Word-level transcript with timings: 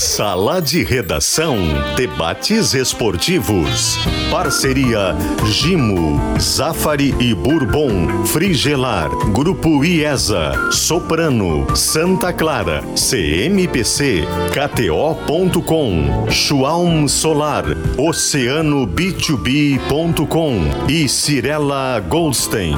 Sala 0.00 0.62
de 0.62 0.82
Redação. 0.82 1.58
Debates 1.94 2.72
esportivos. 2.72 3.98
Parceria 4.30 5.14
Gimo, 5.44 6.18
Zafari 6.40 7.14
e 7.20 7.34
Bourbon, 7.34 8.24
Frigelar, 8.24 9.10
Grupo 9.30 9.84
IESA, 9.84 10.72
Soprano, 10.72 11.76
Santa 11.76 12.32
Clara, 12.32 12.82
CMPC, 12.96 14.24
KTO.com, 14.54 16.30
Schwalm 16.30 17.06
Solar, 17.06 17.66
Oceano 17.98 18.86
B2B.com 18.86 20.88
e 20.88 21.06
Cirela 21.10 22.00
Goldstein. 22.00 22.74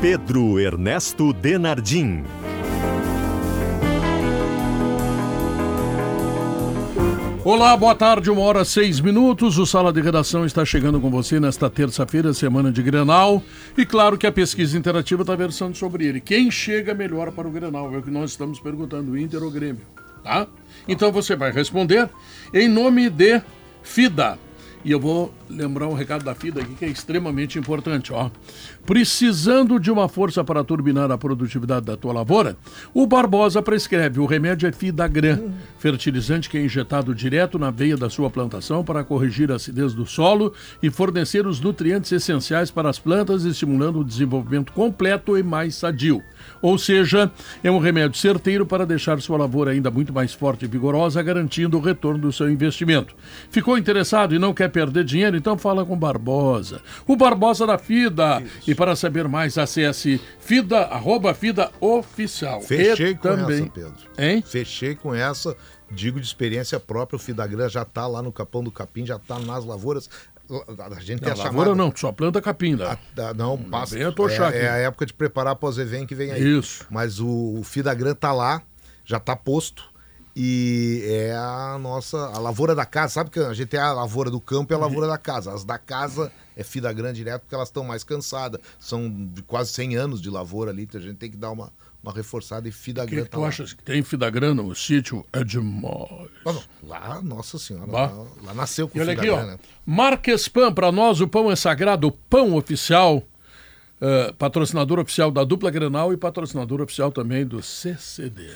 Pedro 0.00 0.58
Ernesto 0.58 1.30
Denardim. 1.30 2.24
Olá, 7.44 7.76
boa 7.76 7.94
tarde, 7.94 8.30
uma 8.30 8.40
hora 8.40 8.64
seis 8.64 8.98
minutos. 8.98 9.58
O 9.58 9.66
Sala 9.66 9.92
de 9.92 10.00
Redação 10.00 10.46
está 10.46 10.64
chegando 10.64 10.98
com 11.02 11.10
você 11.10 11.38
nesta 11.38 11.68
terça-feira, 11.68 12.32
semana 12.32 12.72
de 12.72 12.82
Grenal. 12.82 13.42
E 13.76 13.84
claro 13.84 14.16
que 14.16 14.26
a 14.26 14.32
pesquisa 14.32 14.78
interativa 14.78 15.20
está 15.20 15.36
versando 15.36 15.76
sobre 15.76 16.06
ele. 16.06 16.18
Quem 16.18 16.50
chega 16.50 16.94
melhor 16.94 17.30
para 17.32 17.46
o 17.46 17.50
Grenal? 17.50 17.94
É 17.94 17.98
o 17.98 18.02
que 18.02 18.10
nós 18.10 18.30
estamos 18.30 18.58
perguntando, 18.58 19.18
Inter 19.18 19.42
ou 19.42 19.50
Grêmio, 19.50 19.82
tá? 20.24 20.46
Então 20.88 21.12
você 21.12 21.36
vai 21.36 21.52
responder 21.52 22.08
em 22.54 22.68
nome 22.68 23.10
de 23.10 23.42
FIDA. 23.82 24.38
E 24.82 24.90
eu 24.90 24.98
vou 24.98 25.32
lembrar 25.48 25.88
um 25.88 25.92
recado 25.92 26.24
da 26.24 26.34
FIDA 26.34 26.62
aqui 26.62 26.74
que 26.74 26.84
é 26.86 26.88
extremamente 26.88 27.58
importante, 27.58 28.14
ó. 28.14 28.30
Precisando 28.86 29.78
de 29.78 29.90
uma 29.90 30.08
força 30.08 30.42
para 30.42 30.64
turbinar 30.64 31.10
a 31.10 31.18
produtividade 31.18 31.84
da 31.84 31.98
tua 31.98 32.14
lavoura? 32.14 32.56
O 32.94 33.06
Barbosa 33.06 33.60
prescreve. 33.60 34.20
O 34.20 34.26
remédio 34.26 34.66
é 34.66 34.72
Fidagran, 34.72 35.50
fertilizante 35.78 36.48
que 36.48 36.56
é 36.56 36.64
injetado 36.64 37.14
direto 37.14 37.58
na 37.58 37.70
veia 37.70 37.96
da 37.96 38.08
sua 38.08 38.30
plantação 38.30 38.82
para 38.82 39.04
corrigir 39.04 39.52
a 39.52 39.56
acidez 39.56 39.92
do 39.92 40.06
solo 40.06 40.54
e 40.82 40.88
fornecer 40.90 41.46
os 41.46 41.60
nutrientes 41.60 42.10
essenciais 42.10 42.70
para 42.70 42.88
as 42.88 42.98
plantas, 42.98 43.44
estimulando 43.44 44.00
o 44.00 44.04
desenvolvimento 44.04 44.72
completo 44.72 45.36
e 45.36 45.42
mais 45.42 45.74
sadio. 45.74 46.22
Ou 46.62 46.78
seja, 46.78 47.30
é 47.62 47.70
um 47.70 47.78
remédio 47.78 48.18
certeiro 48.18 48.66
para 48.66 48.86
deixar 48.86 49.20
sua 49.20 49.38
lavoura 49.38 49.72
ainda 49.72 49.90
muito 49.90 50.12
mais 50.12 50.32
forte 50.32 50.64
e 50.64 50.68
vigorosa, 50.68 51.22
garantindo 51.22 51.78
o 51.78 51.80
retorno 51.80 52.20
do 52.20 52.32
seu 52.32 52.50
investimento. 52.50 53.14
Ficou 53.50 53.78
interessado 53.78 54.34
e 54.34 54.38
não 54.38 54.52
quer 54.52 54.68
perder 54.68 55.04
dinheiro? 55.04 55.36
Então 55.36 55.56
fala 55.56 55.84
com 55.84 55.96
Barbosa. 55.96 56.80
O 57.06 57.16
Barbosa 57.16 57.66
da 57.66 57.78
FIDA. 57.78 58.42
Isso. 58.42 58.70
E 58.70 58.74
para 58.74 58.94
saber 58.96 59.28
mais, 59.28 59.56
acesse 59.58 60.20
FIDA, 60.38 60.80
arroba 60.82 61.34
FIDA 61.34 61.70
Oficial. 61.80 62.60
Fechei 62.60 63.10
e 63.10 63.14
com 63.14 63.22
também... 63.22 63.62
essa, 63.62 63.70
Pedro. 63.70 63.94
Hein? 64.18 64.44
Fechei 64.46 64.94
com 64.94 65.14
essa 65.14 65.56
digo 65.90 66.20
de 66.20 66.26
experiência 66.26 66.78
própria, 66.78 67.16
o 67.16 67.18
Fidagran 67.18 67.68
já 67.68 67.82
está 67.82 68.06
lá 68.06 68.22
no 68.22 68.32
Capão 68.32 68.62
do 68.62 68.70
Capim, 68.70 69.04
já 69.04 69.16
está 69.16 69.38
nas 69.38 69.64
lavouras. 69.64 70.08
A 70.78 71.00
gente 71.00 71.20
tem 71.20 71.32
a 71.32 71.36
lavoura 71.36 71.70
chamada... 71.70 71.74
não, 71.74 71.92
só 71.94 72.10
planta 72.12 72.40
capim 72.40 72.74
lá. 72.74 72.98
A, 73.16 73.28
a, 73.28 73.34
não, 73.34 73.56
passa. 73.56 73.94
Bem 73.94 74.04
a 74.04 74.08
é, 74.52 74.58
é, 74.58 74.68
a 74.68 74.76
época 74.76 75.06
de 75.06 75.14
preparar 75.14 75.54
pós 75.56 75.78
evento 75.78 76.08
que 76.08 76.14
vem 76.14 76.32
aí. 76.32 76.58
Isso. 76.58 76.86
Mas 76.90 77.20
o, 77.20 77.58
o 77.58 77.62
Fidagran 77.62 78.12
está 78.12 78.32
lá, 78.32 78.62
já 79.04 79.18
está 79.18 79.36
posto. 79.36 79.90
E 80.34 81.02
é 81.06 81.34
a 81.34 81.76
nossa 81.80 82.16
a 82.16 82.38
lavoura 82.38 82.74
da 82.74 82.86
casa. 82.86 83.14
Sabe 83.14 83.30
que 83.30 83.40
a 83.40 83.52
gente 83.52 83.68
tem 83.68 83.80
a 83.80 83.92
lavoura 83.92 84.30
do 84.30 84.40
campo 84.40 84.72
e 84.72 84.74
a 84.74 84.76
uhum. 84.76 84.84
lavoura 84.84 85.06
da 85.06 85.18
casa. 85.18 85.52
As 85.52 85.64
da 85.64 85.78
casa 85.78 86.32
é 86.56 86.62
fida 86.62 86.92
grande 86.92 87.16
direto 87.16 87.42
porque 87.42 87.54
elas 87.54 87.68
estão 87.68 87.84
mais 87.84 88.04
cansadas. 88.04 88.60
São 88.78 89.30
quase 89.46 89.72
100 89.72 89.96
anos 89.96 90.20
de 90.20 90.30
lavoura 90.30 90.70
ali, 90.70 90.82
então 90.82 91.00
a 91.00 91.02
gente 91.02 91.16
tem 91.16 91.30
que 91.30 91.36
dar 91.36 91.50
uma, 91.50 91.72
uma 92.02 92.12
reforçada 92.12 92.68
e 92.68 92.72
fida 92.72 93.04
grande. 93.04 93.24
que, 93.24 93.30
que 93.30 93.36
tu 93.36 93.44
achas 93.44 93.72
que 93.72 93.82
tem 93.82 94.02
fida 94.02 94.28
grande 94.30 94.62
no 94.62 94.74
sítio? 94.74 95.24
É 95.32 95.44
demais. 95.44 96.28
lá, 96.82 97.20
nossa 97.22 97.58
senhora, 97.58 97.90
lá, 97.90 98.26
lá, 98.42 98.54
nasceu 98.54 98.88
com 98.88 98.98
fida 98.98 99.14
grande. 99.14 99.46
Né? 99.46 99.58
Marques 99.84 100.48
Pão, 100.48 100.72
para 100.72 100.90
nós 100.90 101.20
o 101.20 101.28
pão 101.28 101.50
é 101.50 101.56
sagrado, 101.56 102.08
o 102.08 102.12
pão 102.12 102.54
oficial. 102.56 103.22
Uh, 104.00 104.32
patrocinador 104.36 104.98
oficial 104.98 105.30
da 105.30 105.44
dupla 105.44 105.70
Grenal 105.70 106.10
e 106.10 106.16
patrocinador 106.16 106.80
oficial 106.80 107.12
também 107.12 107.44
do 107.44 107.62
CCD. 107.62 108.50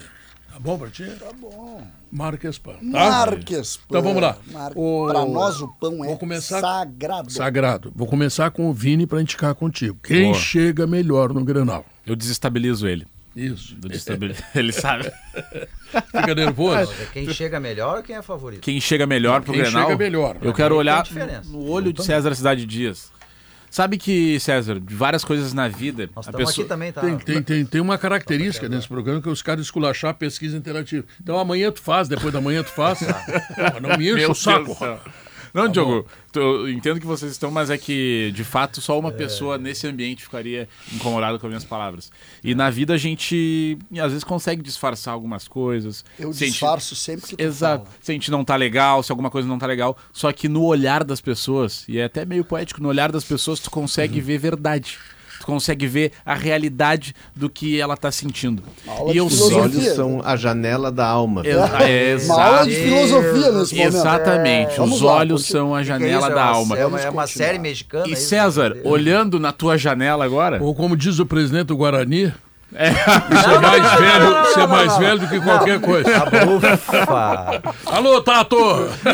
Tá 0.50 0.59
bom 0.59 0.78
pra 0.78 0.88
ti? 0.88 1.05
Tá 1.19 1.32
bom. 1.38 1.87
Marques 2.12 2.59
Pão. 2.59 2.75
Tá? 2.75 2.81
Marques 2.82 3.76
Pão. 3.76 3.87
Então 3.88 4.03
vamos 4.03 4.22
lá. 4.22 4.38
Mar... 4.53 4.72
O... 4.76 5.09
Pra 5.09 5.26
nós 5.26 5.61
o 5.61 5.69
pão 5.69 6.03
é 6.05 6.16
começar... 6.16 6.61
sagrado. 6.61 7.31
Sagrado. 7.31 7.93
Vou 7.94 8.06
começar 8.06 8.53
com 8.53 8.71
o 8.71 8.72
Vini 8.72 9.05
pra 9.05 9.21
indicar 9.21 9.55
contigo. 9.55 9.99
Quem 10.03 10.31
Boa. 10.31 10.34
chega 10.34 10.87
melhor 10.87 11.34
no 11.34 11.44
Grenal? 11.44 11.84
Eu 12.06 12.15
desestabilizo 12.15 12.87
ele. 12.87 13.05
Isso. 13.37 13.77
ele 14.55 14.72
sabe. 14.72 15.11
Fica 16.06 16.34
nervoso. 16.34 16.93
Quem 17.12 17.33
chega 17.33 17.59
melhor 17.59 17.99
ou 17.99 18.03
quem 18.03 18.17
é 18.17 18.22
favorito? 18.22 18.61
Quem 18.61 18.81
chega 18.81 19.06
melhor 19.06 19.43
pro 19.43 19.53
quem 19.53 19.62
Grenal? 19.62 19.83
Quem 19.83 19.93
chega 19.93 20.05
melhor. 20.05 20.37
Eu 20.41 20.53
quero 20.53 20.77
olhar 20.77 21.05
no 21.47 21.69
olho 21.69 21.93
de 21.93 22.05
César 22.05 22.34
Cidade 22.34 22.65
Dias. 22.65 23.12
Sabe 23.75 23.99
que, 23.99 24.39
César, 24.39 24.78
de 24.78 24.94
várias 24.94 25.25
coisas 25.25 25.53
na 25.53 25.67
vida. 25.67 26.09
Nós 26.15 26.27
estamos 26.27 26.47
pessoa... 26.47 26.62
aqui 26.62 26.69
também, 26.69 26.93
tá? 26.93 27.00
Tem, 27.00 27.19
tem, 27.19 27.43
tem, 27.43 27.67
tem 27.67 27.81
uma 27.81 27.99
característica 27.99 28.69
nesse 28.69 28.87
programa 28.87 29.21
que 29.21 29.28
os 29.28 29.43
caras 29.43 29.65
esculachar 29.65 30.12
a 30.12 30.15
pesquisa 30.15 30.56
interativa. 30.56 31.05
Então 31.21 31.37
amanhã 31.37 31.73
tu 31.73 31.83
faz, 31.83 32.06
depois 32.06 32.33
da 32.33 32.41
manhã 32.41 32.62
tu 32.62 32.71
faz. 32.71 33.00
não 33.83 33.99
me 33.99 34.12
enche 34.12 34.27
o 34.27 34.34
saco. 34.34 34.77
Não, 35.54 35.66
tá 35.66 35.69
Diogo, 35.69 36.04
eu 36.34 36.69
entendo 36.69 36.98
que 36.98 37.06
vocês 37.06 37.31
estão, 37.31 37.48
mas 37.48 37.70
é 37.70 37.78
que, 37.78 38.32
de 38.34 38.42
fato, 38.42 38.81
só 38.81 38.98
uma 38.98 39.10
é... 39.10 39.12
pessoa 39.12 39.56
nesse 39.56 39.87
ambiente 39.87 40.25
ficaria 40.25 40.69
incomodada 40.92 41.38
com 41.38 41.47
as 41.47 41.50
minhas 41.50 41.65
palavras. 41.65 42.10
E 42.42 42.56
na 42.56 42.69
vida 42.70 42.94
a 42.94 42.97
gente, 42.98 43.78
às 43.93 44.10
vezes, 44.10 44.25
consegue 44.25 44.60
disfarçar 44.60 45.14
algumas 45.14 45.47
coisas. 45.47 46.04
Eu 46.19 46.32
se 46.32 46.47
disfarço 46.47 46.97
gente... 46.97 47.04
sempre 47.04 47.28
que 47.28 47.37
tu 47.37 47.41
Exato. 47.41 47.84
Fala. 47.84 47.97
Se 48.03 48.10
a 48.10 48.14
gente 48.14 48.32
não 48.32 48.44
tá 48.44 48.56
legal, 48.56 49.00
se 49.04 49.12
alguma 49.12 49.31
coisa 49.31 49.47
não 49.47 49.59
tá 49.59 49.66
legal. 49.66 49.97
Só 50.12 50.32
que 50.32 50.48
no 50.48 50.64
olhar 50.64 51.04
das 51.04 51.20
pessoas, 51.20 51.84
e 51.88 51.98
é 51.98 52.04
até 52.04 52.25
meio 52.25 52.44
poético, 52.44 52.82
no 52.82 52.88
olhar 52.88 53.12
das 53.12 53.25
pessoas 53.25 53.60
tu 53.60 53.70
consegue 53.70 54.19
uhum. 54.19 54.25
ver 54.25 54.38
verdade 54.38 54.98
tu 55.44 55.47
consegue 55.47 55.87
ver 55.87 56.12
a 56.25 56.34
realidade 56.34 57.15
do 57.37 57.50
que 57.50 57.78
ela 57.78 57.94
está 57.94 58.10
sentindo. 58.10 58.62
E 59.12 59.21
os 59.21 59.41
olhos 59.53 59.84
são 59.94 60.22
a 60.25 60.37
janela 60.37 60.91
da 60.91 61.06
alma. 61.06 61.43
É, 61.44 62.16
Uma 62.25 62.43
aula 62.43 62.66
de 62.66 62.75
filosofia 62.75 63.53
nesse 63.53 63.75
momento. 63.75 63.94
Exatamente, 63.94 64.81
é. 64.81 64.82
os 64.82 65.03
olhos 65.03 65.43
lá, 65.43 65.59
são 65.59 65.75
a 65.75 65.82
janela 65.82 66.28
é 66.28 66.34
da 66.34 66.44
alma. 66.44 66.78
É 66.78 66.87
uma, 66.87 67.00
é 67.00 67.10
uma 67.10 67.27
série 67.27 67.59
mexicana. 67.59 68.09
E 68.09 68.16
César, 68.16 68.77
olhando 68.84 69.38
na 69.38 69.53
tua 69.53 69.77
janela 69.77 70.25
agora... 70.25 70.62
Ou 70.62 70.75
como 70.75 70.97
diz 70.97 71.19
o 71.19 71.27
presidente 71.27 71.66
do 71.66 71.76
Guarani, 71.76 72.32
é. 72.72 72.92
Ser 72.92 73.60
mais 73.60 74.00
velho, 74.00 74.47
ser 74.54 74.66
mais 74.66 74.98
velho 74.98 75.19
do 75.20 75.28
que 75.28 75.41
qualquer 75.41 75.80
coisa. 75.80 76.10
Ufa. 76.56 77.62
Alô, 77.86 78.20
Tato! 78.22 78.56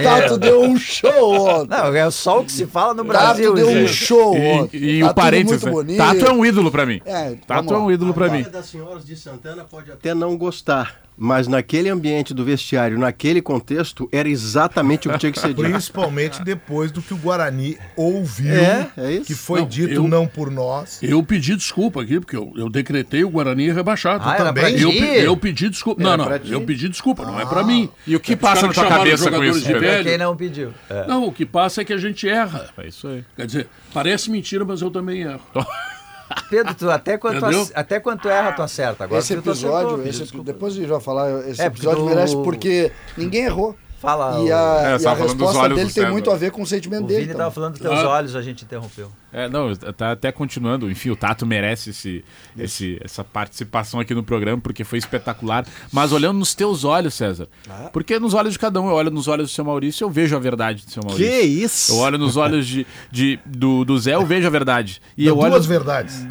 Tato 0.03 0.39
deu 0.39 0.63
um 0.63 0.77
show 0.79 1.49
ontem. 1.49 1.77
Não, 1.77 1.95
é 1.95 2.11
só 2.11 2.41
o 2.41 2.45
que 2.45 2.53
se 2.53 2.67
fala 2.67 2.95
no 2.95 3.05
Brasil. 3.05 3.55
Tato 3.55 3.67
deu 3.67 3.83
um 3.83 3.87
show 3.89 4.35
ontem. 4.35 4.79
E, 4.79 4.99
e 4.99 5.05
o 5.05 5.15
parênteses, 5.15 5.65
né? 5.65 5.97
Tato 5.97 6.27
é 6.27 6.33
um 6.33 6.45
ídolo 6.45 6.71
pra 6.71 6.87
mim. 6.87 7.01
É, 7.05 7.35
Tato 7.47 7.75
é 7.75 7.79
um 7.79 7.91
ídolo 7.91 8.15
pra 8.15 8.29
mim. 8.29 8.43
das 8.43 8.67
senhoras 8.67 9.05
de 9.05 9.17
Santana 9.17 9.65
pode 9.65 9.91
até 9.93 10.15
não 10.15 10.37
gostar 10.37 11.01
mas 11.17 11.47
naquele 11.47 11.89
ambiente 11.89 12.33
do 12.33 12.45
vestiário, 12.45 12.99
naquele 12.99 13.43
contexto, 13.43 14.09
era 14.11 14.29
exatamente 14.29 15.07
o 15.07 15.13
que 15.13 15.19
tinha 15.19 15.33
que 15.33 15.39
ser 15.39 15.49
dito. 15.55 15.63
Principalmente 15.63 16.43
depois 16.43 16.91
do 16.91 17.03
que 17.03 17.13
o 17.13 17.17
Guarani 17.17 17.77
ouviu, 17.95 18.55
é, 18.55 18.91
é 18.97 19.21
que 19.21 19.35
foi 19.35 19.61
não, 19.61 19.69
dito 19.69 19.93
eu, 19.93 20.09
não 20.09 20.27
por 20.27 20.51
nós. 20.51 20.99
Eu 21.03 21.23
pedi 21.23 21.55
desculpa 21.57 22.03
aqui, 22.03 22.19
porque 22.19 22.37
eu, 22.37 22.53
eu 22.57 22.71
decretei 22.71 23.23
o 23.23 23.31
Guarani 23.31 23.71
rebaixado. 23.71 24.27
Ah, 24.27 24.35
também? 24.35 24.81
Eu, 24.81 24.91
eu, 24.91 25.37
pedi 25.37 25.69
desculpa. 25.69 26.03
Era 26.03 26.17
não, 26.17 26.25
não, 26.25 26.37
eu 26.37 26.63
pedi 26.63 26.89
desculpa, 26.89 27.23
ah. 27.23 27.27
não 27.27 27.41
é 27.41 27.47
para 27.47 27.63
mim. 27.65 27.91
E 28.07 28.17
o 28.17 28.21
que 28.21 28.33
é 28.33 28.37
passa 28.37 28.67
na 28.67 28.73
sua 28.73 28.87
cabeça 28.87 29.31
com 29.31 29.45
isso? 29.45 29.67
De 29.67 30.03
Quem 30.05 30.19
não 30.19 30.35
pediu. 30.37 30.73
É. 30.89 31.07
Não, 31.07 31.27
o 31.27 31.33
que 31.33 31.45
passa 31.45 31.83
é 31.83 31.85
que 31.85 31.93
a 31.93 31.99
gente 31.99 32.29
erra. 32.29 32.71
É 32.79 32.89
isso 32.89 33.07
aí. 33.09 33.25
Quer 33.37 33.47
dizer, 33.47 33.69
parece 33.93 34.31
mentira, 34.31 34.65
mas 34.65 34.81
eu 34.81 34.91
também 34.91 35.21
erro. 35.21 35.41
Pedro, 36.49 36.75
tu, 36.75 36.91
até, 36.91 37.19
quando 37.19 37.41
tu, 37.41 37.73
até 37.75 38.01
quando 38.01 38.21
tu 38.21 38.29
erra, 38.29 38.53
tu 38.53 38.63
acerta. 38.63 39.05
Agora, 39.05 39.21
esse 39.21 39.35
episódio, 39.35 40.07
esse, 40.07 40.25
depois 40.43 40.75
a 40.75 40.77
gente 40.77 40.89
vai 40.89 41.01
falar, 41.01 41.49
esse 41.49 41.61
é, 41.61 41.67
episódio 41.67 42.05
merece 42.05 42.37
porque 42.37 42.93
ninguém 43.17 43.45
errou. 43.45 43.77
Fala. 44.01 44.43
E 44.43 44.51
a, 44.51 44.97
é, 44.99 45.03
e 45.03 45.07
a 45.07 45.13
resposta 45.13 45.69
dele 45.69 45.93
tem 45.93 46.11
muito 46.11 46.31
a 46.31 46.37
ver 46.37 46.51
com 46.51 46.63
o 46.63 46.67
sentimento 46.67 47.05
o 47.05 47.07
dele. 47.07 47.21
Vini 47.21 47.33
estava 47.33 47.51
falando 47.51 47.73
dos 47.73 47.83
teus 47.83 47.99
ah. 47.99 48.09
olhos, 48.09 48.35
a 48.35 48.41
gente 48.41 48.65
interrompeu. 48.65 49.13
É, 49.31 49.47
não, 49.47 49.77
tá 49.77 50.13
até 50.13 50.33
continuando. 50.33 50.91
Enfim, 50.91 51.11
o 51.11 51.17
Tato 51.17 51.45
merece 51.45 51.91
esse, 51.91 52.25
esse, 52.59 52.99
essa 53.05 53.23
participação 53.23 54.01
aqui 54.01 54.15
no 54.15 54.23
programa, 54.23 54.59
porque 54.59 54.85
foi 54.85 54.99
espetacular. 54.99 55.67
Mas 55.93 56.13
olhando 56.13 56.39
nos 56.39 56.55
teus 56.55 56.83
olhos, 56.83 57.13
César. 57.13 57.47
Ah. 57.69 57.91
Porque 57.93 58.19
nos 58.19 58.33
olhos 58.33 58.55
de 58.55 58.59
cada 58.59 58.81
um, 58.81 58.89
eu 58.89 58.95
olho 58.95 59.11
nos 59.11 59.29
olhos 59.29 59.51
do 59.51 59.55
seu 59.55 59.67
Maurício, 59.67 60.07
eu 60.07 60.11
vejo 60.11 60.35
a 60.35 60.39
verdade 60.39 60.87
do 60.87 60.91
seu 60.91 61.03
Maurício. 61.05 61.31
Que 61.31 61.41
isso? 61.43 61.93
Eu 61.93 61.99
olho 61.99 62.17
nos 62.17 62.39
olhos 62.39 62.67
de, 62.67 62.87
de, 63.11 63.39
do, 63.45 63.85
do 63.85 63.99
Zé, 63.99 64.15
eu 64.15 64.25
vejo 64.25 64.47
a 64.47 64.51
verdade. 64.51 65.03
E 65.15 65.27
eu 65.27 65.37
duas 65.37 65.53
olho... 65.53 65.63
verdades. 65.63 66.25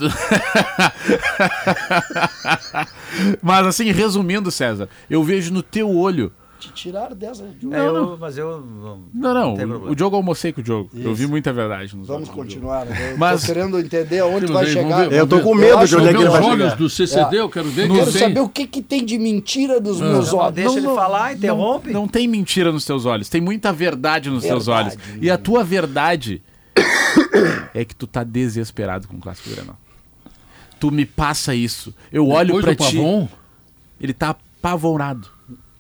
Mas 3.44 3.68
assim, 3.68 3.92
resumindo, 3.92 4.50
César, 4.50 4.89
eu 5.07 5.24
vejo 5.24 5.54
no 5.54 5.62
teu 5.62 5.95
olho 5.95 6.31
Te 6.60 6.72
tiraram 6.74 7.16
dessa. 7.16 7.48
Diogo. 7.58 7.74
É, 7.74 7.88
eu, 7.88 8.18
mas 8.20 8.38
eu. 8.38 8.60
Não, 9.14 9.34
não. 9.34 9.56
tem 9.56 9.66
o, 9.66 9.92
o 9.92 9.96
Diogo 9.96 10.16
eu 10.16 10.18
almocei 10.18 10.52
com 10.52 10.60
o 10.60 10.64
Diogo. 10.64 10.90
Eu 10.94 11.00
Isso. 11.14 11.16
vi 11.16 11.26
muita 11.28 11.54
verdade 11.54 11.96
nos 11.96 12.08
Vamos 12.08 12.28
olhos 12.28 12.36
continuar. 12.36 12.86
né? 12.86 13.14
Eu 13.14 13.18
Mas- 13.18 13.40
tô 13.42 13.48
querendo 13.48 13.80
entender 13.80 14.20
aonde 14.20 14.46
vai 14.52 14.66
ver, 14.66 14.74
chegar. 14.74 15.08
ver, 15.08 15.20
Eu 15.20 15.26
tô 15.28 15.40
com 15.40 15.52
Eu 15.52 15.56
medo 15.56 15.88
de 15.88 15.96
onde 15.96 16.08
é 16.08 16.14
que 16.14 16.18
ele 16.20 16.30
vai 16.30 16.42
olhos 16.42 16.64
chegar. 16.64 16.76
do 16.76 16.90
CCD, 16.90 17.40
eu 17.40 17.50
quero 17.50 17.70
ver 17.70 17.84
Eu 17.84 17.88
quem 17.88 17.96
quero 18.00 18.12
tem. 18.12 18.22
saber 18.22 18.40
o 18.42 18.50
que, 18.50 18.68
que 18.68 18.82
tem 18.82 19.06
de 19.06 19.18
mentira 19.18 19.80
dos 19.80 20.02
meus 20.02 20.32
Não, 20.34 20.40
olhos. 20.40 20.56
deixa 20.56 20.78
ele 20.80 20.88
falar, 20.88 21.34
interrompe. 21.34 21.92
Não 21.94 22.08
tem 22.10 22.28
mentira 22.28 22.74
nos 22.74 22.84
teus 22.84 23.06
olhos, 23.06 23.30
tem 23.30 23.40
muita 23.40 23.72
verdade 23.72 24.30
nos 24.30 24.44
teus 24.44 24.68
olhos. 24.68 24.98
E 25.22 25.32
a 25.32 25.38
tua 25.38 25.64
verdade 25.64 26.42
é 27.74 27.86
que 27.86 27.96
tu 27.96 28.06
tá 28.06 28.24
desesperado 28.24 29.08
com 29.08 29.16
o 29.16 29.20
Clássico 29.20 29.50
Grenal. 29.50 29.78
Tu 30.78 30.92
me 30.92 31.06
passa 31.06 31.56
isso. 31.56 31.94
Eu 32.12 32.28
olho 32.28 32.62
do 32.62 32.76
ti, 32.76 32.96
Pavon, 32.98 33.28
ele 34.00 34.14
tá 34.14 34.30
apavorado. 34.32 35.28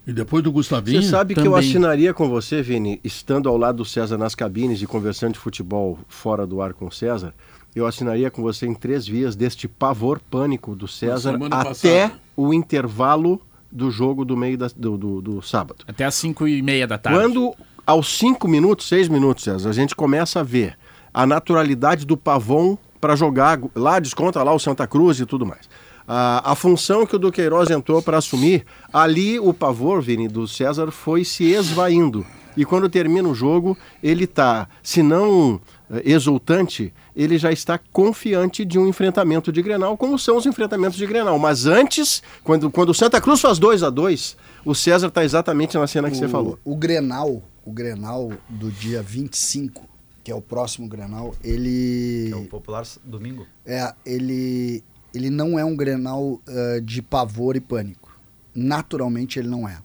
E 0.09 0.13
depois 0.13 0.43
do 0.43 0.51
Gustavinho. 0.51 1.01
Você 1.01 1.09
sabe 1.09 1.33
que 1.33 1.39
eu 1.39 1.45
também. 1.45 1.59
assinaria 1.59 2.13
com 2.13 2.27
você, 2.29 2.61
Vini, 2.61 2.99
estando 3.03 3.47
ao 3.49 3.57
lado 3.57 3.77
do 3.77 3.85
César 3.85 4.17
nas 4.17 4.33
cabines 4.35 4.81
e 4.81 4.87
conversando 4.87 5.33
de 5.33 5.39
futebol 5.39 5.99
fora 6.07 6.45
do 6.47 6.61
ar 6.61 6.73
com 6.73 6.87
o 6.87 6.91
César, 6.91 7.33
eu 7.75 7.85
assinaria 7.85 8.31
com 8.31 8.41
você 8.41 8.65
em 8.65 8.73
três 8.73 9.07
vias 9.07 9.35
deste 9.35 9.67
pavor 9.67 10.19
pânico 10.29 10.75
do 10.75 10.87
César 10.87 11.35
até 11.35 11.49
passada. 11.49 12.11
o 12.35 12.53
intervalo 12.53 13.39
do 13.71 13.91
jogo 13.91 14.25
do 14.25 14.35
meio 14.35 14.57
da- 14.57 14.71
do, 14.75 14.97
do- 14.97 15.21
do 15.21 15.41
sábado. 15.41 15.85
Até 15.87 16.03
às 16.05 16.15
5 16.15 16.47
e 16.47 16.61
meia 16.61 16.87
da 16.87 16.97
tarde. 16.97 17.19
Quando, 17.19 17.53
aos 17.85 18.17
cinco 18.17 18.47
minutos, 18.47 18.87
seis 18.87 19.07
minutos, 19.07 19.43
César, 19.43 19.69
a 19.69 19.73
gente 19.73 19.95
começa 19.95 20.39
a 20.39 20.43
ver 20.43 20.75
a 21.13 21.25
naturalidade 21.27 22.05
do 22.05 22.17
Pavon 22.17 22.77
para 22.99 23.15
jogar, 23.15 23.59
lá 23.75 23.99
desconta 23.99 24.41
lá 24.43 24.51
o 24.53 24.59
Santa 24.59 24.85
Cruz 24.87 25.19
e 25.19 25.25
tudo 25.25 25.45
mais. 25.45 25.69
A, 26.11 26.53
a 26.53 26.55
função 26.55 27.05
que 27.05 27.15
o 27.15 27.19
Duqueiroz 27.19 27.69
entrou 27.69 28.01
para 28.01 28.17
assumir, 28.17 28.65
ali 28.91 29.39
o 29.39 29.53
pavor, 29.53 30.01
Vini, 30.01 30.27
do 30.27 30.47
César 30.47 30.89
foi 30.89 31.23
se 31.23 31.43
esvaindo. 31.43 32.25
E 32.57 32.65
quando 32.65 32.89
termina 32.89 33.29
o 33.29 33.35
jogo, 33.35 33.77
ele 34.01 34.23
está, 34.23 34.67
se 34.81 35.03
não 35.03 35.61
eh, 35.91 36.01
exultante, 36.03 36.91
ele 37.15 37.37
já 37.37 37.51
está 37.51 37.77
confiante 37.93 38.65
de 38.65 38.79
um 38.79 38.87
enfrentamento 38.87 39.51
de 39.51 39.61
Grenal, 39.61 39.95
como 39.95 40.17
são 40.17 40.35
os 40.35 40.47
enfrentamentos 40.47 40.97
de 40.97 41.05
Grenal. 41.05 41.37
Mas 41.37 41.67
antes, 41.67 42.23
quando, 42.43 42.71
quando 42.71 42.89
o 42.89 42.93
Santa 42.93 43.21
Cruz 43.21 43.39
faz 43.39 43.59
2 43.59 43.83
a 43.83 43.91
2 43.91 44.35
o 44.65 44.73
César 44.73 45.07
está 45.07 45.23
exatamente 45.23 45.77
na 45.77 45.85
cena 45.85 46.09
que 46.09 46.17
você 46.17 46.27
falou. 46.27 46.57
O 46.65 46.75
Grenal, 46.75 47.41
o 47.63 47.71
Grenal 47.71 48.31
do 48.49 48.71
dia 48.71 49.01
25, 49.03 49.87
que 50.23 50.31
é 50.31 50.35
o 50.35 50.41
próximo 50.41 50.87
Grenal, 50.87 51.35
ele 51.43 52.31
É 52.31 52.35
o 52.35 52.45
popular 52.45 52.83
domingo. 53.05 53.45
é 53.63 53.93
ele 54.05 54.83
ele 55.13 55.29
não 55.29 55.57
é 55.57 55.65
um 55.65 55.75
Grenal 55.75 56.41
eh, 56.47 56.81
de 56.81 57.01
pavor 57.01 57.55
e 57.55 57.59
pânico. 57.59 58.17
Naturalmente 58.53 59.39
ele 59.39 59.47
não 59.47 59.67
é. 59.67 59.81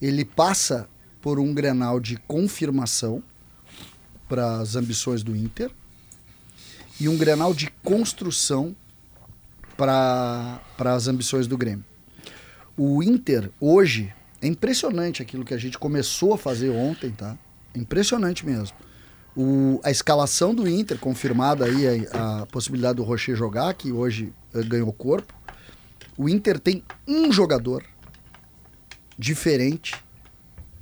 Ele 0.00 0.24
passa 0.24 0.88
por 1.20 1.38
um 1.38 1.52
Grenal 1.52 1.98
de 1.98 2.16
confirmação 2.16 3.22
para 4.28 4.58
as 4.58 4.76
ambições 4.76 5.22
do 5.22 5.34
Inter 5.34 5.70
e 7.00 7.08
um 7.08 7.16
Grenal 7.16 7.52
de 7.52 7.70
construção 7.82 8.74
para 9.76 10.60
as 10.78 11.08
ambições 11.08 11.46
do 11.46 11.56
Grêmio. 11.56 11.84
O 12.76 13.02
Inter, 13.02 13.50
hoje, 13.60 14.12
é 14.40 14.46
impressionante 14.46 15.22
aquilo 15.22 15.44
que 15.44 15.54
a 15.54 15.58
gente 15.58 15.78
começou 15.78 16.34
a 16.34 16.38
fazer 16.38 16.70
ontem, 16.70 17.10
tá? 17.10 17.36
Impressionante 17.74 18.44
mesmo. 18.44 18.76
O- 19.36 19.80
a 19.84 19.90
escalação 19.90 20.54
do 20.54 20.66
Inter, 20.68 20.98
confirmada 20.98 21.66
aí 21.66 22.06
a, 22.08 22.40
a 22.42 22.46
possibilidade 22.46 22.96
do 22.96 23.02
Rocher 23.04 23.36
jogar, 23.36 23.74
que 23.74 23.92
hoje 23.92 24.32
eh, 24.54 24.62
ganhou 24.62 24.90
corpo. 24.92 25.34
O 26.16 26.28
Inter 26.28 26.58
tem 26.58 26.82
um 27.06 27.30
jogador 27.30 27.84
diferente 29.18 29.94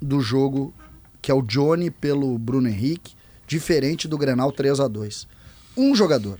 do 0.01 0.21
jogo 0.21 0.73
que 1.21 1.31
é 1.31 1.35
o 1.35 1.43
Johnny 1.43 1.91
pelo 1.91 2.37
Bruno 2.39 2.69
Henrique, 2.69 3.15
diferente 3.47 4.07
do 4.07 4.19
Grenal 4.19 4.53
3 4.53 4.79
a 4.81 4.89
2 4.89 5.27
Um 5.77 5.95
jogador. 5.95 6.39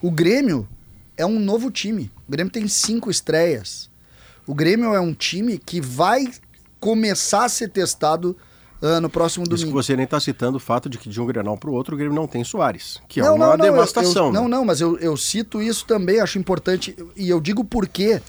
O 0.00 0.10
Grêmio 0.10 0.68
é 1.16 1.26
um 1.26 1.40
novo 1.40 1.70
time. 1.70 2.10
O 2.26 2.30
Grêmio 2.30 2.52
tem 2.52 2.68
cinco 2.68 3.10
estreias. 3.10 3.90
O 4.46 4.54
Grêmio 4.54 4.94
é 4.94 5.00
um 5.00 5.12
time 5.12 5.58
que 5.58 5.80
vai 5.80 6.24
começar 6.78 7.44
a 7.44 7.48
ser 7.48 7.68
testado 7.68 8.36
ah, 8.82 9.00
no 9.00 9.08
próximo 9.08 9.44
Isso 9.44 9.50
que 9.54 9.60
domingo. 9.62 9.82
você 9.82 9.96
nem 9.96 10.04
está 10.04 10.20
citando 10.20 10.56
o 10.58 10.60
fato 10.60 10.88
de 10.88 10.98
que 10.98 11.08
de 11.08 11.20
um 11.20 11.26
Grenal 11.26 11.56
para 11.56 11.70
o 11.70 11.72
outro 11.72 11.94
o 11.94 11.98
Grêmio 11.98 12.14
não 12.14 12.26
tem 12.26 12.44
Soares, 12.44 13.00
que 13.08 13.20
é 13.20 13.22
Não, 13.24 13.34
uma 13.36 13.46
não, 13.48 13.56
não, 13.56 13.64
eu- 13.66 13.72
devastação. 13.72 14.26
eu- 14.26 14.32
né? 14.32 14.38
não, 14.40 14.48
não, 14.48 14.64
mas 14.64 14.80
eu, 14.80 14.98
eu 14.98 15.16
cito 15.16 15.60
isso 15.62 15.86
também, 15.86 16.20
acho 16.20 16.38
importante. 16.38 16.94
E 17.16 17.28
eu 17.28 17.40
digo 17.40 17.64
por 17.64 17.88
quê? 17.88 18.20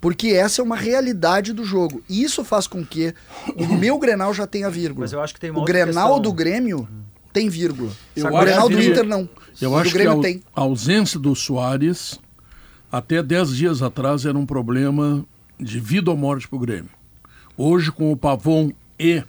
Porque 0.00 0.28
essa 0.28 0.60
é 0.60 0.64
uma 0.64 0.76
realidade 0.76 1.52
do 1.54 1.64
jogo. 1.64 2.02
E 2.08 2.22
isso 2.22 2.44
faz 2.44 2.66
com 2.66 2.84
que 2.84 3.14
o 3.56 3.66
meu 3.74 3.98
Grenal 3.98 4.34
já 4.34 4.46
tenha 4.46 4.68
vírgula. 4.68 5.04
Mas 5.04 5.12
eu 5.12 5.20
acho 5.22 5.32
que 5.32 5.40
tem 5.40 5.50
uma 5.50 5.58
O 5.58 5.60
outra 5.62 5.72
Grenal 5.72 6.08
questão. 6.08 6.22
do 6.22 6.32
Grêmio 6.32 6.88
tem 7.32 7.48
vírgula. 7.48 7.90
Eu 8.14 8.26
o 8.26 8.38
Grenal 8.40 8.68
do 8.68 8.80
Inter 8.82 9.04
não. 9.04 9.28
Eu 9.60 9.70
o 9.70 9.76
acho 9.76 9.84
do 9.88 9.92
que 9.92 9.98
Grêmio 9.98 10.18
a, 10.18 10.22
tem. 10.22 10.42
a 10.54 10.60
ausência 10.60 11.18
do 11.18 11.34
Soares, 11.34 12.20
até 12.92 13.22
10 13.22 13.56
dias 13.56 13.82
atrás, 13.82 14.26
era 14.26 14.36
um 14.36 14.44
problema 14.44 15.24
de 15.58 15.80
vida 15.80 16.10
ou 16.10 16.16
morte 16.16 16.46
para 16.46 16.56
o 16.56 16.60
Grêmio. 16.60 16.90
Hoje, 17.56 17.90
com 17.90 18.12
o 18.12 18.16
Pavon 18.16 18.70
e 18.98 19.22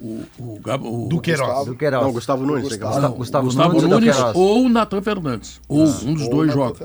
o, 0.00 0.24
o, 0.38 0.60
Gab- 0.60 0.84
o 0.84 1.08
Duqueiroz. 1.08 1.66
Do 1.66 1.74
Queiroz. 1.74 2.02
Não, 2.04 2.12
Gustavo 2.12 2.44
Nunes. 2.44 2.64
Gustavo. 2.64 2.92
falar. 2.92 3.08
Gustavo, 3.08 3.44
Gustavo, 3.44 3.72
Gustavo 3.72 3.88
Nunes, 3.88 4.16
Nunes, 4.16 4.36
ou 4.36 4.64
o 4.64 4.68
Natan 4.68 5.02
Fernandes. 5.02 5.60
Ou 5.68 5.84
um 5.86 6.14
dos 6.14 6.24
ou 6.24 6.30
dois 6.30 6.52
jogos. 6.52 6.80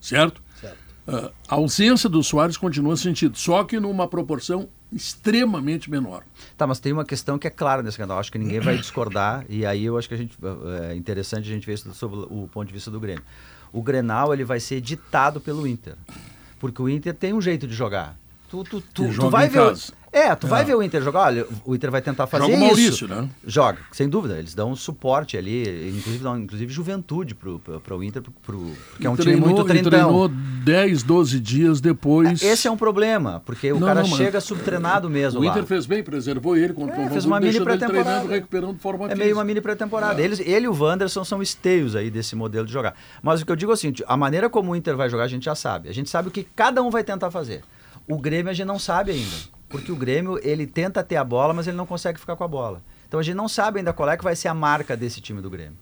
Certo? 0.00 0.42
Ah, 1.08 1.30
a 1.48 1.54
ausência 1.54 2.08
do 2.08 2.22
Soares 2.22 2.56
continua 2.56 2.96
sentido, 2.96 3.38
só 3.38 3.62
que 3.62 3.78
numa 3.78 4.08
proporção 4.08 4.68
extremamente 4.92 5.88
menor. 5.88 6.24
Tá, 6.56 6.66
mas 6.66 6.80
tem 6.80 6.92
uma 6.92 7.04
questão 7.04 7.38
que 7.38 7.46
é 7.46 7.50
clara 7.50 7.82
nesse 7.82 7.96
canal. 7.96 8.18
Acho 8.18 8.32
que 8.32 8.38
ninguém 8.38 8.58
vai 8.58 8.76
discordar. 8.76 9.44
e 9.48 9.64
aí 9.64 9.84
eu 9.84 9.96
acho 9.96 10.08
que 10.08 10.14
a 10.14 10.18
gente 10.18 10.36
é 10.90 10.96
interessante 10.96 11.48
a 11.48 11.52
gente 11.52 11.64
ver 11.64 11.74
isso 11.74 11.92
sobre 11.94 12.18
o 12.18 12.48
ponto 12.52 12.66
de 12.66 12.72
vista 12.74 12.90
do 12.90 12.98
Grêmio. 12.98 13.22
O 13.72 13.82
Grenal 13.82 14.32
ele 14.32 14.44
vai 14.44 14.58
ser 14.58 14.80
ditado 14.80 15.40
pelo 15.40 15.66
Inter. 15.66 15.94
Porque 16.58 16.80
o 16.82 16.88
Inter 16.88 17.14
tem 17.14 17.32
um 17.32 17.40
jeito 17.40 17.66
de 17.66 17.74
jogar. 17.74 18.16
Tu, 18.48 18.64
tu, 18.64 18.80
tu, 18.80 19.04
Ele 19.04 19.14
tu 19.14 19.28
vai 19.30 19.48
ver. 19.48 19.68
casa. 19.68 19.92
É, 20.18 20.34
tu 20.34 20.46
vai 20.46 20.62
É. 20.62 20.64
ver 20.64 20.74
o 20.74 20.82
Inter 20.82 21.02
jogar. 21.02 21.26
Olha, 21.26 21.46
o 21.64 21.74
Inter 21.74 21.90
vai 21.90 22.00
tentar 22.00 22.26
fazer 22.26 22.44
Joga 22.44 22.54
o 22.54 22.58
isso. 22.58 22.66
Maurício, 22.66 23.08
né? 23.08 23.28
Joga, 23.46 23.78
sem 23.92 24.08
dúvida. 24.08 24.38
Eles 24.38 24.54
dão 24.54 24.74
suporte 24.74 25.36
ali, 25.36 25.90
inclusive 25.90 26.24
dão 26.24 26.38
inclusive 26.38 26.72
juventude 26.72 27.34
pro, 27.34 27.58
pro, 27.58 27.80
pro 27.80 28.02
Inter, 28.02 28.22
pro, 28.22 28.32
pro- 28.42 28.72
porque 28.92 29.06
é 29.06 29.10
um 29.10 29.14
E 29.14 29.16
time 29.18 29.32
treinou- 29.32 29.48
muito 29.50 29.64
trintão. 29.64 29.90
treinou 29.90 30.28
10, 30.28 31.02
12 31.02 31.38
dias 31.38 31.82
depois. 31.82 32.40
Esse 32.42 32.66
é 32.66 32.70
um 32.70 32.78
problema, 32.78 33.42
porque 33.44 33.70
o 33.72 33.78
Não, 33.78 33.86
cara 33.86 34.00
não, 34.00 34.08
chega 34.16 34.40
subtreinado 34.40 35.10
mesmo 35.10 35.40
O 35.40 35.44
lá. 35.44 35.50
Inter 35.50 35.64
fez 35.64 35.84
bem, 35.84 36.02
preservou 36.02 36.56
ele 36.56 36.72
contra 36.72 36.96
É, 36.96 37.06
o 37.06 37.10
fez 37.10 37.26
uma 37.26 37.38
mini 37.38 37.60
pré-temporada. 37.60 38.26
recuperando 38.28 38.78
forma 38.78 39.04
É 39.04 39.08
física. 39.08 39.22
meio 39.24 39.36
uma 39.36 39.44
mini 39.44 39.60
pré-temporada. 39.60 40.22
Eles, 40.22 40.40
ele 40.40 40.64
e 40.64 40.68
o 40.68 40.72
Wanderson 40.82 41.24
são 41.24 41.42
esteios 41.42 41.94
aí 41.94 42.10
desse 42.10 42.34
modelo 42.34 42.66
de 42.66 42.72
jogar. 42.72 42.94
Mas 43.22 43.42
o 43.42 43.44
que 43.44 43.52
eu 43.52 43.56
digo 43.56 43.70
é 43.70 43.74
assim, 43.74 43.92
a 44.06 44.16
maneira 44.16 44.48
como 44.48 44.72
o 44.72 44.76
Inter 44.76 44.96
vai 44.96 45.10
jogar, 45.10 45.24
a 45.24 45.28
gente 45.28 45.44
já 45.44 45.54
sabe. 45.54 45.90
A 45.90 45.92
gente 45.92 46.08
sabe 46.08 46.28
o 46.28 46.30
que 46.30 46.42
cada 46.56 46.82
um 46.82 46.88
vai 46.90 47.04
tentar 47.04 47.30
fazer. 47.30 47.60
O 48.08 48.16
Grêmio 48.18 48.50
a 48.50 48.54
gente 48.54 48.66
não 48.66 48.78
sabe 48.78 49.10
ainda. 49.12 49.55
Porque 49.76 49.92
o 49.92 49.96
Grêmio, 49.96 50.38
ele 50.42 50.66
tenta 50.66 51.02
ter 51.02 51.16
a 51.16 51.24
bola, 51.24 51.52
mas 51.52 51.66
ele 51.66 51.76
não 51.76 51.86
consegue 51.86 52.18
ficar 52.18 52.34
com 52.34 52.44
a 52.44 52.48
bola. 52.48 52.82
Então 53.06 53.20
a 53.20 53.22
gente 53.22 53.36
não 53.36 53.48
sabe 53.48 53.78
ainda 53.78 53.92
qual 53.92 54.08
é 54.08 54.16
que 54.16 54.24
vai 54.24 54.34
ser 54.34 54.48
a 54.48 54.54
marca 54.54 54.96
desse 54.96 55.20
time 55.20 55.40
do 55.40 55.50
Grêmio. 55.50 55.76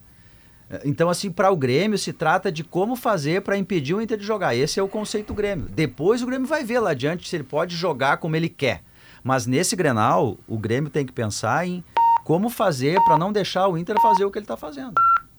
É, 0.68 0.82
Então, 0.84 1.08
assim, 1.08 1.30
para 1.30 1.50
o 1.50 1.56
Grêmio 1.56 1.96
se 1.96 2.12
trata 2.12 2.50
de 2.50 2.64
como 2.64 2.96
fazer 2.96 3.42
para 3.42 3.56
impedir 3.56 3.94
o 3.94 4.02
Inter 4.02 4.18
de 4.18 4.24
jogar. 4.24 4.54
Esse 4.54 4.80
é 4.80 4.82
o 4.82 4.88
conceito 4.88 5.28
do 5.28 5.34
Grêmio. 5.34 5.66
Depois 5.70 6.22
o 6.22 6.26
Grêmio 6.26 6.46
vai 6.46 6.64
ver 6.64 6.80
lá 6.80 6.90
adiante 6.90 7.28
se 7.28 7.36
ele 7.36 7.44
pode 7.44 7.76
jogar 7.76 8.16
como 8.16 8.36
ele 8.36 8.48
quer. 8.48 8.82
Mas 9.22 9.46
nesse 9.46 9.74
Grenal, 9.76 10.36
o 10.46 10.58
Grêmio 10.58 10.90
tem 10.90 11.06
que 11.06 11.12
pensar 11.12 11.66
em 11.66 11.82
como 12.24 12.48
fazer 12.50 13.00
para 13.04 13.16
não 13.16 13.32
deixar 13.32 13.68
o 13.68 13.78
Inter 13.78 13.96
fazer 14.00 14.24
o 14.24 14.30
que 14.30 14.38
ele 14.38 14.44
está 14.44 14.56
fazendo. 14.56 14.94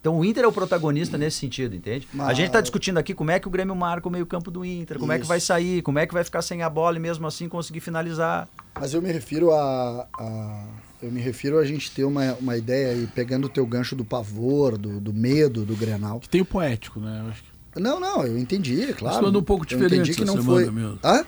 Então 0.05 0.19
o 0.19 0.24
Inter 0.24 0.43
é 0.43 0.47
o 0.47 0.51
protagonista 0.51 1.17
nesse 1.17 1.39
sentido, 1.39 1.75
entende? 1.75 2.07
A 2.13 2.17
Mas- 2.17 2.38
gente 2.38 2.45
está 2.45 2.62
discutindo 2.62 3.00
aqui 3.00 3.12
como 3.12 3.31
é 3.31 3.39
que 3.39 3.47
o 3.47 3.50
Grêmio 3.50 3.75
marca 3.75 4.07
o 4.07 4.12
meio-campo 4.12 4.51
do 4.51 4.63
Inter, 4.63 5.00
como 5.00 5.12
é 5.12 5.15
que 5.15 5.21
Isso. 5.24 5.27
vai 5.27 5.39
sair, 5.39 5.81
como 5.81 5.97
é 5.97 6.05
que 6.05 6.13
vai 6.13 6.24
ficar 6.24 6.43
sem 6.43 6.62
a 6.62 6.69
bola 6.69 6.97
e 6.97 7.00
mesmo 7.00 7.25
assim 7.25 7.50
conseguir 7.50 7.79
finalizar. 7.79 8.47
Mas 8.79 8.93
eu 8.93 9.01
me 9.01 9.12
refiro 9.12 9.51
a, 9.51 10.07
a- 10.19 10.63
eu 11.01 11.12
me 11.12 11.19
refiro 11.19 11.57
a 11.57 11.65
gente 11.65 11.89
ter 11.89 12.03
uma, 12.03 12.35
uma 12.35 12.55
ideia 12.55 12.89
aí, 12.89 13.07
pegando 13.15 13.45
o 13.45 13.50
teu 13.50 13.65
gancho 13.65 13.95
do 13.95 14.05
pavor, 14.05 14.77
do, 14.77 15.00
do 15.00 15.12
medo 15.12 15.65
do 15.65 15.75
Grenal. 15.75 16.19
Que 16.19 16.29
tem 16.29 16.41
o 16.41 16.45
poético, 16.45 17.00
né? 17.00 17.21
Eu 17.25 17.31
acho 17.31 17.41
que- 17.41 17.79
Não, 17.81 18.00
não, 18.00 18.24
eu 18.27 18.38
entendi, 18.38 18.93
claro. 18.93 19.24
Mas 19.25 19.35
um 19.35 19.41
pouco 19.41 19.63
Eu 19.63 19.69
diferente 19.69 19.95
entendi 20.12 20.17
que 20.17 20.21
essa 20.24 20.35
não 20.35 20.43
foi. 20.43 20.69
mesmo. 20.69 21.00
Hã? 21.03 21.25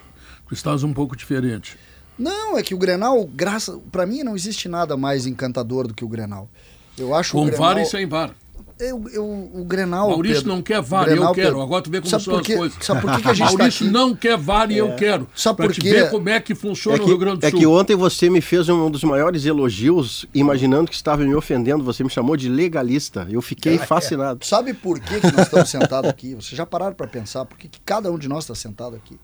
Estás 0.51 0.83
um 0.83 0.93
pouco 0.93 1.15
diferente. 1.15 1.79
Não, 2.15 2.55
é 2.55 2.61
que 2.61 2.75
o 2.75 2.77
Grenal, 2.77 3.25
graça, 3.25 3.79
para 3.91 4.05
mim 4.05 4.21
não 4.21 4.35
existe 4.35 4.69
nada 4.69 4.95
mais 4.95 5.25
encantador 5.25 5.87
do 5.87 5.95
que 5.95 6.05
o 6.05 6.07
Grenal. 6.07 6.47
Eu 6.95 7.13
acho 7.15 7.31
Com 7.33 7.41
o 7.43 7.45
Grenal, 7.45 7.59
VAR 7.75 7.77
e 7.81 7.85
sem 7.85 8.05
VAR. 8.07 8.31
Eu, 8.79 9.03
eu, 9.09 9.25
o 9.53 9.65
Grenal. 9.65 10.09
Maurício 10.09 10.37
Pedro, 10.43 10.55
não 10.55 10.61
quer 10.61 10.81
VAR, 10.81 11.05
Grenal, 11.05 11.29
eu 11.29 11.33
quero. 11.33 11.47
Pedro, 11.47 11.61
Agora 11.61 11.81
tu 11.83 11.89
vê 11.89 11.99
como 11.99 12.09
sabe 12.09 12.23
são 12.23 12.37
as 12.37 12.47
coisas. 12.47 12.77
Sabe 12.85 13.01
por 13.01 13.11
que, 13.15 13.21
que 13.21 13.27
a 13.29 13.33
gente 13.33 13.51
tá 13.51 13.57
Maurício 13.57 13.85
aqui? 13.85 13.93
não 13.93 14.15
quer 14.15 14.37
VAR 14.37 14.71
e 14.71 14.77
eu 14.77 14.95
quero. 14.95 15.27
Sabe 15.35 15.57
pra 15.57 15.65
por 15.65 15.73
te 15.73 15.81
quê? 15.81 15.89
ver 15.89 16.09
como 16.11 16.29
é 16.29 16.39
que 16.39 16.53
É 16.53 16.55
funciona 16.55 16.97
que, 16.97 17.03
o 17.03 17.07
Rio 17.07 17.17
Grande 17.17 17.39
do 17.39 17.45
é 17.45 17.49
Sul. 17.49 17.59
que 17.59 17.65
ontem 17.65 17.95
você 17.95 18.29
me 18.29 18.39
fez 18.41 18.69
um 18.69 18.89
dos 18.91 19.03
maiores 19.03 19.45
elogios, 19.45 20.25
imaginando 20.33 20.89
que 20.89 20.95
estava 20.95 21.23
me 21.23 21.33
ofendendo. 21.35 21.83
Você 21.83 22.03
me 22.03 22.09
chamou 22.09 22.37
de 22.37 22.49
legalista. 22.49 23.27
Eu 23.29 23.41
fiquei 23.41 23.77
fascinado. 23.77 24.45
Sabe 24.45 24.73
por 24.73 24.99
que, 24.99 25.19
que 25.19 25.31
nós 25.31 25.45
estamos 25.47 25.69
sentados 25.69 26.09
aqui? 26.09 26.35
Vocês 26.35 26.55
já 26.57 26.65
pararam 26.65 26.95
para 26.95 27.07
pensar 27.07 27.45
por 27.45 27.57
que, 27.57 27.67
que 27.67 27.79
cada 27.81 28.11
um 28.11 28.17
de 28.17 28.27
nós 28.27 28.43
está 28.43 28.53
sentado 28.55 28.95
aqui? 28.95 29.19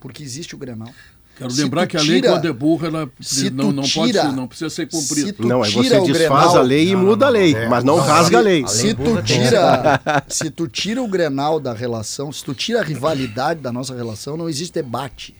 Porque 0.00 0.22
existe 0.22 0.54
o 0.54 0.58
Grenal. 0.58 0.90
Quero 1.38 1.50
Se 1.52 1.62
lembrar 1.62 1.86
que 1.86 1.96
a 1.96 2.00
lei, 2.02 2.20
tira- 2.20 2.32
quando 2.32 2.48
é 2.48 2.52
burra, 2.52 2.88
ela 2.88 3.10
se 3.20 3.48
não, 3.48 3.70
não 3.70 3.82
pode 3.84 4.10
tira- 4.12 4.22
ser, 4.22 4.32
não 4.32 4.48
precisa 4.48 4.70
ser 4.70 4.88
cumprida. 4.88 5.34
Não, 5.46 5.62
tira 5.62 6.00
você 6.00 6.12
desfaz 6.12 6.18
Grenal- 6.18 6.56
a 6.56 6.62
lei 6.62 6.88
e 6.90 6.96
muda 6.96 7.26
a 7.26 7.28
lei, 7.28 7.54
mas 7.68 7.84
não 7.84 7.96
rasga 7.98 8.38
a 8.38 8.40
lei. 8.40 8.66
Se 8.66 8.92
tu 8.92 9.22
tira, 9.22 10.00
se 10.28 10.50
tu 10.50 10.66
tira 10.66 11.00
o 11.00 11.06
Grenal 11.06 11.60
da 11.60 11.72
relação, 11.72 12.32
se 12.32 12.44
tu 12.44 12.54
tira 12.54 12.80
a 12.80 12.82
rivalidade 12.82 13.60
da 13.60 13.72
nossa 13.72 13.94
relação, 13.94 14.36
não 14.36 14.48
existe 14.48 14.74
debate. 14.74 15.36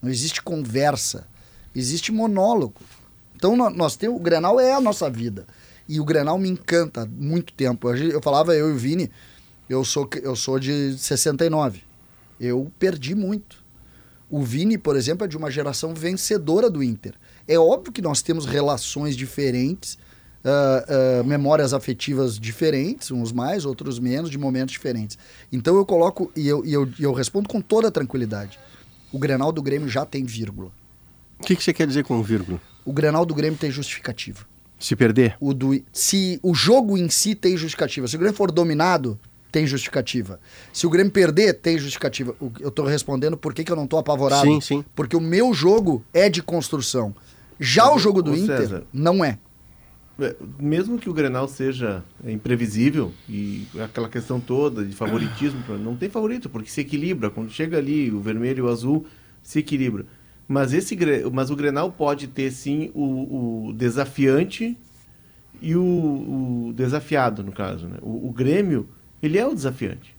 Não 0.00 0.10
existe 0.10 0.40
conversa. 0.40 1.26
Existe 1.74 2.12
monólogo. 2.12 2.80
Então 3.34 3.56
nó- 3.56 3.70
nós 3.70 3.96
temos 3.96 4.20
o 4.20 4.22
Grenal 4.22 4.60
é 4.60 4.72
a 4.74 4.80
nossa 4.80 5.10
vida. 5.10 5.44
E 5.88 5.98
o 5.98 6.04
Grenal 6.04 6.38
me 6.38 6.48
encanta 6.48 7.02
há 7.02 7.06
muito 7.06 7.52
tempo. 7.52 7.88
Eu, 7.90 7.96
eu 8.10 8.22
falava 8.22 8.54
eu 8.54 8.70
e 8.70 8.72
o 8.74 8.76
Vini, 8.78 9.10
eu 9.68 9.84
sou 9.84 10.08
eu 10.22 10.36
sou 10.36 10.58
de 10.60 10.96
69. 10.96 11.82
Eu 12.40 12.70
perdi 12.78 13.14
muito. 13.14 13.63
O 14.30 14.42
Vini, 14.42 14.78
por 14.78 14.96
exemplo, 14.96 15.24
é 15.24 15.28
de 15.28 15.36
uma 15.36 15.50
geração 15.50 15.94
vencedora 15.94 16.70
do 16.70 16.82
Inter. 16.82 17.14
É 17.46 17.58
óbvio 17.58 17.92
que 17.92 18.02
nós 18.02 18.22
temos 18.22 18.46
relações 18.46 19.16
diferentes, 19.16 19.98
ah, 20.44 20.84
ah, 20.88 21.22
memórias 21.24 21.72
afetivas 21.72 22.38
diferentes, 22.38 23.10
uns 23.10 23.32
mais, 23.32 23.64
outros 23.64 23.98
menos, 23.98 24.30
de 24.30 24.38
momentos 24.38 24.72
diferentes. 24.72 25.18
Então 25.52 25.76
eu 25.76 25.86
coloco, 25.86 26.32
e 26.34 26.48
eu, 26.48 26.64
e 26.64 26.72
eu, 26.72 26.88
e 26.98 27.02
eu 27.02 27.12
respondo 27.12 27.48
com 27.48 27.60
toda 27.60 27.90
tranquilidade: 27.90 28.58
o 29.12 29.18
Grenal 29.18 29.52
do 29.52 29.62
Grêmio 29.62 29.88
já 29.88 30.04
tem 30.04 30.24
vírgula. 30.24 30.70
O 31.38 31.44
que, 31.44 31.56
que 31.56 31.62
você 31.62 31.72
quer 31.72 31.86
dizer 31.86 32.04
com 32.04 32.22
vírgula? 32.22 32.60
O 32.84 32.92
Grenal 32.92 33.24
do 33.24 33.34
Grêmio 33.34 33.58
tem 33.58 33.70
justificativa. 33.70 34.46
Se 34.78 34.94
perder? 34.94 35.36
O 35.40 35.54
do, 35.54 35.82
se 35.92 36.38
o 36.42 36.54
jogo 36.54 36.98
em 36.98 37.08
si 37.08 37.34
tem 37.34 37.56
justificativa. 37.56 38.06
Se 38.06 38.16
o 38.16 38.18
Grêmio 38.18 38.36
for 38.36 38.50
dominado, 38.50 39.18
tem 39.54 39.68
justificativa. 39.68 40.40
Se 40.72 40.84
o 40.84 40.90
Grêmio 40.90 41.12
perder, 41.12 41.54
tem 41.54 41.78
justificativa. 41.78 42.34
Eu 42.58 42.72
tô 42.72 42.82
respondendo 42.82 43.36
por 43.36 43.54
que, 43.54 43.62
que 43.62 43.70
eu 43.70 43.76
não 43.76 43.86
tô 43.86 43.98
apavorado. 43.98 44.44
Sim, 44.44 44.60
sim. 44.60 44.84
Porque 44.96 45.14
o 45.14 45.20
meu 45.20 45.54
jogo 45.54 46.04
é 46.12 46.28
de 46.28 46.42
construção. 46.42 47.14
Já 47.60 47.88
o 47.92 47.96
jogo 47.96 48.20
do 48.20 48.36
Inter 48.36 48.58
César. 48.58 48.82
não 48.92 49.24
é. 49.24 49.38
É, 50.18 50.34
Mesmo 50.58 50.98
que 50.98 51.08
o 51.08 51.14
Grenal 51.14 51.46
seja 51.46 52.02
imprevisível 52.26 53.12
e 53.28 53.64
aquela 53.80 54.08
questão 54.08 54.40
toda 54.40 54.84
de 54.84 54.92
favoritismo, 54.92 55.62
não 55.78 55.94
tem 55.94 56.08
favorito, 56.08 56.50
porque 56.50 56.68
se 56.68 56.80
equilibra. 56.80 57.30
Quando 57.30 57.52
chega 57.52 57.78
ali 57.78 58.10
o 58.10 58.20
vermelho 58.20 58.58
e 58.58 58.62
o 58.62 58.68
azul, 58.68 59.06
se 59.40 59.60
equilibra. 59.60 60.04
Mas, 60.48 60.72
esse, 60.72 60.98
mas 61.32 61.48
o 61.48 61.54
Grenal 61.54 61.92
pode 61.92 62.26
ter 62.26 62.50
sim 62.50 62.90
o, 62.92 63.68
o 63.68 63.72
desafiante 63.72 64.76
e 65.62 65.76
o, 65.76 65.80
o 66.68 66.72
desafiado, 66.74 67.44
no 67.44 67.52
caso. 67.52 67.86
Né? 67.86 67.98
O, 68.02 68.28
o 68.28 68.32
Grêmio, 68.32 68.88
ele 69.24 69.38
é 69.38 69.46
o 69.46 69.54
desafiante. 69.54 70.14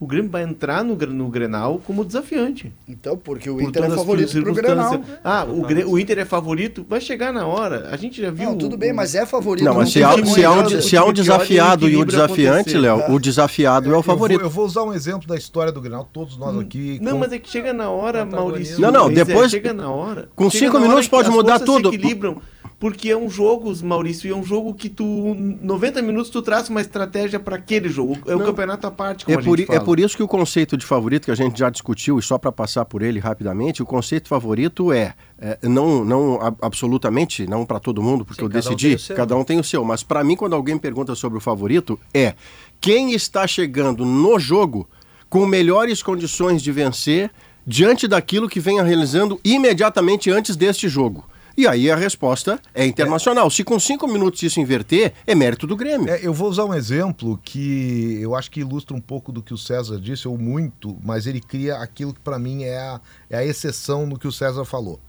O 0.00 0.06
Grêmio 0.06 0.28
vai 0.30 0.42
entrar 0.42 0.84
no, 0.84 0.96
no 0.96 1.28
Grenal 1.28 1.80
como 1.86 2.04
desafiante. 2.04 2.70
Então, 2.86 3.16
porque 3.16 3.48
o 3.48 3.54
Por 3.54 3.62
Inter 3.62 3.84
é 3.84 3.90
favorito 3.90 4.32
pro 4.42 4.52
Grenal. 4.52 4.88
circunstâncias. 4.90 5.20
Ah, 5.24 5.44
o, 5.48 5.62
Gre- 5.62 5.84
o 5.84 5.98
Inter 5.98 6.18
é 6.18 6.24
favorito, 6.26 6.84
vai 6.86 7.00
chegar 7.00 7.32
na 7.32 7.46
hora. 7.46 7.88
A 7.90 7.96
gente 7.96 8.20
já 8.20 8.30
viu. 8.30 8.50
Não, 8.50 8.58
tudo 8.58 8.74
o- 8.74 8.76
bem, 8.76 8.92
mas 8.92 9.14
é 9.14 9.24
favorito. 9.24 9.64
Não, 9.64 9.74
mas 9.76 9.90
se 9.92 10.02
há, 10.02 10.12
se 10.26 10.44
há 10.44 10.50
um, 10.50 10.62
de- 10.64 10.76
o 10.76 10.82
se 10.82 10.96
há 10.96 11.04
um 11.04 11.12
desafiado 11.12 11.88
e 11.88 11.96
o 11.96 12.04
desafiante. 12.04 12.76
Léo, 12.76 13.12
o 13.14 13.18
desafiado 13.20 13.88
é 13.88 13.92
o 13.94 13.98
Eu 13.98 14.02
favorito. 14.02 14.40
vou, 14.40 14.46
eu 14.46 14.50
vou 14.50 14.66
usar 14.66 14.82
um 14.82 14.92
exemplo 14.92 15.26
da 15.28 15.36
história 15.36 15.72
do 15.72 15.80
Grenal, 15.80 16.06
todos 16.12 16.36
nós 16.36 16.58
aqui. 16.58 16.98
Não, 17.00 17.12
com- 17.12 17.18
mas 17.20 17.32
é 17.32 17.38
que 17.38 17.48
chega 17.48 17.72
na 17.72 17.88
hora, 17.88 18.26
Maurício. 18.26 18.80
Não, 18.80 18.90
não, 18.90 19.08
é, 19.08 19.12
depois- 19.12 19.50
chega 19.52 19.72
na 19.72 19.88
hora. 19.88 20.28
com 20.34 20.50
Chega 20.50 20.66
cinco 20.66 20.76
hora 20.76 20.86
minutos 20.88 21.08
pode 21.08 21.30
mudar 21.30 21.60
tudo. 21.60 21.88
Se 21.90 21.94
equilibram, 21.94 22.42
porque 22.84 23.08
é 23.08 23.16
um 23.16 23.30
jogo, 23.30 23.72
Maurício, 23.82 24.28
e 24.28 24.30
é 24.30 24.36
um 24.36 24.44
jogo 24.44 24.74
que 24.74 24.90
tu 24.90 25.34
90 25.62 26.02
minutos 26.02 26.28
tu 26.28 26.42
traça 26.42 26.70
uma 26.70 26.82
estratégia 26.82 27.40
para 27.40 27.56
aquele 27.56 27.88
jogo. 27.88 28.18
É 28.26 28.36
o 28.36 28.40
campeonato 28.40 28.86
à 28.86 28.90
parte, 28.90 29.24
como 29.24 29.34
É 29.34 29.40
a 29.40 29.42
por, 29.42 29.58
é 29.58 29.80
por 29.80 29.98
isso 29.98 30.14
que 30.14 30.22
o 30.22 30.28
conceito 30.28 30.76
de 30.76 30.84
favorito, 30.84 31.24
que 31.24 31.30
a 31.30 31.34
gente 31.34 31.58
já 31.58 31.70
discutiu, 31.70 32.18
e 32.18 32.22
só 32.22 32.36
para 32.36 32.52
passar 32.52 32.84
por 32.84 33.00
ele 33.00 33.18
rapidamente, 33.18 33.82
o 33.82 33.86
conceito 33.86 34.28
favorito 34.28 34.92
é, 34.92 35.14
é, 35.38 35.58
não, 35.66 36.04
não 36.04 36.38
a- 36.42 36.54
absolutamente, 36.60 37.46
não 37.46 37.64
para 37.64 37.80
todo 37.80 38.02
mundo, 38.02 38.22
porque 38.22 38.42
Sim, 38.42 38.48
eu 38.48 38.50
cada 38.52 38.68
um 38.68 38.74
decidi, 38.76 38.98
seu. 38.98 39.16
cada 39.16 39.34
um 39.34 39.44
tem 39.44 39.58
o 39.58 39.64
seu, 39.64 39.82
mas 39.82 40.02
para 40.02 40.22
mim, 40.22 40.36
quando 40.36 40.54
alguém 40.54 40.76
pergunta 40.76 41.14
sobre 41.14 41.38
o 41.38 41.40
favorito, 41.40 41.98
é 42.12 42.34
quem 42.82 43.14
está 43.14 43.46
chegando 43.46 44.04
no 44.04 44.38
jogo 44.38 44.86
com 45.30 45.46
melhores 45.46 46.02
condições 46.02 46.62
de 46.62 46.70
vencer 46.70 47.30
diante 47.66 48.06
daquilo 48.06 48.46
que 48.46 48.60
venha 48.60 48.82
realizando 48.82 49.40
imediatamente 49.42 50.30
antes 50.30 50.54
deste 50.54 50.86
jogo. 50.86 51.24
E 51.56 51.68
aí 51.68 51.90
a 51.90 51.94
resposta 51.94 52.60
é 52.74 52.84
internacional. 52.84 53.48
Se 53.48 53.62
com 53.62 53.78
cinco 53.78 54.08
minutos 54.08 54.42
isso 54.42 54.58
inverter, 54.58 55.12
é 55.26 55.34
mérito 55.34 55.66
do 55.66 55.76
Grêmio. 55.76 56.08
É, 56.08 56.18
eu 56.20 56.34
vou 56.34 56.48
usar 56.48 56.64
um 56.64 56.74
exemplo 56.74 57.38
que 57.44 58.18
eu 58.20 58.34
acho 58.34 58.50
que 58.50 58.60
ilustra 58.60 58.96
um 58.96 59.00
pouco 59.00 59.30
do 59.30 59.42
que 59.42 59.54
o 59.54 59.58
César 59.58 60.00
disse, 60.00 60.26
ou 60.26 60.36
muito, 60.36 60.98
mas 61.02 61.26
ele 61.26 61.40
cria 61.40 61.76
aquilo 61.76 62.12
que 62.12 62.20
para 62.20 62.38
mim 62.38 62.64
é 62.64 62.76
a, 62.76 63.00
é 63.30 63.36
a 63.36 63.44
exceção 63.44 64.06
no 64.06 64.18
que 64.18 64.26
o 64.26 64.32
César 64.32 64.64
falou. 64.64 65.00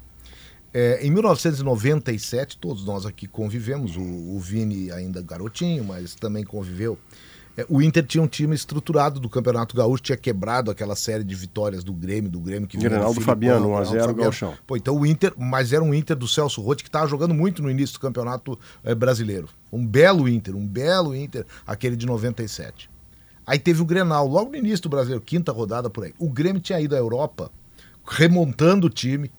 É, 0.72 1.00
em 1.06 1.10
1997, 1.10 2.58
todos 2.58 2.86
nós 2.86 3.06
aqui 3.06 3.28
convivemos, 3.28 3.96
o, 3.96 4.02
o 4.02 4.40
Vini 4.40 4.92
ainda 4.92 5.22
garotinho, 5.22 5.86
mas 5.86 6.16
também 6.16 6.44
conviveu. 6.44 7.00
É, 7.58 7.66
o 7.70 7.82
Inter 7.82 8.06
tinha 8.06 8.22
um 8.22 8.28
time 8.28 8.54
estruturado 8.54 9.20
do 9.20 9.30
Campeonato 9.30 9.76
Gaúcho, 9.76 10.04
tinha 10.04 10.18
quebrado 10.18 10.70
aquela 10.70 10.96
série 10.96 11.24
de 11.24 11.34
vitórias 11.34 11.84
do 11.84 11.94
Grêmio, 11.94 12.30
do 12.30 12.40
Grêmio 12.40 12.68
que 12.68 12.78
vinha 12.78 12.90
Grenal 12.90 13.10
do 13.10 13.14
Filipão, 13.14 13.34
Fabiano, 13.34 13.70
1 13.70 13.76
a 13.76 13.80
Grenal 13.80 13.84
do 13.84 13.90
0 13.90 14.02
Fabiano. 14.02 14.24
Gauchão. 14.24 14.54
Pô, 14.68 14.76
então 14.76 14.98
o 14.98 15.06
Inter, 15.06 15.34
mas 15.38 15.72
era 15.72 15.84
um 15.84 15.94
Inter 15.94 16.16
do 16.16 16.28
Celso 16.28 16.62
Rotti 16.62 16.84
que 16.84 16.90
estava 16.90 17.08
jogando 17.08 17.34
muito 17.34 17.62
no 17.62 17.72
início 17.72 17.94
do 17.94 18.00
campeonato 18.00 18.60
eh, 18.84 18.94
brasileiro. 18.94 19.48
Um 19.72 19.86
belo 19.86 20.28
Inter, 20.28 20.56
um 20.56 20.68
belo 20.68 21.16
Inter, 21.16 21.46
aquele 21.66 21.96
de 21.96 22.06
97. 22.06 22.90
Aí 23.48 23.60
teve 23.60 23.82
o 23.82 23.86
Grenal, 23.86 24.28
logo 24.28 24.52
no 24.52 24.58
início 24.58 24.84
do 24.84 24.90
brasileiro, 24.90 25.24
quinta 25.24 25.52
rodada 25.52 25.90
por 25.90 26.04
aí. 26.04 26.14
O 26.18 26.30
Grêmio 26.30 26.62
tinha 26.62 26.82
ido 26.82 26.96
à 26.96 26.98
Europa, 26.98 27.52
remontando 28.06 28.88
o 28.88 28.90
time, 28.90 29.32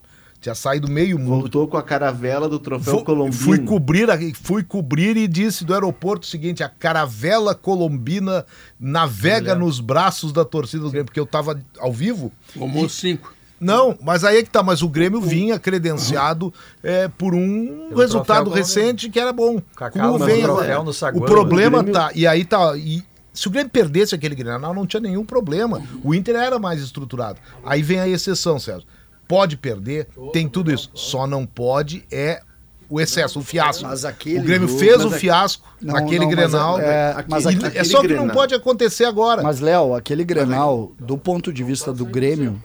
tinha 0.47 0.55
saído 0.55 0.87
meio 0.89 1.19
mundo. 1.19 1.41
Voltou 1.41 1.67
com 1.67 1.77
a 1.77 1.83
caravela 1.83 2.47
do 2.47 2.57
troféu 2.59 2.99
Fu- 2.99 3.03
Colombino. 3.03 3.33
Fui 3.41 3.59
cobrir, 3.59 4.07
fui 4.41 4.63
cobrir 4.63 5.17
e 5.17 5.27
disse 5.27 5.65
do 5.65 5.73
aeroporto 5.73 6.25
o 6.25 6.29
seguinte: 6.29 6.63
a 6.63 6.69
caravela 6.69 7.53
colombina 7.53 8.45
navega 8.79 9.53
nos 9.55 9.79
braços 9.79 10.31
da 10.31 10.45
torcida 10.45 10.83
do 10.83 10.89
Grêmio, 10.89 11.05
porque 11.05 11.19
eu 11.19 11.25
tava 11.25 11.59
ao 11.79 11.91
vivo. 11.91 12.31
Tomou 12.53 12.87
cinco. 12.87 13.33
Não, 13.59 13.97
mas 14.03 14.23
aí 14.23 14.37
é 14.37 14.43
que 14.43 14.51
tá, 14.51 14.61
mas 14.61 14.83
o 14.83 14.87
Grêmio 14.87 15.19
vinha 15.19 15.57
credenciado 15.57 16.53
é, 16.83 17.07
por 17.07 17.33
um 17.33 17.87
Pelo 17.89 17.99
resultado 18.01 18.51
recente 18.51 19.09
que 19.09 19.19
era 19.19 19.33
bom. 19.33 19.59
Cacau, 19.75 20.13
Como 20.13 20.23
vem 20.25 20.45
o 20.45 20.83
no 20.83 20.93
saguão, 20.93 21.23
o 21.23 21.25
problema 21.25 21.79
o 21.79 21.81
Grêmio- 21.81 21.99
tá, 21.99 22.11
e 22.13 22.27
aí 22.27 22.45
tá, 22.45 22.77
e 22.77 23.03
se 23.33 23.47
o 23.47 23.51
Grêmio 23.51 23.71
perdesse 23.71 24.13
aquele 24.13 24.35
Grenal, 24.35 24.75
não 24.75 24.85
tinha 24.85 24.99
nenhum 25.01 25.25
problema. 25.25 25.81
O 26.03 26.13
Inter 26.13 26.35
era 26.35 26.59
mais 26.59 26.81
estruturado. 26.81 27.39
Aí 27.65 27.81
vem 27.81 27.99
a 27.99 28.07
exceção, 28.07 28.59
César. 28.59 28.83
Pode 29.27 29.57
perder, 29.57 30.07
tem 30.31 30.47
tudo 30.47 30.71
isso. 30.71 30.89
Só 30.93 31.27
não 31.27 31.45
pode 31.45 32.03
é 32.11 32.41
o 32.89 33.01
excesso, 33.01 33.39
o 33.39 33.43
fiasco. 33.43 33.85
O 33.85 34.41
Grêmio 34.41 34.67
jogo- 34.67 34.79
fez 34.79 35.03
o 35.03 35.13
é- 35.13 35.19
fiasco 35.19 35.67
Não, 35.81 35.93
naquele 35.95 36.19
não, 36.19 36.27
mas 36.27 36.35
Grenal. 36.51 36.79
é- 36.79 36.83
é- 36.85 37.25
mas 37.27 37.43
e 37.43 37.47
aquele 37.49 37.77
é 37.77 37.83
só 37.83 38.01
que 38.01 38.13
não 38.13 38.29
pode 38.29 38.55
acontecer 38.55 39.03
agora. 39.05 39.43
Mas, 39.43 39.59
Léo, 39.59 39.93
aquele 39.93 40.23
Grenal, 40.23 40.93
do 40.97 41.17
ponto 41.17 41.51
de 41.51 41.63
vista 41.63 41.91
do 41.91 42.05
Grêmio, 42.05 42.61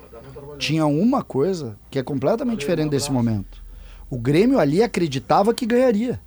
tinha 0.58 0.86
uma 0.86 1.24
coisa 1.24 1.76
que 1.90 1.98
é 1.98 2.02
completamente 2.02 2.60
diferente 2.60 2.90
desse 2.90 3.10
momento. 3.10 3.60
O 4.08 4.16
Grêmio 4.18 4.58
ali 4.60 4.82
acreditava 4.82 5.52
que 5.52 5.66
ganharia. 5.66 6.20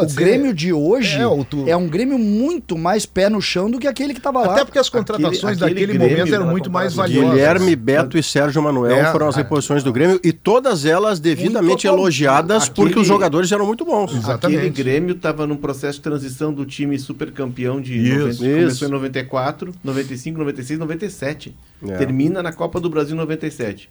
Pode 0.00 0.12
o 0.12 0.14
ser. 0.14 0.20
Grêmio 0.24 0.52
de 0.54 0.72
hoje 0.72 1.18
É, 1.18 1.22
é, 1.22 1.44
tu- 1.48 1.64
um 1.76 1.88
Grêmio 1.88 2.18
muito 2.18 2.76
mais 2.76 3.06
pé 3.06 3.28
no 3.30 3.40
chão 3.40 3.70
do 3.70 3.78
que 3.78 3.86
aquele 3.86 4.12
que 4.12 4.20
estava 4.20 4.40
lá. 4.40 4.52
Até 4.52 4.64
porque 4.64 4.78
as 4.78 4.88
contratações 4.88 5.42
aquele 5.44 5.58
daquele 5.74 5.86
Grêmio, 5.98 6.08
momento 6.08 6.34
eram 6.34 6.46
muito 6.50 6.70
mais 6.70 6.94
valiosas. 6.94 7.30
Guilherme, 7.30 7.74
Beto 7.76 8.18
e 8.18 8.22
Sérgio 8.22 8.62
Manuel 8.62 8.96
É, 8.96 9.12
foram 9.12 9.28
as 9.28 9.34
a- 9.34 9.38
reposições 9.38 9.82
do 9.82 9.92
Grêmio 9.92 10.20
e 10.22 10.32
todas 10.32 10.84
elas 10.84 11.18
devidamente 11.20 11.86
elogiadas 11.86 12.64
Aquele- 12.64 12.74
porque 12.74 12.98
os 13.00 13.06
jogadores 13.06 13.50
eram 13.52 13.66
muito 13.66 13.84
bons. 13.84 14.14
Exatamente. 14.14 14.58
Aquele 14.58 14.70
Grêmio 14.70 15.14
estava 15.14 15.46
num 15.46 15.56
processo 15.56 15.98
de 15.98 16.02
transição 16.04 16.52
do 16.52 16.64
time 16.64 16.98
supercampeão 16.98 17.80
de 17.80 17.96
Isso, 17.96 18.18
90, 18.18 18.30
isso. 18.30 18.40
começou 18.44 18.88
em 18.88 18.90
94, 18.90 19.72
95, 19.82 20.38
96, 20.38 20.78
97. 20.78 21.54
É. 21.88 21.96
Termina 21.96 22.42
na 22.42 22.52
Copa 22.52 22.78
do 22.80 22.88
Brasil 22.90 23.16
97. 23.16 23.88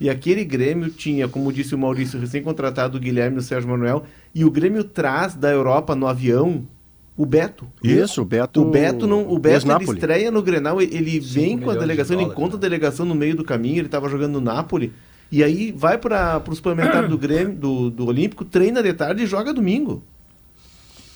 E 0.00 0.10
aquele 0.10 0.44
Grêmio 0.44 0.90
tinha, 0.90 1.28
como 1.28 1.52
disse 1.52 1.74
o 1.74 1.78
Maurício, 1.78 2.18
recém-contratado 2.18 2.96
o 2.96 3.00
Guilherme 3.00 3.36
e 3.36 3.38
o 3.38 3.42
Sérgio 3.42 3.70
Manuel, 3.70 4.04
e 4.34 4.44
o 4.44 4.50
Grêmio 4.50 4.84
traz 4.84 5.34
da 5.34 5.50
Europa 5.50 5.94
no 5.94 6.06
avião 6.06 6.66
o 7.16 7.24
Beto. 7.24 7.66
Isso, 7.82 8.22
o 8.22 8.24
Beto. 8.24 8.60
O 8.62 8.70
Beto, 8.70 9.06
não, 9.06 9.28
o 9.30 9.38
Beto 9.38 9.70
ele 9.70 9.84
estreia 9.84 10.30
no 10.32 10.42
Grenal, 10.42 10.80
ele- 10.82 11.20
vem 11.20 11.50
com 11.50 11.54
a 11.54 11.58
milhões 11.58 11.74
de 11.74 11.80
delegação, 11.80 12.16
ele 12.16 12.24
encontra 12.24 12.56
a 12.56 12.58
né? 12.58 12.60
delegação 12.62 13.06
no 13.06 13.14
meio 13.14 13.36
do 13.36 13.44
caminho, 13.44 13.78
ele 13.78 13.86
estava 13.86 14.08
jogando 14.08 14.32
no 14.32 14.40
Napoli, 14.40 14.92
e 15.30 15.42
aí 15.42 15.72
vai 15.76 15.96
para 15.96 16.42
o 16.48 16.54
suplementar 16.54 17.08
do 17.08 17.16
Grêmio, 17.16 17.54
do, 17.54 17.88
do 17.90 18.06
Olímpico, 18.06 18.44
treina 18.44 18.82
de 18.82 18.92
tarde 18.92 19.22
e 19.22 19.26
joga 19.26 19.54
domingo. 19.54 20.02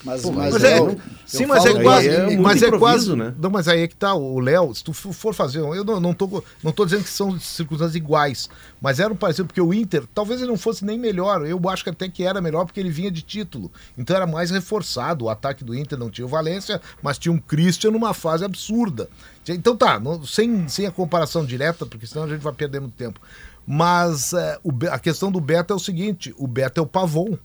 Mas, 0.05 0.23
Pô, 0.23 0.31
mas, 0.31 0.53
Mas 0.53 0.63
é, 0.63 0.79
eu- 0.79 0.97
sim, 1.27 1.43
eu 1.43 1.49
mas 1.49 1.67
é 1.67 1.83
quase, 1.83 2.09
é 2.09 2.37
mas 2.39 2.63
é 2.63 2.71
quase, 2.71 3.17
né? 3.17 3.35
não, 3.37 3.51
mas 3.51 3.67
aí 3.67 3.81
é 3.83 3.89
que 3.89 3.97
tá 3.97 4.15
o 4.15 4.39
Léo, 4.39 4.73
se 4.73 4.85
tu 4.85 4.93
for 4.93 5.35
fazer, 5.35 5.59
eu 5.59 5.83
não, 5.85 5.99
não 5.99 6.15
tô 6.15 6.41
não 6.63 6.71
tô 6.71 6.85
dizendo 6.85 7.03
que 7.03 7.11
são 7.11 7.39
circunstâncias 7.41 7.97
iguais, 7.97 8.49
mas 8.81 9.01
era 9.01 9.13
um 9.13 9.17
parecido 9.17 9.47
porque 9.49 9.61
o 9.61 9.75
Inter, 9.75 10.05
talvez 10.15 10.41
ele 10.41 10.51
não 10.51 10.57
fosse 10.57 10.85
nem 10.85 10.97
melhor, 10.97 11.45
eu 11.45 11.61
acho 11.69 11.83
que 11.83 11.91
até 11.91 12.09
que 12.09 12.23
era 12.23 12.41
melhor 12.41 12.65
porque 12.65 12.79
ele 12.79 12.91
vinha 12.91 13.11
de 13.11 13.23
título. 13.23 13.73
Então 13.99 14.15
era 14.15 14.25
mais 14.27 14.53
reforçado, 14.53 15.25
o 15.25 15.31
ataque 15.31 15.65
do 15.65 15.75
Inter 15.75 15.99
não 15.99 16.11
tinha 16.11 16.25
o 16.25 16.29
Valência, 16.29 16.81
mas 17.03 17.19
tinha 17.19 17.33
um 17.33 17.39
Christian 17.39 17.91
numa 17.91 18.15
fase 18.15 18.45
absurda. 18.45 19.09
Então 19.49 19.77
tá, 19.77 19.99
não- 19.99 20.25
sem, 20.25 20.69
sem 20.69 20.87
a 20.87 20.93
comparação 20.93 21.45
direta, 21.45 21.85
porque 21.85 22.07
senão 22.07 22.25
a 22.25 22.29
gente 22.29 22.41
vai 22.41 22.53
perder 22.53 22.81
muito 22.81 22.95
tempo. 22.95 23.21
Mas 23.67 24.33
é, 24.33 24.59
o 24.63 24.71
a 24.91 24.99
questão 24.99 25.31
do 25.31 25.41
Beto 25.41 25.73
é 25.73 25.77
o 25.77 25.79
seguinte: 25.81 26.33
o 26.39 26.47
Beto 26.47 26.81
é 26.81 26.83
o 26.83 26.87
Pavon. 26.87 27.37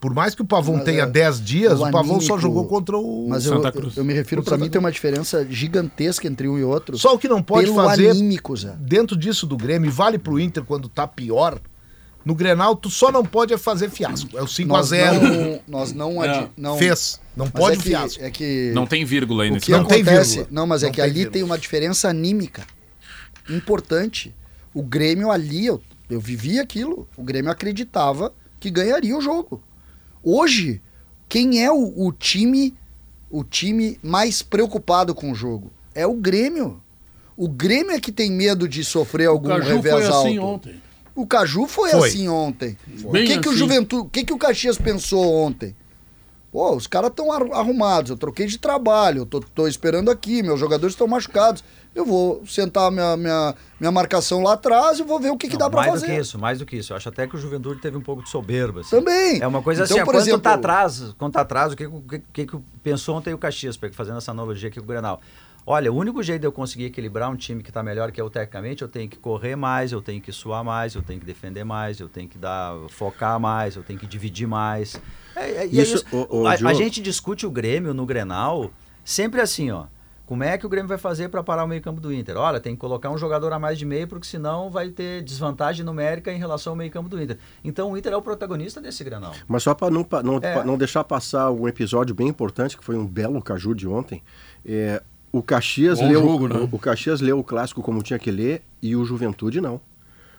Por 0.00 0.14
mais 0.14 0.34
que 0.34 0.40
o 0.40 0.44
Pavon 0.46 0.76
Mas 0.76 0.84
tenha 0.84 1.02
é, 1.02 1.06
10 1.06 1.40
dias, 1.44 1.78
o, 1.78 1.86
o 1.86 1.90
Pavon 1.90 2.14
só 2.20 2.32
anímico- 2.34 2.38
jogou 2.40 2.66
contra 2.66 2.96
o. 2.96 3.26
Mas 3.28 3.44
eu, 3.44 3.52
Santa 3.54 3.68
eu, 3.68 3.72
Cruz. 3.72 3.96
eu 3.98 4.04
me 4.04 4.14
refiro, 4.14 4.42
Santa 4.42 4.56
mim, 4.56 4.70
tem 4.70 4.78
uma 4.78 4.90
diferença 4.90 5.46
gigantesca 5.50 6.26
entre 6.26 6.48
um 6.48 6.58
e 6.58 6.64
outro. 6.64 6.96
Só 6.96 7.14
o 7.14 7.18
que 7.18 7.28
não 7.28 7.42
pode 7.42 7.70
fazer 7.74 8.08
anímico, 8.10 8.54
dentro 8.78 9.14
disso 9.16 9.46
do 9.46 9.58
Grêmio, 9.58 9.88
e 9.88 9.92
vale 9.92 10.18
pro 10.18 10.40
Inter 10.40 10.64
quando 10.64 10.88
tá 10.88 11.06
pior. 11.06 11.60
No 12.24 12.34
Grenal, 12.34 12.76
tu 12.76 12.90
só 12.90 13.10
não 13.10 13.24
pode 13.24 13.52
é 13.54 13.58
fazer 13.58 13.88
fiasco. 13.90 14.36
É 14.38 14.42
o 14.42 14.46
5 14.46 14.74
a 14.74 14.76
Nós 14.78 14.88
0 14.88 15.20
não, 15.22 15.60
nós 15.66 15.92
não, 15.92 16.22
É. 16.24 16.48
Fez. 16.78 17.18
Não 17.36 17.46
mas 17.46 17.52
pode 17.52 17.76
é 17.76 17.82
que, 17.82 17.88
fiasco. 17.88 18.22
É 18.22 18.30
que 18.30 18.72
Não 18.74 18.86
tem 18.86 19.04
vírgula 19.06 19.44
aí 19.44 19.50
o 19.50 19.54
nesse 19.54 19.70
Não 19.70 19.84
tem 19.84 20.02
vírgula. 20.02 20.46
não, 20.50 20.66
mas 20.66 20.82
é 20.82 20.86
Não 20.86 20.92
que 20.92 20.96
tem 20.96 21.04
ali 21.04 21.14
vírgula. 21.14 21.32
tem 21.32 21.42
uma 21.42 21.56
diferença 21.58 22.08
anímica 22.08 22.62
importante. 23.48 24.34
O 24.74 24.82
Grêmio 24.82 25.30
ali, 25.30 25.66
eu, 25.66 25.80
eu 26.08 26.20
vivi 26.20 26.58
aquilo. 26.60 27.08
O 27.16 27.22
Grêmio 27.22 27.50
acreditava 27.50 28.32
que 28.58 28.70
ganharia 28.70 29.16
o 29.16 29.20
jogo. 29.20 29.62
Hoje, 30.22 30.80
quem 31.28 31.64
é 31.64 31.70
o, 31.70 31.92
o 32.06 32.12
time 32.12 32.74
o 33.30 33.44
time 33.44 33.98
mais 34.02 34.42
preocupado 34.42 35.14
com 35.14 35.30
o 35.30 35.34
jogo? 35.34 35.70
É 35.94 36.06
o 36.06 36.14
Grêmio. 36.14 36.80
O 37.36 37.48
Grêmio 37.48 37.92
é 37.92 38.00
que 38.00 38.10
tem 38.12 38.30
medo 38.30 38.68
de 38.68 38.82
sofrer 38.84 39.28
O 39.28 39.32
algum 39.32 39.48
Caju 39.48 39.68
revés 39.76 39.94
foi 39.94 40.04
assim 40.06 40.38
alto. 40.38 40.42
ontem. 40.68 40.82
O 41.14 41.26
Caju 41.26 41.66
foi, 41.66 41.90
Foi. 41.90 42.08
assim 42.08 42.28
ontem. 42.28 42.76
Bem 42.86 43.24
O 43.24 43.26
que, 43.26 43.38
que 43.40 43.48
o 43.48 43.50
assim. 43.50 43.58
Juventude, 43.58 44.02
o 44.06 44.10
que, 44.10 44.24
que 44.24 44.32
o 44.32 44.38
Caxias 44.38 44.78
pensou 44.78 45.34
ontem? 45.34 45.74
Pô, 46.52 46.74
os 46.74 46.86
caras 46.88 47.10
estão 47.10 47.30
arrumados, 47.32 48.10
eu 48.10 48.16
troquei 48.16 48.46
de 48.46 48.58
trabalho, 48.58 49.20
eu 49.22 49.26
tô, 49.26 49.40
tô 49.40 49.68
esperando 49.68 50.10
aqui, 50.10 50.42
meus 50.42 50.58
jogadores 50.58 50.94
estão 50.94 51.06
machucados. 51.06 51.62
Eu 51.94 52.04
vou 52.04 52.42
sentar 52.46 52.90
minha, 52.90 53.16
minha, 53.16 53.54
minha 53.80 53.90
marcação 53.90 54.42
lá 54.42 54.52
atrás 54.54 54.98
e 55.00 55.02
vou 55.02 55.18
ver 55.18 55.30
o 55.30 55.36
que, 55.36 55.46
que 55.48 55.54
Não, 55.54 55.60
dá 55.60 55.70
pra 55.70 55.80
mais 55.80 55.90
fazer. 55.92 56.06
do 56.06 56.12
que 56.12 56.20
isso, 56.20 56.38
mais 56.38 56.58
do 56.60 56.66
que 56.66 56.76
isso. 56.76 56.92
Eu 56.92 56.96
acho 56.96 57.08
até 57.08 57.26
que 57.26 57.34
o 57.34 57.38
Juventude 57.38 57.80
teve 57.80 57.96
um 57.96 58.00
pouco 58.00 58.22
de 58.22 58.30
soberba. 58.30 58.80
assim. 58.80 58.90
Também. 58.90 59.40
É 59.40 59.46
uma 59.46 59.60
coisa 59.60 59.82
Então, 59.84 59.96
assim, 59.96 60.04
por 60.04 60.12
quando 60.14 60.22
exemplo- 60.22 60.40
tá 60.40 60.54
atrás, 60.54 61.14
quando 61.18 61.32
tá 61.32 61.40
atrás, 61.40 61.72
o 61.72 61.76
que, 61.76 61.88
que, 61.88 62.22
que, 62.32 62.46
que 62.46 62.58
pensou 62.82 63.16
ontem 63.16 63.34
o 63.34 63.38
Caxias, 63.38 63.76
fazendo 63.92 64.18
essa 64.18 64.30
analogia 64.30 64.68
aqui 64.68 64.78
com 64.78 64.84
o 64.84 64.88
Grenal. 64.88 65.20
Olha, 65.70 65.92
o 65.92 65.94
único 65.96 66.20
jeito 66.20 66.40
de 66.40 66.46
eu 66.48 66.50
conseguir 66.50 66.86
equilibrar 66.86 67.30
um 67.30 67.36
time 67.36 67.62
que 67.62 67.70
tá 67.70 67.80
melhor 67.80 68.10
que 68.10 68.20
eu 68.20 68.28
tecnicamente, 68.28 68.82
eu 68.82 68.88
tenho 68.88 69.08
que 69.08 69.16
correr 69.16 69.54
mais, 69.54 69.92
eu 69.92 70.02
tenho 70.02 70.20
que 70.20 70.32
suar 70.32 70.64
mais, 70.64 70.96
eu 70.96 71.02
tenho 71.02 71.20
que 71.20 71.24
defender 71.24 71.62
mais, 71.62 72.00
eu 72.00 72.08
tenho 72.08 72.28
que 72.28 72.36
dar, 72.36 72.74
focar 72.88 73.38
mais, 73.38 73.76
eu 73.76 73.82
tenho 73.84 73.96
que 73.96 74.04
dividir 74.04 74.48
mais. 74.48 75.00
É, 75.36 75.48
é- 75.48 75.66
e 75.68 75.78
é 75.78 75.82
Isso, 75.82 75.94
isso. 75.98 76.06
ô, 76.28 76.40
ô, 76.40 76.46
a, 76.48 76.54
a 76.54 76.74
gente 76.74 77.00
discute 77.00 77.46
o 77.46 77.50
Grêmio 77.52 77.94
no 77.94 78.04
Grenal 78.04 78.68
sempre 79.04 79.40
assim, 79.40 79.70
ó. 79.70 79.84
Como 80.26 80.42
é 80.42 80.58
que 80.58 80.66
o 80.66 80.68
Grêmio 80.68 80.88
vai 80.88 80.98
fazer 80.98 81.28
para 81.28 81.40
parar 81.40 81.62
o 81.64 81.68
meio-campo 81.68 82.00
do 82.00 82.12
Inter? 82.12 82.36
Olha, 82.36 82.58
tem 82.58 82.74
que 82.74 82.80
colocar 82.80 83.08
um 83.10 83.18
jogador 83.18 83.52
a 83.52 83.58
mais 83.60 83.78
de 83.78 83.84
meio, 83.86 84.08
porque 84.08 84.26
senão 84.26 84.70
vai 84.70 84.88
ter 84.88 85.22
desvantagem 85.22 85.84
numérica 85.84 86.32
em 86.32 86.38
relação 86.38 86.72
ao 86.72 86.76
meio-campo 86.76 87.08
do 87.08 87.22
Inter. 87.22 87.38
Então 87.64 87.92
o 87.92 87.96
Inter 87.96 88.12
é 88.12 88.16
o 88.16 88.22
protagonista 88.22 88.80
desse 88.80 89.04
Grenal. 89.04 89.34
Mas 89.46 89.62
só 89.62 89.72
para 89.72 89.88
não, 89.88 90.04
não, 90.24 90.38
É. 90.42 90.64
não 90.64 90.76
deixar 90.76 91.04
passar 91.04 91.48
um 91.52 91.68
episódio 91.68 92.12
bem 92.12 92.26
importante, 92.26 92.76
que 92.76 92.84
foi 92.84 92.96
um 92.96 93.06
belo 93.06 93.40
caju 93.40 93.72
de 93.72 93.86
ontem. 93.86 94.20
É, 94.66 95.00
o, 95.32 95.42
Caxias 95.42 95.98
Bom 96.00 96.08
leu, 96.08 96.20
jogo, 96.20 96.48
né? 96.48 96.56
o, 96.56 96.76
o 96.76 96.78
Caxias 96.78 97.20
leu 97.20 97.38
o 97.38 97.44
clássico 97.44 97.82
como 97.82 98.02
tinha 98.02 98.18
que 98.18 98.30
ler 98.30 98.62
e 98.82 98.96
o 98.96 99.04
Juventude 99.04 99.60
não. 99.60 99.80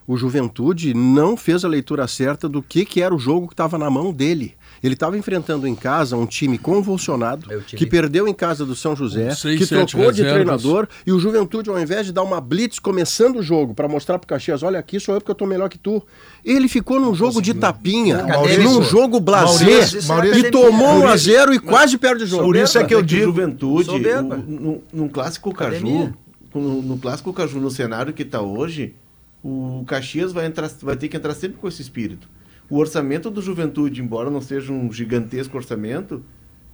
O 0.07 0.17
Juventude 0.17 0.93
não 0.93 1.37
fez 1.37 1.63
a 1.63 1.67
leitura 1.67 2.07
certa 2.07 2.49
do 2.49 2.61
que, 2.61 2.83
que 2.85 3.01
era 3.01 3.13
o 3.13 3.19
jogo 3.19 3.47
que 3.47 3.53
estava 3.53 3.77
na 3.77 3.89
mão 3.89 4.11
dele. 4.11 4.55
Ele 4.83 4.95
estava 4.95 5.15
enfrentando 5.17 5.67
em 5.67 5.75
casa 5.75 6.17
um 6.17 6.25
time 6.25 6.57
convulsionado, 6.57 7.45
É 7.53 7.57
o 7.57 7.61
time- 7.61 7.77
que 7.77 7.85
perdeu 7.85 8.27
em 8.27 8.33
casa 8.33 8.65
do 8.65 8.75
São 8.75 8.95
José, 8.95 9.29
seis, 9.35 9.59
que 9.59 9.67
trocou 9.67 10.11
de 10.11 10.23
reservas. 10.23 10.33
treinador, 10.61 10.87
e 11.05 11.11
o 11.11 11.19
Juventude, 11.19 11.69
ao 11.69 11.79
invés 11.79 12.07
de 12.07 12.11
dar 12.11 12.23
uma 12.23 12.41
blitz 12.41 12.79
começando 12.79 13.37
o 13.37 13.43
jogo 13.43 13.75
para 13.75 13.87
mostrar 13.87 14.17
pro 14.17 14.27
Caxias, 14.27 14.63
olha 14.63 14.79
aqui 14.79 14.99
sou 14.99 15.13
eu 15.13 15.21
porque 15.21 15.29
eu 15.31 15.35
tô 15.35 15.45
melhor 15.45 15.69
que 15.69 15.77
tu. 15.77 16.01
Ele 16.43 16.67
ficou 16.67 16.99
num 16.99 17.13
jogo 17.13 17.41
de 17.41 17.53
tapinha, 17.53 18.23
Maurício, 18.23 18.63
num 18.63 18.81
jogo 18.81 19.17
é 19.17 19.21
Maurício, 19.31 19.99
e 19.99 20.11
academia. 20.11 20.51
tomou 20.51 20.71
1 20.71 20.95
a 20.95 20.99
Maurício, 21.05 21.31
0 21.33 21.53
e 21.53 21.59
quase 21.59 21.97
perde 21.99 22.23
o 22.23 22.27
jogo. 22.27 22.43
Por 22.45 22.55
isso 22.55 22.77
é 22.79 22.83
que 22.83 22.93
eu 22.95 22.99
Mas 23.01 23.05
o 23.05 23.07
digo. 23.07 23.25
Juventude, 23.25 23.89
o- 23.91 24.23
no, 24.47 24.81
no 24.91 25.09
clássico 25.09 25.53
Caju, 25.53 26.11
no, 26.55 26.81
no 26.81 26.97
clássico 26.97 27.31
Caju, 27.31 27.59
no 27.59 27.69
cenário 27.69 28.11
que 28.13 28.23
está 28.23 28.41
hoje, 28.41 28.95
o 29.43 29.83
Caxias 29.85 30.31
vai, 30.33 30.47
entrar, 30.47 30.69
vai 30.81 30.95
ter 30.95 31.07
que 31.07 31.17
entrar 31.17 31.33
sempre 31.35 31.57
com 31.59 31.67
esse 31.67 31.81
espírito. 31.81 32.27
O 32.71 32.77
orçamento 32.77 33.29
do 33.29 33.41
Juventude, 33.41 34.01
embora 34.01 34.29
não 34.31 34.41
seja 34.41 34.71
um 34.71 34.91
gigantesco 34.91 35.57
orçamento, 35.57 36.23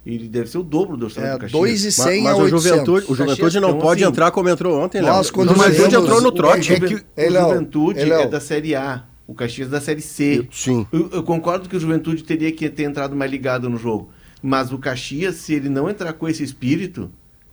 ele 0.06 0.28
deve 0.28 0.48
ser 0.48 0.58
o 0.58 0.62
dobro 0.62 0.96
do 0.96 1.06
orçamento 1.06 1.30
É, 1.30 1.34
do 1.34 1.40
Caxias. 1.40 1.60
2 1.60 1.82
e 1.82 1.86
Mas, 1.86 1.94
100 1.96 2.22
mas 2.22 2.32
a 2.32 2.36
o 2.36 2.40
800. 2.42 2.62
Juventude, 2.64 3.06
o 3.12 3.14
Juventude 3.14 3.60
não 3.60 3.68
Então, 3.70 3.80
pode 3.80 4.02
assim, 4.04 4.10
entrar 4.12 4.30
como 4.30 4.48
entrou 4.48 4.80
ontem, 4.80 5.00
Léo. 5.02 5.12
Nós, 5.12 5.30
quando 5.30 5.50
O 5.50 5.54
Juventude 5.54 5.96
entrou 5.96 6.20
no 6.22 6.32
trote. 6.32 6.72
É 6.72 6.80
que- 6.80 6.94
o 6.94 7.00
Léo, 7.32 7.48
Juventude 7.48 8.04
Léo. 8.04 8.20
é 8.20 8.26
da 8.28 8.40
Série 8.40 8.74
A, 8.76 9.02
o 9.26 9.34
Caxias 9.34 9.68
da 9.68 9.80
Série 9.80 10.00
C. 10.00 10.46
Sim. 10.52 10.86
Eu, 10.92 11.10
eu 11.12 11.22
concordo 11.24 11.68
que 11.68 11.76
o 11.76 11.80
Juventude 11.80 12.22
teria 12.22 12.50
que 12.52 12.68
ter 12.70 12.84
entrado 12.84 13.14
mais 13.16 13.30
ligado 13.30 13.68
no 13.68 13.76
jogo. 13.76 14.08
Mas 14.40 14.72
o 14.72 14.78
Caxias, 14.78 15.34
se 15.34 15.52
ele 15.52 15.68
não 15.68 15.90
entrar 15.90 16.12
com 16.12 16.28
esse 16.28 16.44
espírito, 16.44 17.10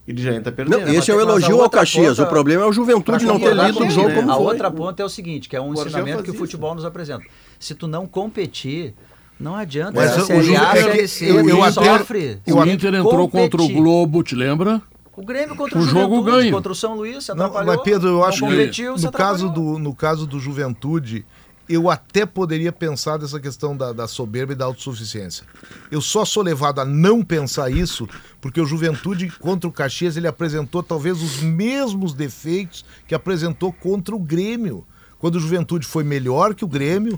ele 0.08 0.22
já 0.22 0.30
entra 0.36 0.52
Não, 0.52 0.56
perdendo. 0.56 0.82
mas 0.88 0.96
esse 0.98 1.10
é 1.10 1.14
o 1.16 1.18
mas 1.18 1.26
a 1.26 1.30
elogio 1.32 1.62
ao 1.62 1.70
Caxias. 1.70 2.10
ponta- 2.18 2.24
O 2.24 2.28
problema 2.32 2.64
é 2.64 2.68
o 2.68 2.72
Juventude 2.72 3.26
não 3.26 3.40
ter 3.40 3.56
lido 3.56 3.84
o 3.84 3.90
jogo 3.90 4.10
né? 4.10 4.16
como 4.18 4.32
A 4.32 4.36
foi. 4.36 4.44
outra 4.46 4.70
ponta 4.70 5.02
é 5.02 5.06
o 5.06 5.10
seguinte, 5.10 5.50
que 5.50 5.56
é 5.56 5.60
um 5.62 5.72
O 5.72 5.74
ensinamento 5.74 6.22
que 6.22 6.30
o 6.30 6.34
futebol 6.36 6.76
nos 6.76 6.86
apresenta. 6.86 7.24
Se 7.60 7.74
tu 7.76 7.88
não 7.88 8.06
competir, 8.08 8.94
não 9.40 9.56
adianta. 9.56 9.94
Mas 9.94 10.26
Série 10.26 10.56
A, 10.56 10.70
é 10.70 10.74
que 10.74 10.82
Série 10.84 11.08
C, 11.08 11.30
eu- 11.32 11.50
eu 11.50 11.58
tu 11.58 11.64
até- 11.64 11.98
sofre. 12.00 12.40
O 12.48 12.66
Inter 12.66 12.94
entrou 12.96 13.30
contra 13.30 13.58
o 13.62 13.64
competir. 13.64 13.76
Globo, 13.76 14.24
te 14.24 14.36
lembra? 14.36 14.82
O 15.16 15.24
Grêmio 15.26 15.56
contra 15.56 15.78
o, 15.78 15.82
O 15.82 15.86
jogo 15.86 16.16
Juventude, 16.18 16.38
ganha. 16.44 16.52
contra 16.52 16.72
o 16.72 16.76
São 16.76 16.96
Luís, 16.96 17.28
Não, 17.30 17.52
mas 17.54 17.82
Pedro, 17.84 18.10
eu 18.10 18.24
acho 18.26 18.46
que 18.46 18.82
no 19.02 19.12
caso, 19.12 19.50
do, 19.50 19.80
no 19.80 19.96
caso 19.96 20.28
do 20.28 20.38
Juventude, 20.42 21.26
eu 21.70 21.90
até 21.90 22.26
poderia 22.26 22.70
pensar 22.72 23.16
dessa 23.18 23.40
questão 23.40 23.78
da, 23.78 23.94
da 23.94 24.08
soberba 24.10 24.52
e 24.52 24.56
da 24.58 24.66
autossuficiência. 24.66 25.46
Eu 25.90 26.02
só 26.02 26.26
sou 26.26 26.44
levado 26.44 26.82
a 26.82 26.86
não 26.86 27.24
pensar 27.24 27.72
isso 27.72 28.08
porque 28.42 28.60
o 28.60 28.66
Juventude 28.66 29.30
contra 29.40 29.70
o 29.70 29.72
Caxias 29.72 30.18
ele 30.18 30.28
apresentou 30.28 30.84
talvez 30.84 31.24
os 31.24 31.40
mesmos 31.42 32.14
defeitos 32.14 32.84
que 33.08 33.16
apresentou 33.16 33.72
contra 33.72 34.14
o 34.14 34.20
Grêmio. 34.20 34.86
Quando 35.18 35.36
o 35.36 35.40
Juventude 35.40 35.88
foi 35.88 36.04
melhor 36.04 36.54
que 36.54 36.66
o 36.66 36.68
Grêmio, 36.68 37.18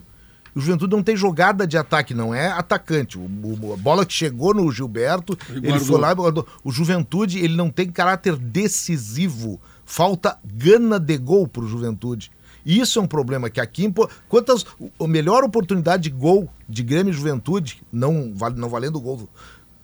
o 0.58 0.62
Juventude 0.62 0.96
não 0.96 1.04
tem 1.04 1.16
jogada 1.16 1.66
de 1.68 1.78
ataque, 1.78 2.14
não 2.14 2.34
é 2.34 2.48
atacante. 2.48 3.18
O, 3.18 3.22
o- 3.24 3.74
a 3.74 3.78
bola 3.78 4.06
que 4.06 4.14
chegou 4.14 4.54
no 4.54 4.72
Gilberto, 4.72 5.38
Ele 5.50 5.60
ele, 5.60 5.68
guardou. 5.70 5.88
foi 5.88 6.00
lá 6.00 6.12
e 6.12 6.16
guardou. 6.16 6.48
O 6.64 6.72
Juventude, 6.72 7.40
ele 7.40 7.56
não 7.56 7.70
tem 7.70 7.88
caráter 7.92 8.36
decisivo. 8.36 9.60
Falta 9.86 10.38
gana 10.44 11.00
de 11.00 11.18
gol 11.18 11.48
pro 11.48 11.68
Juventude. 11.68 12.32
E 12.66 12.80
Isso 12.80 13.00
é 13.00 13.02
um 13.02 13.08
problema 13.08 13.50
que 13.50 13.62
aqui, 13.62 13.92
quantas 14.28 14.66
a 15.00 15.08
melhor 15.08 15.44
oportunidade 15.44 16.04
de 16.04 16.10
gol 16.10 16.50
de 16.68 16.84
Grêmio 16.84 17.12
e 17.12 17.16
Juventude, 17.16 17.82
não 17.92 18.34
não 18.58 18.68
valendo 18.68 18.98
o 18.98 19.02
gol, 19.02 19.30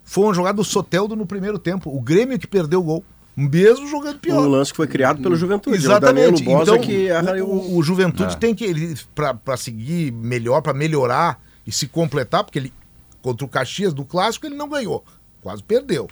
foi 0.03 0.25
uma 0.25 0.33
jogada 0.33 0.57
do 0.57 0.63
Soteldo 0.65 1.15
no 1.15 1.25
primeiro 1.25 1.57
tempo. 1.57 1.95
O 1.95 2.01
Grêmio 2.01 2.37
que 2.37 2.45
perdeu 2.45 2.81
o 2.81 2.83
gol, 2.83 3.05
mesmo 3.35 3.87
jogando 3.87 4.19
pior. 4.19 4.45
Um 4.45 4.49
lance 4.49 4.71
que 4.71 4.77
foi 4.77 4.87
criado 4.87 5.21
pelo 5.21 5.35
Juventude. 5.35 5.75
Exatamente. 5.75 6.47
O 6.47 6.61
Então, 6.61 6.79
que 6.79 7.07
o, 7.41 7.45
o... 7.45 7.49
o- 7.73 7.77
o 7.77 7.83
Juventude 7.83 8.33
É. 8.33 8.37
tem 8.37 8.53
que, 8.53 8.63
ele, 8.63 8.95
pra 9.43 9.57
seguir 9.57 10.11
melhor, 10.11 10.61
pra 10.61 10.73
melhorar 10.73 11.41
e 11.65 11.71
se 11.71 11.87
completar, 11.87 12.43
porque 12.43 12.59
ele, 12.59 12.73
contra 13.21 13.45
o 13.45 13.49
Caxias 13.49 13.93
do 13.93 14.03
Clássico, 14.05 14.45
ele 14.45 14.55
não 14.55 14.69
ganhou. 14.69 15.03
Quase 15.41 15.63
perdeu. 15.63 16.07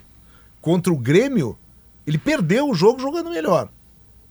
Contra 0.62 0.92
o 0.92 0.98
Grêmio, 0.98 1.58
ele 2.08 2.18
perdeu 2.18 2.70
o 2.70 2.74
jogo 2.74 3.00
jogando 3.00 3.30
melhor. 3.30 3.70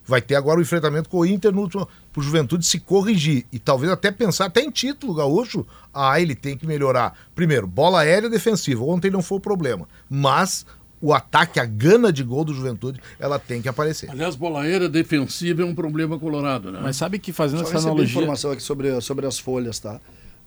Vai 0.07 0.20
ter 0.20 0.35
agora 0.35 0.59
o 0.59 0.62
enfrentamento 0.62 1.09
com 1.09 1.18
o 1.18 1.26
Inter 1.26 1.53
no 1.53 1.61
último, 1.61 1.87
pro 2.12 2.20
Juventude 2.22 2.66
se 2.66 2.81
corrigir 2.81 3.46
e 3.53 3.59
talvez 3.61 3.92
até 3.92 4.11
pensar 4.11 4.46
até 4.46 4.61
em 4.61 4.70
título 4.70 5.14
gaúcho. 5.14 5.64
Ah, 5.94 6.20
ele 6.20 6.35
tem 6.35 6.57
que 6.57 6.66
melhorar. 6.66 7.16
Primeiro, 7.35 7.66
bola 7.66 8.00
aérea 8.00 8.29
defensiva. 8.29 8.83
Ontem 8.83 9.11
não 9.11 9.22
foi 9.22 9.38
o 9.38 9.40
problema, 9.40 9.87
mas 10.09 10.66
o 11.01 11.15
ataque, 11.15 11.59
a 11.59 11.65
gana 11.65 12.13
de 12.13 12.23
gol 12.23 12.45
do 12.45 12.53
Juventude, 12.53 13.01
ela 13.19 13.39
tem 13.39 13.63
que 13.63 13.69
aparecer. 13.69 14.11
Aliás, 14.11 14.37
bola 14.37 14.63
aérea 14.63 14.89
defensiva 14.89 15.63
é 15.63 15.65
um 15.65 15.75
problema 15.75 16.19
colorado, 16.19 16.71
né? 16.71 16.81
Mas 16.83 16.97
sabe 16.97 17.19
que 17.19 17.33
fazendo 17.33 17.65
Só 17.65 17.71
essa 17.71 17.79
analogia. 17.79 18.19
informação 18.19 18.51
aqui 18.51 18.63
sobre, 18.63 19.01
sobre 19.01 19.27
as 19.27 19.39
folhas, 19.39 19.79
tá? 19.79 20.01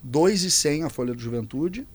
2,100 0.04 0.84
a 0.84 0.89
folha 0.89 1.13
do 1.13 1.22
Juventude, 1.22 1.88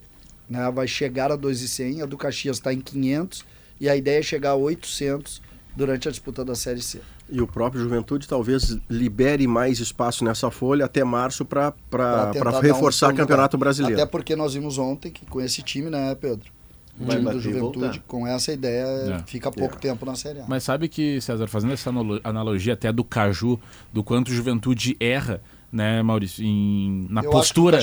né? 0.49 0.71
Vai 0.73 0.89
chegar 0.89 1.31
a 1.31 1.37
2,100, 1.37 2.03
a 2.03 2.07
do 2.07 2.17
Caxias 2.17 2.57
está 2.57 2.73
em 2.73 2.81
500 2.81 3.45
e 3.81 3.89
a 3.89 3.95
ideia 3.95 4.19
é 4.19 4.23
chegar 4.23 4.51
a 4.51 4.57
800 4.57 5.41
durante 5.77 6.09
a 6.09 6.11
disputa 6.11 6.45
da 6.45 6.57
Série 6.57 6.83
C. 6.83 7.01
E 7.31 7.41
o 7.41 7.47
próprio 7.47 7.81
Juventude 7.81 8.27
talvez 8.27 8.77
libere 8.89 9.47
mais 9.47 9.79
espaço 9.79 10.25
nessa 10.25 10.51
folha 10.51 10.87
até 10.87 11.05
março 11.05 11.45
para 11.45 11.75
dar 11.91 12.57
um 12.57 12.61
reforçar 12.61 13.13
o 13.13 13.17
Campeonato. 13.17 13.57
Brasileiro. 13.57 14.01
Até 14.01 14.11
porque 14.11 14.35
nós 14.35 14.55
vimos 14.55 14.79
ontem 14.79 15.13
que 15.13 15.27
com 15.27 15.41
esse 15.41 15.63
time, 15.63 15.91
né, 15.91 16.15
Pedro? 16.15 16.58
O 17.01 17.05
Vai 17.05 17.17
time 17.19 17.31
do 17.31 17.41
Juventude, 17.41 17.79
voltar. 17.81 17.99
com 18.09 18.27
essa 18.27 18.53
ideia, 18.53 18.85
É. 18.85 19.19
fica 19.27 19.51
pouco 19.53 19.77
tempo 19.79 20.05
na 20.05 20.15
Série 20.17 20.41
A. 20.41 20.45
Mas 20.49 20.65
sabe 20.65 20.89
que, 20.89 21.21
César, 21.21 21.47
fazendo 21.47 21.73
essa 21.73 21.91
analo- 21.91 22.21
analogia 22.25 22.73
até 22.75 22.93
do 22.93 23.05
Caju, 23.05 23.59
do 23.93 24.03
quanto 24.03 24.29
o 24.29 24.33
Juventude 24.33 24.97
erra 24.99 25.41
né, 25.71 26.03
Maurício, 26.03 26.43
em, 26.43 27.07
na 27.11 27.23
Eu 27.23 27.31
postura 27.31 27.79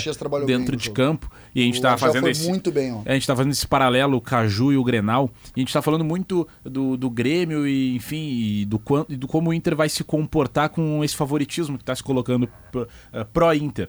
dentro 0.47 0.75
de 0.75 0.85
jogo. 0.85 0.95
campo. 0.95 1.31
E 1.53 1.61
a 1.61 1.65
gente 1.65 1.79
tá 1.79 1.91
Argel 1.91 2.07
fazendo 2.07 2.27
esse. 2.27 2.47
muito 2.49 2.71
bem, 2.71 2.91
ó. 2.91 3.01
É, 3.05 3.11
a 3.11 3.13
gente 3.13 3.27
tá 3.27 3.35
fazendo 3.35 3.51
esse 3.51 3.67
paralelo, 3.67 4.17
o 4.17 4.21
Caju 4.21 4.73
e 4.73 4.77
o 4.77 4.83
Grenal. 4.83 5.29
E 5.55 5.59
a 5.59 5.61
gente 5.61 5.71
tá 5.71 5.83
falando 5.83 6.03
muito 6.03 6.47
do, 6.63 6.97
do 6.97 7.11
Grêmio 7.11 7.67
e, 7.67 7.95
enfim, 7.95 8.27
e 8.61 8.65
do, 8.65 8.79
quan- 8.79 9.05
e 9.07 9.15
do 9.15 9.27
como 9.27 9.51
o 9.51 9.53
Inter 9.53 9.75
vai 9.75 9.87
se 9.87 10.03
comportar 10.03 10.69
com 10.69 11.03
esse 11.03 11.15
favoritismo 11.15 11.77
que 11.77 11.83
tá 11.83 11.95
se 11.95 12.01
colocando 12.01 12.49
pro- 12.71 12.87
eh, 13.13 13.23
pró-Inter. 13.31 13.87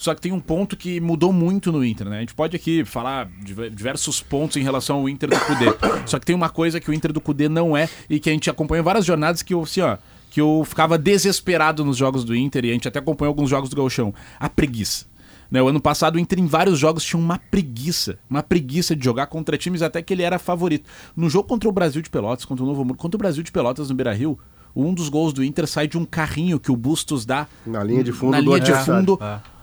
Só 0.00 0.14
que 0.14 0.20
tem 0.22 0.32
um 0.32 0.40
ponto 0.40 0.78
que 0.78 0.98
mudou 0.98 1.30
muito 1.30 1.70
no 1.70 1.84
Inter, 1.84 2.08
né? 2.08 2.16
A 2.16 2.20
gente 2.20 2.32
pode 2.32 2.56
aqui 2.56 2.86
falar 2.86 3.28
diver- 3.44 3.68
diversos 3.68 4.22
pontos 4.22 4.56
em 4.56 4.62
relação 4.62 4.96
ao 4.96 5.06
Inter 5.10 5.28
do 5.28 5.38
Cudê. 5.40 5.66
Só 6.08 6.18
que 6.18 6.24
tem 6.24 6.34
uma 6.34 6.48
coisa 6.48 6.80
que 6.80 6.90
o 6.90 6.94
Inter 6.94 7.12
do 7.12 7.20
Cudê 7.20 7.50
não 7.50 7.76
é 7.76 7.86
e 8.08 8.18
que 8.18 8.30
a 8.30 8.32
gente 8.32 8.48
acompanhou 8.48 8.82
várias 8.82 9.04
jornadas 9.04 9.42
que 9.42 9.52
eu, 9.52 9.60
assim, 9.62 9.82
ó, 9.82 9.98
que 10.30 10.40
eu 10.40 10.64
ficava 10.66 10.96
desesperado 10.96 11.84
nos 11.84 11.98
jogos 11.98 12.24
do 12.24 12.34
Inter 12.34 12.64
e 12.64 12.70
a 12.70 12.72
gente 12.72 12.88
até 12.88 12.98
acompanhou 12.98 13.28
alguns 13.32 13.50
jogos 13.50 13.68
do 13.68 13.76
Gauchão. 13.76 14.14
A 14.38 14.48
preguiça. 14.48 15.04
Né, 15.50 15.60
o 15.60 15.68
ano 15.68 15.82
passado 15.82 16.14
o 16.14 16.18
Inter 16.18 16.38
em 16.38 16.46
vários 16.46 16.78
jogos 16.78 17.04
tinha 17.04 17.20
uma 17.20 17.36
preguiça, 17.36 18.18
uma 18.30 18.42
preguiça 18.42 18.96
de 18.96 19.04
jogar 19.04 19.26
contra 19.26 19.58
times 19.58 19.82
até 19.82 20.00
que 20.00 20.14
ele 20.14 20.22
era 20.22 20.38
favorito. 20.38 20.88
No 21.14 21.28
jogo 21.28 21.46
contra 21.46 21.68
o 21.68 21.72
Brasil 21.72 22.00
de 22.00 22.08
Pelotas, 22.08 22.46
contra 22.46 22.64
o 22.64 22.66
Novo 22.66 22.80
Hamburgo, 22.80 23.02
contra 23.02 23.18
o 23.18 23.18
Brasil 23.18 23.42
de 23.42 23.52
Pelotas 23.52 23.90
no 23.90 23.94
Beira-Rio, 23.94 24.38
um 24.74 24.94
dos 24.94 25.10
gols 25.10 25.34
do 25.34 25.44
Inter 25.44 25.66
sai 25.66 25.86
de 25.86 25.98
um 25.98 26.06
carrinho 26.06 26.58
que 26.58 26.72
o 26.72 26.76
Bustos 26.76 27.26
dá 27.26 27.46
Na 27.66 27.84
linha 27.84 28.02
de 28.02 28.12
fundo 28.12 28.30
na 28.30 28.38
do 28.40 28.44
linha 28.46 28.60
de 28.60 28.72
fundo, 28.72 29.18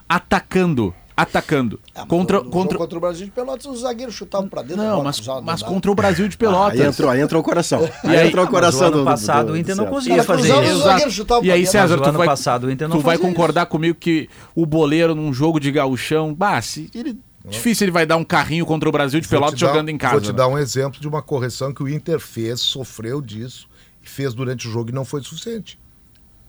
atacando, 0.08 0.94
atacando. 1.16 1.80
Ah, 1.94 2.00
mas 2.02 2.08
contra 2.08 2.42
contra 2.42 2.78
contra 2.78 2.98
o 2.98 3.02
Brasil 3.02 3.26
de 3.26 3.32
Pelotas, 3.32 3.66
os 3.66 3.80
zagueiros 3.82 4.16
chutavam 4.16 4.48
pra 4.48 4.62
dentro. 4.62 4.78
Não, 4.84 5.04
mas, 5.04 5.16
cruzada, 5.18 5.42
mas 5.42 5.62
não 5.62 5.70
contra 5.70 5.92
o 5.92 5.96
Brasil 5.96 6.28
de 6.28 6.38
Pelotas. 6.38 6.80
Aí 6.80 6.86
entrou, 6.88 7.10
aí 7.10 7.22
entrou 7.22 7.42
o 7.42 7.44
coração. 7.44 7.82
E 8.04 8.08
Aí 8.08 8.18
aí- 8.18 8.28
entrou 8.28 8.46
o 8.46 8.48
coração 8.48 8.88
ano 8.88 8.92
do- 8.98 9.00
do- 9.00 9.06
passado 9.06 9.48
do- 9.48 9.54
o 9.54 9.58
Inter 9.58 9.76
não 9.76 9.86
conseguia 9.88 10.18
Isso, 10.18 10.26
fazer 10.28 10.48
isso. 10.64 11.28
E 11.44 11.52
aí. 11.52 11.66
César, 11.66 11.98
tu 11.98 12.04
ano 12.10 12.18
vai, 12.18 12.28
passado 12.28 12.68
o 12.68 12.72
Inter 12.72 12.88
não 12.88 12.98
tu 12.98 13.02
vai 13.04 13.18
concordar 13.18 13.66
comigo 13.66 13.98
que 14.00 14.30
o 14.56 14.66
boleiro 14.66 15.14
num 15.16 15.34
jogo 15.34 15.60
de 15.60 15.72
gauchão, 15.72 16.34
bah, 16.34 16.62
se 16.62 16.90
ele, 16.94 17.20
difícil 17.50 17.86
ele 17.86 17.92
vai 17.92 18.06
dar 18.06 18.18
um 18.18 18.24
carrinho 18.24 18.66
contra 18.66 18.88
o 18.88 18.92
Brasil 18.92 19.20
de 19.20 19.28
Pelotas 19.28 19.60
dar- 19.60 19.68
jogando 19.68 19.90
em 19.90 19.98
casa. 19.98 20.14
Vou 20.14 20.22
te 20.22 20.28
né? 20.28 20.34
dar 20.34 20.48
um 20.48 20.58
exemplo 20.58 21.00
de 21.02 21.08
uma 21.08 21.22
correção 21.22 21.74
que 21.74 21.82
o 21.84 21.90
Inter 21.90 22.20
fez, 22.20 22.60
sofreu 22.62 23.22
disso, 23.22 23.68
e 24.04 24.08
fez 24.08 24.34
durante 24.34 24.68
o 24.68 24.72
jogo 24.72 24.90
e 24.92 24.94
não 24.94 25.04
foi 25.04 25.22
suficiente. 25.24 25.80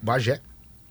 Bagé. 0.03 0.41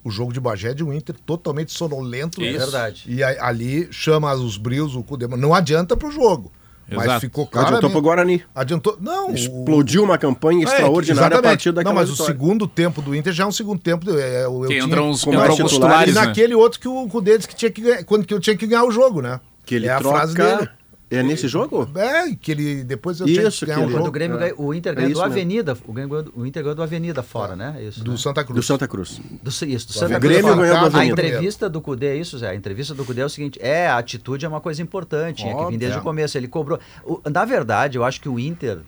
O 0.08 0.10
jogo 0.10 0.32
de 0.32 0.40
Bagé 0.40 0.70
é 0.70 0.74
de 0.74 0.84
um 0.84 0.94
Inter 0.94 1.16
totalmente 1.26 1.74
sonolento. 1.74 2.42
É 2.42 2.52
verdade. 2.54 3.04
E 3.08 3.22
aí- 3.22 3.38
ali 3.40 3.88
chama 3.92 4.34
os 4.34 4.56
brios, 4.58 4.96
o 4.96 5.04
Cudê. 5.04 5.28
Não 5.28 5.54
adianta 5.54 5.98
pro 5.98 6.10
jogo. 6.10 6.52
Mas 6.90 7.04
Exato. 7.04 7.20
ficou 7.20 7.46
claro. 7.46 7.68
Adiantou 7.68 7.90
pro 7.90 8.02
Guarani. 8.02 8.42
Adiantou. 8.56 8.98
Não, 9.02 9.32
o- 9.32 9.36
Explodiu 9.36 10.02
uma 10.06 10.18
campanha 10.18 10.62
É, 10.62 10.64
extraordinária 10.64 11.38
a 11.38 11.42
partir 11.42 11.74
daquela 11.74 11.94
Não, 11.94 12.00
mas 12.00 12.10
o 12.10 12.14
vitória. 12.14 12.34
segundo 12.34 12.66
tempo 12.66 13.02
do 13.02 13.14
Inter 13.14 13.34
já 13.34 13.44
é 13.44 13.48
um 13.48 13.52
segundo 13.52 13.82
tempo. 13.82 14.10
É, 14.10 14.46
eu, 14.46 14.54
eu 14.54 14.62
Que 14.62 14.68
tinha- 14.76 14.86
entram 14.86 15.10
os, 15.10 15.20
titulares, 15.20 15.56
titulares, 15.58 16.16
E 16.16 16.18
né? 16.18 16.26
naquele 16.26 16.56
outro 16.56 16.80
que 16.80 16.88
o 16.88 17.06
Cudê 17.10 17.36
disse 17.38 17.50
que 17.50 17.56
tinha 17.58 17.70
que 17.70 17.82
ganhar, 17.82 18.06
quando 18.06 18.26
que 18.26 18.34
eu 18.34 18.40
tinha 18.40 18.56
que 18.56 18.66
ganhar 18.66 18.86
o 18.86 18.92
jogo, 18.92 19.22
né? 19.22 19.42
Que 19.66 19.76
ele 19.76 19.88
é 19.88 19.92
a 19.92 19.98
troca... 19.98 20.16
frase 20.18 20.34
dele. 20.34 20.70
É 21.10 21.24
nesse 21.24 21.48
jogo? 21.48 21.88
É, 21.96 22.36
que 22.36 22.52
ele 22.52 22.84
depois 22.84 23.20
eu 23.22 23.26
tinha 23.28 23.48
Isso, 23.48 23.60
que 23.60 23.66
ganhar 23.68 23.78
que 23.78 23.82
o 23.82 23.86
ele- 23.86 23.92
Quando 23.94 23.98
jogo 24.00 24.10
o 24.10 24.12
Grêmio 24.12 24.38
É. 24.38 24.40
ganhou- 24.42 24.62
o 24.62 24.74
Inter 24.74 24.92
É 24.92 24.96
ganhou 24.96 25.12
isso 25.12 25.22
do 25.22 25.24
mesmo. 25.26 25.34
Avenida. 25.40 25.78
O, 25.88 25.94
Grêmio 25.94 26.10
ganhou 26.10 26.24
do- 26.24 26.34
o 26.42 26.46
Inter 26.46 26.64
ganhou 26.64 26.76
do 26.76 26.84
Avenida 26.84 27.24
fora, 27.24 27.56
né? 27.56 27.78
Isso, 27.82 28.04
do 28.04 28.12
né? 28.12 28.18
Santa 28.18 28.44
Cruz. 28.44 28.56
Do 28.58 28.64
Santa 28.64 28.88
Cruz. 28.90 29.22
Do, 29.42 29.50
isso, 29.50 29.64
do 29.64 29.66
Do 29.66 29.94
Santa 29.94 30.06
Avenida 30.18 30.20
Cruz. 30.20 30.34
Grêmio 30.36 30.56
ganhou 30.58 30.78
do 30.78 30.84
A 30.84 30.88
Avenida. 31.00 31.22
entrevista 31.22 31.70
do 31.70 31.80
Cudê 31.82 32.08
é 32.08 32.16
isso, 32.18 32.38
Zé. 32.38 32.50
A 32.50 32.56
entrevista 32.56 32.94
do 32.94 33.06
Cudê 33.06 33.22
é 33.22 33.26
o 33.26 33.30
seguinte: 33.30 33.58
é, 33.62 33.88
a 33.88 33.98
atitude 33.98 34.46
é 34.46 34.50
uma 34.50 34.60
coisa 34.60 34.82
importante, 34.82 35.44
tinha 35.44 35.56
que 35.56 35.72
vir 35.72 35.78
desde 35.78 35.98
o 36.00 36.02
começo. 36.02 36.38
Ele 36.38 36.48
cobrou. 36.50 36.78
O- 37.06 37.22
na 37.30 37.46
verdade, 37.46 37.98
eu 37.98 38.04
acho 38.04 38.20
que 38.20 38.28
o 38.28 38.38
Inter 38.38 38.80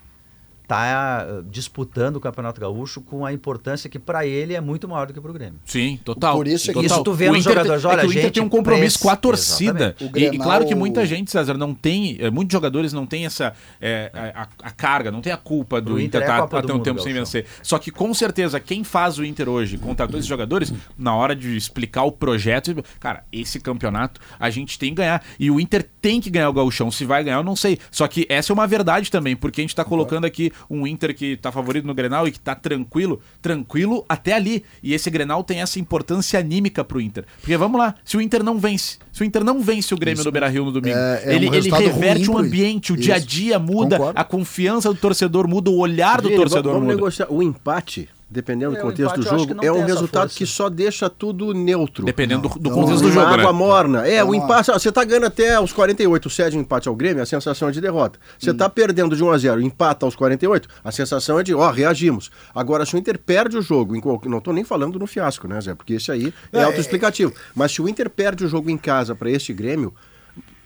tá 0.70 1.26
eh, 1.28 1.42
disputando 1.50 2.18
o 2.18 2.20
Campeonato 2.20 2.62
Gaúcho 2.62 3.02
com 3.02 3.26
a 3.26 3.34
importância 3.34 3.90
que 3.90 3.98
para 3.98 4.24
ele 4.28 4.54
é 4.54 4.62
muito 4.62 4.88
maior 4.88 5.08
do 5.08 5.14
que 5.16 5.20
para 5.20 5.32
o 5.32 5.34
Grêmio. 5.34 5.60
Sim, 5.66 6.00
total. 6.06 6.36
Por 6.36 6.48
isso 6.48 6.70
é 6.70 6.74
que- 6.76 6.82
total. 6.84 6.98
Isso 6.98 7.04
tu 7.04 7.12
vê 7.14 7.28
O 7.28 7.32
nos 7.34 7.40
Inter 7.42 7.54
tem- 7.56 7.64
jogadores, 7.64 7.84
é 7.84 7.88
olha, 7.88 8.02
que 8.02 8.08
o 8.08 8.12
Inter 8.12 8.22
gente, 8.24 8.34
tem 8.36 8.44
um 8.44 8.50
compromisso 8.50 9.00
com 9.00 9.10
a 9.10 9.16
torcida. 9.16 9.96
E, 10.16 10.26
e 10.26 10.38
claro 10.38 10.68
que 10.68 10.76
muita 10.76 11.04
gente, 11.08 11.32
César, 11.32 11.58
não 11.58 11.74
tem. 11.74 12.18
é, 12.20 12.30
muitos 12.30 12.54
jogadores 12.54 12.94
não 12.94 13.08
têm 13.08 13.26
essa. 13.26 13.52
é, 13.82 14.12
a, 14.36 14.48
a- 14.68 14.72
carga, 14.72 15.10
não 15.12 15.22
tem 15.22 15.34
a 15.34 15.38
culpa 15.38 15.82
do 15.82 15.92
Pro 15.94 16.00
Inter 16.00 16.22
é 16.22 16.24
estar 16.24 16.48
tá, 16.48 16.62
do 16.62 16.68
ter 16.68 16.74
um 16.74 16.80
tempo 16.80 17.02
sem 17.02 17.14
vencer. 17.14 17.46
Só 17.64 17.80
que 17.80 17.90
com 17.90 18.14
certeza, 18.14 18.60
quem 18.60 18.84
faz 18.84 19.18
o 19.18 19.26
Inter 19.26 19.50
hoje, 19.50 19.76
contratou 19.78 20.20
esses 20.20 20.30
jogadores, 20.30 20.72
na 20.96 21.16
hora 21.16 21.36
de 21.36 21.58
explicar 21.58 22.04
o 22.04 22.12
projeto, 22.12 22.76
cara, 23.00 23.24
esse 23.32 23.60
campeonato 23.60 24.22
a 24.40 24.50
gente 24.52 24.78
tem 24.78 24.90
que 24.92 24.98
ganhar. 24.98 25.24
E 25.40 25.50
o 25.50 25.60
Inter 25.60 25.84
tem 26.00 26.22
que 26.22 26.30
ganhar 26.30 26.50
o 26.50 26.54
Gauchão. 26.54 26.92
Se 26.92 27.06
vai 27.06 27.24
ganhar, 27.24 27.38
eu 27.38 27.44
não 27.44 27.56
sei. 27.56 27.80
Só 27.90 28.08
que 28.08 28.28
essa 28.30 28.52
é 28.52 28.54
uma 28.54 28.68
verdade 28.68 29.10
também, 29.10 29.36
porque 29.36 29.62
a 29.62 29.64
gente 29.64 29.76
tá 29.76 29.84
colocando 29.84 30.26
aqui 30.26 30.52
um 30.70 30.88
Inter 30.88 31.16
que 31.16 31.38
tá 31.38 31.52
favorito 31.52 31.86
no 31.86 31.94
Grenal 31.94 32.28
e 32.28 32.32
que 32.32 32.40
tá 32.40 32.56
tranquilo, 32.56 33.20
tranquilo 33.42 34.06
até 34.10 34.34
ali. 34.34 34.64
E 34.82 34.94
esse 34.94 35.10
Grenal 35.10 35.44
tem 35.44 35.62
essa 35.62 35.80
importância 35.80 36.40
anímica 36.40 36.84
pro 36.84 37.00
Inter. 37.02 37.26
Porque 37.40 37.56
vamos 37.58 37.80
lá, 37.80 37.96
se 38.04 38.18
o 38.18 38.22
Inter 38.22 38.44
não 38.44 38.58
vence, 38.58 38.98
se 39.12 39.22
o 39.22 39.26
Inter 39.26 39.44
não 39.44 39.62
vence 39.62 39.94
o 39.94 39.98
Grêmio 39.98 40.24
no 40.24 40.32
Beira-Rio 40.32 40.66
no 40.66 40.72
domingo, 40.72 40.98
é- 40.98 41.22
é 41.24 41.28
um 41.28 41.32
ele, 41.32 41.46
ele 41.48 41.50
resultado 41.50 41.82
reverte 41.84 42.30
o 42.30 42.38
ambiente, 42.38 42.94
o 42.94 42.98
dia 42.98 43.16
a 43.16 43.18
Isso. 43.18 43.28
dia 43.28 43.60
muda, 43.60 43.98
Concordo. 43.98 44.20
a 44.20 44.24
confiança 44.24 44.90
do 44.94 45.00
torcedor 45.00 45.48
muda, 45.48 45.70
o 45.70 45.78
olhar 45.78 46.22
do 46.22 46.30
torcedor 46.30 46.74
vamos 46.74 46.88
muda. 46.88 46.96
negociar. 46.96 47.28
O 47.30 47.44
empate, 47.44 48.10
dependendo 48.30 48.76
É, 48.76 48.80
do 48.80 48.82
o 48.86 48.90
contexto 48.90 49.02
empate 49.20 49.20
do 49.22 49.40
jogo, 49.40 49.54
não 49.56 49.64
é 49.64 49.72
um 49.72 49.86
resultado 49.86 50.22
força. 50.30 50.38
que 50.38 50.46
só 50.46 50.70
deixa 50.70 51.10
tudo 51.10 51.54
neutro. 51.54 52.06
Dependendo 52.06 52.48
do, 52.48 52.60
do 52.60 52.70
Não, 52.70 52.76
contexto 52.76 53.02
não, 53.04 53.10
do 53.10 53.16
Uma 53.16 53.22
jogo, 53.24 53.34
água 53.42 53.52
né? 53.52 53.58
morna. 53.58 54.08
É, 54.08 54.24
o 54.24 54.36
empate. 54.36 54.72
Você 54.72 54.92
tá 54.92 55.04
ganhando 55.04 55.26
até 55.26 55.60
os 55.60 55.74
48, 55.74 56.30
cede 56.30 56.58
um 56.58 56.62
empate 56.62 56.88
ao 56.88 56.96
Grêmio, 56.96 57.24
a 57.24 57.26
sensação 57.26 57.70
é 57.70 57.72
de 57.72 57.82
derrota. 57.82 58.20
Você 58.38 58.54
tá 58.54 58.70
perdendo 58.70 59.16
de 59.16 59.24
1 59.24 59.32
a 59.32 59.38
0, 59.38 59.62
empata 59.62 60.06
aos 60.06 60.16
48, 60.16 60.68
a 60.84 60.92
sensação 60.92 61.40
é 61.40 61.44
de, 61.44 61.54
ó, 61.56 61.72
reagimos. 61.72 62.30
Agora, 62.54 62.86
se 62.86 62.96
o 62.96 62.98
Inter 63.00 63.18
perde 63.18 63.58
o 63.58 63.62
jogo, 63.62 63.96
em 63.96 64.00
qual- 64.02 64.22
não 64.26 64.40
tô 64.40 64.52
nem 64.54 64.64
falando 64.64 65.00
no 65.00 65.08
fiasco, 65.08 65.48
né, 65.48 65.60
Zé? 65.62 65.74
Porque 65.74 65.94
esse 65.94 66.12
aí 66.12 66.34
é 66.54 66.60
É, 66.60 66.64
autoexplicativo. 66.64 67.34
Mas 67.56 67.72
se 67.72 67.82
o 67.82 67.90
Inter 67.90 68.10
perde 68.10 68.46
o 68.46 68.48
jogo 68.48 68.70
em 68.70 68.78
casa 68.78 69.16
para 69.16 69.30
este 69.32 69.52
Grêmio, 69.54 69.94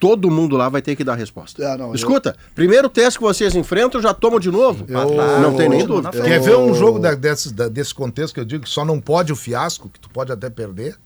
todo 0.03 0.29
mundo 0.29 0.57
lá 0.57 0.67
vai 0.67 0.81
ter 0.81 0.97
que 0.97 1.03
dar 1.03 1.13
a 1.13 1.15
resposta. 1.15 1.65
Ah, 1.65 1.77
não, 1.77 1.87
eu- 1.89 1.95
Escuta, 1.95 2.35
primeiro 2.53 2.89
teste 2.89 3.17
que 3.17 3.23
vocês 3.23 3.55
enfrentam, 3.55 4.01
já 4.01 4.13
tomam 4.13 4.37
de 4.37 4.51
novo. 4.51 4.83
Eu- 4.87 5.39
não 5.41 5.55
tem 5.55 5.69
nem 5.69 5.79
eu- 5.79 5.87
dúvida. 5.87 6.09
eu- 6.17 6.23
Quer 6.25 6.41
ver 6.41 6.57
um 6.57 6.73
jogo 6.73 6.99
da- 6.99 7.15
desse, 7.15 7.53
da- 7.53 7.69
desse 7.69 7.93
contexto 7.95 8.33
que 8.33 8.39
eu 8.41 8.45
digo 8.45 8.65
que 8.65 8.69
só 8.69 8.83
não 8.83 8.99
pode 8.99 9.31
o 9.31 9.35
fiasco, 9.35 9.87
que 9.87 9.99
tu 9.99 10.09
pode 10.09 10.29
até 10.31 10.49
perder? 10.49 10.97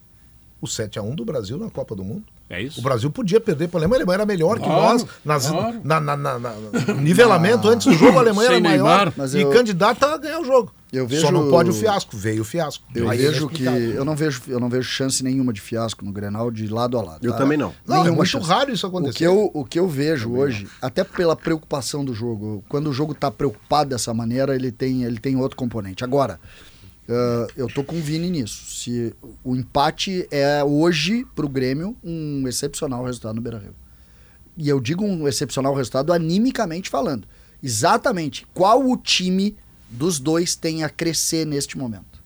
O 0.59 0.65
7x1 0.65 1.13
do 1.13 1.23
Brasil 1.23 1.59
na 1.59 1.69
Copa 1.69 1.95
do 1.95 2.03
Mundo. 2.03 2.23
É 2.49 2.61
isso? 2.61 2.79
O 2.79 2.83
Brasil 2.83 3.11
podia 3.11 3.41
perder 3.41 3.67
para 3.67 3.77
a 3.77 3.81
Alemanha, 3.81 3.97
a 3.97 4.01
Alemanha 4.03 4.15
era 4.17 4.25
melhor 4.25 4.57
que 4.57 4.63
Claro, 4.65 4.81
nós. 4.99 5.05
Nas, 5.25 5.47
claro. 5.49 5.81
na, 5.83 5.99
na- 5.99 6.15
na- 6.15 6.39
na- 6.39 6.53
no 6.95 7.01
nivelamento 7.01 7.67
antes 7.67 7.87
do 7.87 7.93
jogo, 7.93 8.17
a 8.17 8.21
Alemanha 8.21 8.47
Sem 8.49 8.55
era 8.57 8.63
maior 8.63 8.85
Neymar. 8.87 9.13
Mas 9.17 9.33
e 9.33 9.41
eu- 9.41 9.49
candidata 9.51 10.05
a 10.13 10.17
ganhar 10.17 10.39
o 10.39 10.45
jogo. 10.45 10.71
Eu 10.93 11.03
Só 11.03 11.15
vejo- 11.15 11.31
não 11.31 11.49
pode 11.49 11.69
o 11.69 11.73
fiasco. 11.73 12.15
Veio 12.15 12.43
o 12.43 12.45
fiasco. 12.45 12.85
Eu 12.95 13.09
Aí 13.09 13.19
é 13.25 13.29
vejo 13.29 13.49
que 13.49 13.65
eu 13.65 14.05
não 14.05 14.15
vejo, 14.15 14.41
eu 14.47 14.57
não 14.61 14.69
vejo 14.69 14.87
chance 14.89 15.21
nenhuma 15.21 15.51
de 15.51 15.59
fiasco 15.59 16.05
no 16.05 16.13
Grenal 16.13 16.49
de 16.49 16.65
lado 16.69 16.97
a 16.97 17.01
lado. 17.01 17.27
Eu 17.27 17.33
tá? 17.33 17.39
também 17.39 17.57
não. 17.57 17.73
Não, 17.85 17.95
é 17.97 17.99
Nenhuma 18.03 18.15
muito 18.15 18.29
chance. 18.29 18.47
raro 18.47 18.71
isso 18.71 18.85
O 18.87 18.89
acontecer. 18.89 19.17
que 19.17 19.23
eu, 19.25 19.51
o 19.53 19.65
que 19.65 19.77
eu 19.77 19.85
vejo 19.89 20.31
hoje, 20.31 20.65
até 20.81 21.03
pela 21.03 21.35
preocupação 21.35 22.05
do 22.05 22.13
jogo, 22.13 22.63
quando 22.69 22.87
o 22.89 22.93
jogo 22.93 23.11
está 23.11 23.29
preocupado 23.29 23.89
dessa 23.89 24.13
maneira, 24.13 24.55
ele 24.55 24.71
tem, 24.71 25.03
ele 25.03 25.19
tem 25.19 25.35
outro 25.35 25.57
componente. 25.57 26.05
Agora, 26.05 26.39
ah, 27.09 27.47
eu 27.55 27.67
tô 27.67 27.83
com 27.83 27.97
o 27.97 28.01
Vini 28.01 28.29
nisso. 28.29 28.75
Se 28.75 29.13
o 29.43 29.55
empate 29.55 30.27
é 30.29 30.63
hoje 30.63 31.25
pro 31.35 31.47
Grêmio 31.47 31.95
um 32.03 32.47
excepcional 32.47 33.03
resultado 33.05 33.35
no 33.35 33.41
Beira-Rio. 33.41 33.75
E 34.57 34.67
eu 34.67 34.79
digo 34.79 35.05
um 35.05 35.27
excepcional 35.27 35.73
resultado 35.73 36.11
animicamente 36.11 36.89
falando. 36.89 37.27
Exatamente 37.61 38.45
qual 38.53 38.85
o 38.85 38.97
time 38.97 39.55
dos 39.89 40.19
dois 40.19 40.55
tem 40.55 40.83
a 40.83 40.89
crescer 40.89 41.45
neste 41.45 41.77
momento. 41.77 42.17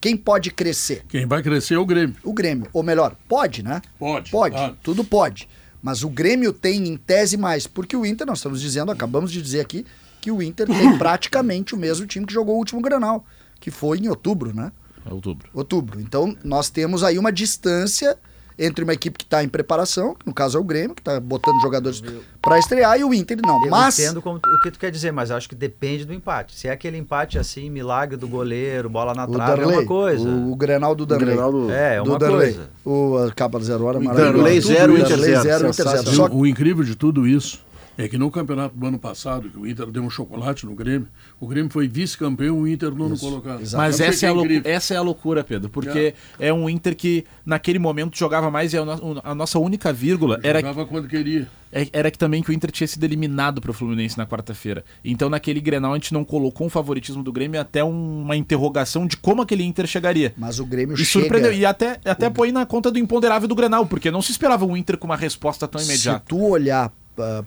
Quem 0.00 0.16
pode 0.16 0.50
crescer? 0.50 1.04
Quem 1.08 1.26
vai 1.26 1.42
crescer 1.42 1.74
é 1.74 1.78
o 1.78 1.84
Grêmio. 1.84 2.16
O 2.24 2.32
Grêmio. 2.32 2.68
Ou 2.72 2.82
melhor, 2.82 3.14
pode, 3.28 3.62
né? 3.62 3.82
Pode, 3.98 4.30
Pode, 4.30 4.54
claro. 4.54 4.78
tudo 4.82 5.04
pode. 5.04 5.46
Mas 5.82 6.02
o 6.02 6.08
Grêmio 6.08 6.52
tem 6.52 6.88
em 6.88 6.96
tese 6.96 7.36
mais, 7.36 7.66
porque 7.66 7.94
o 7.94 8.06
Inter, 8.06 8.26
nós 8.26 8.38
estamos 8.38 8.60
dizendo, 8.60 8.90
acabamos 8.90 9.30
de 9.30 9.42
dizer 9.42 9.60
aqui, 9.60 9.84
que 10.20 10.30
o 10.30 10.40
Inter 10.42 10.66
tem 10.66 10.96
praticamente 10.96 11.74
o 11.74 11.78
mesmo 11.78 12.06
time 12.06 12.24
que 12.24 12.32
jogou 12.32 12.54
o 12.54 12.58
último 12.58 12.80
Granal, 12.80 13.26
que 13.60 13.70
foi 13.70 13.98
em 13.98 14.08
outubro, 14.08 14.54
né? 14.54 14.72
É 15.08 15.12
outubro. 15.12 15.48
Outubro. 15.54 16.00
Então, 16.00 16.36
nós 16.44 16.68
temos 16.70 17.02
aí 17.04 17.18
uma 17.18 17.30
distância 17.32 18.16
entre 18.58 18.84
uma 18.84 18.92
equipe 18.92 19.16
que 19.16 19.24
está 19.24 19.42
em 19.42 19.48
preparação, 19.48 20.14
que 20.14 20.26
no 20.26 20.34
caso 20.34 20.58
é 20.58 20.60
o 20.60 20.64
Grêmio, 20.64 20.94
que 20.94 21.00
está 21.00 21.18
botando 21.18 21.58
jogadores 21.62 22.02
para 22.42 22.58
estrear, 22.58 23.00
e 23.00 23.04
o 23.04 23.14
Inter 23.14 23.38
não. 23.42 23.64
Eu 23.64 23.70
Mas 23.70 23.98
entendo 23.98 24.20
como- 24.20 24.36
o 24.36 24.60
que 24.62 24.70
tu 24.70 24.78
quer 24.78 24.90
dizer, 24.90 25.10
mas 25.12 25.30
acho 25.30 25.48
que 25.48 25.54
depende 25.54 26.04
do 26.04 26.12
empate. 26.12 26.54
Se 26.58 26.68
é 26.68 26.70
aquele 26.70 26.98
empate 26.98 27.38
assim, 27.38 27.70
milagre 27.70 28.18
do 28.18 28.28
goleiro, 28.28 28.90
bola 28.90 29.14
na 29.14 29.24
o 29.24 29.32
trave, 29.32 29.62
é 29.62 29.66
uma 29.66 29.86
coisa. 29.86 30.28
o, 30.28 30.52
o 30.52 30.56
Grenal 30.56 30.94
do. 30.94 31.06
Grenal 31.06 31.50
do- 31.50 31.70
É, 31.70 31.96
é 31.96 32.02
do 32.02 32.10
uma 32.10 32.18
Darley. 32.18 32.52
coisa. 32.52 32.70
O 32.84 33.16
a 33.26 33.32
capa 33.32 33.58
zero 33.60 33.84
hora 33.84 33.98
O 33.98 34.04
maravilhosa. 34.04 34.34
Darley 34.38 34.60
Tudo 34.60 34.74
zero. 34.74 34.92
Inter 34.98 35.18
zero. 35.18 35.42
zero, 35.42 35.68
Inter 35.70 35.88
zero. 35.88 36.34
O 36.36 36.46
incrível 36.46 36.84
de 36.84 36.94
tudo 36.94 37.26
isso 37.26 37.64
É 37.98 38.08
que 38.08 38.16
no 38.16 38.30
campeonato 38.30 38.74
do 38.76 38.86
ano 38.86 38.98
passado, 38.98 39.50
que 39.50 39.58
o 39.58 39.66
Inter 39.66 39.86
deu 39.86 40.02
um 40.02 40.08
chocolate 40.08 40.64
no 40.64 40.74
Grêmio, 40.74 41.06
o 41.38 41.46
Grêmio 41.46 41.70
foi 41.70 41.86
vice-campeão, 41.86 42.58
o 42.60 42.66
Inter 42.66 42.94
nono 42.94 43.18
colocado. 43.18 43.60
Mas 43.72 44.00
Eu 44.00 44.06
essa 44.06 44.26
é, 44.26 44.30
a 44.30 44.32
essa 44.64 44.94
é 44.94 44.96
a 44.96 45.02
loucura, 45.02 45.44
Pedro, 45.44 45.68
porque 45.68 46.14
é. 46.38 46.52
um 46.52 46.68
Inter 46.70 46.96
que 46.96 47.24
naquele 47.44 47.78
momento 47.78 48.16
jogava 48.16 48.50
mais 48.50 48.72
e 48.72 48.78
a, 48.78 48.84
no- 48.84 49.20
a 49.22 49.34
nossa 49.34 49.58
única 49.58 49.92
vírgula 49.92 50.40
era, 50.42 50.60
Jogava 50.60 50.86
quando 50.86 51.08
queria. 51.08 51.46
é- 51.70 51.88
era 51.92 52.10
que 52.10 52.16
também 52.16 52.42
que 52.42 52.50
o 52.50 52.52
Inter 52.54 52.70
tinha 52.70 52.86
sido 52.86 53.04
eliminado 53.04 53.60
pro 53.60 53.72
Fluminense 53.74 54.16
na 54.16 54.26
quarta-feira. 54.26 54.82
Então 55.04 55.28
naquele 55.28 55.60
Grenal 55.60 55.92
a 55.92 55.96
gente 55.96 56.14
não 56.14 56.24
colocou 56.24 56.66
um 56.66 56.70
favoritismo 56.70 57.22
do 57.22 57.32
Grêmio 57.32 57.60
até 57.60 57.84
um- 57.84 58.22
uma 58.22 58.36
interrogação 58.36 59.06
de 59.06 59.16
como 59.18 59.42
aquele 59.42 59.62
Inter 59.64 59.86
chegaria. 59.86 60.32
Mas 60.38 60.58
o 60.58 60.64
Grêmio 60.64 60.94
E 60.94 61.04
chega... 61.04 61.10
surpreendeu. 61.26 61.52
E 61.52 61.66
até, 61.66 62.00
até 62.04 62.30
põe 62.30 62.50
na 62.50 62.64
conta 62.64 62.90
do 62.90 62.98
imponderável 62.98 63.46
do 63.48 63.54
Grenal, 63.54 63.84
porque 63.84 64.10
não 64.10 64.22
se 64.22 64.32
esperava 64.32 64.64
um 64.64 64.74
Inter 64.76 64.96
com 64.96 65.06
uma 65.06 65.16
resposta 65.16 65.68
tão 65.68 65.80
Se 65.80 65.86
imediata. 65.88 66.24
tu 66.26 66.40
olhar 66.42 66.90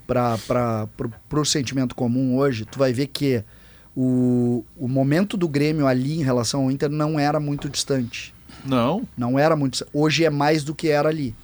para 0.05 0.87
o 1.33 1.45
sentimento 1.45 1.95
comum 1.95 2.35
hoje, 2.37 2.65
tu 2.65 2.79
vai 2.79 2.93
ver 2.93 3.07
que 3.07 3.43
o, 3.95 4.65
o 4.75 4.87
momento 4.87 5.37
do 5.37 5.47
Grêmio 5.47 5.87
ali 5.87 6.19
em 6.19 6.23
relação 6.23 6.63
ao 6.63 6.71
Inter 6.71 6.89
não 6.89 7.19
era 7.19 7.39
muito 7.39 7.69
distante. 7.69 8.33
Não. 8.65 9.07
Não 9.17 9.37
era 9.37 9.55
muito 9.55 9.73
distante. 9.73 9.91
Hoje 9.93 10.25
é 10.25 10.29
mais 10.29 10.63
do 10.63 10.73
que 10.73 10.89
era 10.89 11.09
ali. 11.09 11.35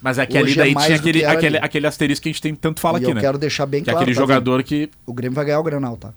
Mas 0.00 0.18
é 0.18 0.26
que 0.26 0.36
ali 0.36 0.50
Hoje 0.50 0.60
é 0.60 0.62
daí 0.64 0.74
mais 0.74 0.86
tinha 0.86 0.98
que 0.98 1.08
aquele, 1.08 1.24
aquele, 1.24 1.56
ali. 1.56 1.66
aquele 1.66 1.86
asterisco 1.86 2.22
que 2.22 2.28
a 2.28 2.32
gente 2.32 2.42
tem 2.42 2.54
tanto 2.54 2.80
fala 2.80 2.98
e 2.98 3.02
aqui, 3.02 3.10
eu 3.10 3.14
né? 3.14 3.20
quero 3.20 3.38
deixar 3.38 3.66
bem 3.66 3.82
Que 3.82 3.90
é 3.90 3.92
claro. 3.92 4.04
aquele 4.04 4.14
tá, 4.14 4.20
jogador 4.20 4.62
que 4.62 4.76
Vini? 4.80 4.90
O 5.06 5.12
Grêmio 5.12 5.34
vai 5.34 5.44
ganhar 5.44 5.58
o 5.58 5.62
Grenal, 5.62 5.96
tá? 5.96 6.12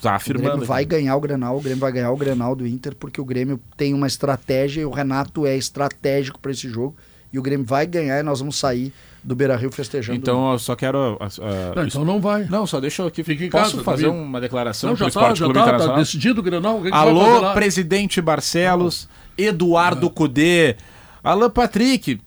tá 0.00 0.12
O 0.12 0.14
afirmando. 0.14 0.50
Grêmio 0.50 0.66
vai 0.66 0.84
ganhar 0.84 1.16
o 1.16 1.20
Grenal, 1.20 1.56
o 1.56 1.60
Grêmio 1.60 1.80
vai 1.80 1.90
ganhar 1.92 2.10
o 2.10 2.16
Grenal 2.16 2.54
do 2.54 2.66
Inter, 2.66 2.94
porque 2.94 3.20
o 3.20 3.24
Grêmio 3.24 3.58
tem 3.76 3.94
uma 3.94 4.06
estratégia 4.06 4.82
e 4.82 4.84
o 4.84 4.90
Renato 4.90 5.46
é 5.46 5.56
estratégico 5.56 6.38
para 6.38 6.52
esse 6.52 6.68
jogo. 6.68 6.94
E 7.32 7.38
o 7.38 7.42
Grêmio 7.42 7.66
vai 7.66 7.86
ganhar 7.86 8.20
e 8.20 8.22
nós 8.22 8.38
vamos 8.38 8.56
sair 8.56 8.92
do 9.24 9.34
Beira 9.34 9.56
Rio 9.56 9.72
festejando. 9.72 10.18
Então 10.18 10.52
eu 10.52 10.58
só 10.58 10.76
quero. 10.76 11.16
ah, 11.18 11.28
ah, 11.40 11.72
Não, 11.74 11.86
então 11.86 12.04
não 12.04 12.20
vai. 12.20 12.44
Não, 12.44 12.66
só 12.66 12.78
deixa 12.78 13.02
eu 13.02 13.06
aqui. 13.06 13.24
Fica 13.24 13.44
em 13.44 13.50
Posso 13.50 13.72
casa, 13.72 13.82
fazer 13.82 14.06
uma 14.06 14.40
declaração 14.40 14.90
Não, 14.90 14.96
pro 14.96 15.06
já 15.06 15.10
tá, 15.10 15.20
Esporte 15.20 15.38
já 15.38 15.44
Clube 15.46 15.58
tá, 15.58 15.64
tá 15.64 15.68
Internacional? 15.70 15.98
decidido 15.98 16.40
o 16.40 16.42
Grenal. 16.42 16.82
Alô, 16.92 17.52
presidente 17.54 18.20
Barcelos, 18.20 19.08
Eduardo 19.36 20.10
Cudê, 20.10 20.76
Alan 21.22 21.50
Patrick. 21.50 22.20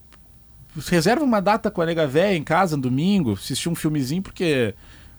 Reserva 0.90 1.24
uma 1.24 1.40
data 1.40 1.72
com 1.72 1.82
a 1.82 1.86
Nega 1.86 2.06
Véia 2.06 2.36
em 2.36 2.44
casa, 2.44 2.76
no 2.76 2.84
domingo, 2.84 3.34
assistir 3.34 3.68
um 3.70 3.74
filmezinho, 3.76 4.22
porque 4.22 4.76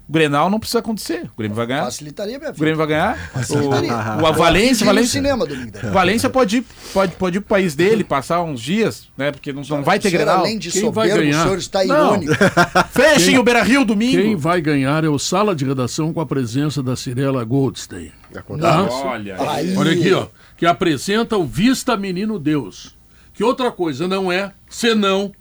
o 0.09 0.13
Grenal 0.13 0.49
não 0.49 0.59
precisa 0.59 0.79
acontecer. 0.79 1.25
O 1.35 1.37
Grêmio 1.39 1.55
vai 1.55 1.67
ganhar. 1.67 1.85
Facilitaria, 1.85 2.39
minha 2.39 2.51
O 2.51 2.55
Grêmio 2.55 2.77
vai 2.79 2.87
ganhar. 2.87 3.31
Facilitaria. 3.31 3.93
O, 3.93 4.23
o, 4.23 4.27
a 4.27 4.31
Valência, 4.31 4.85
no 4.87 4.93
Valência, 4.93 5.13
cinema 5.13 5.45
domingo. 5.47 5.71
né? 5.83 5.91
Valência 5.91 6.31
pode 6.31 6.57
ir, 6.59 6.65
pode, 6.95 7.15
pode 7.17 7.37
ir 7.37 7.41
pro 7.41 7.49
país 7.51 7.75
dele, 7.75 8.03
passar 8.03 8.43
uns 8.43 8.61
dias, 8.61 9.09
né? 9.17 9.31
Porque 9.31 9.53
não, 9.53 9.63
não 9.63 9.83
vai 9.85 9.99
ter 9.99 10.09
O 10.09 10.11
senhor, 10.11 10.25
Grenal. 10.25 10.41
Além 10.41 10.59
de 10.59 10.71
Quem 10.71 10.83
vai 10.91 11.09
soberbo, 11.11 11.15
o 11.15 11.19
ganhar? 11.31 11.43
senhor 11.43 11.59
está 11.59 11.85
irônico. 11.85 12.33
Fechem 12.91 13.39
o 13.39 13.43
Beira 13.43 13.63
Rio 13.63 13.85
domingo. 13.85 14.23
Quem 14.23 14.35
vai 14.35 14.61
ganhar 14.63 15.05
é 15.05 15.09
o 15.09 15.19
Sala 15.19 15.55
de 15.55 15.65
Redação 15.65 16.13
com 16.13 16.21
a 16.21 16.27
presença 16.27 16.83
da 16.83 16.97
Cirela 16.97 17.45
Goldstein. 17.45 18.11
Tá? 18.61 18.83
Olha. 18.91 19.37
Aí, 19.51 19.77
Olha 19.77 19.93
aqui, 19.93 20.13
ó. 20.13 20.27
Que 20.57 20.65
apresenta 20.67 21.37
o 21.37 21.45
Vista 21.45 21.97
Menino 21.97 22.39
Deus. 22.39 22.97
Que 23.35 23.45
outra 23.45 23.71
coisa 23.71 24.09
não 24.09 24.33
é, 24.33 24.53
senão 24.69 25.33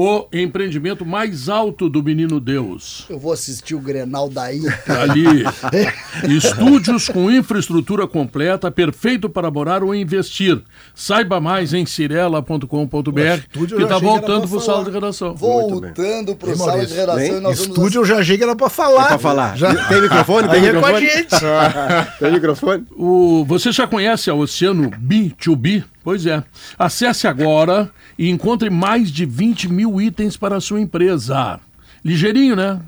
o 0.00 0.28
empreendimento 0.32 1.04
mais 1.04 1.48
alto 1.48 1.88
do 1.88 2.00
Menino 2.04 2.38
Deus. 2.38 3.04
Eu 3.10 3.18
vou 3.18 3.32
assistir 3.32 3.74
o 3.74 3.80
Grenal 3.80 4.30
daí. 4.30 4.60
Ali, 4.86 5.42
estúdios 6.36 7.08
com 7.08 7.28
infraestrutura 7.28 8.06
completa, 8.06 8.70
perfeito 8.70 9.28
para 9.28 9.50
morar 9.50 9.82
ou 9.82 9.92
investir. 9.92 10.62
Saiba 10.94 11.40
mais 11.40 11.74
em 11.74 11.84
cirela.com.br, 11.84 12.68
que 13.50 13.64
está 13.64 13.96
era 13.96 13.98
voltando 13.98 14.46
para 14.46 14.56
o 14.56 14.60
sala 14.60 14.84
de 14.84 14.90
redação. 14.92 15.34
Voltando 15.34 16.36
pro 16.36 16.50
Hein, 16.50 16.56
sala 16.56 16.86
de 16.86 16.94
redação 16.94 17.16
Bem, 17.16 17.36
e 17.36 17.40
nós 17.40 17.58
vamos 17.58 17.76
Estúdio 17.76 18.02
eu 18.02 18.04
já 18.04 18.18
achei 18.18 18.38
que 18.38 18.44
era 18.44 18.54
pra 18.54 18.68
falar. 18.68 19.06
É 19.06 19.08
pra 19.08 19.18
falar. 19.18 19.56
Já... 19.56 19.74
Tem 19.88 20.00
microfone? 20.00 20.48
Tem 20.48 20.60
Aí 20.60 20.68
é 20.68 20.72
com 20.74 20.86
a 20.86 20.92
microfone? 20.92 21.10
gente. 21.10 21.36
Tem 22.20 22.32
microfone? 22.32 22.84
O, 22.96 23.44
você 23.48 23.72
já 23.72 23.84
conhece 23.84 24.30
a 24.30 24.34
Oceano 24.34 24.90
B2B? 24.92 25.82
Pois 26.08 26.24
é. 26.24 26.42
Acesse 26.78 27.26
agora 27.26 27.90
e 28.18 28.30
encontre 28.30 28.70
mais 28.70 29.10
de 29.10 29.26
20 29.26 29.68
mil 29.68 30.00
itens 30.00 30.38
para 30.38 30.56
a 30.56 30.60
sua 30.60 30.80
empresa. 30.80 31.60
Ligeirinho, 32.02 32.56
né? 32.56 32.80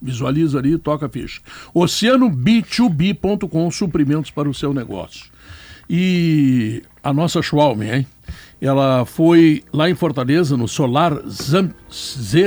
Visualiza 0.00 0.58
ali, 0.58 0.76
toca 0.78 1.06
a 1.06 1.08
ficha. 1.08 1.40
OceanoB2B.com, 1.72 3.70
suprimentos 3.70 4.32
para 4.32 4.50
o 4.50 4.54
seu 4.54 4.74
negócio. 4.74 5.26
E 5.88 6.82
a 7.04 7.12
nossa 7.12 7.40
Schwalm, 7.40 7.80
hein? 7.82 8.04
Ela 8.62 9.04
foi 9.04 9.64
lá 9.72 9.90
em 9.90 9.94
Fortaleza, 9.96 10.56
no 10.56 10.68
Solar 10.68 11.20
Z 11.28 11.70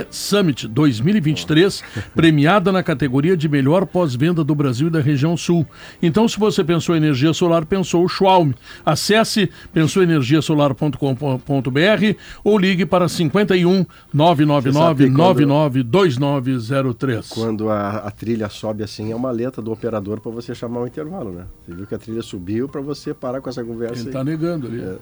Summit 0.10 0.66
2023, 0.68 1.84
premiada 2.16 2.72
na 2.72 2.82
categoria 2.82 3.36
de 3.36 3.50
melhor 3.50 3.86
pós-venda 3.86 4.42
do 4.44 4.56
Brasil 4.56 4.88
e 4.88 4.90
da 4.90 5.02
região 5.02 5.36
sul. 5.36 5.66
Então, 6.02 6.26
se 6.28 6.40
você 6.40 6.64
pensou 6.64 6.96
em 6.96 7.00
energia 7.00 7.34
solar, 7.34 7.66
pensou 7.66 8.06
o 8.06 8.10
Schwalm. 8.10 8.52
Acesse 8.86 9.50
pensouenergiasolar.com.br 9.74 12.18
ou 12.44 12.58
ligue 12.58 12.86
para 12.86 13.08
51 13.10 13.86
999 14.14 15.46
992903. 15.46 17.28
Quando 17.30 17.70
a, 17.70 17.98
a 17.98 18.12
trilha 18.12 18.50
sobe 18.50 18.84
assim, 18.84 19.12
é 19.12 19.16
uma 19.16 19.32
letra 19.32 19.62
do 19.62 19.72
operador 19.72 20.20
para 20.22 20.32
você 20.32 20.56
chamar 20.56 20.82
o 20.82 20.88
intervalo, 20.88 21.32
né? 21.32 21.44
Você 21.66 21.74
viu 21.76 21.86
que 21.86 21.96
a 21.96 22.00
trilha 22.00 22.22
subiu 22.22 22.70
para 22.70 22.82
você 22.82 23.14
parar 23.14 23.42
com 23.42 23.50
essa 23.50 23.64
conversa 23.64 24.00
Ele 24.02 24.10
está 24.10 24.24
negando 24.24 24.68
ali. 24.68 24.78
Inter- 24.78 25.00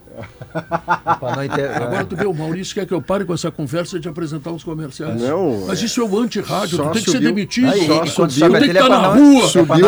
Agora 1.05 2.05
tu 2.05 2.15
vê, 2.15 2.25
o 2.25 2.33
Maurício 2.33 2.73
quer 2.75 2.85
que 2.85 2.93
eu 2.93 3.01
pare 3.01 3.25
com 3.25 3.33
essa 3.33 3.51
conversa 3.51 3.99
de 3.99 4.07
apresentar 4.07 4.51
os 4.51 4.63
comerciais. 4.63 5.19
Não, 5.21 5.65
Mas 5.67 5.81
isso 5.81 6.01
é 6.01 6.03
o 6.03 6.19
anti-rádio, 6.19 6.77
tu 6.77 6.89
tem 6.91 7.03
que 7.03 7.11
ser 7.11 7.19
demitido. 7.19 7.67
Aí, 7.71 7.85
Só 7.85 8.05
subiu- 8.05 8.13
quando 8.15 8.33
Tu 8.33 8.39
tem 8.39 8.51
que 8.61 8.65
estar 8.67 8.79
é 8.79 8.87
pra 8.87 8.99
na 8.99 9.07
rua. 9.07 9.37
é 9.37 9.39
pra 9.39 9.47
Subiu 9.49 9.87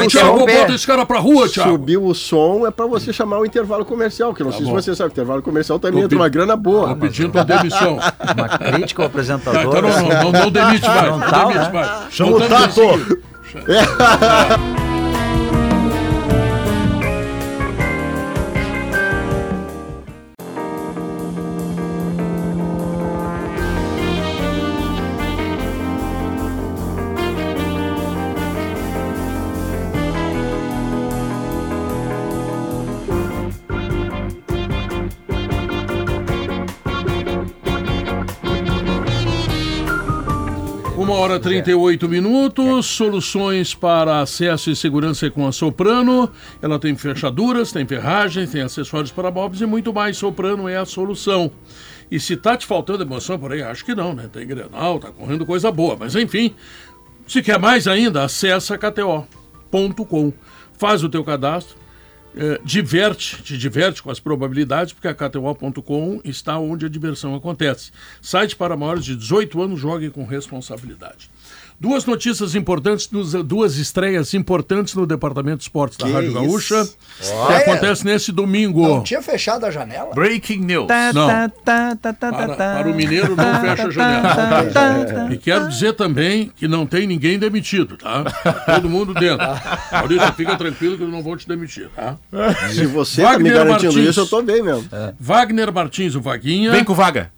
bota 0.59 0.73
esse 0.73 0.87
cara 0.87 1.05
pra 1.05 1.19
rua, 1.19 1.47
Thiago. 1.49 1.71
Subiu 1.71 2.05
o 2.05 2.13
som 2.15 2.65
é 2.67 2.71
para 2.71 2.85
você 2.85 3.11
chamar 3.13 3.39
o 3.39 3.45
intervalo 3.45 3.85
comercial, 3.85 4.33
que 4.33 4.41
eu 4.41 4.45
não 4.45 4.51
sei 4.53 4.65
Tá 4.65 4.71
bom. 4.71 4.79
se 4.79 4.85
você 4.85 4.95
sabe, 4.95 5.09
o 5.09 5.13
intervalo 5.13 5.41
comercial 5.41 5.79
também 5.79 6.03
entra 6.03 6.17
uma 6.17 6.29
grana 6.29 6.55
boa. 6.55 6.89
Tô 6.89 6.95
pedindo 6.97 7.43
demissão. 7.43 7.97
Uma 8.37 8.49
crítica 8.57 9.01
ao 9.03 9.09
Tá, 9.09 9.11
apresentador. 9.13 9.61
então 9.61 9.81
não, 9.81 9.89
não, 9.89 10.09
não, 10.23 10.31
não 10.43 10.51
demite 10.51 10.87
mais. 10.87 11.09
Não 11.11 11.19
demite 11.19 11.59
né? 11.59 11.69
mais. 11.73 12.13
Chama 12.13 12.31
o 12.37 12.39
Tato. 12.41 13.25
38 41.45 42.09
minutos, 42.09 42.87
soluções 42.87 43.75
para 43.75 44.19
acesso 44.19 44.71
e 44.71 44.75
segurança 44.75 45.29
com 45.29 45.45
a 45.45 45.51
Soprano. 45.51 46.27
Ela 46.59 46.79
tem 46.79 46.95
fechaduras, 46.95 47.71
tem 47.71 47.85
ferragens, 47.85 48.49
tem 48.49 48.63
acessórios 48.63 49.11
para 49.11 49.29
móveis 49.29 49.61
e 49.61 49.65
muito 49.67 49.93
mais. 49.93 50.17
Soprano 50.17 50.67
é 50.67 50.75
a 50.75 50.85
solução. 50.85 51.51
E 52.09 52.19
se 52.19 52.35
tá 52.35 52.57
te 52.57 52.65
faltando 52.65 53.03
emoção 53.03 53.37
por 53.37 53.53
aí, 53.53 53.61
acho 53.61 53.85
que 53.85 53.93
não, 53.93 54.15
né? 54.15 54.27
Tem 54.33 54.47
Grenal, 54.47 54.97
tá 54.97 55.11
correndo 55.11 55.45
coisa 55.45 55.71
boa. 55.71 55.95
Mas 55.95 56.15
enfim, 56.15 56.55
se 57.27 57.43
quer 57.43 57.59
mais 57.59 57.87
ainda, 57.87 58.23
acessa 58.23 58.75
kto.com. 58.75 60.33
Faz 60.73 61.03
o 61.03 61.09
teu 61.09 61.23
cadastro, 61.23 61.77
eh, 62.35 62.59
diverte, 62.63 63.41
te 63.41 63.57
diverte 63.57 64.03
com 64.03 64.11
as 64.11 64.19
probabilidades, 64.19 64.93
porque 64.93 65.07
a 65.07 65.13
KTO.com 65.13 66.19
está 66.23 66.59
onde 66.59 66.85
a 66.85 66.89
diversão 66.89 67.33
acontece. 67.33 67.91
Site 68.21 68.55
para 68.55 68.75
maiores 68.75 69.05
de 69.05 69.15
18 69.15 69.61
anos, 69.61 69.79
jogue 69.79 70.09
com 70.09 70.25
responsabilidade. 70.25 71.29
Duas 71.79 72.05
notícias 72.05 72.55
importantes, 72.55 73.07
duas, 73.07 73.33
duas 73.43 73.77
estreias 73.77 74.33
importantes 74.33 74.95
no 74.95 75.05
Departamento 75.05 75.57
de 75.57 75.63
Esportes 75.63 75.97
da 75.97 76.05
Que 76.07 76.13
Rádio 76.13 76.29
isso? 76.29 76.39
Gaúcha, 76.41 76.85
que 77.19 77.31
Olha. 77.31 77.57
acontece 77.57 78.05
nesse 78.05 78.31
domingo. 78.31 78.87
Não 78.87 79.03
tinha 79.03 79.21
fechado 79.21 79.65
a 79.65 79.71
janela? 79.71 80.13
Breaking 80.13 80.59
news. 80.61 80.87
Não. 81.13 81.27
Tá, 81.27 81.49
tá, 81.49 81.95
tá, 82.01 82.13
tá, 82.13 82.31
Para, 82.31 82.47
tá. 82.55 82.75
para 82.77 82.89
o 82.89 82.95
mineiro 82.95 83.35
não 83.35 83.61
fecha 83.61 83.87
a 83.87 83.91
janela. 83.91 85.27
E 85.31 85.37
quero 85.37 85.67
dizer 85.67 85.93
também 85.93 86.51
que 86.55 86.67
não 86.67 86.85
tem 86.85 87.05
ninguém 87.07 87.37
demitido, 87.37 87.97
tá? 87.97 88.23
Todo 88.65 88.89
mundo 88.89 89.13
dentro. 89.13 89.45
Maurício, 89.91 90.33
fica 90.33 90.55
tranquilo 90.55 90.97
que 90.97 91.03
eu 91.03 91.07
não 91.07 91.21
vou 91.21 91.35
te 91.35 91.47
demitir, 91.47 91.89
tá? 91.95 92.15
Se 92.71 92.85
você 92.85 93.21
tá 93.21 93.29
me 93.37 93.49
Wagner 93.49 93.53
garantindo 93.53 93.93
Martins. 93.93 94.09
isso, 94.09 94.19
eu 94.21 94.27
tô 94.27 94.41
bem 94.41 94.63
mesmo. 94.63 94.87
Wagner 95.19 95.73
Martins, 95.73 96.15
o 96.15 96.21
Vaguinha. 96.21 96.71
Vem 96.71 96.83
com 96.83 96.93
vaga. 96.93 97.31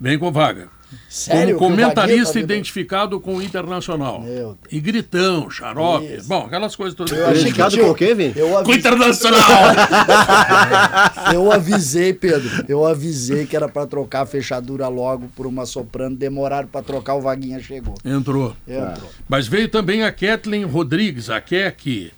Vem 0.00 0.18
com 0.18 0.30
vaga. 0.32 0.68
Sério? 1.08 1.56
Como 1.56 1.70
comentarista 1.70 2.34
tá 2.34 2.40
identificado 2.40 3.18
com 3.20 3.36
o 3.36 3.42
Internacional. 3.42 4.20
Meu 4.20 4.34
Deus. 4.34 4.58
E 4.70 4.80
gritão, 4.80 5.50
xarope. 5.50 6.06
Isso. 6.06 6.28
Bom, 6.28 6.44
aquelas 6.46 6.76
coisas 6.76 6.94
todas. 6.94 7.12
Eu 7.12 7.24
achei 7.26 7.32
que 7.34 7.38
Identificado 7.40 7.70
tinha- 7.74 7.84
com 7.86 7.90
o 7.90 7.94
quê? 7.94 8.32
Eu 8.36 8.48
Com 8.62 8.70
o 8.70 8.74
Internacional! 8.74 9.40
eu 11.34 11.50
avisei, 11.52 12.12
Pedro. 12.12 12.64
Eu 12.68 12.86
avisei 12.86 13.46
que 13.46 13.56
era 13.56 13.68
pra 13.68 13.86
trocar 13.86 14.22
a 14.22 14.26
fechadura 14.26 14.88
logo 14.88 15.28
por 15.34 15.46
uma 15.46 15.66
soprano. 15.66 16.14
Demoraram 16.16 16.68
pra 16.68 16.82
trocar, 16.82 17.14
o 17.14 17.20
Vaguinha 17.20 17.60
chegou. 17.60 17.94
Entrou. 18.04 18.54
Entrou. 18.66 19.10
Mas 19.28 19.46
veio 19.46 19.68
também 19.68 20.02
a 20.04 20.12
Kathleen 20.12 20.64
Rodrigues, 20.64 21.28
a 21.30 21.40
Kek, 21.40 22.12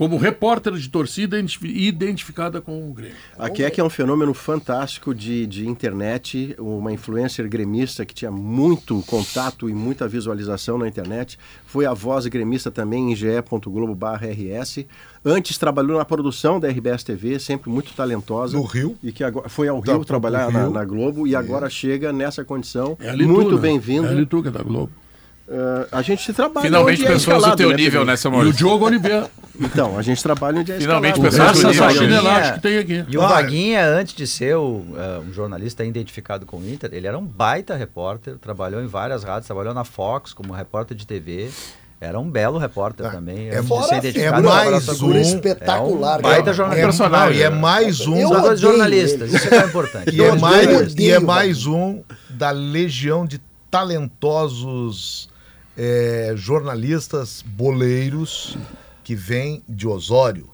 como 0.00 0.16
repórter 0.16 0.72
de 0.72 0.88
torcida 0.88 1.38
identifi- 1.38 1.68
identificada 1.86 2.58
com 2.58 2.88
o 2.88 2.94
Grêmio. 2.94 3.14
A 3.38 3.50
Keck 3.50 3.78
é 3.78 3.84
um 3.84 3.90
fenômeno 3.90 4.32
fantástico 4.32 5.14
de, 5.14 5.46
de 5.46 5.68
internet, 5.68 6.56
uma 6.58 6.90
influencer 6.90 7.46
gremista 7.50 8.06
que 8.06 8.14
tinha 8.14 8.30
muito 8.30 9.02
contato 9.06 9.68
e 9.68 9.74
muita 9.74 10.08
visualização 10.08 10.78
na 10.78 10.88
internet. 10.88 11.38
Foi 11.66 11.84
a 11.84 11.92
voz 11.92 12.26
gremista 12.28 12.70
também 12.70 13.12
em 13.12 13.14
ge.globo.rs. 13.14 14.86
Antes 15.22 15.58
trabalhou 15.58 15.98
na 15.98 16.04
produção 16.06 16.58
da 16.58 16.66
RBS 16.70 17.04
TV, 17.04 17.38
sempre 17.38 17.68
muito 17.68 17.92
talentosa. 17.92 18.56
No 18.56 18.64
Rio? 18.64 18.96
E 19.02 19.12
que 19.12 19.22
agora 19.22 19.50
foi 19.50 19.68
ao 19.68 19.82
Tá, 19.82 19.92
Rio 19.92 19.98
pro 20.00 20.06
trabalhar 20.06 20.48
Rio. 20.48 20.60
Na, 20.60 20.70
na 20.70 20.84
Globo 20.86 21.26
e 21.26 21.36
agora 21.36 21.68
chega 21.68 22.10
nessa 22.10 22.42
condição. 22.42 22.96
É 23.00 23.10
ali 23.10 23.26
muito 23.26 23.56
né? 23.56 23.60
bem-vindo. 23.60 24.06
É 24.06 24.24
que 24.24 24.48
é 24.48 24.50
da 24.50 24.62
Globo. 24.62 24.90
Eh, 25.52 25.86
a 25.90 26.00
gente 26.00 26.22
se 26.22 26.32
trabalha 26.32 26.64
Finalmente 26.64 27.00
onde 27.02 27.10
é 27.10 27.12
pessoas 27.14 27.24
do 27.24 27.38
escalado, 27.40 27.56
teu 27.56 27.70
né, 27.70 27.76
nível, 27.76 28.04
né, 28.04 28.12
E 28.12 28.14
o 28.14 28.18
Samuel? 28.18 28.52
Diogo 28.52 28.84
Oliveira. 28.86 29.28
Então, 29.60 29.98
a 29.98 30.02
gente 30.02 30.22
trabalha 30.22 30.60
onde 30.60 30.70
é 30.70 30.78
Finalmente 30.78 31.20
escalado. 31.20 31.58
pessoas 31.60 31.94
do 31.96 32.06
nível. 32.06 32.22
Vaguinha- 32.22 32.52
que 32.52 32.60
tem 32.60 32.78
aqui. 32.78 33.04
E 33.08 33.18
o 33.18 33.22
Ah, 33.22 33.26
Vaguinha, 33.28 33.84
antes 33.84 34.14
de 34.14 34.26
ser 34.28 34.54
o, 34.56 34.84
eh, 34.96 35.20
um 35.28 35.32
jornalista 35.32 35.84
identificado 35.84 36.46
com 36.46 36.58
o 36.58 36.68
Inter, 36.70 36.90
ele 36.92 37.06
era 37.08 37.18
um 37.18 37.26
baita 37.26 37.74
repórter, 37.74 38.36
trabalhou 38.38 38.80
em 38.80 38.86
várias 38.86 39.24
rádios, 39.24 39.46
trabalhou 39.46 39.74
na 39.74 39.82
Fox 39.84 40.32
como 40.32 40.52
repórter 40.52 40.96
de 40.96 41.04
TV. 41.04 41.50
Era 42.00 42.18
um 42.18 42.30
belo 42.30 42.56
repórter 42.56 43.04
Ah, 43.06 43.10
também. 43.10 43.48
é 43.50 43.60
fora- 43.62 44.00
ser 44.00 44.16
é 44.18 44.30
mais 44.40 44.88
um- 44.88 44.94
Figura 44.94 45.18
É 45.18 45.22
espetacular. 45.22 46.18
um 46.20 46.22
baita 46.22 46.52
jornalista. 46.54 46.80
É, 46.80 46.86
personagem, 46.86 47.34
não, 47.34 47.40
e 47.40 47.42
é 47.42 47.50
né? 47.50 47.56
mais 47.56 48.06
um. 48.06 48.16
Eu 48.16 48.30
odeio 48.30 48.56
jornalistas, 48.56 49.28
ele. 49.28 49.36
isso 49.36 49.48
que 49.48 49.54
é 49.54 49.64
importante. 49.66 50.16
E 50.16 50.22
é, 50.22 50.32
mais, 50.36 50.66
odeio 50.80 50.94
e 50.98 51.10
é 51.10 51.18
mais 51.18 51.66
um 51.66 52.02
da 52.30 52.50
legião 52.52 53.26
de 53.26 53.38
talentosos 53.70 55.28
é, 55.76 56.32
jornalistas 56.36 57.42
boleiros 57.46 58.56
que 59.04 59.14
vem 59.14 59.62
de 59.68 59.86
Osório. 59.88 60.48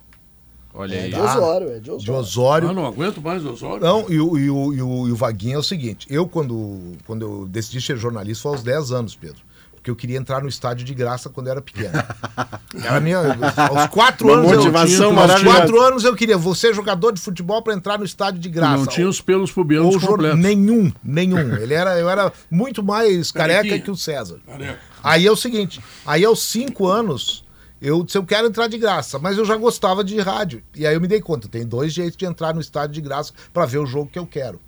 Olha 0.75 0.95
É 0.95 1.03
aí. 1.05 1.11
de. 1.11 1.19
Osório, 1.19 1.69
é 1.71 1.75
de 1.75 1.81
De 1.81 1.91
Osório. 1.91 2.15
Osório. 2.21 2.69
Ah, 2.69 2.73
não 2.75 2.87
aguento 2.87 3.21
mais 3.23 3.45
Osório. 3.45 3.83
Não, 3.83 4.11
e 4.11 4.21
o, 4.21 4.39
e, 4.39 4.51
o, 4.51 4.73
e, 4.75 4.83
o, 4.83 5.09
e 5.09 5.13
o 5.13 5.17
Vaguinho 5.17 5.55
é 5.55 5.59
o 5.59 5.63
seguinte: 5.63 6.07
eu, 6.11 6.29
quando, 6.29 6.93
quando 7.07 7.23
eu 7.23 7.47
decidi 7.47 7.81
ser 7.81 7.97
jornalista, 7.97 8.43
foi 8.43 8.53
aos 8.53 8.63
10 8.63 8.93
anos, 8.93 9.17
Pedro. 9.17 9.46
Porque 9.87 9.91
eu 9.93 9.97
queria 9.97 10.19
entrar 10.19 10.43
no 10.43 10.49
estádio 10.49 10.85
de 10.85 10.93
graça 10.93 11.31
quando 11.31 11.47
eu 11.47 11.53
era 11.53 11.63
pequeno. 11.63 11.93
Era 12.83 13.01
minha, 13.01 13.19
aos 13.19 13.87
4 13.91 14.27
Uma 14.27 14.37
anos. 14.39 14.51
eu 14.51 14.59
motivação 14.59 15.15
tinha, 15.15 15.23
aos. 15.23 15.43
4 15.43 15.81
anos 15.81 16.05
eu 16.05 16.15
queria. 16.17 16.37
Vou 16.37 16.55
ser 16.55 16.75
jogador 16.75 17.13
de 17.13 17.21
futebol 17.21 17.63
para 17.63 17.73
entrar 17.73 17.97
no 17.97 18.05
estádio 18.05 18.41
de 18.41 18.49
graça. 18.49 18.77
não 18.77 18.87
tinha 18.87 19.09
os 19.09 19.21
pelos 19.21 19.53
pubianos 19.53 19.95
Ou 19.95 20.01
completos. 20.01 20.39
Nenhum, 20.41 20.93
nenhum. 21.03 21.55
Ele 21.57 21.73
era, 21.73 21.99
eu 21.99 22.11
era 22.11 22.33
muito 22.51 22.83
mais 22.83 23.31
careca 23.31 23.59
Carequinha. 23.59 23.81
que 23.81 23.91
o 23.91 23.97
César. 23.97 24.41
Careca. 24.45 24.79
Aí 25.03 25.25
é 25.25 25.31
o 25.31 25.37
seguinte, 25.37 25.81
aí 26.05 26.25
aos 26.25 26.43
cinco 26.43 26.89
anos, 26.89 27.45
eu 27.81 28.03
disse, 28.03 28.19
eu 28.19 28.25
quero 28.25 28.49
entrar 28.49 28.67
de 28.67 28.77
graça, 28.77 29.21
mas 29.21 29.39
eu 29.39 29.45
já 29.45 29.57
gostava 29.57 30.03
de 30.03 30.19
rádio. 30.21 30.63
E 30.75 30.85
aí 30.85 30.95
eu 30.95 31.01
me 31.01 31.07
dei 31.07 31.21
conta, 31.21 31.49
tem 31.49 31.65
dois 31.65 31.93
jeitos 31.93 32.17
de 32.17 32.27
entrar 32.27 32.53
no 32.53 32.61
estádio 32.61 32.95
de 32.95 33.01
graça 33.01 33.33
para 33.55 33.65
ver 33.65 33.79
o 33.79 33.87
jogo 33.87 34.11
que 34.13 34.19
eu 34.19 34.27
quero. 34.27 34.61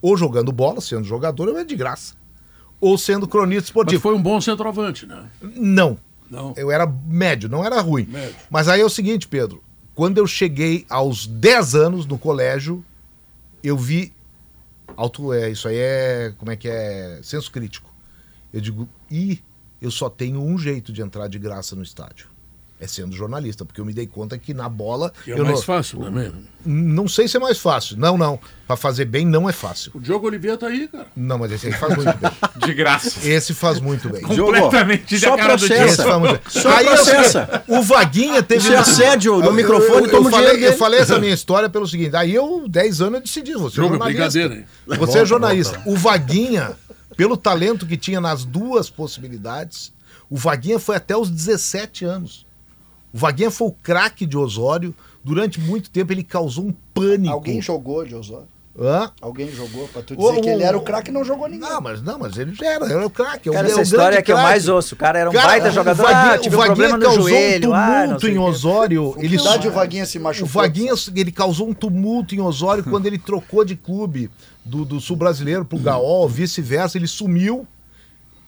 Ou 0.00 0.16
jogando 0.16 0.50
bola, 0.50 0.80
sendo 0.80 1.04
jogador, 1.04 1.46
eu 1.48 1.58
é 1.58 1.64
de 1.64 1.76
graça. 1.76 2.14
Ou 2.80 2.98
sendo 2.98 3.26
cronista 3.26 3.62
Mas 3.62 3.68
esportivo. 3.68 4.02
foi 4.02 4.14
um 4.14 4.22
bom 4.22 4.40
centroavante, 4.40 5.06
né? 5.06 5.24
Não. 5.40 5.98
Não. 6.30 6.54
Eu 6.56 6.70
era 6.70 6.86
médio, 6.86 7.48
não 7.48 7.64
era 7.64 7.80
ruim. 7.80 8.04
Médio. 8.04 8.34
Mas 8.50 8.68
aí 8.68 8.80
é 8.80 8.84
o 8.84 8.90
seguinte, 8.90 9.28
Pedro. 9.28 9.62
Quando 9.94 10.18
eu 10.18 10.26
cheguei 10.26 10.84
aos 10.90 11.26
10 11.26 11.74
anos 11.74 12.06
no 12.06 12.18
colégio, 12.18 12.84
eu 13.62 13.76
vi. 13.76 14.12
Auto, 14.96 15.32
é, 15.32 15.50
isso 15.50 15.68
aí 15.68 15.76
é. 15.78 16.34
Como 16.36 16.50
é 16.50 16.56
que 16.56 16.68
é? 16.68 17.20
Senso 17.22 17.50
crítico. 17.50 17.90
Eu 18.52 18.60
digo, 18.60 18.88
e 19.10 19.42
eu 19.80 19.90
só 19.90 20.08
tenho 20.10 20.42
um 20.42 20.58
jeito 20.58 20.92
de 20.92 21.02
entrar 21.02 21.28
de 21.28 21.38
graça 21.38 21.74
no 21.76 21.82
estádio. 21.82 22.28
É 22.78 22.86
sendo 22.86 23.16
jornalista, 23.16 23.64
porque 23.64 23.80
eu 23.80 23.86
me 23.86 23.94
dei 23.94 24.06
conta 24.06 24.36
que 24.36 24.52
na 24.52 24.68
bola. 24.68 25.10
Que 25.24 25.32
é 25.32 25.38
eu 25.38 25.44
mais 25.44 25.56
não, 25.56 25.62
fácil 25.62 26.00
também. 26.00 26.30
não 26.62 27.08
sei 27.08 27.26
se 27.26 27.34
é 27.38 27.40
mais 27.40 27.56
fácil. 27.58 27.96
Não, 27.96 28.18
não. 28.18 28.38
Para 28.66 28.76
fazer 28.76 29.06
bem 29.06 29.24
não 29.24 29.48
é 29.48 29.52
fácil. 29.52 29.92
O 29.94 29.98
Diogo 30.00 30.26
Oliveira 30.26 30.58
tá 30.58 30.66
aí, 30.66 30.86
cara. 30.86 31.06
Não, 31.16 31.38
mas 31.38 31.52
esse 31.52 31.68
aí 31.68 31.72
faz 31.72 31.96
muito 31.96 32.18
bem. 32.18 32.30
De 32.66 32.74
graça. 32.74 33.26
Esse 33.26 33.54
faz 33.54 33.80
muito 33.80 34.10
bem. 34.10 34.22
Diogo, 34.26 34.52
Completamente 34.52 35.18
só 35.18 35.36
cara 35.38 35.56
do 35.56 35.66
processa. 35.66 35.84
Esse 35.86 36.02
faz 36.02 36.18
muito 36.20 36.32
bem. 36.32 36.40
Só 36.62 36.68
Aí, 36.68 36.84
eu- 36.86 36.92
processa. 36.92 37.64
O 37.66 37.80
Vaguinha 37.82 38.42
teve. 38.42 38.60
Isso 38.60 38.72
é 38.74 38.76
assédio 38.76 39.38
no 39.38 39.46
Eu- 39.46 39.52
microfone, 39.54 40.00
eu, 40.00 40.04
eu, 40.04 40.10
toma 40.10 40.28
o 40.28 40.30
falei, 40.30 40.50
dinheiro 40.52 40.74
eu 40.74 40.78
falei 40.78 41.00
essa 41.00 41.18
minha 41.18 41.32
história 41.32 41.70
pelo 41.70 41.86
seguinte: 41.88 42.14
aí 42.14 42.34
eu, 42.34 42.68
10 42.68 43.00
anos, 43.00 43.14
eu 43.14 43.20
decidi, 43.22 43.52
você 43.54 43.80
é 43.80 43.82
Jogo, 43.82 43.88
jornalista. 43.96 44.04
brincadeira, 44.22 44.54
hein? 44.54 44.66
Você 44.86 44.96
Volta, 44.98 45.18
é 45.18 45.24
jornalista. 45.24 45.82
O 45.86 45.96
Vaguinha, 45.96 46.72
pelo 47.16 47.38
talento 47.38 47.86
que 47.86 47.96
tinha 47.96 48.20
nas 48.20 48.44
duas 48.44 48.90
possibilidades, 48.90 49.94
o 50.28 50.36
Vaguinha 50.36 50.78
foi 50.78 50.96
até 50.96 51.16
os 51.16 51.30
17 51.30 52.04
anos. 52.04 52.44
O 53.16 53.18
Vaguinha 53.18 53.50
foi 53.50 53.68
o 53.68 53.72
craque 53.72 54.26
de 54.26 54.36
Osório. 54.36 54.94
Durante 55.24 55.58
muito 55.58 55.88
tempo 55.90 56.12
ele 56.12 56.22
causou 56.22 56.66
um 56.66 56.74
pânico. 56.92 57.32
Alguém 57.32 57.62
jogou 57.62 58.04
de 58.04 58.14
Osório? 58.14 58.46
Hã? 58.78 59.10
Alguém 59.22 59.50
jogou 59.50 59.88
pra 59.88 60.02
tu 60.02 60.12
O- 60.12 60.16
dizer 60.28 60.40
que 60.42 60.48
o- 60.50 60.52
ele 60.52 60.62
era 60.62 60.76
o 60.76 60.82
craque 60.82 61.08
e 61.08 61.12
não 61.14 61.24
jogou 61.24 61.48
ninguém. 61.48 61.66
Não, 61.66 61.80
mas 61.80 62.02
não, 62.02 62.18
mas 62.18 62.36
ele 62.36 62.54
já 62.54 62.66
era, 62.66 62.84
era 62.92 63.06
o 63.06 63.08
craque. 63.08 63.48
é 63.48 63.52
o- 63.52 63.54
é 63.54 63.70
essa 63.70 63.78
o 63.78 63.82
história 63.82 64.04
grande 64.04 64.18
é 64.18 64.22
que 64.22 64.30
eu 64.32 64.36
craque. 64.36 64.50
mais 64.50 64.68
ouço. 64.68 64.94
O 64.94 64.98
cara 64.98 65.18
era 65.18 65.30
um 65.30 65.32
Cara, 65.32 65.46
baita 65.48 65.68
o 65.68 65.72
jogador. 65.72 66.02
Vaguinha- 66.02 66.32
ah, 66.34 66.38
tive 66.38 66.54
o 66.54 66.58
um 66.58 66.60
Vaguinha 66.60 66.76
problema 66.76 66.98
no 66.98 67.04
causou 67.04 67.22
joelho. 67.30 67.70
um 67.70 67.74
ah, 67.74 68.02
tumulto 68.04 68.20
sei 68.20 68.34
em 68.34 68.38
o. 68.38 68.42
Osório. 68.42 69.12
Que 69.14 69.24
Ele 69.24 69.34
idade 69.36 69.66
o 69.68 69.72
Vaguinha 69.72 70.04
se 70.04 70.18
O 70.18 70.20
machucou? 70.20 70.48
Vaguinha, 70.62 70.92
ele 71.16 71.32
causou 71.32 71.68
um 71.70 71.72
tumulto 71.72 72.34
em 72.34 72.40
Osório 72.42 72.84
quando 72.84 73.06
ele 73.06 73.16
trocou 73.18 73.64
de 73.64 73.74
clube 73.76 74.30
do, 74.62 74.84
do 74.84 75.00
sul 75.00 75.16
brasileiro 75.16 75.64
pro 75.64 75.78
Gaol, 75.78 76.28
vice-versa, 76.28 76.98
ele 76.98 77.06
sumiu. 77.06 77.66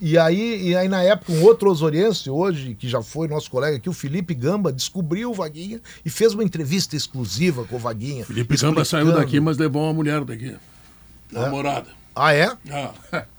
E 0.01 0.17
aí, 0.17 0.69
e 0.69 0.77
aí, 0.77 0.89
na 0.89 1.03
época, 1.03 1.33
um 1.33 1.43
outro 1.43 1.71
osoriense, 1.71 2.31
hoje, 2.31 2.75
que 2.75 2.89
já 2.89 3.03
foi 3.03 3.27
nosso 3.27 3.51
colega 3.51 3.77
aqui, 3.77 3.89
o 3.89 3.93
Felipe 3.93 4.33
Gamba, 4.33 4.73
descobriu 4.73 5.31
o 5.31 5.35
Vaguinha 5.35 5.81
e 6.05 6.11
fez 6.11 6.35
uma 6.35 6.45
entrevista 6.45 6.95
exclusiva 6.95 7.65
com 7.65 7.77
o 7.77 7.79
Vaguinha. 7.79 8.25
Felipe 8.25 8.57
Gamba 8.57 8.85
saiu 8.85 9.07
explicando. 9.07 9.27
daqui, 9.27 9.41
mas 9.41 9.59
levou 9.59 9.83
uma 9.83 9.93
mulher 9.93 10.25
daqui. 10.25 10.55
Namorada. 11.33 11.89
Ah, 12.15 12.33
é? 12.33 12.57
Ah. 12.71 13.25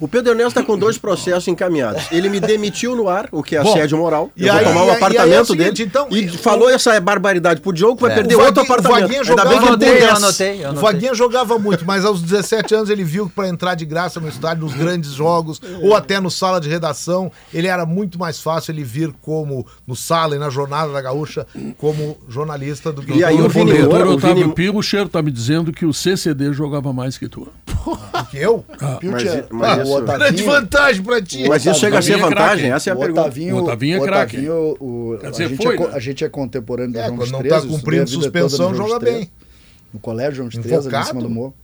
O 0.00 0.08
Pedro 0.08 0.32
Ernesto 0.32 0.48
está 0.58 0.62
com 0.64 0.76
dois 0.76 0.98
processos 0.98 1.46
encaminhados. 1.48 2.02
Ele 2.10 2.28
me 2.28 2.40
demitiu 2.40 2.96
no 2.96 3.08
ar, 3.08 3.28
o 3.30 3.42
que 3.42 3.56
é 3.56 3.62
Bom, 3.62 3.70
assédio 3.70 3.96
moral. 3.96 4.30
e 4.36 4.46
Eu 4.46 4.52
vou 4.52 4.58
aí- 4.60 4.64
tomar 4.66 4.74
e 4.74 4.78
o 4.78 4.82
aí- 4.82 4.88
e 4.88 4.90
aí 4.90 4.90
é 4.90 4.92
o 4.92 4.96
apartamento 4.96 5.46
seguinte, 5.46 5.72
dele. 5.84 5.88
então, 5.88 6.08
e 6.10 6.26
o- 6.26 6.38
falou 6.38 6.68
essa 6.68 7.00
barbaridade 7.00 7.60
pro 7.60 7.72
Diogo 7.72 7.96
que 7.96 8.02
vai 8.02 8.12
É. 8.12 8.14
perder 8.16 8.34
O 8.34 8.38
outro 8.40 8.54
Vaguinha- 8.56 8.70
o 8.70 8.72
apartamento. 8.74 9.00
Vaguinha 9.02 9.20
Ainda 9.20 9.24
bem 9.24 9.42
jogava 9.44 9.48
que 9.48 9.54
ele 9.54 9.76
tem 9.76 9.88
anotei, 9.88 10.02
eu 10.10 10.16
anotei, 10.16 10.48
eu 10.56 10.64
O 10.64 10.68
anotei. 10.70 10.82
Vaguinha 10.82 11.14
jogava 11.14 11.58
muito, 11.58 11.84
mas 11.86 12.04
aos 12.04 12.20
17 12.20 12.74
anos 12.74 12.90
ele 12.90 13.04
viu 13.04 13.28
que 13.28 13.34
para 13.34 13.48
entrar 13.48 13.74
de 13.76 13.84
graça 13.84 14.18
no 14.20 14.28
estádio, 14.28 14.64
nos 14.64 14.74
grandes 14.74 15.10
jogos, 15.12 15.60
ou 15.80 15.94
até 15.94 16.18
no 16.18 16.30
sala 16.30 16.60
de 16.60 16.68
redação, 16.68 17.30
ele 17.52 17.68
era 17.68 17.86
muito 17.86 18.18
mais 18.18 18.40
fácil 18.40 18.72
ele 18.72 18.82
vir 18.82 19.12
como 19.22 19.64
no 19.86 19.94
sala 19.94 20.34
e 20.34 20.38
na 20.38 20.50
jornada 20.50 20.92
da 20.92 21.00
gaúcha 21.00 21.46
como 21.78 22.16
jornalista 22.28 22.92
do 22.92 23.00
que 23.02 23.12
E 23.12 23.22
aí 23.24 23.40
o 23.40 23.48
Vini 23.48 23.72
doutor 23.72 23.88
Moura, 23.90 24.08
o 24.10 24.14
Otávio 24.14 24.36
Vini- 24.42 24.54
Pilcher 24.54 25.08
tá 25.08 25.22
me 25.22 25.30
dizendo 25.30 25.72
que 25.72 25.86
o 25.86 25.94
CCD 25.94 26.52
jogava 26.52 26.92
mais 26.92 27.16
que 27.16 27.28
tu. 27.28 27.46
do 27.84 28.24
que 28.30 28.38
eu. 28.38 28.64
Pilcher, 28.98 29.40
mas 29.42 29.43
o 29.50 29.82
isso- 29.82 30.02
Grande 30.04 30.12
Otavinho, 30.12 30.46
vantagem 30.46 31.02
para 31.02 31.22
ti. 31.22 31.48
Mas 31.48 31.64
isso 31.66 31.78
chega 31.80 31.98
a 31.98 32.02
ser 32.02 32.14
Otavinho 32.16 32.26
é 32.26 32.28
vantagem? 32.30 32.72
Essa 32.72 32.90
é 32.90 32.92
a 32.92 32.96
o 32.96 32.98
pergunta. 32.98 33.20
Otavinho, 33.22 33.56
O 33.56 33.62
Otavinho 33.62 33.96
é 33.96 34.06
craque. 34.06 34.36
Otavinho, 34.48 34.76
o- 34.80 35.18
a, 35.22 35.30
dizer, 35.30 35.48
gente 35.48 35.62
foi, 35.62 35.76
é, 35.76 35.78
né? 35.80 35.88
a 35.92 35.98
gente 35.98 36.24
é 36.24 36.28
contemporâneo 36.28 36.92
do 36.92 36.98
É, 36.98 37.04
João 37.06 37.16
quando 37.16 37.30
não 37.30 37.38
13, 37.40 37.50
tá 37.50 37.56
estudei 37.58 37.76
cumprindo 37.78 38.02
a 38.02 38.04
vida 38.06 38.22
suspensão, 38.22 38.74
joga 38.74 38.90
dos 38.90 38.98
13, 39.00 39.18
bem. 39.18 39.30
No 39.92 40.00
colégio 40.00 40.34
João 40.36 40.48
dos 40.48 40.58
13, 40.58 40.88
ali 40.88 40.96
em 40.96 41.04
cima 41.04 41.20
do 41.22 41.30
morro. 41.30 41.54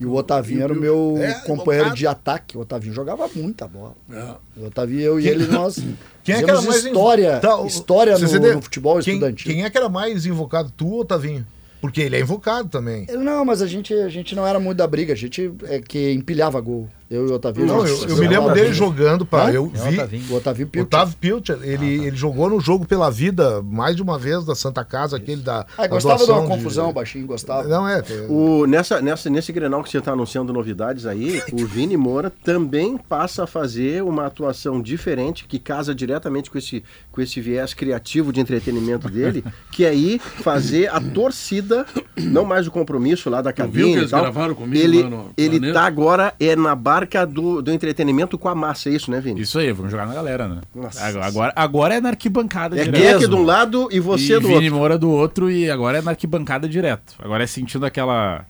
E 0.00 0.04
o 0.06 0.12
Otavinho 0.14 0.62
era 0.62 0.72
o 0.72 0.76
meu 0.76 1.14
É, 1.20 1.34
companheiro 1.46 1.84
invocado. 1.86 1.96
de 1.96 2.06
ataque. 2.06 2.58
O 2.58 2.62
Otavinho 2.62 2.92
jogava 2.92 3.28
muita 3.36 3.68
bola. 3.68 3.94
É. 4.12 4.60
O 4.60 4.66
Otavinho, 4.66 5.00
eu 5.00 5.20
e 5.20 5.28
ele, 5.28 5.46
nós 5.46 5.76
Quem 6.24 6.34
é 6.34 6.42
que 6.42 6.50
era 6.50 6.60
mais 6.62 6.84
história, 6.84 7.38
Tá, 7.38 7.60
o- 7.60 7.66
história 7.66 8.18
no, 8.18 8.54
no 8.54 8.62
futebol 8.62 8.98
quem, 9.00 9.14
estudantil. 9.14 9.52
Quem 9.52 9.62
é 9.64 9.70
que 9.70 9.78
era 9.78 9.88
mais 9.88 10.26
invocado, 10.26 10.72
tu 10.76 10.88
ou 10.88 11.04
Tavinho? 11.04 11.46
Porque 11.80 12.00
ele 12.00 12.16
é 12.16 12.20
invocado 12.20 12.68
também. 12.68 13.06
Não, 13.12 13.44
mas 13.44 13.60
a 13.62 13.66
gente, 13.66 13.92
a 13.94 14.08
gente 14.08 14.34
não 14.34 14.44
era 14.46 14.58
muito 14.58 14.78
da 14.78 14.86
briga, 14.86 15.12
a 15.12 15.16
gente 15.16 15.52
é 15.64 15.78
que 15.80 16.12
empilhava 16.12 16.58
gol. 16.60 16.88
Eu 17.14 17.28
e 17.28 17.30
o 17.30 17.34
Otávio. 17.34 17.64
Não, 17.64 17.86
eu, 17.86 18.08
eu 18.08 18.16
me 18.16 18.26
lembro 18.26 18.52
dele 18.52 18.72
jogando 18.72 19.24
para 19.24 19.52
eu 19.52 19.70
É 19.74 19.78
o 19.78 19.82
vi 19.84 19.94
Otavinho. 19.94 20.24
O 20.30 20.34
Otávio 20.36 20.66
Pilcher. 20.66 20.86
Otávio 20.86 21.16
Pilcher, 21.16 21.58
ele, 21.62 22.06
ele 22.06 22.16
jogou 22.16 22.50
no 22.50 22.60
jogo 22.60 22.84
pela 22.86 23.10
vida 23.10 23.62
mais 23.62 23.94
de 23.96 24.02
uma 24.02 24.18
vez 24.18 24.44
da 24.44 24.54
Santa 24.54 24.84
Casa, 24.84 25.16
aquele 25.16 25.42
da 25.42 25.66
Ah, 25.76 25.82
da 25.82 25.88
gostava 25.88 26.24
de 26.24 26.30
uma 26.30 26.46
confusão, 26.46 26.90
o 26.90 26.92
baixinho 26.92 27.26
gostava. 27.26 27.68
Não 27.68 27.88
é, 27.88 28.02
O, 28.28 28.66
nessa, 28.66 29.00
nessa, 29.00 29.30
nesse 29.30 29.52
Grenal 29.52 29.82
que 29.82 29.90
você 29.90 29.98
está 29.98 30.12
anunciando 30.12 30.52
novidades 30.52 31.06
aí, 31.06 31.42
o 31.52 31.64
Vini 31.66 31.96
Moura 31.96 32.32
também 32.42 32.96
passa 32.96 33.44
a 33.44 33.46
fazer 33.46 34.02
uma 34.02 34.26
atuação 34.26 34.80
diferente, 34.80 35.46
que 35.46 35.58
casa 35.58 35.94
diretamente 35.94 36.50
com 36.50 36.58
esse, 36.58 36.82
com 37.12 37.20
esse 37.20 37.40
viés 37.40 37.74
criativo 37.74 38.32
de 38.32 38.40
entretenimento 38.40 39.08
dele, 39.08 39.44
que 39.70 39.84
é 39.84 39.94
ir 39.94 40.18
fazer 40.18 40.88
a 40.88 41.00
torcida, 41.00 41.86
não 42.16 42.44
mais 42.44 42.66
o 42.66 42.70
compromisso 42.70 43.30
lá 43.30 43.40
da 43.40 43.50
viu 43.50 43.54
que 43.54 43.62
cabine 43.62 43.92
eles 43.92 44.08
e 44.08 44.10
tal. 44.10 44.22
gravaram 44.22 44.54
comigo 44.54 44.82
ele, 44.82 45.02
lá 45.02 45.10
no 45.10 45.30
ele 45.36 45.72
tá 45.72 45.84
agora 45.84 46.34
é 46.40 46.56
na 46.56 46.74
barca 47.04 47.26
do, 47.26 47.62
do 47.62 47.70
entretenimento 47.70 48.38
com 48.38 48.48
a 48.48 48.54
massa, 48.54 48.88
é 48.88 48.92
isso, 48.92 49.10
né, 49.10 49.20
Vini? 49.20 49.40
Isso 49.40 49.58
aí, 49.58 49.70
vamos 49.72 49.92
jogar 49.92 50.06
na 50.06 50.14
galera, 50.14 50.48
né? 50.48 50.60
Nossa. 50.74 51.04
Agora, 51.04 51.52
agora, 51.54 51.94
é 51.94 52.00
na 52.00 52.10
arquibancada 52.10 52.80
É 52.80 52.84
direto. 52.84 53.18
Keck 53.18 53.28
de 53.28 53.34
um 53.34 53.42
lado 53.42 53.88
e 53.90 54.00
você 54.00 54.36
e 54.36 54.40
do 54.40 54.48
Vini 54.48 54.54
outro. 54.54 54.74
Moura 54.74 54.98
do 54.98 55.10
outro 55.10 55.50
e 55.50 55.70
agora 55.70 55.98
é 55.98 56.02
na 56.02 56.12
arquibancada 56.12 56.68
direto. 56.68 57.14
Agora 57.18 57.44
é 57.44 57.46
sentindo 57.46 57.84
aquela 57.84 58.46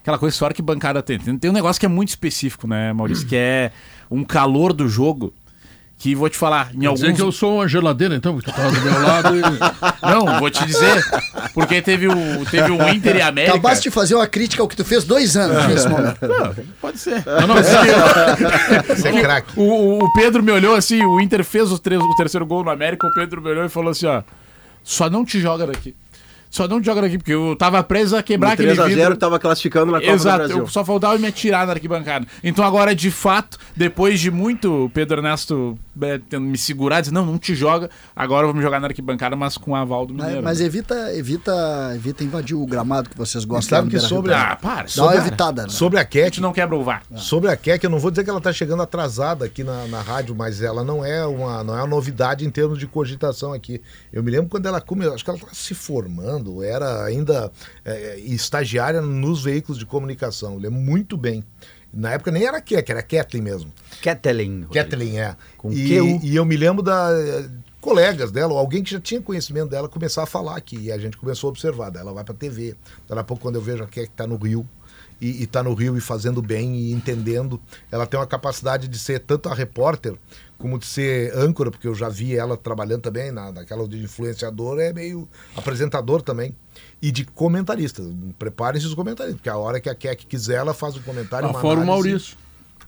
aquela 0.00 0.18
coisa 0.18 0.34
que 0.34 0.38
só 0.38 0.46
arquibancada 0.46 1.02
tem. 1.02 1.18
tem. 1.18 1.36
Tem 1.36 1.50
um 1.50 1.54
negócio 1.54 1.80
que 1.80 1.86
é 1.86 1.88
muito 1.88 2.10
específico, 2.10 2.68
né, 2.68 2.92
Maurício, 2.92 3.26
que 3.26 3.34
é 3.34 3.72
um 4.10 4.22
calor 4.22 4.72
do 4.72 4.88
jogo 4.88 5.32
que 5.98 6.14
vou 6.14 6.28
te 6.28 6.36
falar, 6.36 6.68
em 6.74 6.80
Quer 6.80 6.92
dizer 6.92 7.06
alguns 7.06 7.16
que 7.16 7.22
eu 7.22 7.32
sou 7.32 7.54
uma 7.56 7.66
geladeira, 7.66 8.14
então, 8.14 8.34
porque 8.34 8.50
tu 8.50 8.54
tava 8.54 8.70
do 8.70 8.80
meu 8.82 9.02
lado 9.02 9.34
e... 9.36 9.40
Não, 10.06 10.38
vou 10.38 10.50
te 10.50 10.64
dizer, 10.66 11.02
porque 11.54 11.80
teve 11.80 12.06
o 12.06 12.44
teve 12.50 12.70
o 12.70 12.88
Inter 12.90 13.16
e 13.16 13.22
América. 13.22 13.54
Acabaste 13.54 13.84
de 13.84 13.90
fazer 13.90 14.14
uma 14.14 14.26
crítica 14.26 14.62
ao 14.62 14.68
que 14.68 14.76
tu 14.76 14.84
fez 14.84 15.04
dois 15.04 15.36
anos 15.36 15.66
nesse 15.66 15.88
momento. 15.88 16.18
Não, 16.20 16.54
pode 16.80 16.98
ser. 16.98 17.24
Não, 17.26 17.46
não, 17.48 17.56
é 17.58 17.62
Você 18.94 19.08
é 19.08 19.20
craque. 19.20 19.52
O, 19.58 19.62
o- 19.62 20.04
o 20.04 20.12
Pedro 20.12 20.42
me 20.42 20.52
olhou 20.52 20.74
assim, 20.76 21.02
o 21.02 21.18
Inter 21.20 21.42
fez 21.42 21.72
os 21.72 21.80
três- 21.80 22.00
o 22.02 22.14
terceiro 22.16 22.44
gol 22.46 22.62
no 22.62 22.70
América, 22.70 23.06
o 23.06 23.12
Pedro 23.14 23.40
me 23.40 23.48
olhou 23.50 23.64
e 23.64 23.68
falou 23.68 23.90
assim, 23.90 24.06
ó, 24.06 24.22
só 24.84 25.08
não 25.10 25.24
te 25.24 25.40
joga 25.40 25.66
daqui. 25.66 25.94
Só 26.50 26.66
não 26.68 26.82
joga 26.82 27.02
daqui, 27.02 27.18
porque 27.18 27.32
eu 27.34 27.54
tava 27.58 27.82
preso 27.82 28.16
a 28.16 28.22
quebrar 28.22 28.48
No 28.48 28.54
aquele 28.54 28.72
3x0 28.74 28.86
vidro. 28.88 29.12
que 29.12 29.18
tava 29.18 29.38
classificando 29.38 29.92
na 29.92 30.00
Copa 30.00 30.12
Exato, 30.12 30.36
do 30.36 30.38
Brasil. 30.46 30.58
eu 30.58 30.66
só 30.68 30.84
faltava 30.84 31.18
me 31.18 31.26
atirar 31.26 31.66
na 31.66 31.72
arquibancada. 31.74 32.26
Então 32.42 32.64
agora, 32.64 32.94
de 32.94 33.10
fato, 33.10 33.58
depois 33.76 34.18
de 34.20 34.30
muito 34.30 34.84
o 34.86 34.90
Pedro 34.90 35.18
Ernesto 35.18 35.78
é, 36.00 36.18
tendo 36.30 36.44
me 36.46 36.56
segurar, 36.58 37.00
dizer, 37.00 37.12
não, 37.12 37.24
não 37.26 37.38
te 37.38 37.54
joga, 37.54 37.90
agora 38.14 38.46
vamos 38.46 38.62
jogar 38.62 38.80
na 38.80 38.86
arquibacada, 38.86 39.34
mas 39.36 39.56
com 39.58 39.72
o 39.72 39.74
aval 39.76 40.06
do 40.06 40.12
Mas, 40.14 40.22
Mineiro. 40.24 40.44
mas 40.44 40.60
né? 40.60 40.66
evita, 40.66 41.14
evita, 41.14 41.92
evita 41.94 42.22
invadir 42.24 42.54
o 42.56 42.66
gramado 42.66 43.08
que 43.10 43.16
vocês 43.16 43.44
gostam. 43.44 43.78
sabe 43.78 43.90
que 43.90 43.98
sobre 44.00 44.32
a- 44.32 44.52
Ah, 44.52 44.56
para. 44.56 44.86
Dá 44.94 45.02
uma 45.04 45.14
evitada, 45.16 45.62
né? 45.64 45.68
Sobre 45.68 45.98
a 45.98 46.02
A 46.02 46.04
Keck, 46.04 46.24
gente 46.26 46.40
não 46.40 46.52
quebra 46.52 46.76
o 46.76 46.84
VAR. 46.84 47.02
Sobre 47.16 47.50
a 47.50 47.56
Keck, 47.56 47.82
eu 47.84 47.90
não 47.90 47.98
vou 47.98 48.10
dizer 48.10 48.22
que 48.24 48.30
ela 48.30 48.38
está 48.38 48.52
chegando 48.52 48.82
atrasada 48.82 49.44
aqui 49.44 49.64
na, 49.64 49.86
na 49.88 50.00
rádio, 50.02 50.34
mas 50.34 50.62
ela 50.62 50.84
não 50.84 51.04
é, 51.04 51.26
uma, 51.26 51.64
não 51.64 51.74
é 51.76 51.80
uma 51.80 51.86
novidade 51.86 52.44
em 52.46 52.50
termos 52.50 52.78
de 52.78 52.86
cogitação 52.86 53.52
aqui. 53.52 53.80
Eu 54.12 54.22
me 54.22 54.30
lembro 54.30 54.48
quando 54.48 54.66
ela 54.66 54.80
começou, 54.80 55.14
acho 55.14 55.24
que 55.24 55.30
ela 55.30 55.38
estava 55.38 55.54
se 55.54 55.74
formando, 55.74 56.35
era 56.62 57.04
ainda 57.04 57.50
é, 57.84 58.18
estagiária 58.20 59.00
nos 59.00 59.44
veículos 59.44 59.78
de 59.78 59.86
comunicação. 59.86 60.54
Eu 60.54 60.58
lembro 60.60 60.80
muito 60.80 61.16
bem. 61.16 61.44
Na 61.92 62.12
época 62.12 62.30
nem 62.30 62.44
era 62.44 62.60
Keck, 62.60 62.90
era 62.90 63.02
Kathleen 63.02 63.42
mesmo. 63.42 63.72
Rodrigo. 64.66 64.74
Kathleen, 64.74 65.20
é. 65.20 65.36
Com 65.56 65.72
e, 65.72 66.20
e 66.22 66.36
eu 66.36 66.44
me 66.44 66.56
lembro 66.56 66.82
da 66.82 67.08
eh, 67.10 67.48
colegas 67.80 68.30
dela, 68.30 68.52
ou 68.52 68.58
alguém 68.58 68.82
que 68.82 68.90
já 68.90 69.00
tinha 69.00 69.20
conhecimento 69.22 69.70
dela, 69.70 69.88
começar 69.88 70.24
a 70.24 70.26
falar 70.26 70.56
aqui. 70.56 70.76
E 70.76 70.92
a 70.92 70.98
gente 70.98 71.16
começou 71.16 71.48
a 71.48 71.50
observar. 71.50 71.90
Daí 71.90 72.02
ela 72.02 72.12
vai 72.12 72.22
para 72.22 72.34
TV. 72.34 72.76
Daqui 73.08 73.20
a 73.20 73.24
pouco, 73.24 73.42
quando 73.42 73.54
eu 73.54 73.62
vejo 73.62 73.82
a 73.82 73.86
Keck 73.86 74.10
está 74.10 74.26
no 74.26 74.36
Rio, 74.36 74.68
e 75.20 75.42
está 75.42 75.62
no 75.62 75.72
Rio 75.72 75.96
e 75.96 76.00
fazendo 76.00 76.42
bem 76.42 76.76
e 76.76 76.92
entendendo, 76.92 77.60
ela 77.90 78.06
tem 78.06 78.18
uma 78.18 78.26
capacidade 78.26 78.86
de 78.88 78.98
ser 78.98 79.20
tanto 79.20 79.48
a 79.48 79.54
repórter 79.54 80.14
como 80.58 80.78
de 80.78 80.86
ser 80.86 81.32
âncora, 81.36 81.70
porque 81.70 81.86
eu 81.86 81.94
já 81.94 82.08
vi 82.08 82.34
ela 82.34 82.56
trabalhando 82.56 83.02
também 83.02 83.30
na, 83.30 83.52
naquela 83.52 83.86
de 83.86 84.02
influenciador, 84.02 84.78
é 84.80 84.92
meio 84.92 85.28
apresentador 85.56 86.22
também. 86.22 86.54
E 87.00 87.10
de 87.10 87.24
comentarista. 87.24 88.02
Preparem-se 88.38 88.86
os 88.86 88.94
comentaristas, 88.94 89.36
porque 89.36 89.50
a 89.50 89.56
hora 89.56 89.78
que 89.80 89.88
a 89.90 89.94
Keck 89.94 90.26
quiser, 90.26 90.56
ela 90.56 90.72
faz 90.72 90.96
um 90.96 91.02
comentário. 91.02 91.46
Tá 91.48 91.52
uma 91.54 91.60
fora 91.60 91.78
o 91.80 91.82
análise. 91.82 92.08
Maurício. 92.08 92.36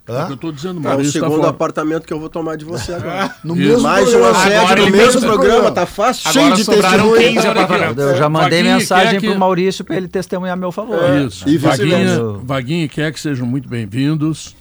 É 0.07 0.13
Hã? 0.13 0.23
o 0.25 0.27
que 0.29 0.33
eu 0.33 0.37
tô 0.39 0.51
dizendo, 0.53 0.77
o 0.79 0.81
o 0.81 0.83
Maurício 0.85 1.13
tá 1.21 1.27
segundo 1.27 1.41
fora. 1.41 1.51
apartamento 1.51 2.07
que 2.07 2.13
eu 2.15 2.19
vou 2.19 2.31
tomar 2.31 2.57
de 2.57 2.65
você 2.65 2.95
agora. 2.95 3.35
No 3.45 3.55
Isso. 3.55 3.69
mesmo 3.69 3.83
Mais 3.83 4.09
programa. 4.09 4.31
uma 4.39 4.43
sede 4.43 4.65
no 4.65 4.73
ele 4.87 4.91
mesmo 4.91 5.21
programa, 5.21 5.71
tá 5.71 5.85
fácil, 5.85 6.33
cheio 6.33 6.45
Agora 6.47 6.57
de 6.57 6.65
sobraram 6.65 7.11
testemunho. 7.13 7.35
15 7.35 7.47
apartamentos. 7.47 8.05
Eu 8.05 8.17
já 8.17 8.29
mandei 8.31 8.59
Vaguinho, 8.63 8.79
mensagem 8.79 9.21
Keck- 9.21 9.31
pro 9.31 9.39
Maurício 9.39 9.85
para 9.85 9.97
ele 9.99 10.09
testemunhar 10.09 10.55
a 10.55 10.57
meu 10.57 10.73
favor. 10.73 10.99
Isso. 11.27 11.47
E 11.47 11.59
Vaguinha. 11.59 12.19
Vaguinha 12.43 12.85
e 12.87 12.89
Keck 12.89 13.21
sejam 13.21 13.47
muito 13.47 13.69
bem-vindos. 13.69 14.57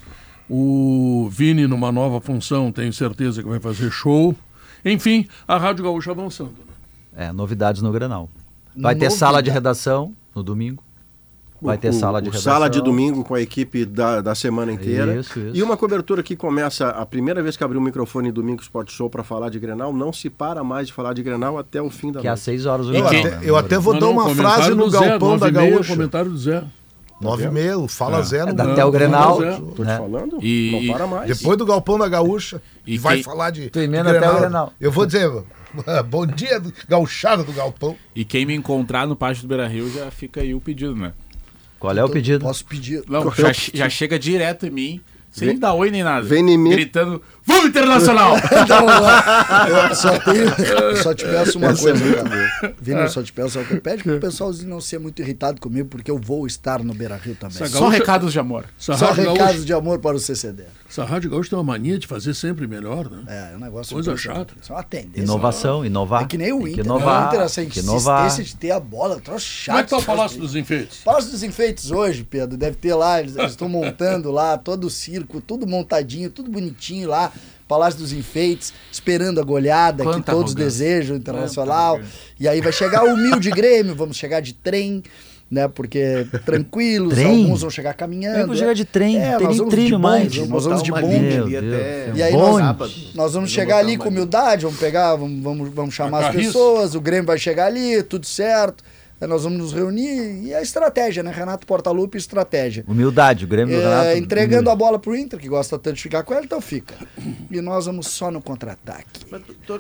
O 0.50 1.28
Vini, 1.32 1.68
numa 1.68 1.92
nova 1.92 2.22
função, 2.22 2.72
tenho 2.72 2.94
certeza 2.94 3.44
que 3.44 3.50
vai 3.50 3.60
fazer 3.60 3.92
show. 3.92 4.36
Enfim, 4.86 5.28
a 5.48 5.58
Rádio 5.58 5.84
Gaúcha 5.84 6.12
avançando. 6.12 6.52
né? 6.52 7.26
É, 7.28 7.32
novidades 7.34 7.82
no 7.82 7.92
Granal. 7.92 8.30
Vai 8.76 8.96
ter 8.96 9.10
sala 9.12 9.42
de 9.42 9.50
redação 9.50 10.14
no 10.36 10.44
domingo. 10.44 10.84
Vai 11.60 11.76
ter 11.80 11.90
O- 11.90 11.94
sala 11.94 12.22
de 12.22 12.30
o 12.30 12.32
redação. 12.32 12.54
Sala 12.54 12.70
de 12.70 12.80
domingo 12.80 13.24
com 13.24 13.34
a 13.34 13.42
equipe 13.42 13.84
da, 13.84 14.22
da 14.22 14.36
semana 14.36 14.72
inteira. 14.72 15.16
Isso, 15.20 15.40
isso. 15.40 15.58
E 15.58 15.64
uma 15.64 15.76
cobertura 15.76 16.22
que 16.22 16.36
começa 16.36 16.90
a 16.90 17.04
primeira 17.04 17.42
vez 17.42 17.58
que 17.58 17.64
abriu 17.64 17.82
o 17.82 17.84
microfone 17.84 18.32
domingo 18.32 18.62
Sport 18.62 18.92
Show 18.92 19.10
para 19.10 19.24
falar 19.24 19.50
de 19.50 19.58
Grenal, 19.60 19.92
não 19.92 20.14
se 20.14 20.30
para 20.30 20.64
mais 20.64 20.86
de 20.86 20.94
falar 20.94 21.14
de 21.14 21.24
Grenal 21.24 21.58
até 21.58 21.82
o 21.82 21.90
fim 21.90 22.12
da 22.12 22.22
Que 22.22 22.28
é 22.28 22.30
às 22.30 22.40
noite. 22.40 22.62
6 22.62 22.66
horas 22.68 22.86
do 22.86 22.96
Eu, 22.96 23.08
até, 23.08 23.40
eu 23.42 23.58
até 23.58 23.80
vou 23.80 23.94
Não, 23.94 24.00
dar 24.00 24.06
não, 24.06 24.14
uma 24.14 24.24
comentário 24.26 24.54
frase 24.64 24.76
no 24.76 24.92
galpão 24.92 25.38
da 25.40 25.52
meia, 25.52 25.72
Gaúcha. 25.72 25.94
comentário 25.96 26.30
do 26.30 26.38
Zé. 26.38 26.64
Nove 27.20 27.46
e 27.46 27.50
meia, 27.50 27.78
o 27.80 27.88
Fala 27.88 28.22
Zé 28.22 28.44
no 28.44 28.50
É, 28.50 28.52
Até 28.52 28.64
Galpão 28.64 28.88
o 28.88 28.92
Grenal. 28.92 29.38
Tô 29.38 29.72
te 29.76 29.82
né? 29.82 29.98
falando, 29.98 30.38
E- 30.42 30.86
não 30.88 30.94
para 30.96 31.08
mais. 31.08 31.38
Depois 31.38 31.58
do 31.58 31.66
Galpão 31.66 31.98
da 31.98 32.08
Gaúcha, 32.08 32.62
E 32.86 32.98
vai 32.98 33.16
quem- 33.16 33.24
falar 33.24 33.50
de. 33.50 33.70
Tu 33.70 33.80
emenda 33.80 34.16
até 34.16 34.30
o 34.30 34.40
Grenal. 34.40 34.74
Eu 34.80 34.92
vou 34.92 35.06
dizer, 35.06 35.28
bom 36.10 36.26
dia, 36.28 36.60
do- 36.60 36.72
gauchada 36.88 37.44
do 37.44 37.52
Galpão. 37.52 37.96
E 38.16 38.24
quem 38.24 38.46
me 38.46 38.54
encontrar 38.54 39.08
no 39.08 39.16
pátio 39.16 39.42
do 39.44 39.48
Beira 39.48 39.68
Rio 39.68 39.92
já 39.92 40.12
fica 40.12 40.42
aí 40.42 40.54
o 40.54 40.62
pedido, 40.62 40.96
né? 40.96 41.14
Qual 41.80 41.96
é 41.96 42.04
o 42.04 42.10
pedido? 42.10 42.44
Posso 42.46 42.66
pedir. 42.66 43.04
Não, 43.08 43.32
já, 43.32 43.52
já 43.74 43.90
chega 43.90 44.18
direto 44.20 44.66
em 44.66 44.72
mim, 44.72 45.02
sem 45.32 45.50
Vem- 45.50 45.60
dar 45.60 45.74
oi 45.74 45.90
nem 45.92 46.04
nada. 46.04 46.26
vem 46.26 46.48
em 46.50 46.58
mim. 46.58 46.70
Gritando, 46.72 47.22
vamos 47.58 47.68
Internacional! 47.68 48.36
Eu 48.38 49.96
só, 49.96 50.20
tenho, 50.20 51.04
só 51.04 51.14
te 51.14 51.26
peço 51.26 51.58
uma 51.58 51.76
coisa, 51.76 52.16
cara. 52.16 52.76
Vini, 52.80 53.02
eu 53.02 53.10
só 53.10 53.22
te 53.22 53.32
peço 53.32 53.60
coisa. 53.64 53.82
Pede 53.82 54.04
pro 54.04 54.20
pessoalzinho 54.20 54.70
não 54.70 54.82
ser 54.82 55.00
muito 55.00 55.22
irritado 55.22 55.60
comigo, 55.60 55.88
porque 55.90 56.10
eu 56.10 56.18
vou 56.18 56.48
estar 56.48 56.84
no 56.84 56.94
Beira 56.94 57.16
Rio 57.16 57.36
também. 57.36 57.56
Essa 57.56 57.68
Só 57.68 57.82
Gaúcha- 57.82 57.98
recados 57.98 58.34
de 58.34 58.40
amor. 58.40 58.66
Essa 58.80 58.98
Só 58.98 59.12
recados 59.12 59.38
Gaúcha, 59.38 59.60
de 59.66 59.74
amor 59.74 60.00
para 60.00 60.16
o 60.16 60.20
CCD. 60.20 60.64
essa 60.90 61.04
Rádio 61.04 61.30
Gaúcha 61.30 61.50
tem 61.50 61.60
uma 61.60 61.64
mania 61.66 62.00
de 62.00 62.08
fazer 62.08 62.34
sempre 62.34 62.68
melhor, 62.68 63.10
né? 63.10 63.24
É, 63.28 63.54
é 63.54 63.56
um 63.56 63.60
negócio. 63.60 63.94
Coisa 63.94 64.16
chata. 64.18 64.54
Isso 64.62 64.72
é 64.72 64.76
uma 64.76 64.84
tendência. 64.84 65.22
Inovação, 65.24 65.86
inovar. 65.86 66.24
É 66.24 66.26
que 66.26 66.38
nem 66.38 66.54
o 66.54 66.62
Inter. 66.68 66.84
Que 66.84 66.90
né? 66.90 66.96
inovar. 66.96 67.26
O 67.26 67.28
Inter, 67.28 67.42
essa 67.42 67.62
inovar. 67.62 68.26
insistência 68.26 68.44
de 68.44 68.56
ter 68.56 68.72
a 68.72 68.80
bola, 68.80 69.20
troço 69.20 69.46
chato. 69.46 69.68
Como 69.76 69.80
é 69.80 69.84
que 69.84 69.90
tá 69.90 69.98
o 69.98 70.04
Palácio 70.04 70.40
dos 70.40 70.56
Enfeites? 70.56 71.00
Palácio 71.04 71.32
dos 71.32 71.44
Enfeites 71.44 71.92
hoje, 71.92 72.24
Pedro, 72.24 72.58
deve 72.58 72.78
ter 72.78 72.94
lá, 72.94 73.20
eles 73.20 73.36
estão 73.36 73.68
montando 73.70 74.32
lá 74.32 74.58
todo 74.58 74.88
o 74.88 74.90
circo, 74.90 75.42
tudo 75.42 75.68
montadinho, 75.68 76.30
tudo 76.30 76.50
bonitinho 76.50 77.10
lá. 77.10 77.32
Palácio 77.68 78.00
dos 78.00 78.14
Enfeites, 78.14 78.74
esperando 78.92 79.40
a 79.40 79.44
goleada 79.44 80.04
que 80.04 80.10
Quanta 80.10 80.32
todos 80.32 80.52
arrogância. 80.56 80.66
desejam, 80.86 81.16
internacional. 81.16 82.00
E 82.40 82.48
aí 82.48 82.62
vai 82.62 82.72
chegar 82.72 83.04
o 83.04 83.14
humilde 83.14 83.50
Grêmio, 83.52 83.94
vamos 83.96 84.16
chegar 84.18 84.40
de 84.40 84.54
trem, 84.54 85.04
né? 85.50 85.68
Porque 85.68 86.26
tranquilos, 86.46 87.14
Trem? 87.14 87.44
alguns 87.44 87.62
vão 87.62 87.70
chegar 87.70 87.94
caminhando. 87.94 88.40
Vamos 88.42 88.58
chegar 88.60 88.74
de 88.74 88.86
trem, 88.86 89.18
é, 89.18 89.38
tem 89.38 89.48
nós 89.48 89.50
nem 89.50 89.58
vamos 89.58 89.74
de 89.74 89.76
trilho 89.82 90.00
mais. 90.00 90.36
Nós 90.48 90.66
vamos 90.66 90.84
de 90.84 90.92
bonde. 90.92 91.20
Meu 91.20 91.46
Deus. 91.48 91.64
até 91.74 92.12
E 92.16 92.24
aí 92.24 92.34
Bonde. 92.34 92.58
sábado. 92.60 92.92
Nós 93.16 93.34
vamos 93.34 93.50
chegar 93.52 93.78
ali 93.78 93.98
com 93.98 94.10
humildade, 94.10 94.64
vamos 94.64 94.80
pegar, 94.80 95.16
vamos, 95.16 95.42
vamos, 95.44 95.70
vamos 95.74 95.94
chamar 95.94 96.28
as 96.28 96.36
pessoas, 96.36 96.96
o 96.96 97.02
Grêmio 97.02 97.26
vai 97.28 97.38
chegar 97.38 97.66
ali, 97.68 98.02
tudo 98.04 98.26
certo. 98.26 98.84
Aí 99.20 99.28
nós 99.28 99.44
vamos 99.44 99.58
nos 99.58 99.74
reunir 99.74 100.44
e 100.46 100.54
a 100.54 100.62
estratégia, 100.62 101.24
né? 101.24 101.32
Renato 101.32 101.66
Portaluppi, 101.66 102.18
estratégia. 102.18 102.84
Humildade, 102.88 103.46
o 103.46 103.48
Grêmio 103.48 103.76
do 103.76 103.82
É, 103.82 103.90
Renato. 104.04 104.18
entregando 104.20 104.70
a 104.70 104.76
bola 104.76 105.00
pro 105.00 105.16
Inter, 105.16 105.40
que 105.40 105.48
gosta 105.50 105.80
tanto 105.80 105.96
de 105.96 106.02
ficar 106.04 106.22
com 106.24 106.34
ela, 106.36 106.44
então 106.46 106.62
fica. 106.62 106.94
E 107.50 107.60
nós 107.60 107.88
vamos 107.88 108.08
só 108.08 108.30
no 108.30 108.42
contra-ataque. 108.42 109.22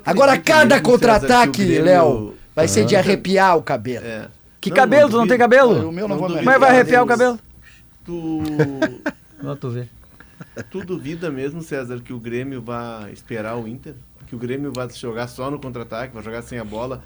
Agora, 0.05 0.37
cada 0.39 0.81
contra-ataque, 0.81 1.51
que 1.51 1.65
Grêmio- 1.65 1.83
Léo, 1.85 2.33
vai 2.55 2.67
ser 2.67 2.83
de 2.85 2.95
arrepiar 2.95 3.55
o 3.57 3.61
cabelo. 3.61 4.05
É. 4.05 4.27
Que 4.59 4.69
Não, 4.71 4.75
cabelo? 4.77 5.03
não 5.03 5.09
Tu 5.11 5.17
não 5.17 5.27
tem 5.27 5.37
cabelo? 5.37 5.89
O 5.89 5.91
meu 5.91 6.07
não, 6.07 6.15
Não 6.15 6.17
vou 6.17 6.27
duvido. 6.29 6.39
me 6.39 6.45
Mas 6.45 6.59
vai 6.59 6.69
arrepiar 6.71 7.03
o 7.03 7.07
cabelo? 7.07 7.39
Tu, 8.03 8.41
Ó, 9.43 9.55
tu 9.55 9.69
vê. 9.69 9.87
tu 10.71 10.83
duvida 10.83 11.29
mesmo, 11.29 11.61
César, 11.61 11.99
que 11.99 12.11
o 12.11 12.19
Grêmio 12.19 12.61
vai 12.61 13.11
esperar 13.11 13.55
o 13.55 13.67
Inter? 13.67 13.93
Que 14.25 14.35
o 14.35 14.39
Grêmio 14.39 14.71
vai 14.73 14.89
jogar 14.89 15.27
só 15.27 15.51
no 15.51 15.59
contra-ataque, 15.59 16.13
vai 16.13 16.23
jogar 16.23 16.41
sem 16.41 16.57
a 16.57 16.63
bola? 16.63 17.03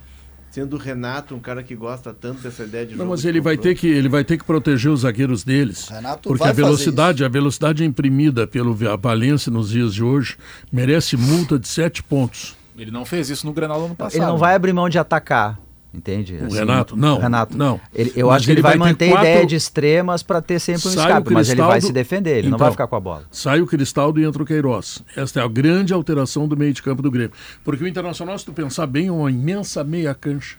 Sendo 0.52 0.76
o 0.76 0.78
Renato 0.78 1.34
um 1.34 1.40
cara 1.40 1.64
que 1.64 1.74
gosta 1.74 2.14
tanto 2.14 2.42
dessa 2.42 2.64
ideia 2.64 2.86
de 2.86 2.92
Não, 2.92 3.00
jogo 3.00 3.12
mas 3.12 3.24
ele 3.24 3.40
vai 3.40 3.56
ter 3.56 3.74
que 3.74 3.88
ele 3.88 4.10
vai 4.10 4.22
ter 4.26 4.38
que 4.38 4.44
proteger 4.44 4.92
os 4.92 5.02
zagueiros 5.02 5.46
deles. 5.46 5.88
Renato 5.88 6.28
porque 6.28 6.44
vai 6.44 6.50
a 6.50 6.54
velocidade, 6.54 7.24
a 7.24 7.30
velocidade 7.30 7.86
imprimida 7.86 8.46
pelo 8.46 8.76
Valência 8.76 9.50
nos 9.50 9.70
dias 9.70 9.94
de 9.94 10.04
hoje 10.04 10.38
merece 10.70 11.16
multa 11.16 11.58
de 11.58 11.70
sete 11.70 12.04
pontos. 12.04 12.58
Ele 12.78 12.92
não 12.92 13.06
fez 13.06 13.30
isso 13.30 13.46
no 13.46 13.54
Grenal 13.54 13.80
do 13.80 13.86
ano 13.86 13.96
passado. 13.96 14.20
Ele 14.22 14.26
não 14.26 14.38
vai 14.38 14.54
abrir 14.54 14.74
mão 14.74 14.90
de 14.90 15.00
atacar, 15.00 15.58
Entende? 15.94 16.36
O 16.36 16.54
Renato? 16.54 16.96
Não, 16.96 17.20
Renato. 17.20 17.58
não. 17.58 17.80
Ele- 17.94 18.14
eu 18.16 18.28
Mas 18.28 18.38
acho 18.38 18.46
que 18.46 18.52
ele, 18.52 18.56
ele 18.60 18.62
vai, 18.62 18.78
vai 18.78 18.88
ter 18.88 18.94
manter 18.94 19.10
quatro- 19.10 19.28
ideia 19.30 19.46
de 19.46 19.56
extremas 19.56 20.24
para 20.24 20.42
ter 20.42 20.58
sempre 20.60 20.88
um 20.88 20.92
Sai 20.92 21.08
escape, 21.12 21.34
mas 21.34 21.50
ele 21.50 21.62
vai 21.62 21.82
se 21.82 21.92
defender, 21.92 22.38
ele 22.38 22.48
não 22.50 22.56
Então, 22.56 22.60
vai 22.66 22.72
ficar 22.72 22.88
com 22.88 22.96
a 22.96 23.00
bola. 23.00 23.26
Sai 23.30 23.60
o 23.62 23.68
Cristaldo 23.68 24.18
e 24.20 24.24
entra 24.24 24.42
o 24.42 24.46
Queiroz. 24.46 25.04
Esta 25.18 25.42
é 25.42 25.44
a 25.44 25.48
grande 25.50 25.94
alteração 25.94 26.48
do 26.48 26.56
meio 26.56 26.74
de 26.74 26.82
campo 26.82 27.02
do 27.02 27.12
Grêmio. 27.12 27.34
Porque 27.62 27.84
o 27.84 27.88
Internacional, 27.88 28.40
se 28.40 28.46
tu 28.46 28.54
pensar 28.54 28.88
bem, 28.88 29.08
é 29.08 29.12
uma 29.12 29.30
imensa 29.30 29.84
meia 29.84 30.14
cancha. 30.16 30.56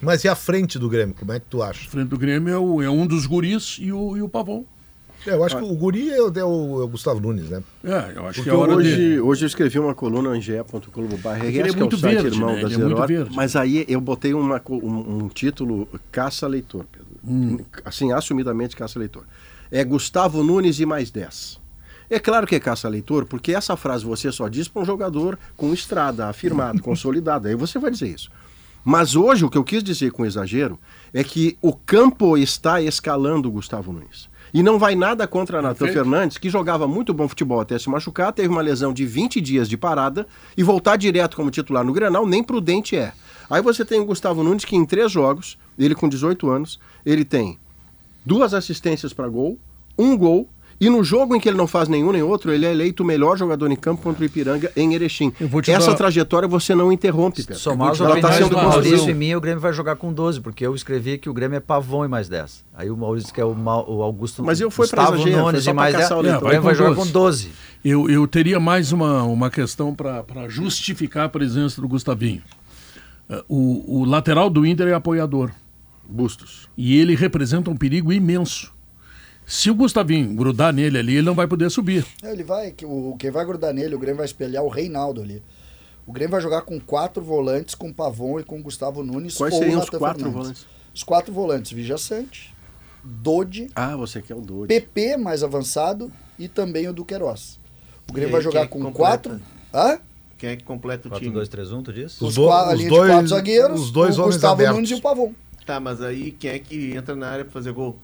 Mas 0.00 0.24
e 0.24 0.28
a 0.28 0.34
frente 0.34 0.78
do 0.78 0.88
Grêmio? 0.88 1.14
Como 1.14 1.32
é 1.32 1.38
que 1.38 1.46
tu 1.50 1.62
acha? 1.62 1.86
frente 1.90 2.08
do 2.08 2.18
Grêmio 2.18 2.52
é, 2.54 2.58
o- 2.58 2.82
é 2.82 2.88
um 2.88 3.06
dos 3.06 3.26
guris 3.26 3.76
e 3.80 3.92
o, 3.92 4.16
e 4.16 4.22
o 4.22 4.28
Pavão. 4.30 4.64
É, 5.26 5.32
eu 5.34 5.44
acho 5.44 5.56
que 5.58 5.64
o 5.64 5.74
Guri 5.74 6.10
é, 6.10 6.22
o- 6.22 6.28
é 6.34 6.44
o, 6.44 6.80
é 6.80 6.84
o 6.84 6.88
Gustavo 6.88 7.20
Nunes, 7.20 7.50
né? 7.50 7.62
É, 7.84 8.12
eu 8.16 8.26
acho 8.26 8.42
Porque 8.42 8.42
que 8.42 8.48
é 8.50 8.54
hoje, 8.54 8.90
dele. 8.96 9.20
hoje 9.20 9.44
eu 9.44 9.46
escrevi 9.46 9.78
uma 9.78 9.94
coluna 9.94 10.36
em 10.36 10.40
ge.globo.br, 10.40 11.44
ele 11.44 11.58
é 11.60 11.62
que 11.64 11.68
é 11.68 11.72
o 11.72 11.76
muito 11.78 11.96
site 11.96 12.14
verde, 12.14 12.28
irmão 12.36 12.54
né? 12.54 12.60
da 12.60 12.66
Ele 12.66 12.74
é 12.74 12.78
muito 12.78 12.96
Zero, 12.96 13.06
verde. 13.06 13.36
mas 13.36 13.56
aí 13.56 13.84
eu 13.88 14.00
botei 14.00 14.32
uma 14.34 14.62
um, 14.70 15.24
um 15.24 15.28
título 15.28 15.88
caça-leitor, 16.12 16.84
Pedro. 16.90 17.06
Hum. 17.26 17.58
Assim, 17.84 18.12
assumidamente 18.12 18.76
caça-leitor. 18.76 19.24
É 19.70 19.82
Gustavo 19.84 20.42
Nunes 20.44 20.78
e 20.78 20.86
mais 20.86 21.10
10. 21.10 21.60
É 22.08 22.20
claro 22.20 22.46
que 22.46 22.54
é 22.54 22.60
caça-leitor, 22.60 23.26
porque 23.26 23.52
essa 23.52 23.76
frase 23.76 24.04
você 24.04 24.30
só 24.30 24.46
diz 24.46 24.68
para 24.68 24.80
um 24.82 24.84
jogador 24.84 25.36
com 25.56 25.74
estrada, 25.74 26.28
afirmado, 26.28 26.80
consolidado. 26.84 27.48
Aí 27.48 27.56
você 27.56 27.78
vai 27.80 27.90
dizer 27.90 28.08
isso. 28.08 28.30
Mas 28.84 29.16
hoje 29.16 29.44
o 29.44 29.50
que 29.50 29.58
eu 29.58 29.64
quis 29.64 29.82
dizer 29.82 30.12
com 30.12 30.24
exagero 30.24 30.78
é 31.12 31.24
que 31.24 31.58
o 31.60 31.72
campo 31.74 32.38
está 32.38 32.80
escalando 32.80 33.48
o 33.48 33.50
Gustavo 33.50 33.92
Nunes. 33.92 34.28
E 34.56 34.62
não 34.62 34.78
vai 34.78 34.94
nada 34.94 35.28
contra 35.28 35.60
Natan. 35.60 35.86
Fernandes, 35.88 36.38
que 36.38 36.48
jogava 36.48 36.88
muito 36.88 37.12
bom 37.12 37.28
futebol 37.28 37.60
até 37.60 37.78
se 37.78 37.90
machucar, 37.90 38.32
teve 38.32 38.48
uma 38.48 38.62
lesão 38.62 38.90
de 38.90 39.04
20 39.04 39.38
dias 39.38 39.68
de 39.68 39.76
parada 39.76 40.26
e 40.56 40.62
voltar 40.62 40.96
direto 40.96 41.36
como 41.36 41.50
titular 41.50 41.84
no 41.84 41.92
Grenal 41.92 42.26
nem 42.26 42.42
prudente 42.42 42.96
é. 42.96 43.12
Aí 43.50 43.60
você 43.60 43.84
tem 43.84 44.00
o 44.00 44.06
Gustavo 44.06 44.42
Nunes 44.42 44.64
que 44.64 44.74
em 44.74 44.86
três 44.86 45.12
jogos, 45.12 45.58
ele 45.78 45.94
com 45.94 46.08
18 46.08 46.48
anos, 46.48 46.80
ele 47.04 47.22
tem 47.22 47.58
duas 48.24 48.54
assistências 48.54 49.12
para 49.12 49.28
gol, 49.28 49.58
um 49.98 50.16
gol, 50.16 50.48
e 50.80 50.90
no 50.90 51.02
jogo 51.02 51.34
em 51.34 51.40
que 51.40 51.48
ele 51.48 51.56
não 51.56 51.66
faz 51.66 51.88
nenhum 51.88 52.12
nem 52.12 52.22
outro, 52.22 52.52
ele 52.52 52.66
é 52.66 52.70
eleito 52.70 53.02
o 53.02 53.06
melhor 53.06 53.36
jogador 53.38 53.70
em 53.70 53.76
campo 53.76 54.02
contra 54.02 54.22
o 54.22 54.26
Ipiranga 54.26 54.70
em 54.76 54.94
Erechim. 54.94 55.32
Essa 55.68 55.90
dar- 55.90 55.96
trajetória 55.96 56.46
você 56.46 56.74
não 56.74 56.92
interrompe, 56.92 57.42
Pedro. 57.42 57.60
Somar 57.60 57.90
as 57.90 57.96
te 57.96 58.02
dar 58.02 58.10
opiniões 58.10 58.34
mais 58.38 58.48
do 58.50 58.54
uma 58.56 58.62
Maurício 58.64 58.96
razão. 58.98 59.10
e 59.10 59.14
minha, 59.14 59.38
o 59.38 59.40
Grêmio 59.40 59.60
vai 59.60 59.72
jogar 59.72 59.96
com 59.96 60.12
12, 60.12 60.40
porque 60.40 60.66
eu 60.66 60.74
escrevi 60.74 61.18
que 61.18 61.28
o 61.30 61.34
Grêmio 61.34 61.56
é 61.56 61.60
pavão 61.60 62.04
e 62.04 62.08
mais 62.08 62.28
10. 62.28 62.64
Aí 62.74 62.90
o 62.90 62.96
Maurício 62.96 63.32
que 63.32 63.40
é 63.40 63.44
o, 63.44 63.54
Mau- 63.54 63.86
o 63.88 64.02
Augusto 64.02 64.44
Mas 64.44 64.60
eu 64.60 64.70
fui 64.70 64.84
Gustavo 64.86 65.14
exagero, 65.16 65.42
Nunes 65.42 65.66
e 65.66 65.72
mais 65.72 65.94
10. 65.94 66.02
caçar 66.04 66.18
o 66.18 66.20
O 66.20 66.24
leitor. 66.24 66.40
Grêmio 66.42 66.58
É, 66.58 66.60
vai 66.60 66.74
jogar 66.74 66.94
com 66.94 67.06
12. 67.06 67.50
Eu, 67.84 68.10
eu 68.10 68.26
teria 68.26 68.58
mais 68.60 68.92
uma, 68.92 69.22
uma 69.22 69.48
questão 69.50 69.94
para 69.94 70.24
justificar 70.48 71.24
a 71.26 71.28
presença 71.28 71.80
do 71.80 71.88
Gustavinho. 71.88 72.42
Eh, 73.30 73.42
O, 73.48 74.00
o 74.00 74.04
lateral 74.04 74.50
do 74.50 74.66
Inter 74.66 74.88
é 74.88 74.92
apoiador. 74.94 75.50
Bustos. 76.08 76.68
E 76.76 76.96
ele 76.96 77.14
representa 77.16 77.70
um 77.70 77.76
perigo 77.76 78.12
imenso. 78.12 78.72
Se 79.46 79.70
o 79.70 79.74
Gustavinho 79.74 80.34
grudar 80.34 80.72
nele 80.72 80.98
ali, 80.98 81.12
ele 81.16 81.22
não 81.26 81.34
vai 81.34 81.46
poder 81.46 81.70
subir. 81.70 82.04
É, 82.22 82.32
Ele 82.32 82.42
vai, 82.42 82.72
que 82.72 82.84
o, 82.84 83.14
quem 83.18 83.30
vai 83.30 83.44
grudar 83.44 83.72
nele, 83.72 83.94
o 83.94 83.98
Grêmio 83.98 84.16
vai 84.16 84.26
espelhar 84.26 84.64
o 84.64 84.68
Reinaldo 84.68 85.22
ali. 85.22 85.40
O 86.04 86.12
Grêmio 86.12 86.32
vai 86.32 86.40
jogar 86.40 86.62
com 86.62 86.80
quatro 86.80 87.22
volantes, 87.22 87.74
com 87.74 87.92
Pavon 87.92 88.40
e 88.40 88.44
com 88.44 88.60
Gustavo 88.60 89.04
Nunes. 89.04 89.36
Quais 89.36 89.54
ou 89.54 89.60
seriam 89.60 89.80
os 89.80 89.88
quatro 89.88 90.18
Fernandes. 90.24 90.32
volantes? 90.34 90.66
Os 90.92 91.02
quatro 91.04 91.32
volantes, 91.32 91.72
Vija 91.72 91.96
Sante, 91.96 92.52
Dodi, 93.04 93.70
Ah, 93.74 93.96
você 93.96 94.20
quer 94.20 94.34
o 94.34 94.40
doido. 94.40 94.66
PP 94.68 95.16
mais 95.16 95.42
avançado 95.44 96.10
e 96.38 96.48
também 96.48 96.88
o 96.88 96.92
Duqueiroz. 96.92 97.58
O 98.08 98.12
Grêmio 98.12 98.30
E 98.30 98.32
vai 98.32 98.40
jogar 98.40 98.62
é 98.62 98.66
com 98.66 98.80
completa? 98.80 99.28
quatro. 99.30 99.40
Hã? 99.72 100.00
Quem 100.38 100.50
é 100.50 100.56
que 100.56 100.64
completa 100.64 101.06
o 101.06 101.10
4, 101.10 101.24
time? 101.24 101.34
2, 101.34 101.48
3, 101.48 101.72
1, 101.72 101.82
tu 101.84 101.92
disse? 101.92 102.16
Os 102.22 102.30
Os, 102.30 102.34
do- 102.34 102.50
a 102.50 102.72
os 102.72 102.78
linha 102.78 102.88
dois- 102.90 103.02
de 103.06 103.12
quatro 103.14 103.28
zagueiros, 103.28 103.80
os 103.80 103.90
dois 103.92 104.18
o 104.18 104.22
homens 104.22 104.34
Gustavo 104.36 104.54
abertos. 104.54 104.74
Nunes 104.74 104.90
e 104.90 104.94
o 104.94 105.00
Pavon. 105.00 105.32
Tá, 105.64 105.78
mas 105.80 106.02
aí 106.02 106.30
quem 106.32 106.50
é 106.50 106.58
que 106.58 106.92
entra 106.96 107.14
na 107.16 107.28
área 107.28 107.44
pra 107.44 107.52
fazer 107.52 107.72
gol? 107.72 107.96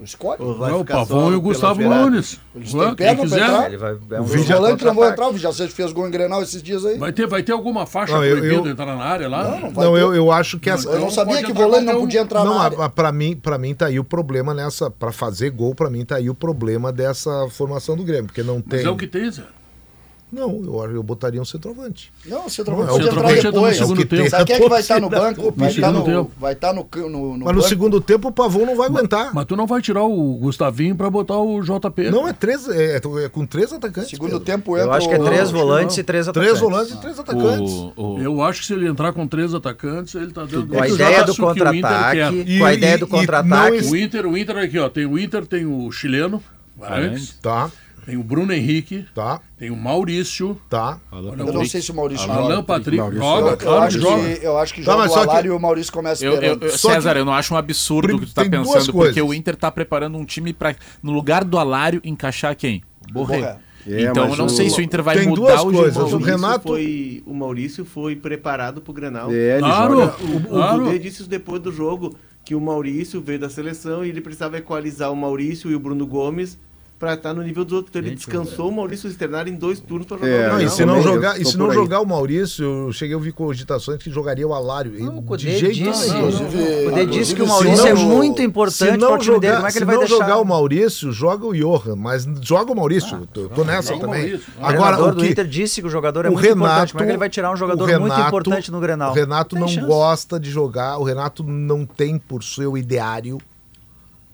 Tu 0.00 0.04
escolhe. 0.04 0.38
Vai 0.58 0.70
Não, 0.70 0.80
o 0.80 0.84
Pavão 0.84 1.30
e 1.30 1.34
o 1.36 1.40
Gustavo? 1.42 1.82
Nunes. 1.82 2.40
Eles 2.56 2.72
têm 2.72 2.94
pra 2.94 3.12
entrar? 3.12 3.66
Ele 3.66 3.76
vai, 3.76 3.90
é 3.92 4.20
um 4.20 4.26
jogo 4.26 4.44
volantes 4.44 4.56
não 4.86 4.94
contra-ataque. 4.94 5.12
entrar, 5.12 5.28
o 5.28 5.32
Vija 5.34 5.52
Sante 5.52 5.72
fez 5.74 5.92
gol 5.92 6.08
em 6.08 6.10
Grenal 6.10 6.42
esses 6.42 6.62
dias 6.62 6.86
aí. 6.86 6.96
Vai 6.96 7.12
ter, 7.12 7.26
vai 7.26 7.42
ter 7.42 7.52
alguma 7.52 7.84
faixa 7.84 8.14
Não, 8.14 8.24
eu- 8.24 8.38
proibida 8.38 8.62
eu- 8.68 8.72
entrar 8.72 8.86
na 8.86 9.04
área 9.04 9.28
lá? 9.28 9.44
Não, 9.44 9.60
não 9.60 9.70
vai 9.70 9.84
Não, 9.84 9.92
ter. 9.92 10.00
eu, 10.00 10.14
eu 10.14 10.32
acho 10.32 10.58
que 10.58 10.70
essa. 10.70 10.88
Eu 10.88 10.94
não 10.94 11.00
Não 11.02 11.10
sabia 11.10 11.42
que 11.44 11.50
entrar 11.50 11.64
volante 11.64 11.84
não 11.84 12.00
podia 12.00 12.20
entrar 12.22 12.44
Não, 12.44 12.54
na 12.54 12.62
área. 12.62 12.88
pra 12.88 13.12
mim, 13.12 13.36
para 13.36 13.58
mim 13.58 13.74
tá 13.74 13.86
aí 13.86 14.00
o 14.00 14.04
problema 14.04 14.54
nessa, 14.54 14.90
Pra 14.90 15.12
fazer 15.12 15.50
gol, 15.50 15.74
pra 15.74 15.90
mim 15.90 16.02
tá 16.02 16.16
aí 16.16 16.30
o 16.30 16.34
problema 16.34 16.90
dessa 16.90 17.46
formação 17.50 17.94
do 17.94 18.02
Grêmio, 18.02 18.24
porque 18.26 18.42
não 18.42 18.54
Mas 18.66 18.80
tem. 18.80 18.86
é 18.86 18.90
o 18.90 18.96
que 18.96 19.06
tem, 19.06 19.30
Zé. 19.30 19.42
Não, 20.32 20.62
eu, 20.64 20.92
eu 20.94 21.02
botaria 21.02 21.40
um 21.40 21.44
centroavante. 21.44 22.12
Não, 22.24 22.38
o 22.38 22.42
Não, 22.42 22.48
centroavante 22.48 22.90
é 22.90 22.92
o 22.92 22.96
pode 22.96 23.06
entrar 23.08 23.14
centroavante 23.14 23.38
entra 23.38 23.50
no 23.50 23.56
depois. 23.56 23.76
segundo 23.76 24.00
É 24.00 24.04
tempo. 24.04 24.16
tem. 24.22 24.30
Sabe 24.30 24.44
quem 24.44 24.56
é 24.56 24.60
que 24.60 24.68
vai 24.68 24.80
estar 24.80 25.00
no 25.00 25.10
banco? 25.10 25.54
Vai 25.56 25.70
estar 25.70 25.92
no, 25.92 26.04
tempo. 26.04 26.30
vai 26.38 26.52
estar 26.52 26.72
no, 26.72 26.88
no, 26.94 27.08
no 27.08 27.28
Mas 27.30 27.38
no 27.38 27.44
banco. 27.54 27.62
segundo 27.68 28.00
tempo 28.00 28.28
o 28.28 28.32
Pavão 28.32 28.64
não 28.64 28.76
vai 28.76 28.86
aguentar. 28.88 29.34
Mas 29.34 29.44
tu 29.46 29.56
não 29.56 29.66
vai 29.66 29.82
tirar 29.82 30.04
o 30.04 30.34
Gustavinho 30.38 30.94
pra 30.94 31.10
botar 31.10 31.36
o 31.38 31.60
JP. 31.62 32.10
Não, 32.10 32.28
é 32.28 32.32
três, 32.32 32.68
é, 32.68 32.96
é 32.96 33.28
com 33.28 33.44
três 33.44 33.72
atacantes. 33.72 34.10
Segundo 34.10 34.30
Pedro. 34.30 34.44
tempo 34.44 34.76
entra 34.76 34.88
Eu 34.88 34.92
acho 34.92 35.08
que 35.08 35.14
é 35.14 35.18
três 35.18 35.48
que 35.48 35.54
volantes 35.54 35.96
não. 35.96 36.00
e 36.00 36.04
três 36.04 36.26
Três 36.26 36.28
atacantes. 36.28 36.60
volantes 36.60 36.94
e 36.94 37.00
três 37.00 37.18
atacantes. 37.18 37.72
O, 37.72 37.92
o- 37.96 38.20
Eu 38.20 38.42
acho 38.42 38.60
que 38.60 38.66
se 38.66 38.72
ele 38.74 38.86
entrar 38.88 39.12
com 39.12 39.26
três 39.26 39.52
atacantes, 39.54 40.14
ele 40.14 40.30
tá 40.32 40.44
dando 40.44 40.68
Com 40.68 40.80
a 40.80 40.86
É 40.86 40.90
ideia 40.90 41.24
do 41.24 41.34
contra-ataque. 41.36 42.18
E- 42.46 42.58
com 42.58 42.64
a 42.64 42.74
ideia 42.74 42.98
do 42.98 43.06
não 43.06 43.08
contra-ataque. 43.08 43.84
O 43.84 43.96
Inter, 43.96 44.26
o 44.26 44.36
Inter 44.38 44.56
aqui, 44.58 44.78
ó. 44.78 44.88
Tem 44.88 45.06
o 45.06 45.18
Inter, 45.18 45.46
tem 45.46 45.66
o 45.66 45.90
chileno, 45.90 46.42
Tá, 47.42 47.70
tem 48.06 48.16
o 48.16 48.22
Bruno 48.24 48.52
Henrique, 48.52 49.04
tá, 49.14 49.40
tem 49.58 49.70
o 49.70 49.76
Maurício, 49.76 50.60
tá. 50.68 50.98
olha, 51.12 51.28
Eu 51.42 51.52
não 51.52 51.64
sei 51.64 51.80
se 51.82 51.90
o 51.90 51.94
Maurício 51.94 52.30
Alan 52.30 52.50
joga. 52.56 52.62
Patrick, 52.62 52.96
Maurício 52.96 53.22
joga, 53.24 53.40
Eu, 53.40 53.50
eu 53.52 53.56
claro 53.56 53.80
que 53.80 53.86
acho 53.86 54.00
joga. 54.00 54.34
que, 54.36 54.46
eu 54.46 54.58
acho 54.58 54.74
que 54.74 54.80
Tá, 54.82 54.92
joga 54.92 55.02
mas 55.04 55.10
o 55.10 55.14
só 55.14 55.20
que- 55.24 55.30
Alário 55.30 55.52
e 55.52 55.56
o 55.56 55.58
Maurício 55.60 55.92
começam 55.92 56.26
Eu, 56.28 56.34
eu, 56.40 56.58
eu- 56.60 56.70
Só 56.70 56.88
que- 56.88 56.94
César, 56.94 57.16
eu 57.16 57.24
não 57.24 57.32
acho 57.34 57.54
um 57.54 57.56
absurdo 57.56 58.16
o 58.16 58.20
que 58.20 58.26
tu 58.26 58.34
tá 58.34 58.44
pensando, 58.44 58.92
porque 58.92 59.20
o 59.22 59.32
Inter 59.34 59.56
tá 59.56 59.70
preparando 59.70 60.16
um 60.18 60.24
time 60.24 60.52
pra, 60.52 60.74
no 61.02 61.12
lugar 61.12 61.44
do 61.44 61.58
Alário, 61.58 62.00
encaixar 62.04 62.54
quem? 62.56 62.82
O 63.08 63.12
Borré. 63.12 63.38
Borré. 63.38 63.58
É, 63.86 64.02
então 64.02 64.28
eu 64.28 64.36
não 64.36 64.44
o- 64.44 64.50
sei 64.50 64.68
se 64.68 64.78
o 64.78 64.82
Inter 64.82 65.02
vai 65.02 65.16
tem 65.18 65.28
mudar 65.28 65.56
duas 65.56 65.60
o 65.62 65.72
coisas, 65.72 65.94
jogo. 65.94 66.06
o 66.08 66.10
Maurício 66.20 66.36
Renato- 66.36 66.68
Foi, 66.68 67.22
o 67.26 67.34
Maurício 67.34 67.84
foi 67.86 68.14
preparado 68.14 68.82
pro 68.82 68.92
Grenal. 68.92 69.30
É, 69.32 69.52
ele 69.52 69.60
Claro. 69.60 69.94
joga. 70.00 70.16
O, 70.22 70.36
o 70.36 70.40
Claro. 70.48 70.84
Cudê 70.84 70.98
disse 70.98 71.20
isso 71.22 71.30
depois 71.30 71.62
do 71.62 71.72
jogo, 71.72 72.14
que 72.44 72.54
o 72.54 72.60
Maurício 72.60 73.20
veio 73.22 73.38
da 73.38 73.48
seleção 73.48 74.04
e 74.04 74.10
ele 74.10 74.20
precisava 74.20 74.58
equalizar 74.58 75.10
o 75.10 75.16
Maurício 75.16 75.70
e 75.70 75.74
o 75.74 75.80
Bruno 75.80 76.06
Gomes 76.06 76.58
para 77.00 77.14
estar 77.14 77.32
no 77.32 77.42
nível 77.42 77.64
dos 77.64 77.72
outros. 77.72 77.90
Então 77.90 78.06
ele 78.06 78.14
descansou 78.14 78.68
o 78.68 78.72
Maurício 78.72 79.08
Sternar 79.10 79.48
em 79.48 79.54
dois 79.54 79.80
turnos 79.80 80.06
para 80.06 80.18
jogar 80.18 80.30
É, 80.30 80.48
o 80.48 80.52
Não, 80.52 80.60
e 80.60 80.68
se 80.68 80.84
não, 80.84 81.02
jogar, 81.02 81.40
e 81.40 81.44
se 81.46 81.56
não 81.56 81.72
jogar 81.72 82.00
o 82.00 82.06
Maurício, 82.06 82.62
eu 82.62 82.92
cheguei 82.92 83.14
a 83.14 83.16
ouvir 83.16 83.32
cogitações 83.32 84.02
que 84.02 84.10
jogaria 84.10 84.46
o 84.46 84.52
Alário. 84.52 84.92
Não, 85.02 85.24
o 85.26 85.36
de 85.36 85.50
jeito 85.58 85.74
disse, 85.76 86.10
nenhum. 86.10 86.28
inclusive, 86.28 86.58
O 86.86 86.90
Cudê 86.90 87.06
disse 87.06 87.34
que 87.34 87.40
o 87.40 87.46
se 87.46 87.50
Maurício 87.50 87.78
não 87.78 87.86
é 87.86 87.94
muito 87.94 88.36
Se 88.36 88.44
importante 88.44 88.96
não 88.98 89.08
para 89.08 89.16
o 89.16 89.18
time 89.18 89.40
dele. 89.40 89.46
jogar, 89.46 89.56
Como 89.56 89.66
é 89.66 89.68
que 89.68 89.72
se 89.72 89.78
ele 89.78 89.84
vai 89.86 89.94
não 89.94 90.00
deixar? 90.02 90.14
jogar 90.16 90.38
o 90.38 90.44
Maurício, 90.44 91.10
joga 91.12 91.46
o 91.46 91.54
Johan, 91.54 91.96
mas 91.96 92.28
joga 92.42 92.70
o 92.72 92.76
Maurício. 92.76 93.26
tô, 93.32 93.48
tô 93.48 93.64
nessa 93.64 93.96
também. 93.98 94.22
Maurício. 94.28 94.52
O 94.60 94.66
Agora, 94.66 95.02
o 95.02 95.14
do 95.14 95.22
que, 95.22 95.28
Inter 95.30 95.46
disse 95.46 95.80
que 95.80 95.86
o 95.86 95.90
jogador 95.90 96.26
é 96.26 96.28
o 96.28 96.32
muito 96.32 96.44
Renato, 96.44 96.60
importante. 96.64 96.92
Como 96.92 97.02
é 97.02 97.06
que 97.06 97.10
ele 97.12 97.18
vai 97.18 97.30
tirar 97.30 97.50
um 97.50 97.56
jogador 97.56 97.82
o 97.84 97.86
muito 97.98 98.12
Renato- 98.12 98.28
importante 98.28 98.70
no 98.70 98.78
Grenal? 98.78 99.12
O 99.12 99.14
Renato 99.14 99.56
não 99.56 99.74
gosta 99.86 100.38
de 100.38 100.50
jogar, 100.50 100.98
o 100.98 101.02
Renato 101.02 101.42
não 101.42 101.86
tem 101.86 102.18
por 102.18 102.44
seu 102.44 102.76
ideário, 102.76 103.38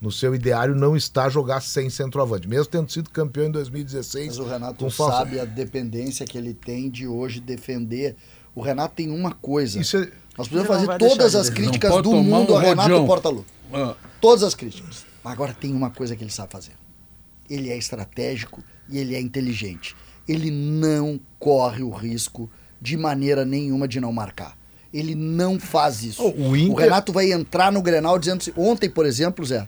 no 0.06 0.12
seu 0.12 0.36
ideário 0.36 0.72
não 0.74 0.96
está 0.96 1.28
jogar 1.28 1.60
sem 1.60 1.90
centroavante, 1.90 2.48
mesmo 2.48 2.66
tendo 2.66 2.88
sido 2.92 3.10
campeão 3.10 3.46
em 3.46 3.50
2016. 3.50 4.26
Mas 4.28 4.38
o 4.38 4.44
Renato 4.44 4.84
com 4.84 4.88
sabe 4.90 5.40
a 5.40 5.44
dependência 5.44 6.24
que 6.24 6.38
ele 6.38 6.54
tem 6.54 6.88
de 6.88 7.08
hoje 7.08 7.40
defender. 7.40 8.14
O 8.54 8.60
Renato 8.60 8.94
tem 8.94 9.10
uma 9.10 9.32
coisa. 9.32 9.80
Isso 9.80 9.96
é- 9.96 10.08
Nós 10.38 10.46
podemos 10.46 10.68
fazer 10.68 10.86
todas 10.98 11.34
as 11.34 11.50
críticas 11.50 11.90
do 12.02 12.12
mundo 12.12 12.52
um 12.52 12.56
ao 12.56 12.62
Renato 12.62 12.82
rodeão. 12.88 13.06
Portaluppi. 13.06 13.50
Ah, 13.72 13.94
Todas 14.20 14.44
as 14.44 14.54
críticas. 14.54 15.04
Mas 15.24 15.32
agora 15.32 15.52
tem 15.52 15.74
uma 15.74 15.90
coisa 15.90 16.14
que 16.14 16.22
ele 16.22 16.30
sabe 16.30 16.52
fazer. 16.52 16.72
Ele 17.50 17.68
é 17.70 17.76
estratégico 17.76 18.62
e 18.88 18.98
ele 18.98 19.16
é 19.16 19.20
inteligente. 19.20 19.96
Ele 20.28 20.50
não 20.52 21.18
corre 21.38 21.82
o 21.82 21.90
risco 21.90 22.48
de 22.80 22.96
maneira 22.96 23.44
nenhuma 23.44 23.88
de 23.88 24.00
não 24.00 24.12
marcar. 24.12 24.56
Ele 24.94 25.14
não 25.16 25.58
faz 25.58 26.04
isso. 26.04 26.22
Oh, 26.22 26.50
o 26.50 26.56
Inter- 26.56 26.84
Renato 26.84 27.12
vai 27.12 27.32
entrar 27.32 27.72
no 27.72 27.82
Grenal 27.82 28.18
dizendo 28.20 28.40
assim, 28.40 28.52
ontem, 28.56 28.88
por 28.88 29.04
exemplo, 29.04 29.44
Zé, 29.44 29.66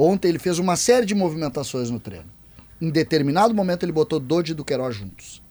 ontem 0.00 0.28
ele 0.28 0.38
fez 0.38 0.58
uma 0.58 0.76
série 0.76 1.06
de 1.06 1.14
movimentações 1.14 1.90
no 1.90 2.00
treino. 2.00 2.26
Em 2.80 2.90
determinado 2.90 3.54
momento 3.54 3.82
ele 3.82 3.92
botou 3.92 4.18
Dodge 4.18 4.52
e 4.52 4.54
Duqueiroz 4.54 4.96
juntos. 4.96 5.42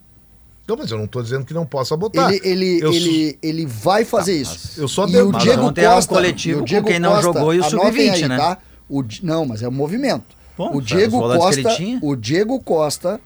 Não, 0.66 0.76
mas 0.76 0.90
eu 0.90 0.98
não 0.98 1.04
estou 1.04 1.22
dizendo 1.22 1.44
que 1.44 1.52
não 1.52 1.66
possa 1.66 1.96
botar. 1.96 2.32
Ele, 2.32 2.40
ele, 2.44 2.80
eu, 2.80 2.92
ele, 2.92 3.38
ele 3.42 3.66
vai 3.66 4.04
fazer 4.04 4.40
isso. 4.40 4.80
eu 4.80 4.86
só 4.86 5.06
E 5.06 5.16
o 5.16 5.28
um 5.28 5.32
Diego 5.32 5.62
ontem 5.62 5.80
era 5.80 5.90
um 5.90 5.94
Costa, 5.96 6.14
coletivo 6.14 6.52
e 6.52 6.56
o 6.56 6.58
com 6.60 6.64
Diego 6.64 6.86
quem 6.86 7.00
não 7.00 7.10
Costa, 7.10 7.22
jogou 7.24 7.54
e 7.54 7.58
o 7.58 7.64
anotem 7.64 7.90
sub-20, 7.90 8.12
aí, 8.12 8.28
né? 8.28 8.36
Tá? 8.36 8.58
O 8.88 9.04
não, 9.22 9.46
mas 9.46 9.62
é 9.62 9.68
o 9.68 9.72
movimento. 9.72 10.36
Bom, 10.56 10.76
o 10.76 10.80
Diego 10.80 11.18
Costa, 11.18 11.76
o 12.02 12.14
Diego 12.14 12.60
Costa 12.60 13.20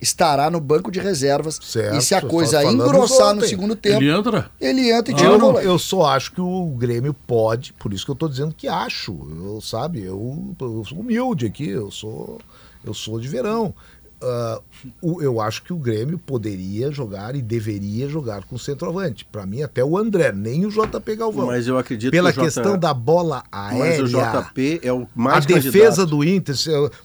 estará 0.00 0.50
no 0.50 0.60
banco 0.60 0.90
de 0.90 1.00
reservas. 1.00 1.58
Certo, 1.62 1.96
e 1.96 2.02
se 2.02 2.14
a 2.14 2.20
coisa 2.20 2.64
engrossar 2.64 3.34
no 3.34 3.42
segundo 3.42 3.74
tempo, 3.76 3.96
ele 4.02 4.10
ele, 4.10 4.18
entra? 4.18 4.50
entra 4.60 5.12
e 5.12 5.14
tira 5.14 5.30
Eu, 5.30 5.34
o 5.36 5.38
não- 5.38 5.60
eu 5.60 5.78
só 5.78 6.06
acho 6.06 6.32
que 6.32 6.40
o 6.40 6.66
Grêmio 6.76 7.14
pode, 7.14 7.72
por 7.74 7.92
isso 7.92 8.04
que 8.04 8.10
eu 8.10 8.14
tô 8.16 8.28
dizendo 8.28 8.54
que 8.54 8.68
acho. 8.68 9.12
Eu, 9.44 9.60
sabe, 9.60 10.02
eu, 10.02 10.54
eu 10.60 10.84
sou 10.86 10.98
humilde 10.98 11.46
aqui, 11.46 11.68
eu 11.68 11.90
sou, 11.90 12.38
eu 12.84 12.92
sou 12.94 13.18
de 13.18 13.28
verão. 13.28 13.74
Ah, 14.22 14.60
o- 15.02 15.20
eu 15.22 15.40
acho 15.40 15.62
que 15.62 15.72
o 15.72 15.76
Grêmio 15.76 16.18
poderia 16.18 16.90
jogar 16.90 17.34
e 17.36 17.42
deveria 17.42 18.08
jogar 18.08 18.44
com 18.44 18.56
centroavante. 18.58 19.24
Para 19.24 19.44
mim, 19.46 19.62
até 19.62 19.84
o 19.84 19.96
André, 19.98 20.32
nem 20.32 20.64
o 20.66 20.70
JP 20.70 21.16
Galvão. 21.16 21.46
Mas 21.46 21.66
eu 21.68 21.76
acredito 21.78 22.10
Pela 22.10 22.32
que 22.32 22.38
o 22.38 22.42
J- 22.42 22.46
questão 22.46 22.78
da 22.78 22.92
bola 22.94 23.44
Mas 23.52 23.80
aérea. 23.80 24.04
o 24.04 24.08
JP 24.08 24.80
é 24.82 24.92
o 24.92 25.02
a 25.02 25.06
mais 25.14 25.46
defesa 25.46 25.72
candidato. 25.72 26.06
do 26.06 26.24
Inter, 26.24 26.54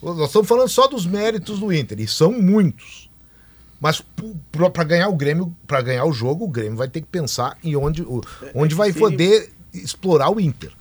nós 0.01 0.27
estamos 0.27 0.47
falando 0.47 0.69
só 0.69 0.87
dos 0.87 1.05
méritos 1.05 1.59
do 1.59 1.71
Inter, 1.73 1.99
e 1.99 2.07
são 2.07 2.31
muitos. 2.31 3.09
Mas 3.81 4.03
para 4.51 4.83
ganhar 4.83 5.07
o 5.07 5.15
Grêmio, 5.15 5.55
para 5.65 5.81
ganhar 5.81 6.03
o 6.05 6.11
jogo, 6.11 6.45
o 6.45 6.49
Grêmio 6.49 6.75
vai 6.77 6.87
ter 6.89 6.99
que 7.01 7.07
pensar 7.07 7.57
em 7.63 7.75
onde, 7.75 8.01
o- 8.01 8.21
onde 8.53 8.69
que 8.69 8.75
vai 8.77 8.91
se 8.91 8.97
ele- 8.97 9.05
poder 9.11 9.49
explorar 9.73 10.29
o 10.29 10.39
Inter. 10.39 10.71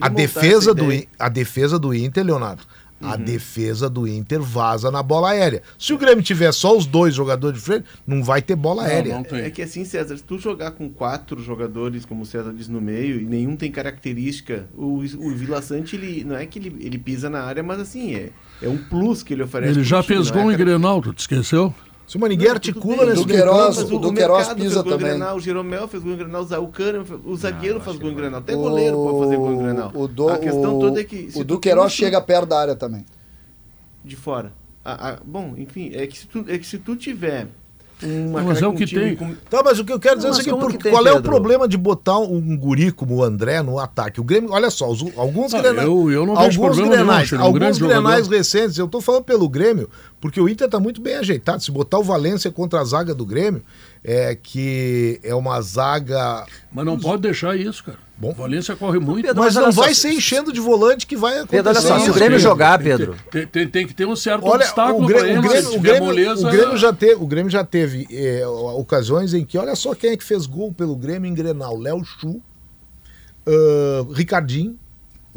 A 0.00 0.08
defesa, 0.08 0.72
do, 0.74 0.84
a 1.18 1.28
defesa 1.28 1.78
do 1.78 1.92
Inter, 1.94 2.24
Leonardo, 2.24 2.62
a 3.00 3.14
Uhum. 3.14 3.24
defesa 3.24 3.90
do 3.90 4.06
Inter 4.08 4.40
vaza 4.40 4.90
na 4.90 5.02
bola 5.02 5.30
aérea. 5.30 5.62
Se 5.78 5.92
o 5.92 5.98
Grêmio 5.98 6.22
tiver 6.24 6.50
só 6.52 6.76
os 6.76 6.86
dois 6.86 7.14
jogadores 7.14 7.58
de 7.58 7.64
frente, 7.64 7.84
não 8.06 8.22
vai 8.24 8.40
ter 8.40 8.56
bola 8.56 8.84
aérea. 8.84 9.22
não. 9.30 9.38
É 9.38 9.50
que 9.50 9.62
assim, 9.62 9.84
César, 9.84 10.16
se 10.16 10.22
tu 10.24 10.38
jogar 10.38 10.70
com 10.72 10.88
quatro 10.88 11.42
jogadores, 11.42 12.04
como 12.06 12.22
o 12.22 12.26
César 12.26 12.52
diz, 12.52 12.68
no 12.68 12.80
meio, 12.80 13.20
e 13.20 13.24
nenhum 13.24 13.54
tem 13.56 13.70
característica, 13.70 14.66
o, 14.74 14.98
o 15.18 15.30
Vila 15.34 15.60
Sante, 15.60 15.96
ele, 15.96 16.24
não 16.24 16.36
é 16.36 16.46
que 16.46 16.58
ele, 16.58 16.76
ele 16.80 16.98
pisa 16.98 17.28
na 17.28 17.42
área, 17.42 17.62
mas 17.62 17.80
assim, 17.80 18.14
é, 18.14 18.30
é 18.62 18.68
um 18.68 18.78
plus 18.78 19.22
que 19.22 19.34
ele 19.34 19.42
oferece. 19.42 19.72
Ele 19.78 19.84
já 19.84 20.02
fez 20.02 20.30
não 20.30 20.38
é 20.38 20.42
gol 20.42 20.52
em 20.52 20.56
Grenal, 20.56 21.02
tu 21.02 21.12
te 21.12 21.20
esqueceu? 21.20 21.74
Se 22.06 22.16
uma 22.16 22.28
ninguém 22.28 22.46
Não, 22.46 22.54
articula 22.54 23.04
nesse 23.04 23.22
Do 23.22 23.26
meio 23.26 23.42
Queiroz, 23.42 23.76
campo, 23.78 23.96
o 23.96 23.98
do 23.98 24.12
Queiroz 24.12 24.38
mercado 24.46 24.62
pisa 24.62 24.82
fez 24.82 24.84
gol 24.84 24.92
em 24.92 25.18
também. 25.18 25.34
O 25.34 25.40
Jeromel 25.40 25.88
fez 25.88 26.02
gol 26.02 26.12
em 26.12 26.16
Grenal, 26.16 26.42
o 26.42 26.68
Kahneman, 26.68 27.20
o 27.24 27.36
zagueiro 27.36 27.80
faz 27.80 27.96
gol 27.96 28.10
em 28.10 28.14
Grenal, 28.14 28.40
até 28.40 28.54
goleiro 28.54 28.96
pode 28.96 29.18
fazer 29.18 29.36
gol 29.36 29.52
em 29.52 29.58
Grenal. 29.58 29.92
O, 29.92 30.06
do, 30.06 30.28
a 30.28 30.38
questão 30.38 30.76
o, 30.76 30.80
toda 30.80 31.00
é 31.00 31.04
que... 31.04 31.28
o 31.30 31.32
tu 31.32 31.44
do 31.44 31.54
tem 31.54 31.60
Queiroz 31.62 31.92
isso 31.92 31.96
chega 31.96 32.20
perto 32.20 32.46
da 32.46 32.60
área 32.60 32.76
também. 32.76 33.04
De 34.04 34.14
fora. 34.14 34.52
Ah, 34.84 35.10
ah, 35.10 35.18
bom, 35.24 35.54
enfim, 35.56 35.90
é 35.94 36.06
que, 36.06 36.16
se 36.16 36.26
tu, 36.28 36.44
é 36.46 36.56
que 36.56 36.66
se 36.66 36.78
tu 36.78 36.94
tiver 36.94 37.48
uma... 38.02 38.42
Mas 38.42 38.60
é 38.60 38.66
o 38.66 38.70
um 38.70 38.74
que 38.74 38.84
time 38.86 39.00
tem. 39.00 39.16
com- 39.16 39.34
Tá, 39.48 39.62
mas 39.64 39.78
o 39.78 39.84
que 39.84 39.92
eu 39.92 39.98
quero 39.98 40.16
dizer 40.16 40.28
é 40.28 40.30
o 40.30 40.34
Mas 40.34 40.44
seguinte, 40.44 40.54
como 40.58 40.66
por- 40.66 40.72
que 40.76 40.82
tem, 40.82 40.92
qual 40.92 41.06
é 41.06 41.10
o 41.10 41.14
Pedro? 41.16 41.30
problema 41.30 41.66
de 41.68 41.76
botar 41.76 42.18
um 42.18 42.56
guri 42.56 42.92
como 42.92 43.16
o 43.16 43.22
André 43.24 43.62
no 43.62 43.78
ataque? 43.78 44.20
O 44.20 44.24
Grêmio, 44.24 44.50
olha 44.52 44.70
só, 44.70 44.90
os- 44.90 45.04
alguns 45.16 45.54
Ah, 45.54 45.60
grenais, 45.62 45.86
eu- 45.86 46.10
eu 46.10 46.26
não 46.26 46.36
vejo 46.36 46.62
alguns 46.62 46.76
nenhum, 46.78 46.90
grenais, 46.90 47.32
um 47.32 47.36
grande 47.52 47.66
alguns 47.66 47.78
grenais 47.78 48.28
recentes, 48.28 48.76
eu 48.78 48.86
tô 48.88 49.00
falando 49.00 49.24
pelo 49.24 49.48
Grêmio, 49.48 49.88
porque 50.20 50.40
o 50.40 50.48
Inter 50.48 50.68
tá 50.68 50.78
muito 50.78 51.00
bem 51.00 51.14
ajeitado. 51.16 51.62
Se 51.62 51.70
botar 51.70 51.98
o 51.98 52.02
Valência 52.04 52.50
contra 52.50 52.80
a 52.80 52.84
zaga 52.84 53.14
do 53.14 53.24
Grêmio, 53.24 53.62
é 54.04 54.34
que 54.34 55.18
é 55.22 55.34
uma 55.34 55.60
zaga 55.62 56.44
Mas 56.72 56.84
não 56.84 56.98
pode 56.98 57.22
deixar 57.22 57.56
isso, 57.56 57.82
cara. 57.84 57.98
Bom. 58.18 58.30
O 58.30 58.34
Valência 58.34 58.74
corre 58.74 58.98
muito. 58.98 59.26
Pedro, 59.26 59.42
mas 59.42 59.56
olha 59.56 59.66
não 59.66 59.72
vai 59.72 59.92
se- 59.94 60.00
ser 60.02 60.12
enchendo 60.12 60.50
de 60.52 60.58
volante 60.58 61.06
que 61.06 61.16
vai 61.16 61.34
acontecer. 61.34 61.56
Pedro, 61.62 61.70
olha 61.72 61.80
só, 61.82 61.98
se 61.98 62.10
o 62.10 62.14
Grêmio 62.14 62.38
jogar, 62.38 62.78
Pedro. 62.78 63.14
Tem, 63.30 63.46
tem- 63.46 63.68
tem 63.68 63.86
que 63.86 63.92
ter 63.92 64.06
um 64.06 64.16
certo 64.16 64.44
Olha, 64.46 64.64
obstáculo 64.64 65.04
o 65.04 65.06
Grêmio, 65.06 65.26
ele. 65.28 65.38
o 65.38 65.42
Grêmio, 65.42 65.68
o 65.68 65.72
tiver 65.72 65.82
Grêmio- 65.82 66.04
moleza, 66.06 66.48
o 66.48 66.50
Grêmio 66.50 66.76
já 66.78 66.92
teve, 66.94 67.14
o 67.22 67.26
Grêmio 67.26 67.50
já 67.50 67.62
teve 67.64 68.06
é, 68.10 68.46
ocasiões 68.46 69.34
em 69.34 69.44
que, 69.44 69.58
olha 69.58 69.76
só 69.76 69.94
quem 69.94 70.10
é 70.12 70.16
que 70.16 70.24
fez 70.24 70.46
gol 70.46 70.72
pelo 70.72 70.96
Grêmio 70.96 71.28
em 71.30 71.34
Grenal, 71.34 71.76
Léo 71.78 72.02
Chu, 72.04 72.40
ah, 73.46 74.06
Ricardinho, 74.14 74.78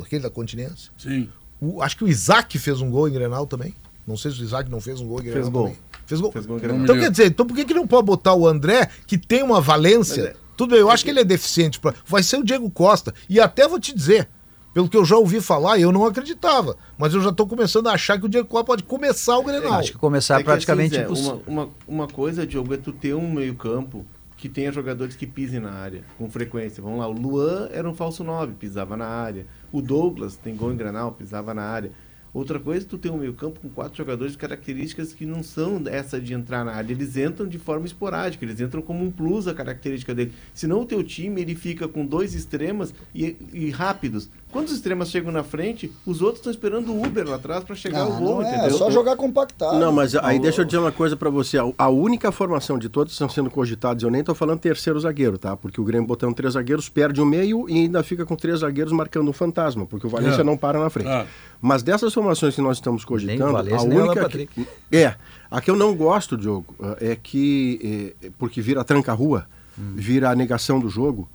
aquele 0.02 0.24
da 0.24 0.30
Continência. 0.30 0.92
Sim. 0.98 1.28
O- 1.62 1.82
acho 1.82 1.98
que 1.98 2.04
o 2.04 2.08
Isaac 2.08 2.58
fez 2.58 2.80
um 2.82 2.90
gol 2.90 3.08
em 3.08 3.12
Grenal 3.12 3.46
também. 3.46 3.74
Não 4.08 4.16
sei 4.18 4.32
se 4.32 4.40
o 4.42 4.44
Isaac 4.44 4.70
não 4.72 4.80
fez 4.82 5.02
um 5.02 5.08
gol 5.08 5.20
em 5.20 5.24
Grenal 5.26 5.42
Fez 5.44 5.50
gol. 5.54 5.64
também. 5.64 5.78
Fez 6.06 6.22
gol. 6.22 6.32
Fez 6.32 6.46
gol 6.46 6.56
em 6.58 6.62
Não 6.62 6.68
Grenal. 6.68 6.84
Então 6.86 6.98
quer 7.00 7.12
dizer, 7.12 7.26
então 7.28 7.46
por 7.46 7.56
que, 7.56 7.66
que 7.66 7.74
não 7.74 7.86
pode 7.86 8.06
botar 8.06 8.34
o 8.34 8.48
André, 8.48 8.88
que 9.06 9.18
tem 9.18 9.44
uma 9.44 9.60
valência? 9.62 10.24
Mas 10.24 10.32
é- 10.34 10.49
Tudo 10.60 10.72
bem, 10.72 10.82
eu 10.82 10.92
acho 10.92 11.06
que 11.06 11.10
ele 11.10 11.22
é 11.22 11.24
deficiente. 11.24 11.80
Pra... 11.80 11.94
Vai 12.06 12.22
ser 12.22 12.36
o 12.36 12.44
Diego 12.44 12.70
Costa. 12.70 13.14
E 13.30 13.40
até 13.40 13.66
vou 13.66 13.80
te 13.80 13.96
dizer, 13.96 14.28
pelo 14.74 14.90
que 14.90 14.98
eu 14.98 15.06
já 15.06 15.16
ouvi 15.16 15.40
falar, 15.40 15.80
eu 15.80 15.90
não 15.90 16.04
acreditava. 16.06 16.76
Mas 16.98 17.14
eu 17.14 17.22
já 17.22 17.30
estou 17.30 17.48
começando 17.48 17.88
a 17.88 17.94
achar 17.94 18.20
que 18.20 18.26
o 18.26 18.30
Diego 18.30 18.46
Costa 18.46 18.66
pode 18.66 18.84
começar 18.84 19.38
o 19.38 19.44
Grenal. 19.44 19.76
Acho 19.76 19.94
que 19.94 19.98
começar 19.98 20.36
É 20.36 20.38
que 20.40 20.44
praticamente 20.44 20.98
assim, 20.98 21.06
Zé, 21.06 21.06
impossível. 21.06 21.44
Uma, 21.48 21.64
uma, 21.64 21.72
uma 21.88 22.08
coisa, 22.10 22.46
Diogo, 22.46 22.74
é 22.74 22.78
tu 22.78 22.92
ter 22.92 23.14
um 23.14 23.32
meio-campo 23.32 24.06
que 24.36 24.50
tenha 24.50 24.70
jogadores 24.70 25.16
que 25.16 25.26
pisem 25.26 25.62
na 25.62 25.72
área 25.72 26.04
com 26.18 26.30
frequência. 26.30 26.84
Vamos 26.84 27.00
lá, 27.00 27.08
o 27.08 27.14
Luan 27.14 27.70
era 27.72 27.90
um 27.90 27.94
falso 27.94 28.22
9, 28.22 28.56
pisava 28.56 28.98
na 28.98 29.08
área. 29.08 29.48
O 29.72 29.82
Douglas 29.82 30.36
tem 30.36 30.58
gol 30.58 30.74
em 30.74 30.76
Granal, 30.76 31.14
pisava 31.14 31.54
na 31.54 31.64
área. 31.64 31.94
Outra 32.34 32.60
coisa, 32.60 32.86
tu 32.86 32.98
tem 32.98 33.12
um 33.12 33.18
meio-campo 33.18 33.60
com 33.60 33.70
quatro 33.70 33.98
jogadores 33.98 34.34
de 34.34 34.38
características 34.38 35.14
que 35.14 35.26
não 35.26 35.42
são 35.42 35.82
essa 35.88 36.20
de 36.22 36.34
entrar 36.34 36.64
na 36.64 36.72
área. 36.74 36.92
Eles 36.94 37.18
entram 37.18 37.48
de 37.48 37.58
forma 37.58 37.86
esporádica, 37.86 38.46
eles 38.46 38.60
entram 38.60 38.82
como 38.82 39.04
um 39.04 39.10
plus 39.12 39.48
a 39.48 39.54
característica 39.54 40.14
dele. 40.14 40.34
Senão 40.54 40.82
o 40.82 40.86
teu 40.86 41.04
time 41.04 41.42
ele 41.42 41.56
fica 41.56 41.88
com 41.88 42.06
dois 42.06 42.36
extremas 42.36 42.94
e, 43.16 43.36
e 43.52 43.70
rápidos. 43.72 44.30
Quando 44.52 44.68
os 44.68 44.74
extremas 44.74 45.10
chegam 45.12 45.32
na 45.32 45.44
frente, 45.44 45.92
os 46.06 46.22
outros 46.22 46.40
estão 46.40 46.52
esperando 46.52 46.92
o 46.92 47.04
Uber 47.06 47.28
lá 47.28 47.36
atrás 47.36 47.64
para 47.64 47.76
chegar 47.76 48.00
Ah, 48.00 48.04
ao 48.04 48.18
gol, 48.18 48.42
não 48.42 48.42
é, 48.44 48.52
é 48.54 48.58
entendeu? 48.58 48.78
só 48.78 48.90
jogar 48.90 49.16
compactado. 49.16 49.78
Não, 49.80 49.92
mas 49.92 50.16
aí 50.16 50.40
deixa 50.40 50.62
eu 50.62 50.66
dizer 50.66 50.80
uma 50.80 50.92
coisa 50.92 51.16
pra 51.16 51.30
você. 51.30 51.58
A, 51.60 51.64
a 51.78 51.90
única 51.90 52.32
formação 52.32 52.78
de 52.80 52.90
todos 52.90 53.12
que 53.12 53.16
estão 53.16 53.30
sendo 53.30 53.50
cogitados, 53.50 54.04
eu 54.04 54.10
nem 54.10 54.24
tô 54.24 54.34
falando 54.34 54.60
terceiro 54.60 55.00
zagueiro, 55.00 55.38
tá? 55.38 55.56
Porque 55.56 55.80
o 55.80 55.84
Grêmio 55.84 56.08
botando 56.08 56.34
três 56.36 56.54
zagueiros 56.54 56.90
perde 56.90 57.22
o 57.22 57.26
meio 57.26 57.70
e 57.70 57.74
ainda 57.74 58.02
fica 58.02 58.26
com 58.26 58.36
três 58.36 58.60
zagueiros 58.62 58.92
marcando 58.92 59.30
um 59.30 59.34
fantasma, 59.34 59.86
porque 59.86 60.08
o 60.08 60.10
Valência 60.10 60.42
É. 60.42 60.44
não 60.44 60.58
para 60.58 60.80
na 60.80 60.90
frente. 60.90 61.10
Ah. 61.10 61.26
Mas 61.62 61.84
dessas 61.84 62.14
formações 62.14 62.56
que 62.56 62.62
nós 62.62 62.78
estamos 62.78 63.04
cogitando, 63.04 63.52
Valência, 63.52 63.78
a 63.78 63.82
única 63.84 64.22
Alan 64.22 64.30
que, 64.30 64.68
é, 64.92 65.16
a 65.52 65.60
que 65.60 65.70
eu 65.70 65.76
não 65.76 65.94
gosto, 65.94 66.38
Diogo, 66.38 66.74
é 67.02 67.16
que 67.22 68.16
é, 68.24 68.30
porque 68.38 68.62
vira 68.62 68.84
tranca-rua, 68.84 69.46
Hum. 69.78 69.94
vira 69.96 70.30
a 70.30 70.36
negação 70.36 70.80
do 70.80 70.90
jogo, 70.90 71.30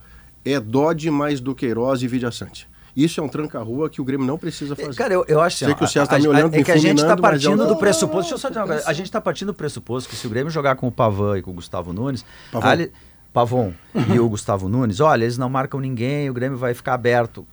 é 0.45 0.59
Dodge 0.61 1.11
mais 1.11 1.41
do 1.41 1.55
Queiroz 1.55 2.03
e 2.03 2.09
Vidia 2.09 2.31
Sante. 2.31 2.68
Isso 2.97 3.18
é 3.20 3.22
um 3.25 3.29
tranca-rua 3.29 3.91
que 3.91 4.01
o 4.01 4.05
Grêmio 4.05 4.25
não 4.27 4.39
precisa 4.39 4.77
fazer. 4.77 4.95
Cara, 4.95 5.12
eu, 5.12 5.25
eu 5.27 5.41
acho 5.41 5.57
assim, 5.57 5.64
Sei 5.64 5.75
que 5.75 5.83
o 5.85 5.89
César 5.89 6.07
tá 6.07 6.16
a- 6.16 6.18
me 6.18 6.27
a- 6.27 6.31
olhando, 6.31 6.55
é 6.55 6.59
me 6.59 6.64
que 6.64 6.70
a 6.70 6.77
gente 6.77 7.03
tá 7.03 7.16
fulminando, 7.16 7.22
mas 7.22 7.45
é 7.45 7.49
um- 7.49 7.51
partindo 7.57 7.66
do 7.66 7.77
pressuposto. 7.77 8.20
Deixa 8.22 8.35
eu 8.35 8.39
só 8.39 8.49
dizer 8.49 8.61
uma 8.61 8.66
coisa. 8.68 8.89
A 8.89 8.93
gente 8.93 9.11
tá 9.11 9.20
partindo 9.20 9.49
do 9.49 9.55
pressuposto 9.55 10.09
que 10.09 10.14
se 10.14 10.27
o 10.27 10.31
Grêmio 10.31 10.51
jogar 10.51 10.77
com 10.77 10.87
o 10.87 10.93
Pavan 10.93 11.39
e 11.39 11.43
com 11.43 11.51
o 11.51 11.55
Gustavo 11.55 11.93
Nunes. 11.93 12.25
Pavon. 12.53 12.66
ali- 12.68 12.93
Pavon 13.35 13.72
e 14.14 14.18
o 14.20 14.28
Gustavo 14.28 14.68
Nunes, 14.68 15.01
olha, 15.01 15.24
eles 15.24 15.37
não 15.37 15.49
marcam 15.51 15.80
ninguém, 15.80 16.30
o 16.30 16.32
Grêmio 16.32 16.57
vai 16.57 16.72
ficar 16.72 16.95
aberto. 16.95 17.45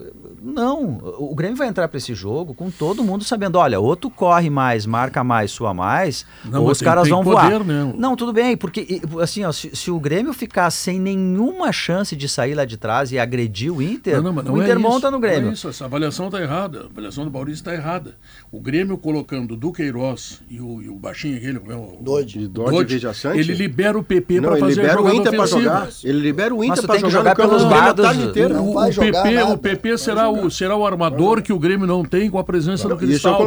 Não, 0.41 0.99
o 1.19 1.33
Grêmio 1.35 1.57
vai 1.57 1.67
entrar 1.67 1.87
para 1.87 1.97
esse 1.97 2.13
jogo 2.13 2.53
com 2.53 2.69
todo 2.71 3.03
mundo 3.03 3.23
sabendo, 3.23 3.57
olha, 3.57 3.79
ou 3.79 3.95
tu 3.95 4.09
corre 4.09 4.49
mais, 4.49 4.85
marca 4.85 5.23
mais, 5.23 5.51
sua 5.51 5.73
mais, 5.73 6.25
Não, 6.45 6.63
ou 6.63 6.69
os 6.71 6.77
tem- 6.79 6.85
caras 6.85 7.03
tem 7.03 7.11
vão 7.13 7.23
poder, 7.23 7.57
voar. 7.59 7.63
né? 7.63 7.93
Não, 7.97 8.15
tudo 8.15 8.31
bem, 8.31 8.55
porque 8.55 9.01
assim, 9.21 9.43
ó, 9.43 9.51
se, 9.51 9.75
se 9.75 9.89
o 9.91 9.99
Grêmio 9.99 10.33
ficar 10.33 10.69
sem 10.71 10.99
nenhuma 10.99 11.71
chance 11.71 12.15
de 12.15 12.29
sair 12.29 12.53
lá 12.53 12.63
de 12.65 12.77
trás 12.77 13.11
e 13.11 13.17
agredir 13.19 13.73
o 13.73 13.81
Inter, 13.81 14.21
Não, 14.21 14.31
não, 14.31 14.53
o 14.53 14.57
Inter 14.57 14.69
é 14.75 14.79
isso, 14.79 14.79
monta 14.79 15.09
no 15.11 15.19
Grêmio. 15.19 15.41
Não 15.43 15.49
é 15.49 15.53
isso, 15.53 15.67
essa 15.67 15.85
avaliação 15.85 16.27
está 16.27 16.39
errada. 16.41 16.81
A 16.81 16.85
avaliação 16.85 17.23
do 17.25 17.31
Maurício 17.31 17.61
está 17.61 17.73
errada. 17.73 18.15
O 18.51 18.59
Grêmio 18.59 18.97
colocando 18.97 19.53
o 19.53 19.57
Duqueiroz 19.57 20.41
e 20.49 20.59
o, 20.61 20.81
e 20.81 20.89
o 20.89 20.95
baixinho 20.95 21.37
aquele, 21.37 21.59
como 21.59 21.71
é 21.71 21.75
o 21.75 21.97
Doide. 22.01 22.39
De 22.39 22.47
Dodge 22.47 22.69
e 22.69 22.77
Dodge, 22.77 22.93
Vidia 22.95 23.13
Sante? 23.13 23.39
ele 23.39 23.53
libera 23.53 23.97
o 23.97 24.03
PP 24.03 24.41
para 24.41 24.57
fazer 24.57 24.79
a 24.81 24.83
libera 24.83 25.01
o 25.01 25.09
Inter 25.13 25.31
para 25.31 25.43
ofensiva. 25.43 25.70
Jogar. 25.79 25.89
Ele 26.03 26.19
libera 26.19 26.53
o 26.55 26.63
Inter 26.63 26.83
para 26.85 26.95
tem 26.95 27.03
que 27.03 27.09
jogar, 27.09 27.31
jogar 27.31 27.47
pelos 27.47 27.63
lados, 27.63 28.05
tarde 28.05 28.23
inteira. 28.23 28.53
Não 28.55 28.67
O, 28.67 28.89
o 28.89 28.93
PP, 28.93 29.43
o 29.43 29.57
PP 29.57 29.97
será, 29.97 30.29
o, 30.29 30.49
será 30.51 30.75
o 30.75 30.85
armador 30.85 31.41
que 31.41 31.51
o 31.53 31.59
Grêmio 31.59 31.87
não 31.87 32.03
tem 32.03 32.29
com 32.29 32.37
a 32.39 32.43
presença 32.43 32.87
do 32.87 32.95
Isso 32.95 33.03
eu 33.03 33.07
Cristal. 33.07 33.37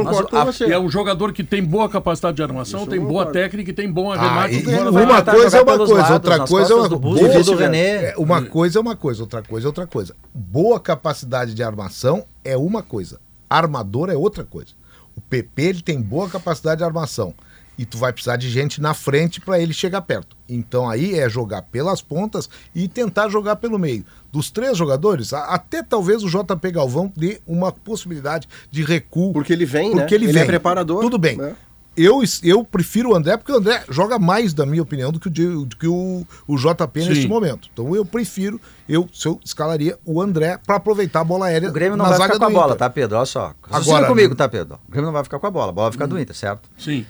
você. 0.45 0.65
É 0.65 0.79
um 0.79 0.89
jogador 0.89 1.31
que 1.33 1.43
tem 1.43 1.63
boa 1.63 1.87
capacidade 1.89 2.35
de 2.37 2.43
armação, 2.43 2.85
tem 2.85 2.99
boa 2.99 3.25
técnica 3.27 3.69
e 3.71 3.73
tem 3.73 3.91
bom 3.91 4.11
Ah, 4.11 4.15
arremate. 4.15 4.55
e- 4.55 4.69
e 4.69 4.75
uma 4.79 5.15
tentar 5.17 5.31
coisa 5.33 5.57
é 5.57 5.61
uma 5.61 5.77
coisa, 5.77 5.93
lados, 5.95 6.13
outra 6.13 6.39
coisa 6.47 6.73
é 6.73 6.75
uma 6.75 6.89
e. 6.89 8.05
É, 8.05 8.13
uma 8.17 8.41
coisa 8.41 8.79
é 8.79 8.81
uma 8.81 8.95
coisa, 8.95 9.21
outra 9.23 9.41
coisa 9.41 9.67
é 9.67 9.69
outra 9.69 9.87
coisa. 9.87 10.15
Boa 10.33 10.79
capacidade 10.79 11.53
de 11.53 11.63
armação 11.63 12.25
é 12.43 12.55
uma 12.57 12.81
coisa, 12.81 13.19
armador 13.49 14.09
é 14.09 14.15
outra 14.15 14.43
coisa. 14.43 14.69
O 15.15 15.21
PP 15.21 15.61
ele 15.63 15.81
tem 15.81 16.01
boa 16.01 16.29
capacidade 16.29 16.79
de 16.79 16.83
armação 16.83 17.33
e 17.77 17.85
tu 17.85 17.97
vai 17.97 18.11
precisar 18.13 18.37
de 18.37 18.49
gente 18.49 18.79
na 18.81 18.93
frente 18.93 19.39
para 19.41 19.59
ele 19.59 19.73
chegar 19.73 20.01
perto. 20.01 20.35
Então 20.47 20.89
aí 20.89 21.17
é 21.19 21.29
jogar 21.29 21.61
pelas 21.63 22.01
pontas 22.01 22.49
e 22.73 22.87
tentar 22.87 23.29
jogar 23.29 23.55
pelo 23.57 23.77
meio. 23.79 24.05
Dos 24.31 24.49
três 24.51 24.77
jogadores, 24.77 25.33
até 25.33 25.81
talvez 25.81 26.23
o 26.23 26.29
JP 26.29 26.71
Galvão 26.71 27.11
dê 27.15 27.41
uma 27.47 27.71
possibilidade 27.71 28.47
de 28.69 28.83
recuo. 28.83 29.33
Porque 29.33 29.53
ele 29.53 29.65
vem, 29.65 29.93
né? 29.95 30.01
Porque 30.01 30.15
ele, 30.15 30.25
Ele 30.25 30.33
vem. 30.33 30.43
é 30.43 30.45
preparador, 30.45 31.01
Tudo 31.01 31.17
bem. 31.17 31.37
né? 31.37 31.55
Eu, 31.97 32.21
eu 32.43 32.61
prefiro 32.65 33.11
o 33.11 33.15
André, 33.15 33.37
porque 33.37 33.53
o 33.53 33.55
André 33.55 33.81
joga 33.89 34.19
mais, 34.19 34.53
da 34.53 34.65
minha 34.65 34.83
opinião, 34.83 35.13
do 35.13 35.17
que 35.19 35.29
o, 35.29 35.65
do 35.65 35.77
que 35.77 35.87
o, 35.87 36.27
o 36.45 36.57
JP 36.57 37.01
Sim. 37.01 37.07
nesse 37.07 37.25
momento. 37.25 37.69
Então 37.71 37.95
eu 37.95 38.03
prefiro, 38.03 38.59
eu, 38.87 39.07
se 39.13 39.25
eu 39.25 39.39
escalaria 39.45 39.97
o 40.05 40.21
André 40.21 40.57
para 40.57 40.75
aproveitar 40.75 41.21
a 41.21 41.23
bola 41.23 41.45
aérea 41.45 41.69
O 41.69 41.71
Grêmio 41.71 41.95
não 41.95 42.03
na 42.03 42.17
vai 42.17 42.27
ficar 42.27 42.37
com 42.37 42.45
a 42.45 42.49
bola, 42.49 42.65
Inter. 42.73 42.77
tá, 42.79 42.89
Pedro? 42.89 43.15
Olha 43.15 43.25
só. 43.25 43.53
Agora, 43.71 44.07
comigo, 44.07 44.31
né? 44.31 44.35
tá, 44.35 44.49
Pedro? 44.49 44.77
O 44.85 44.91
Grêmio 44.91 45.05
não 45.05 45.13
vai 45.13 45.23
ficar 45.23 45.39
com 45.39 45.47
a 45.47 45.51
bola, 45.51 45.69
a 45.69 45.71
bola 45.71 45.87
vai 45.87 45.91
ficar 45.93 46.05
do 46.05 46.19
Inter, 46.19 46.35
certo? 46.35 46.69
Sim. 46.77 47.05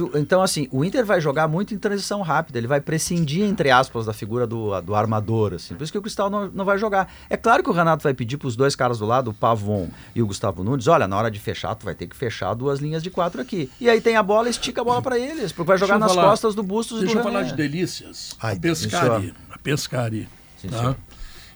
O- 0.00 0.18
então, 0.18 0.42
assim, 0.42 0.66
o 0.72 0.84
Inter 0.84 1.04
vai 1.06 1.20
jogar 1.20 1.46
muito 1.46 1.72
em 1.72 1.78
transição 1.78 2.20
rápida, 2.20 2.58
ele 2.58 2.66
vai 2.66 2.80
prescindir, 2.80 3.44
entre 3.44 3.70
aspas, 3.70 4.06
da 4.06 4.12
figura 4.12 4.44
do, 4.44 4.80
do 4.80 4.92
armador, 4.94 5.54
assim. 5.54 5.74
Por 5.76 5.84
isso 5.84 5.92
que 5.92 5.98
o 5.98 6.02
Cristal 6.02 6.28
não, 6.28 6.48
não 6.48 6.64
vai 6.64 6.76
jogar. 6.78 7.12
É 7.30 7.36
claro 7.36 7.62
que 7.62 7.70
o 7.70 7.72
Renato 7.72 8.02
vai 8.02 8.12
pedir 8.12 8.38
para 8.38 8.48
os 8.48 8.56
dois 8.56 8.74
caras 8.74 8.98
do 8.98 9.06
lado, 9.06 9.30
o 9.30 9.34
Pavon 9.34 9.88
e 10.16 10.20
o 10.22 10.26
Gustavo 10.26 10.64
Nunes, 10.64 10.88
olha, 10.88 11.06
na 11.06 11.16
hora 11.16 11.30
de 11.30 11.38
fechar, 11.38 11.76
tu 11.76 11.84
vai 11.84 11.94
ter 11.94 12.08
que 12.08 12.16
fechar 12.16 12.54
duas 12.54 12.80
linhas 12.80 13.04
de 13.04 13.10
quatro 13.10 13.40
aqui. 13.40 13.70
E 13.80 13.88
aí 13.88 14.00
tem 14.00 14.16
a 14.16 14.22
bola, 14.22 14.48
estica 14.48 14.80
a 14.80 14.84
bola 14.84 15.00
para 15.00 15.16
eles, 15.16 15.52
porque 15.52 15.68
vai 15.68 15.76
Deixa 15.78 15.86
jogar 15.86 15.94
eu 15.94 16.00
nas 16.00 16.14
falar- 16.14 16.30
costas 16.30 16.54
do 16.56 16.62
Bustos 16.64 16.98
Deixa 16.98 17.14
e 17.14 17.16
eu 17.16 17.22
do 17.22 17.24
falar 17.24 17.40
René. 17.42 17.50
de 17.52 17.56
delícias. 17.56 18.36
Ai, 18.42 18.56
a 18.56 18.60
pescaria. 18.60 19.34
A 19.50 19.58
pescaria. 19.58 20.26
Sim, 20.60 20.68
tá? 20.70 20.96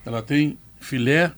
Ela 0.06 0.22
tem 0.22 0.56
filé 0.78 1.32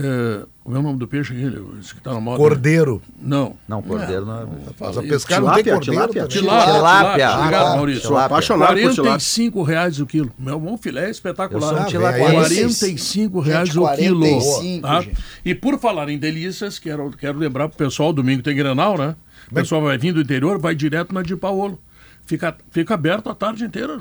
É, 0.00 0.46
como 0.62 0.76
é 0.76 0.80
o 0.80 0.82
nome 0.82 0.98
do 0.98 1.08
peixe 1.08 1.32
aquele? 1.32 1.60
Esse 1.80 1.94
que 1.94 2.00
tá 2.00 2.12
na 2.12 2.20
moda? 2.20 2.36
Cordeiro. 2.36 3.02
Não. 3.20 3.56
Não, 3.66 3.82
cordeiro 3.82 4.24
não 4.24 4.42
é. 4.42 4.46
Mas 4.78 4.98
a 4.98 5.02
pescar 5.02 5.40
não 5.40 5.52
tem 5.54 5.64
Tilápia, 5.64 5.72
cordeiro 5.74 5.80
tilápia. 5.80 6.22
também. 6.22 6.28
Tilápia. 6.38 6.72
Tilápia. 6.74 7.36
Obrigado, 7.38 7.66
Ah, 7.72 7.76
Maurício. 7.76 8.00
Sou 8.02 8.10
Tilápia. 8.10 8.26
apaixonado 8.26 8.68
por 8.68 8.76
tilápia. 8.76 9.02
45 9.02 9.62
reais 9.62 10.00
o 10.00 10.06
quilo. 10.06 10.32
Meu 10.38 10.60
bom 10.60 10.76
filé 10.76 11.02
é 11.02 11.06
Eu 11.06 11.10
espetacular. 11.10 11.68
sou 11.68 11.78
um 11.78 11.82
Ah, 11.82 11.84
tilápia. 11.86 12.18
vem 12.18 12.26
aí. 12.26 12.32
45 12.34 13.40
reais 13.40 13.68
Gente, 13.68 13.78
o 13.78 13.88
quilo. 13.96 14.20
45, 14.20 14.86
tá? 14.86 15.00
gente. 15.00 15.16
E 15.44 15.54
por 15.54 15.78
falar 15.78 16.08
em 16.08 16.18
delícias, 16.18 16.78
quero, 16.78 17.10
quero 17.10 17.38
lembrar 17.38 17.68
pro 17.68 17.78
pessoal, 17.78 18.12
domingo 18.12 18.42
tem 18.42 18.54
Grenal, 18.54 18.96
né? 18.96 19.16
O 19.50 19.54
pessoal 19.54 19.80
vai 19.82 19.96
vir 19.98 20.12
do 20.12 20.20
interior, 20.20 20.58
vai 20.58 20.74
direto 20.74 21.14
na 21.14 21.22
de 21.22 21.34
Paolo. 21.34 21.78
Fica, 22.26 22.54
fica 22.70 22.92
aberto 22.94 23.30
a 23.30 23.34
tarde 23.34 23.64
inteira. 23.64 24.00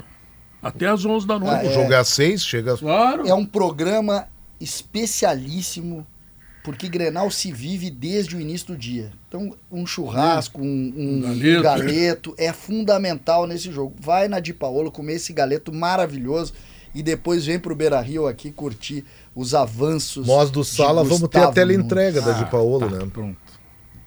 Até 0.61 0.87
às 0.87 1.05
11 1.05 1.25
da 1.25 1.39
noite. 1.39 1.67
O 1.67 1.73
jogo 1.73 1.93
é 1.93 1.95
às 1.97 2.09
seis, 2.09 2.43
chega 2.45 2.73
às... 2.73 2.79
Claro. 2.81 3.25
É 3.25 3.33
um 3.33 3.45
programa 3.45 4.25
especialíssimo, 4.59 6.05
porque 6.63 6.89
Grenal 6.89 7.31
se 7.31 7.51
vive 7.51 7.89
desde 7.89 8.35
o 8.35 8.41
início 8.41 8.67
do 8.67 8.77
dia. 8.77 9.11
Então, 9.27 9.53
um 9.71 9.85
churrasco, 9.85 10.61
um, 10.61 10.65
um- 10.65 11.17
um 11.17 11.21
galeto. 11.21 11.63
galeto. 11.63 12.35
é 12.37 12.51
fundamental 12.51 13.47
nesse 13.47 13.71
jogo. 13.71 13.95
Vai 13.99 14.27
na 14.27 14.39
Di 14.39 14.53
Paolo 14.53 14.91
comer 14.91 15.13
esse 15.13 15.31
galeto 15.31 15.73
maravilhoso 15.73 16.53
e 16.93 17.01
depois 17.01 17.45
vem 17.45 17.57
pro 17.59 17.75
Beira 17.75 18.01
Rio 18.01 18.27
aqui 18.27 18.51
curtir 18.51 19.05
os 19.35 19.53
avanços. 19.53 20.27
Nós 20.27 20.49
do 20.51 20.61
de 20.61 20.67
Sala 20.67 21.03
vamos 21.03 21.29
ter 21.29 21.39
a 21.39 21.51
teleentrega 21.51 22.19
da 22.21 22.31
Nunes. 22.31 22.43
de 22.45 22.51
Paolo, 22.51 22.89
Tá, 22.89 22.97
né? 22.97 23.07
pronto. 23.13 23.37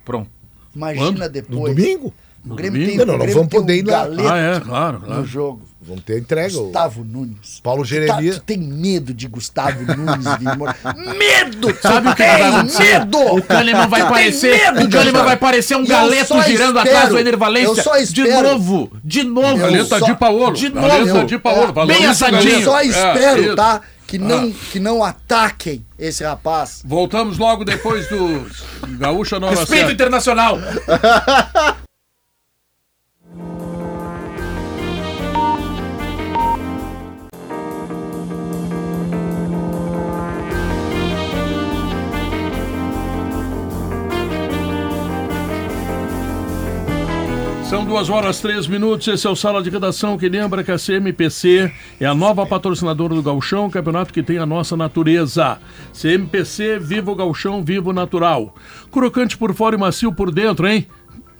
Pronto. 0.04 0.30
Imagina 0.74 1.06
Quando? 1.06 1.18
No 1.20 1.28
depois. 1.28 1.74
domingo? 1.76 2.14
O 2.44 2.54
Grêmio 2.54 2.80
domingo? 2.80 2.96
tem, 2.98 3.06
Não, 3.06 3.14
o 3.14 3.18
não 3.18 3.24
Grêmio 3.24 3.34
vamos 3.36 3.50
tem 3.50 3.60
poder 3.60 3.72
um 3.72 3.76
ir 3.76 3.82
lá. 3.86 4.32
Ah, 4.32 4.38
é, 4.38 4.60
claro, 4.60 4.98
no 4.98 5.04
claro. 5.06 5.24
jogo. 5.26 5.62
Vamos 5.90 6.04
ter 6.04 6.18
entrega. 6.20 6.56
Gustavo 6.56 7.04
Nunes. 7.04 7.60
Paulo 7.62 7.82
Tu, 7.82 7.88
tá, 7.88 7.94
Jeremias. 7.94 8.36
tu 8.36 8.42
tem 8.42 8.56
medo 8.58 9.12
de 9.12 9.26
Gustavo 9.28 9.80
Nunes? 9.84 10.24
Medo! 11.18 11.76
Sabe 11.82 12.08
o 12.08 12.14
que, 12.14 12.22
que 12.22 12.36
vai? 12.38 12.62
Medo! 12.62 13.18
O 13.18 13.42
Kahneman 13.42 13.88
vai 13.88 14.00
tem 14.02 14.10
parecer. 14.10 14.56
medo 14.72 14.84
O 14.84 14.88
de 14.88 14.96
Kahneman 14.96 15.24
vai 15.24 15.36
parecer 15.36 15.76
um 15.76 15.84
galeto 15.84 16.40
girando 16.42 16.78
espero- 16.78 16.96
atrás 16.96 17.08
do 17.10 17.18
Ener 17.18 17.36
Valência. 17.36 17.68
eu 17.68 17.74
só 17.84 17.96
De 17.96 18.02
espero- 18.22 18.48
novo. 18.52 18.92
De 19.04 19.22
novo. 19.24 19.58
Galeta 19.58 19.98
só- 19.98 20.06
de 20.06 20.14
Paolo. 20.16 20.52
de 20.52 20.70
Galeta 20.70 21.14
novo. 21.14 21.26
de 21.26 21.38
Paolo. 21.38 21.74
É, 21.82 21.86
bem 21.86 22.06
assadinho. 22.06 22.52
Eu 22.54 22.62
só 22.62 22.80
É, 22.80 22.86
espero, 22.86 23.56
tá? 23.56 23.80
Que 24.06 24.18
não, 24.18 24.50
que 24.50 24.80
não 24.80 25.04
ataquem 25.04 25.84
esse 25.98 26.24
rapaz. 26.24 26.82
Voltamos 26.84 27.36
logo 27.38 27.64
depois 27.64 28.08
do 28.08 28.44
Gaúcha 28.98 29.38
Nova 29.38 29.54
Respeito 29.54 29.80
Série. 29.82 29.92
internacional. 29.94 30.58
São 47.70 47.84
duas 47.84 48.10
horas, 48.10 48.40
três 48.40 48.66
minutos. 48.66 49.06
Esse 49.06 49.28
é 49.28 49.30
o 49.30 49.36
Sala 49.36 49.62
de 49.62 49.70
Redação 49.70 50.18
que 50.18 50.28
lembra 50.28 50.64
que 50.64 50.72
a 50.72 50.76
CMPC 50.76 51.72
é 52.00 52.04
a 52.04 52.12
nova 52.12 52.44
patrocinadora 52.44 53.14
do 53.14 53.22
Gauchão, 53.22 53.70
campeonato 53.70 54.12
que 54.12 54.24
tem 54.24 54.38
a 54.38 54.44
nossa 54.44 54.76
natureza. 54.76 55.56
CMPC, 55.92 56.80
viva 56.80 57.12
o 57.12 57.14
Gauchão, 57.14 57.62
viva 57.62 57.90
o 57.90 57.92
natural. 57.92 58.56
Crocante 58.90 59.38
por 59.38 59.54
fora 59.54 59.76
e 59.76 59.78
macio 59.78 60.12
por 60.12 60.32
dentro, 60.32 60.66
hein? 60.66 60.84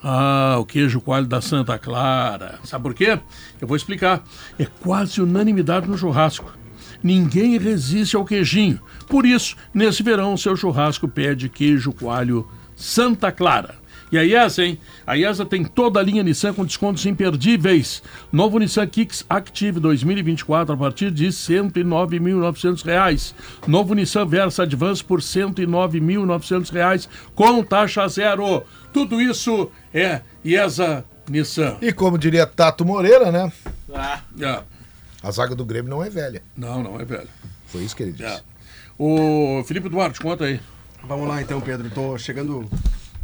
Ah, 0.01 0.57
o 0.61 0.65
queijo 0.65 1.01
coalho 1.01 1.27
da 1.27 1.41
Santa 1.41 1.77
Clara. 1.81 2.61
Sabe 2.63 2.85
por 2.85 2.95
quê? 2.95 3.19
Eu 3.61 3.67
vou 3.67 3.77
explicar. 3.77 4.23
É 4.57 4.67
quase 4.67 5.21
unanimidade 5.21 5.89
no 5.89 5.99
churrasco. 5.99 6.53
Ninguém 7.03 7.59
resiste 7.59 8.15
ao 8.15 8.25
queijinho. 8.25 8.79
Por 9.09 9.27
isso, 9.27 9.57
nesse 9.75 10.05
verão, 10.05 10.37
seu 10.37 10.57
churrasco 10.57 11.09
pede 11.09 11.49
queijo 11.49 11.93
coalho 11.93 12.47
Santa 12.77 13.33
Clara. 13.33 13.80
E 14.13 14.19
a 14.19 14.25
IESA, 14.25 14.65
hein? 14.65 14.79
A 15.07 15.17
IESA 15.17 15.47
tem 15.47 15.65
toda 15.65 16.01
a 16.01 16.03
linha 16.03 16.23
Nissan 16.23 16.53
com 16.53 16.65
descontos 16.65 17.07
imperdíveis. 17.07 18.03
Novo 18.33 18.59
Nissan 18.59 18.87
Kicks 18.87 19.25
Active 19.29 19.79
2024 19.79 20.75
a 20.75 20.77
partir 20.77 21.11
de 21.11 21.29
109.900 21.29 22.85
reais. 22.85 23.35
Novo 23.67 23.95
Nissan 23.95 24.27
Versa 24.27 24.65
Advance 24.65 25.05
por 25.05 25.21
109.900 25.21 26.73
reais 26.73 27.09
com 27.35 27.63
taxa 27.63 28.09
zero. 28.09 28.65
Tudo 28.93 29.21
isso 29.21 29.71
é 29.95 30.23
IESA 30.45 31.05
Nissan. 31.29 31.77
E 31.81 31.93
como 31.93 32.19
diria 32.19 32.47
Tato 32.47 32.85
Moreira, 32.85 33.31
né? 33.31 33.53
É. 34.41 34.63
A 35.23 35.31
zaga 35.31 35.55
do 35.55 35.65
Grêmio 35.65 35.91
não 35.91 36.03
é 36.03 36.11
velha. 36.11 36.43
Não, 36.57 36.83
não 36.83 37.01
é 37.01 37.05
velho. 37.05 37.29
Foi 37.67 37.83
isso 37.83 37.95
que 37.95 38.03
ele 38.03 38.13
disse. 38.13 38.25
É. 38.25 38.41
O 38.99 39.63
Felipe 39.65 39.89
Duarte, 39.89 40.19
conta 40.21 40.45
aí. 40.45 40.61
Vamos 41.05 41.29
lá 41.29 41.41
então, 41.41 41.61
Pedro. 41.61 41.89
Tô 41.91 42.19
chegando 42.19 42.69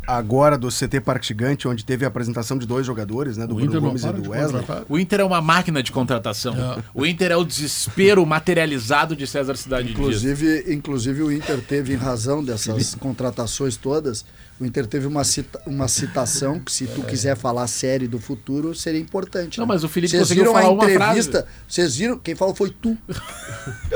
agora 0.06 0.56
do 0.56 0.68
CT 0.68 1.00
Parque 1.00 1.26
Gigante, 1.26 1.66
onde 1.66 1.84
teve 1.84 2.04
a 2.04 2.08
apresentação 2.08 2.56
de 2.56 2.66
dois 2.66 2.86
jogadores, 2.86 3.36
né? 3.36 3.46
Do 3.46 3.52
O 3.52 3.56
Bruno 3.56 3.70
Inter 3.70 3.80
Gomes 3.80 4.04
e 4.04 4.12
do 4.12 4.30
Wesley. 4.30 4.64
O 4.88 4.98
Inter 4.98 5.20
é 5.20 5.24
uma 5.24 5.40
máquina 5.40 5.82
de 5.82 5.90
contratação. 5.90 6.54
O 6.94 7.04
Inter 7.04 7.32
é 7.32 7.36
o 7.36 7.44
desespero 7.44 8.24
materializado 8.24 9.16
de 9.16 9.26
César 9.26 9.56
Cidade 9.56 9.88
Dias. 9.88 9.98
Inclusive, 9.98 10.72
inclusive 10.72 11.22
o 11.22 11.32
Inter 11.32 11.60
teve, 11.60 11.92
em 11.92 11.96
razão 11.96 12.42
dessas 12.44 12.94
contratações 12.94 13.76
todas, 13.76 14.24
o 14.60 14.64
Inter 14.64 14.86
teve 14.86 15.06
uma, 15.06 15.24
cita- 15.24 15.60
uma 15.66 15.88
citação 15.88 16.60
que, 16.60 16.72
se 16.72 16.86
tu 16.86 17.02
quiser 17.02 17.36
falar 17.36 17.66
série 17.66 18.06
do 18.08 18.18
futuro, 18.18 18.74
seria 18.74 19.00
importante. 19.00 19.58
Não, 19.58 19.66
né? 19.66 19.74
mas 19.74 19.84
o 19.84 19.88
Felipe 19.88 20.10
Vocês 20.12 20.22
conseguiu 20.22 20.44
viram 20.44 20.54
falar 20.54 20.70
uma 20.72 20.90
entrevista? 20.90 21.46
Vocês 21.68 21.96
viram? 21.96 22.18
Quem 22.18 22.34
falou 22.34 22.54
foi 22.54 22.70
tu. 22.70 22.96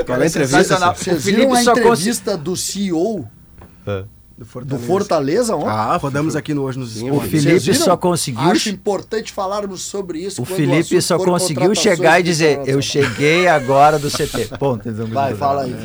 Qual 0.05 0.19
é 0.19 0.23
a 0.23 0.27
entrevista? 0.27 0.93
Vocês 0.93 1.23
viram 1.23 1.53
a 1.53 1.63
só 1.63 1.71
entrevista 1.71 2.37
do 2.37 2.55
CEO 2.55 3.27
Do 4.43 4.65
do 4.65 4.79
Fortaleza 4.79 5.55
ontem? 5.55 5.67
Ah, 5.69 5.97
rodamos 5.97 6.35
aqui 6.35 6.51
no 6.53 6.63
Hoje 6.63 6.79
nos 6.79 6.95
O 6.95 7.05
Esportes. 7.05 7.43
Felipe 7.43 7.73
só 7.75 7.95
conseguiu. 7.95 8.41
Acho 8.41 8.69
importante 8.69 9.31
falarmos 9.31 9.81
sobre 9.83 10.17
isso. 10.19 10.41
O 10.41 10.45
Felipe 10.45 10.97
assunto 10.97 11.01
só 11.01 11.17
conseguiu 11.19 11.75
chegar 11.75 12.19
e 12.19 12.23
dizer. 12.23 12.59
Eu 12.65 12.81
cheguei 12.81 13.47
agora 13.47 13.99
do 13.99 14.09
CT. 14.09 14.57
Ponto. 14.57 14.91
Vai, 15.09 15.35
fala 15.35 15.63
aí. 15.63 15.75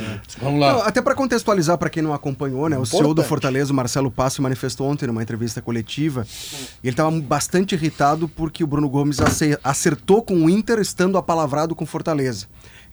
Vamos 0.40 0.59
Não, 0.61 0.78
lá. 0.78 0.86
até 0.86 1.02
para 1.02 1.14
contextualizar 1.14 1.76
para 1.76 1.90
quem 1.90 2.02
não 2.02 2.14
acompanhou, 2.14 2.66
né? 2.68 2.78
O 2.78 2.86
CEO 2.86 3.12
do. 3.12 3.22
Fortaleza, 3.22 3.72
o 3.72 3.76
Marcelo 3.76 4.11
Passo, 4.11 4.40
manifestou 4.40 4.88
ontem 4.88 5.07
numa 5.07 5.22
entrevista 5.22 5.61
coletiva. 5.61 6.26
E 6.82 6.86
ele 6.88 6.92
estava 6.94 7.11
bastante 7.20 7.74
irritado 7.74 8.26
porque 8.28 8.64
o 8.64 8.66
Bruno 8.66 8.88
Gomes 8.88 9.18
ace- 9.20 9.59
acertou 9.62 10.22
com 10.22 10.34
o 10.44 10.48
Inter 10.48 10.78
estando 10.78 11.18
apalavrado 11.18 11.74
com 11.74 11.84
o 11.84 11.86
Fortaleza. 11.86 12.46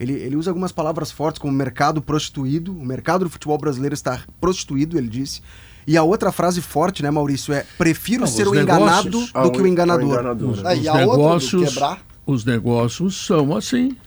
Ele, 0.04 0.14
ele 0.14 0.36
usa 0.36 0.52
algumas 0.52 0.72
palavras 0.72 1.12
fortes 1.12 1.40
como 1.40 1.52
mercado 1.54 2.02
prostituído. 2.02 2.72
O 2.78 2.86
mercado 2.86 3.24
do 3.26 3.30
futebol 3.30 3.58
brasileiro 3.58 3.94
está 3.94 4.22
prostituído, 4.40 4.98
ele 4.98 5.08
disse. 5.08 5.42
E 5.88 5.98
a 5.98 6.04
outra 6.04 6.32
frase 6.32 6.62
forte, 6.62 7.02
né, 7.04 7.10
Maurício, 7.12 7.54
é 7.54 7.66
prefiro 7.78 8.22
Não, 8.22 8.28
ser 8.28 8.48
o 8.48 8.56
enganado 8.56 9.10
do 9.10 9.52
que 9.52 9.62
o 9.62 9.68
enganador. 9.68 10.20
Ah, 10.66 10.76
e 10.76 10.82
Os 10.82 10.88
a 10.88 10.92
outra 10.94 11.06
do 11.06 11.12
negócios, 11.12 11.70
quebrar? 11.74 12.02
os 12.26 12.46
negócios 12.46 13.26
são 13.26 13.56
assim. 13.56 13.98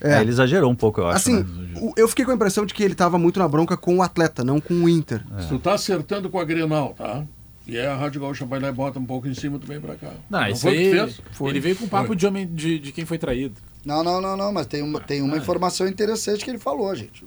É, 0.00 0.20
ele 0.20 0.30
exagerou 0.30 0.70
um 0.70 0.74
pouco, 0.74 1.00
eu 1.00 1.06
acho. 1.08 1.16
Assim, 1.16 1.36
né? 1.42 1.80
o- 1.80 1.92
eu 1.96 2.06
fiquei 2.06 2.24
com 2.24 2.30
a 2.30 2.34
impressão 2.34 2.66
de 2.66 2.74
que 2.74 2.82
ele 2.82 2.92
estava 2.92 3.18
muito 3.18 3.38
na 3.38 3.48
bronca 3.48 3.76
com 3.76 3.96
o 3.96 4.02
atleta, 4.02 4.44
não 4.44 4.60
com 4.60 4.74
o 4.74 4.88
Inter. 4.88 5.22
Se 5.40 5.48
tu 5.48 5.58
tá 5.58 5.72
acertando 5.74 6.28
com 6.28 6.38
a 6.38 6.44
Grenal, 6.44 6.94
tá? 6.96 7.24
E 7.66 7.78
aí 7.78 7.86
a 7.86 7.96
Rádio 7.96 8.20
Gaúcha 8.20 8.44
vai 8.44 8.60
lá 8.60 8.68
e 8.68 8.72
bota 8.72 8.98
um 8.98 9.04
pouco 9.06 9.26
em 9.26 9.32
cima, 9.34 9.58
tu 9.58 9.66
vem 9.66 9.80
pra 9.80 9.94
cá. 9.94 10.10
Não, 10.28 10.46
isso 10.48 10.60
foi 10.60 10.72
o 10.72 10.74
que 10.74 11.00
aí. 11.00 11.10
fez? 11.10 11.20
Ele 11.40 11.60
veio 11.60 11.74
com 11.76 11.88
papo 11.88 12.08
Foi. 12.08 12.16
de 12.16 12.26
homem 12.26 12.46
de, 12.46 12.78
de 12.78 12.92
quem 12.92 13.06
foi 13.06 13.16
traído. 13.16 13.54
Não, 13.84 14.02
não, 14.02 14.20
não, 14.20 14.36
não, 14.36 14.52
mas 14.52 14.66
tem 14.66 14.82
uma, 14.82 15.00
tem 15.00 15.20
uma 15.22 15.36
informação 15.36 15.86
interessante 15.86 16.44
que 16.44 16.50
ele 16.50 16.58
falou, 16.58 16.94
gente. 16.94 17.24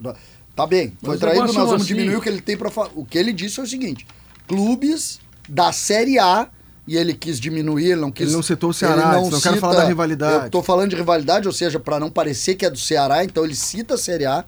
Tá 0.55 0.65
bem, 0.65 0.93
foi 0.99 1.09
Mas 1.11 1.19
traído, 1.19 1.45
nós 1.45 1.53
vamos 1.55 1.73
assim- 1.75 1.85
diminuir 1.85 2.15
o 2.15 2.21
que 2.21 2.29
ele 2.29 2.41
tem 2.41 2.57
para 2.57 2.71
falar. 2.71 2.89
O 2.95 3.05
que 3.05 3.17
ele 3.17 3.31
disse 3.31 3.59
é 3.59 3.63
o 3.63 3.67
seguinte: 3.67 4.07
clubes 4.47 5.19
da 5.47 5.71
Série 5.71 6.17
A, 6.17 6.49
e 6.87 6.97
ele 6.97 7.13
quis 7.13 7.39
diminuir, 7.39 7.91
ele 7.91 8.01
não 8.01 8.11
quis. 8.11 8.27
Ele 8.27 8.35
não 8.35 8.41
citou 8.41 8.71
o 8.71 8.73
Ceará, 8.73 9.19
disse, 9.19 9.31
não 9.31 9.41
quero 9.41 9.57
falar 9.57 9.75
da 9.75 9.83
rivalidade. 9.83 10.45
Eu 10.45 10.49
tô 10.49 10.63
falando 10.63 10.89
de 10.89 10.95
rivalidade, 10.95 11.47
ou 11.47 11.53
seja, 11.53 11.79
para 11.79 11.99
não 11.99 12.09
parecer 12.09 12.55
que 12.55 12.65
é 12.65 12.69
do 12.69 12.79
Ceará, 12.79 13.23
então 13.23 13.43
ele 13.45 13.55
cita 13.55 13.93
a 13.93 13.97
Série 13.97 14.25
A, 14.25 14.43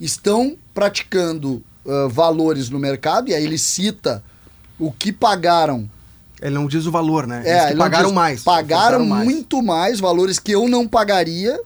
estão 0.00 0.56
praticando 0.72 1.62
ah, 1.86 2.06
valores 2.08 2.70
no 2.70 2.78
mercado, 2.78 3.30
e 3.30 3.34
aí 3.34 3.42
ele 3.42 3.58
cita 3.58 4.22
o 4.78 4.92
que 4.92 5.10
pagaram 5.10 5.90
Ele 6.40 6.54
não 6.54 6.66
diz 6.66 6.86
o 6.86 6.90
valor, 6.90 7.26
né? 7.26 7.42
é, 7.44 7.74
pagaram 7.74 8.06
diz- 8.06 8.14
mais. 8.14 8.42
Pagaram 8.42 8.98
ofertaram 8.98 9.06
mais. 9.06 9.24
muito 9.24 9.62
mais, 9.62 10.00
valores 10.00 10.38
que 10.38 10.52
eu 10.52 10.68
não 10.68 10.86
pagaria, 10.86 11.60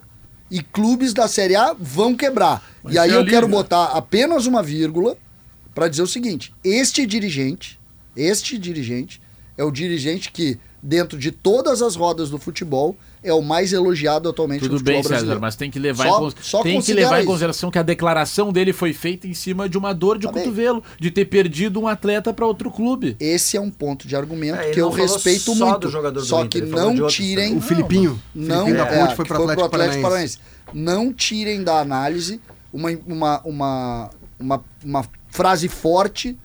e 0.50 0.62
clubes 0.62 1.12
da 1.14 1.26
Série 1.28 1.56
A 1.56 1.74
vão 1.78 2.14
quebrar. 2.14 2.62
Mas 2.82 2.94
e 2.94 2.98
aí 2.98 3.10
eu 3.10 3.20
ali, 3.20 3.30
quero 3.30 3.48
botar 3.48 3.84
apenas 3.86 4.46
uma 4.46 4.62
vírgula 4.62 5.16
para 5.74 5.88
dizer 5.88 6.02
o 6.02 6.06
seguinte: 6.06 6.54
este 6.62 7.06
dirigente, 7.06 7.80
este 8.16 8.58
dirigente 8.58 9.20
é 9.56 9.64
o 9.64 9.70
dirigente 9.70 10.30
que, 10.30 10.58
dentro 10.82 11.18
de 11.18 11.30
todas 11.30 11.80
as 11.82 11.96
rodas 11.96 12.28
do 12.30 12.38
futebol, 12.38 12.96
é 13.22 13.32
o 13.32 13.40
mais 13.42 13.72
elogiado 13.72 14.28
atualmente 14.28 14.62
no 14.62 14.68
Tudo 14.68 14.78
futebol 14.78 14.94
bem, 14.94 15.02
César, 15.02 15.14
brasileiro. 15.14 15.40
mas 15.40 15.56
tem 15.56 15.70
que 15.70 15.78
levar, 15.78 16.08
Só- 16.08 16.16
em, 16.16 16.18
cons- 16.20 16.34
só 16.40 16.62
tem 16.62 16.80
que 16.80 16.92
levar 16.92 17.22
em 17.22 17.24
consideração 17.24 17.70
que 17.70 17.78
a 17.78 17.82
declaração 17.82 18.52
dele 18.52 18.72
foi 18.72 18.92
feita 18.92 19.26
em 19.26 19.34
cima 19.34 19.68
de 19.68 19.78
uma 19.78 19.92
dor 19.92 20.18
de 20.18 20.26
Tá 20.26 20.32
bem. 20.32 20.42
cotovelo, 20.42 20.82
de 20.98 21.10
ter 21.10 21.24
perdido 21.26 21.80
um 21.80 21.86
atleta 21.88 22.32
para 22.32 22.44
outro 22.46 22.70
clube. 22.70 23.16
Esse 23.20 23.56
é 23.56 23.60
um 23.60 23.70
ponto 23.70 24.08
de 24.08 24.16
argumento 24.16 24.58
É, 24.60 24.70
que 24.70 24.80
eu 24.80 24.90
respeito 24.90 25.54
só 25.54 25.66
muito. 25.66 25.80
do 25.80 25.90
jogador 25.90 26.20
do 26.20 26.26
só 26.26 26.44
Inter, 26.44 26.62
que 26.64 26.70
falou 26.70 26.94
não 26.94 27.06
tirem. 27.06 27.56
O 27.56 27.60
Filipinho. 27.60 28.20
não 28.34 28.64
Filipinho 28.66 28.76
da 28.76 28.86
é, 28.92 28.98
Ponte 29.00 29.14
foi 29.16 29.24
que 29.24 29.32
pro 29.32 29.64
Atlético, 29.64 30.02
Paranaense. 30.02 30.38
Não 30.74 31.12
tirem 31.12 31.62
da 31.62 31.78
análise 31.80 32.40
uma, 32.72 32.90
uma, 33.06 33.40
uma, 33.44 34.10
uma, 34.40 34.64
uma 34.84 35.04
frase 35.28 35.68
forte 35.68 36.36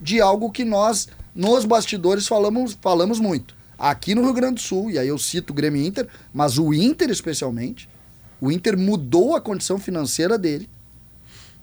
de 0.00 0.20
algo 0.20 0.50
que 0.50 0.64
nós, 0.64 1.08
nos 1.34 1.64
bastidores, 1.64 2.26
falamos, 2.28 2.76
falamos 2.80 3.18
muito. 3.18 3.56
Aqui 3.78 4.14
no 4.14 4.22
Rio 4.22 4.32
Grande 4.32 4.54
do 4.56 4.60
Sul, 4.60 4.90
e 4.90 4.98
aí 4.98 5.06
eu 5.08 5.18
cito 5.18 5.52
o 5.52 5.56
Grêmio 5.56 5.80
e 5.80 5.86
Inter, 5.86 6.08
mas 6.34 6.58
o 6.58 6.74
Inter 6.74 7.10
especialmente, 7.10 7.88
o 8.40 8.50
Inter 8.50 8.76
mudou 8.76 9.36
a 9.36 9.40
condição 9.40 9.78
financeira 9.78 10.36
dele 10.36 10.68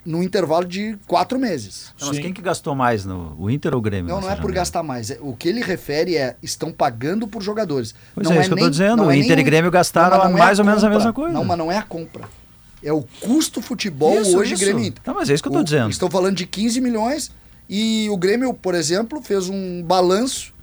no 0.05 0.22
intervalo 0.22 0.66
de 0.66 0.95
quatro 1.07 1.39
meses. 1.39 1.91
Não, 1.99 2.09
mas 2.09 2.20
quem 2.20 2.32
que 2.32 2.41
gastou 2.41 2.76
mais, 2.76 3.03
no, 3.05 3.36
o 3.39 3.49
Inter 3.49 3.74
ou 3.74 3.80
o 3.80 3.82
Grêmio? 3.82 4.07
Não, 4.13 4.22
não 4.22 4.30
é 4.30 4.36
por 4.36 4.51
gastar 4.51 4.84
mais. 4.84 5.09
é- 5.09 5.18
O 5.20 5.36
que 5.36 5.49
ele 5.49 5.61
refere 5.61 6.16
é 6.16 6.36
estão 6.43 6.72
pagando 6.72 7.28
por 7.28 7.41
jogadores. 7.41 7.95
Pois 8.13 8.28
não 8.28 8.36
é, 8.36 8.39
isso 8.41 8.49
que 8.49 8.53
eu 8.53 8.59
tô 8.63 8.70
dizendo, 8.70 8.97
não 8.97 9.07
o 9.07 9.11
é 9.11 9.18
Inter 9.18 9.36
nem 9.36 9.39
e 9.39 9.43
Grêmio 9.43 9.72
gastaram 9.72 10.18
mas 10.20 10.30
não 10.30 10.38
é 10.38 10.39
mais 10.39 10.59
ou 10.59 10.66
menos 10.66 10.84
a 10.84 10.89
mesma 10.89 11.11
coisa. 11.11 11.34
Não, 11.34 11.43
mas 11.43 11.57
não 11.57 11.72
é 11.72 11.78
a 11.78 11.82
compra. 11.84 12.30
É 12.84 12.93
o 12.93 13.01
custo 13.20 13.63
futebol 13.63 14.22
Isso, 14.22 14.38
hoje 14.38 14.53
isso. 14.53 14.63
Grêmio 14.63 14.84
e 14.84 14.88
Inter. 14.89 15.03
Tá, 15.03 15.11
mas 15.11 15.28
é 15.30 15.34
isso 15.34 15.41
que 15.41 15.49
eu 15.49 15.53
tô 15.53 15.59
O- 15.59 15.63
dizendo. 15.63 15.89
Estão 15.89 16.09
falando 16.09 16.36
de 16.36 16.45
15 16.45 16.80
milhões 16.80 17.32
e 17.68 18.07
o 18.11 18.16
Grêmio, 18.18 18.53
por 18.53 18.76
exemplo, 18.76 19.24
fez 19.24 19.49
um 19.49 19.82
balanço 19.82 20.53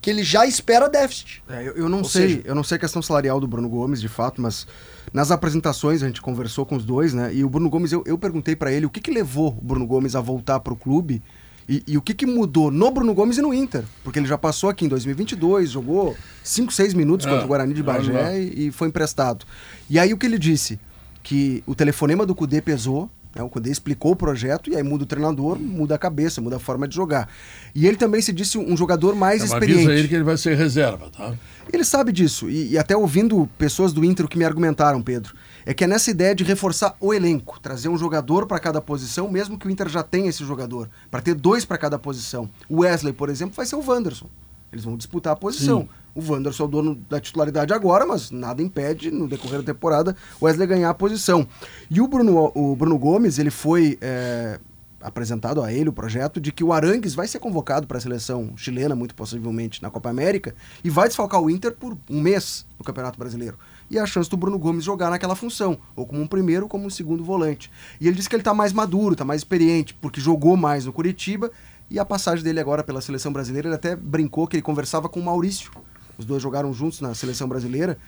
que 0.00 0.08
ele 0.10 0.22
já 0.24 0.46
espera 0.46 0.88
déficit. 0.88 1.42
É, 1.48 1.62
eu, 1.68 1.72
eu 1.76 1.88
não 1.88 1.98
Ou 1.98 2.04
sei, 2.04 2.28
seja- 2.28 2.42
eu 2.44 2.54
não 2.54 2.64
sei 2.64 2.76
a 2.76 2.78
questão 2.78 3.02
salarial 3.02 3.38
do 3.40 3.46
Bruno 3.46 3.68
Gomes, 3.68 4.00
de 4.00 4.08
fato, 4.08 4.40
mas 4.40 4.66
nas 5.12 5.30
apresentações 5.30 6.02
a 6.02 6.06
gente 6.06 6.22
conversou 6.22 6.64
com 6.64 6.76
os 6.76 6.84
dois, 6.84 7.12
né? 7.12 7.34
E 7.34 7.44
o 7.44 7.48
Bruno 7.50 7.68
Gomes, 7.68 7.92
eu, 7.92 8.02
eu 8.06 8.16
perguntei 8.16 8.56
pra 8.56 8.72
ele 8.72 8.86
o 8.86 8.90
que, 8.90 9.00
que 9.00 9.10
levou 9.10 9.48
o 9.48 9.60
Bruno 9.64 9.86
Gomes 9.86 10.14
a 10.14 10.20
voltar 10.20 10.60
pro 10.60 10.74
clube 10.76 11.22
e, 11.68 11.82
e 11.86 11.98
o 11.98 12.02
que, 12.02 12.14
que 12.14 12.24
mudou 12.26 12.70
no 12.70 12.90
Bruno 12.90 13.12
Gomes 13.14 13.36
e 13.38 13.42
no 13.42 13.52
Inter. 13.52 13.84
Porque 14.02 14.18
ele 14.18 14.26
já 14.26 14.38
passou 14.38 14.70
aqui 14.70 14.84
em 14.86 14.88
2022, 14.88 15.70
jogou 15.70 16.16
5, 16.42 16.72
6 16.72 16.94
minutos 16.94 17.26
É, 17.26 17.30
contra 17.30 17.44
o 17.44 17.48
Guarani 17.48 17.74
de 17.74 17.82
lá. 17.82 17.92
Bagé 17.94 18.40
e, 18.42 18.68
e 18.68 18.70
foi 18.72 18.88
emprestado. 18.88 19.44
E 19.88 19.98
aí 19.98 20.12
o 20.12 20.16
que 20.16 20.24
ele 20.26 20.38
disse? 20.38 20.80
Que 21.22 21.62
o 21.66 21.74
telefonema 21.74 22.24
do 22.24 22.34
Cudê 22.34 22.62
pesou, 22.62 23.10
né? 23.34 23.42
o 23.42 23.48
Cudê 23.48 23.70
explicou 23.70 24.12
o 24.12 24.16
projeto 24.16 24.70
e 24.70 24.76
aí 24.76 24.82
muda 24.82 25.04
o 25.04 25.06
treinador, 25.06 25.58
muda 25.58 25.94
a 25.94 25.98
cabeça, 25.98 26.40
muda 26.40 26.56
a 26.56 26.58
forma 26.58 26.86
de 26.86 26.94
jogar. 26.94 27.28
E 27.74 27.86
ele 27.86 27.96
também 27.96 28.20
se 28.20 28.32
disse 28.32 28.58
um 28.58 28.76
jogador 28.76 29.14
mais 29.14 29.40
mas 29.40 29.52
experiente. 29.52 29.84
avisa 29.84 29.98
ele 29.98 30.08
que 30.08 30.14
ele 30.14 30.24
vai 30.24 30.36
ser 30.36 30.56
reserva, 30.56 31.10
tá? 31.10 31.34
Ele 31.72 31.84
sabe 31.84 32.10
disso, 32.10 32.50
e, 32.50 32.72
e 32.72 32.78
até 32.78 32.96
ouvindo 32.96 33.48
pessoas 33.56 33.92
do 33.92 34.04
Inter 34.04 34.26
que 34.26 34.36
me 34.36 34.44
argumentaram, 34.44 35.00
Pedro, 35.00 35.34
é 35.64 35.72
que 35.72 35.84
é 35.84 35.86
nessa 35.86 36.10
ideia 36.10 36.34
de 36.34 36.42
reforçar 36.42 36.96
o 36.98 37.14
elenco, 37.14 37.60
trazer 37.60 37.88
um 37.88 37.96
jogador 37.96 38.46
para 38.46 38.58
cada 38.58 38.80
posição, 38.80 39.30
mesmo 39.30 39.58
que 39.58 39.68
o 39.68 39.70
Inter 39.70 39.88
já 39.88 40.02
tenha 40.02 40.28
esse 40.28 40.44
jogador, 40.44 40.88
para 41.10 41.20
ter 41.20 41.34
dois 41.34 41.64
para 41.64 41.78
cada 41.78 41.98
posição. 41.98 42.50
O 42.68 42.80
Wesley, 42.80 43.12
por 43.12 43.28
exemplo, 43.28 43.54
vai 43.54 43.66
ser 43.66 43.76
o 43.76 43.84
Wanderson. 43.86 44.28
Eles 44.72 44.84
vão 44.84 44.96
disputar 44.96 45.32
a 45.32 45.36
posição. 45.36 45.88
O 46.14 46.32
Wanderson 46.32 46.64
é 46.64 46.66
o 46.66 46.68
dono 46.68 46.94
da 47.08 47.20
titularidade 47.20 47.72
agora, 47.72 48.04
mas 48.04 48.30
nada 48.30 48.62
impede, 48.62 49.10
no 49.10 49.28
decorrer 49.28 49.58
da 49.62 49.72
temporada, 49.72 50.16
o 50.40 50.44
Wesley 50.44 50.66
ganhar 50.66 50.90
a 50.90 50.94
posição. 50.94 51.46
E 51.88 52.00
o 52.00 52.08
Bruno, 52.08 52.50
o 52.54 52.74
Bruno 52.74 52.98
Gomes, 52.98 53.38
ele 53.38 53.50
foi 53.50 53.96
é, 54.00 54.58
apresentado 55.00 55.62
a 55.62 55.72
ele 55.72 55.88
o 55.88 55.92
projeto 55.92 56.40
de 56.40 56.52
que 56.52 56.62
o 56.62 56.72
Arangues 56.72 57.14
vai 57.14 57.26
ser 57.26 57.38
convocado 57.38 57.86
para 57.86 57.98
a 57.98 58.00
seleção 58.00 58.52
chilena, 58.56 58.94
muito 58.94 59.14
possivelmente, 59.14 59.82
na 59.82 59.90
Copa 59.90 60.10
América, 60.10 60.54
e 60.84 60.90
vai 60.90 61.08
desfalcar 61.08 61.40
o 61.40 61.48
Inter 61.48 61.72
por 61.72 61.96
um 62.08 62.20
mês 62.20 62.66
no 62.78 62.84
Campeonato 62.84 63.18
Brasileiro. 63.18 63.58
E 63.90 63.98
a 63.98 64.06
chance 64.06 64.28
do 64.28 64.36
Bruno 64.36 64.58
Gomes 64.58 64.84
jogar 64.84 65.10
naquela 65.10 65.34
função, 65.34 65.78
ou 65.96 66.06
como 66.06 66.20
um 66.20 66.26
primeiro 66.26 66.64
ou 66.64 66.68
como 66.68 66.86
um 66.86 66.90
segundo 66.90 67.24
volante. 67.24 67.70
E 68.00 68.06
ele 68.06 68.16
disse 68.16 68.28
que 68.28 68.34
ele 68.34 68.40
está 68.40 68.54
mais 68.54 68.72
maduro, 68.72 69.12
está 69.12 69.24
mais 69.24 69.40
experiente, 69.40 69.94
porque 69.94 70.20
jogou 70.20 70.56
mais 70.56 70.84
no 70.84 70.92
Curitiba, 70.92 71.50
e 71.90 71.98
a 71.98 72.04
passagem 72.04 72.44
dele 72.44 72.60
agora 72.60 72.84
pela 72.84 73.00
seleção 73.00 73.32
brasileira, 73.32 73.68
ele 73.68 73.74
até 73.74 73.96
brincou 73.96 74.46
que 74.46 74.56
ele 74.56 74.62
conversava 74.62 75.08
com 75.08 75.18
o 75.18 75.24
Maurício. 75.24 75.70
Os 76.16 76.24
dois 76.24 76.42
jogaram 76.42 76.72
juntos 76.72 77.00
na 77.00 77.14
seleção 77.14 77.48
brasileira. 77.48 77.98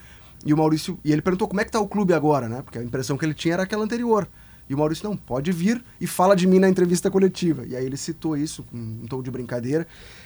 E 0.45 0.53
o 0.53 0.57
Maurício, 0.57 0.97
e 1.03 1.11
ele 1.11 1.21
perguntou 1.21 1.47
como 1.47 1.61
é 1.61 1.65
que 1.65 1.71
tá 1.71 1.79
o 1.79 1.87
clube 1.87 2.13
agora, 2.13 2.47
né? 2.47 2.61
Porque 2.61 2.77
a 2.77 2.83
impressão 2.83 3.17
que 3.17 3.25
ele 3.25 3.33
tinha 3.33 3.55
era 3.55 3.63
aquela 3.63 3.83
anterior. 3.83 4.27
E 4.69 4.73
o 4.73 4.77
Maurício, 4.77 5.07
não, 5.07 5.17
pode 5.17 5.51
vir 5.51 5.83
e 5.99 6.07
fala 6.07 6.35
de 6.35 6.47
mim 6.47 6.59
na 6.59 6.69
entrevista 6.69 7.11
coletiva. 7.11 7.65
E 7.65 7.75
aí 7.75 7.85
ele 7.85 7.97
citou 7.97 8.37
isso 8.37 8.63
com 8.63 8.77
um 8.77 9.05
tom 9.07 9.21
de 9.21 9.29
brincadeira. 9.29 9.85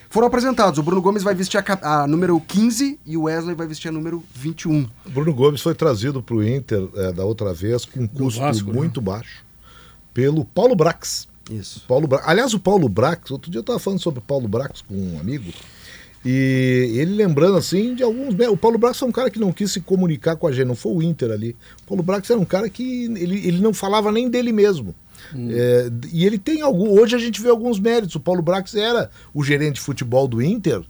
Foram 0.10 0.28
apresentados. 0.28 0.78
O 0.78 0.84
Bruno 0.84 1.01
Gomes 1.01 1.24
vai 1.24 1.34
vestir 1.34 1.58
a, 1.58 2.03
a 2.03 2.08
número 2.08 2.39
15 2.39 2.99
e 3.05 3.18
o 3.18 3.24
Wesley 3.24 3.55
vai 3.55 3.66
vestir 3.66 3.89
a 3.89 3.91
número 3.91 4.24
21. 4.36 4.88
O 5.05 5.10
Bruno 5.10 5.34
Gomes 5.34 5.62
foi 5.62 5.74
trazido 5.74 6.22
para 6.22 6.36
o 6.36 6.43
Inter 6.43 6.88
eh, 6.95 7.12
da 7.12 7.26
outra 7.26 7.53
vez 7.53 7.86
com 7.86 8.01
um 8.01 8.08
custo 8.08 8.39
Vasco, 8.39 8.72
né? 8.72 8.74
muito 8.74 9.01
baixo 9.01 9.43
pelo 10.14 10.45
Paulo 10.45 10.76
Brax. 10.76 11.28
Isso. 11.50 11.84
Paulo 11.88 12.08
Bra... 12.08 12.22
Aliás, 12.26 12.54
o 12.54 12.60
Paulo 12.60 12.89
Brax, 12.89 13.32
outro 13.32 13.50
dia 13.50 13.60
eu 13.60 13.62
estava 13.62 13.80
falando 13.80 14.00
sobre 14.00 14.20
o 14.20 14.24
Paulo 14.24 14.48
Brax 14.48 14.82
com 14.82 14.95
um 14.95 15.20
amigo, 15.20 15.52
e 16.26 16.91
ele 16.95 17.14
lembrando 17.16 17.58
assim 17.58 17.95
de 17.95 18.04
alguns. 18.04 18.36
O 18.52 18.58
Paulo 18.58 18.78
Brax 18.78 18.98
foi 18.98 19.08
um 19.08 19.12
cara 19.14 19.30
que 19.30 19.39
não 19.39 19.54
quis 19.54 19.72
se 19.72 19.80
comunicar 19.80 20.36
com 20.36 20.48
a 20.48 20.52
gente, 20.52 20.68
não 20.68 20.76
foi 20.76 20.91
o 20.91 21.02
Inter 21.02 21.32
ali. 21.32 21.56
O 21.84 21.88
Paulo 21.88 22.04
Brax 22.04 22.30
era 22.30 22.39
um 22.39 22.45
cara 22.45 22.70
que 22.70 23.06
ele, 23.06 23.48
ele 23.48 23.62
não 23.62 23.74
falava 23.74 24.12
nem 24.12 24.30
dele 24.30 24.52
mesmo. 24.52 24.93
É, 25.50 25.89
e 26.12 26.26
ele 26.26 26.38
tem 26.38 26.62
algum. 26.62 27.00
Hoje 27.00 27.16
a 27.16 27.20
gente 27.20 27.41
vê 27.41 27.50
alguns 27.50 27.80
méritos. 27.80 28.16
O 28.16 28.20
Paulo 28.20 28.41
Brax 28.41 28.76
era 28.76 29.10
o 29.34 29.43
gerente 29.43 29.76
de 29.76 29.82
futebol 29.82 30.28
do 30.28 30.41
Inter 30.41 30.82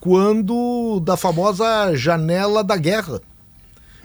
quando 0.00 1.00
da 1.00 1.16
famosa 1.16 1.94
janela 1.94 2.62
da 2.62 2.76
guerra. 2.76 3.20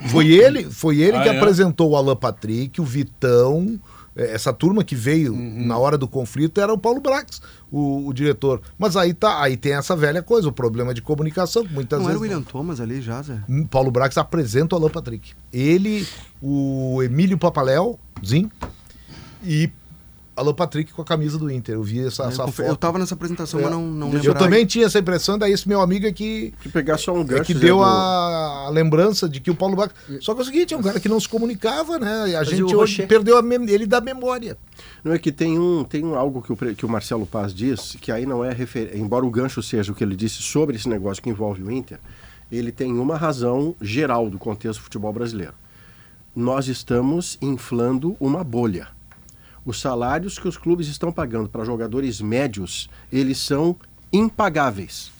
Foi 0.09 0.27
ele, 0.33 0.63
foi 0.65 0.99
ele 0.99 1.17
Ah, 1.17 1.23
que 1.23 1.29
é? 1.29 1.37
apresentou 1.37 1.91
o 1.91 1.95
Alan 1.95 2.15
Patrick, 2.15 2.81
o 2.81 2.83
Vitão, 2.83 3.79
essa 4.15 4.53
turma 4.53 4.83
que 4.83 4.95
veio 4.95 5.33
Uhum. 5.33 5.65
na 5.65 5.77
hora 5.77 5.97
do 5.97 6.07
conflito 6.07 6.59
era 6.61 6.71
o 6.73 6.77
Paulo 6.77 7.01
Brax, 7.01 7.41
o, 7.71 8.07
o 8.07 8.13
diretor. 8.13 8.61
Mas 8.77 8.95
aí 8.95 9.13
tá, 9.13 9.41
aí 9.41 9.57
tem 9.57 9.73
essa 9.73 9.95
velha 9.95 10.21
coisa, 10.21 10.47
o 10.49 10.51
problema 10.51 10.93
de 10.93 11.01
comunicação, 11.01 11.65
que 11.65 11.73
muitas 11.73 11.99
não 11.99 12.09
era 12.09 12.17
vezes 12.17 12.19
o 12.19 12.21
William 12.33 12.43
Thomas 12.43 12.79
ali 12.79 13.01
já, 13.01 13.21
Zé? 13.21 13.39
Hum, 13.49 13.65
Paulo 13.65 13.91
Brax 13.91 14.17
apresenta 14.17 14.75
o 14.75 14.79
Alan 14.79 14.89
Patrick. 14.89 15.33
Ele, 15.51 16.07
o 16.41 17.01
Emílio 17.03 17.37
Papaléu, 17.37 17.99
Zin, 18.25 18.49
e 19.43 19.69
Alan 20.35 20.53
Patrick 20.53 20.91
com 20.93 21.01
a 21.01 21.05
camisa 21.05 21.37
do 21.37 21.49
Inter. 21.51 21.75
Eu 21.75 21.83
vi 21.83 22.05
essa, 22.05 22.23
Eu, 22.23 22.29
essa 22.29 22.47
foto. 22.47 22.67
eu 22.67 22.75
tava 22.75 22.97
nessa 22.97 23.13
apresentação, 23.13 23.59
É. 23.59 23.63
mas 23.63 23.71
não, 23.71 23.85
não 23.85 24.13
Eu 24.13 24.33
também 24.33 24.65
tinha 24.65 24.85
essa 24.87 24.97
impressão, 24.99 25.37
daí 25.37 25.51
esse 25.53 25.67
meu 25.69 25.79
amigo 25.81 26.07
é 26.07 26.11
que 26.11 26.53
Que 26.61 26.69
pegar 26.69 26.97
só 26.97 27.13
um 27.13 27.21
é 27.21 27.23
gancho. 27.23 27.43
que 27.45 27.53
Zé, 27.53 27.59
deu 27.59 27.77
do- 27.77 27.83
a, 27.83 28.65
a 28.65 28.69
lembrança 28.69 29.29
de 29.29 29.39
que 29.39 29.51
o 29.51 29.55
Paulo 29.55 29.75
Brax. 29.75 29.93
Só 30.21 30.33
que 30.33 30.39
é 30.39 30.43
o 30.43 30.45
seguinte, 30.45 30.73
é 30.73 30.77
um 30.77 30.81
cara 30.81 30.99
que 30.99 31.07
não 31.07 31.19
se 31.19 31.29
comunicava, 31.29 31.99
né? 31.99 32.29
E 32.29 32.35
a 32.35 32.39
Mas 32.39 32.49
gente 32.49 32.75
hoje 32.75 33.05
perdeu 33.05 33.37
a 33.37 33.41
mem- 33.41 33.69
ele 33.69 33.85
da 33.85 34.01
memória. 34.01 34.57
Não 35.03 35.13
é 35.13 35.19
que 35.19 35.31
tem 35.31 35.59
um 35.59 35.83
tem 35.83 36.03
um 36.03 36.15
algo 36.15 36.41
que 36.41 36.51
o, 36.53 36.75
que 36.75 36.85
o 36.85 36.89
Marcelo 36.89 37.25
Paz 37.25 37.53
diz, 37.53 37.95
que 38.01 38.11
aí 38.11 38.25
não 38.25 38.43
é 38.43 38.51
refer... 38.51 38.95
embora 38.97 39.25
o 39.25 39.29
gancho 39.29 39.61
seja 39.61 39.91
o 39.91 39.95
que 39.95 40.03
ele 40.03 40.15
disse 40.15 40.41
sobre 40.41 40.75
esse 40.75 40.89
negócio 40.89 41.21
que 41.21 41.29
envolve 41.29 41.61
o 41.61 41.71
Inter, 41.71 41.99
ele 42.51 42.71
tem 42.71 42.91
uma 42.97 43.17
razão 43.17 43.75
geral 43.81 44.29
do 44.29 44.37
contexto 44.39 44.79
do 44.79 44.83
futebol 44.83 45.13
brasileiro. 45.13 45.53
Nós 46.35 46.67
estamos 46.67 47.37
inflando 47.41 48.15
uma 48.19 48.43
bolha. 48.43 48.87
Os 49.65 49.79
salários 49.79 50.37
que 50.37 50.47
os 50.47 50.57
clubes 50.57 50.87
estão 50.87 51.11
pagando 51.11 51.47
para 51.49 51.63
jogadores 51.63 52.19
médios, 52.21 52.89
eles 53.11 53.37
são 53.37 53.75
impagáveis. 54.11 55.11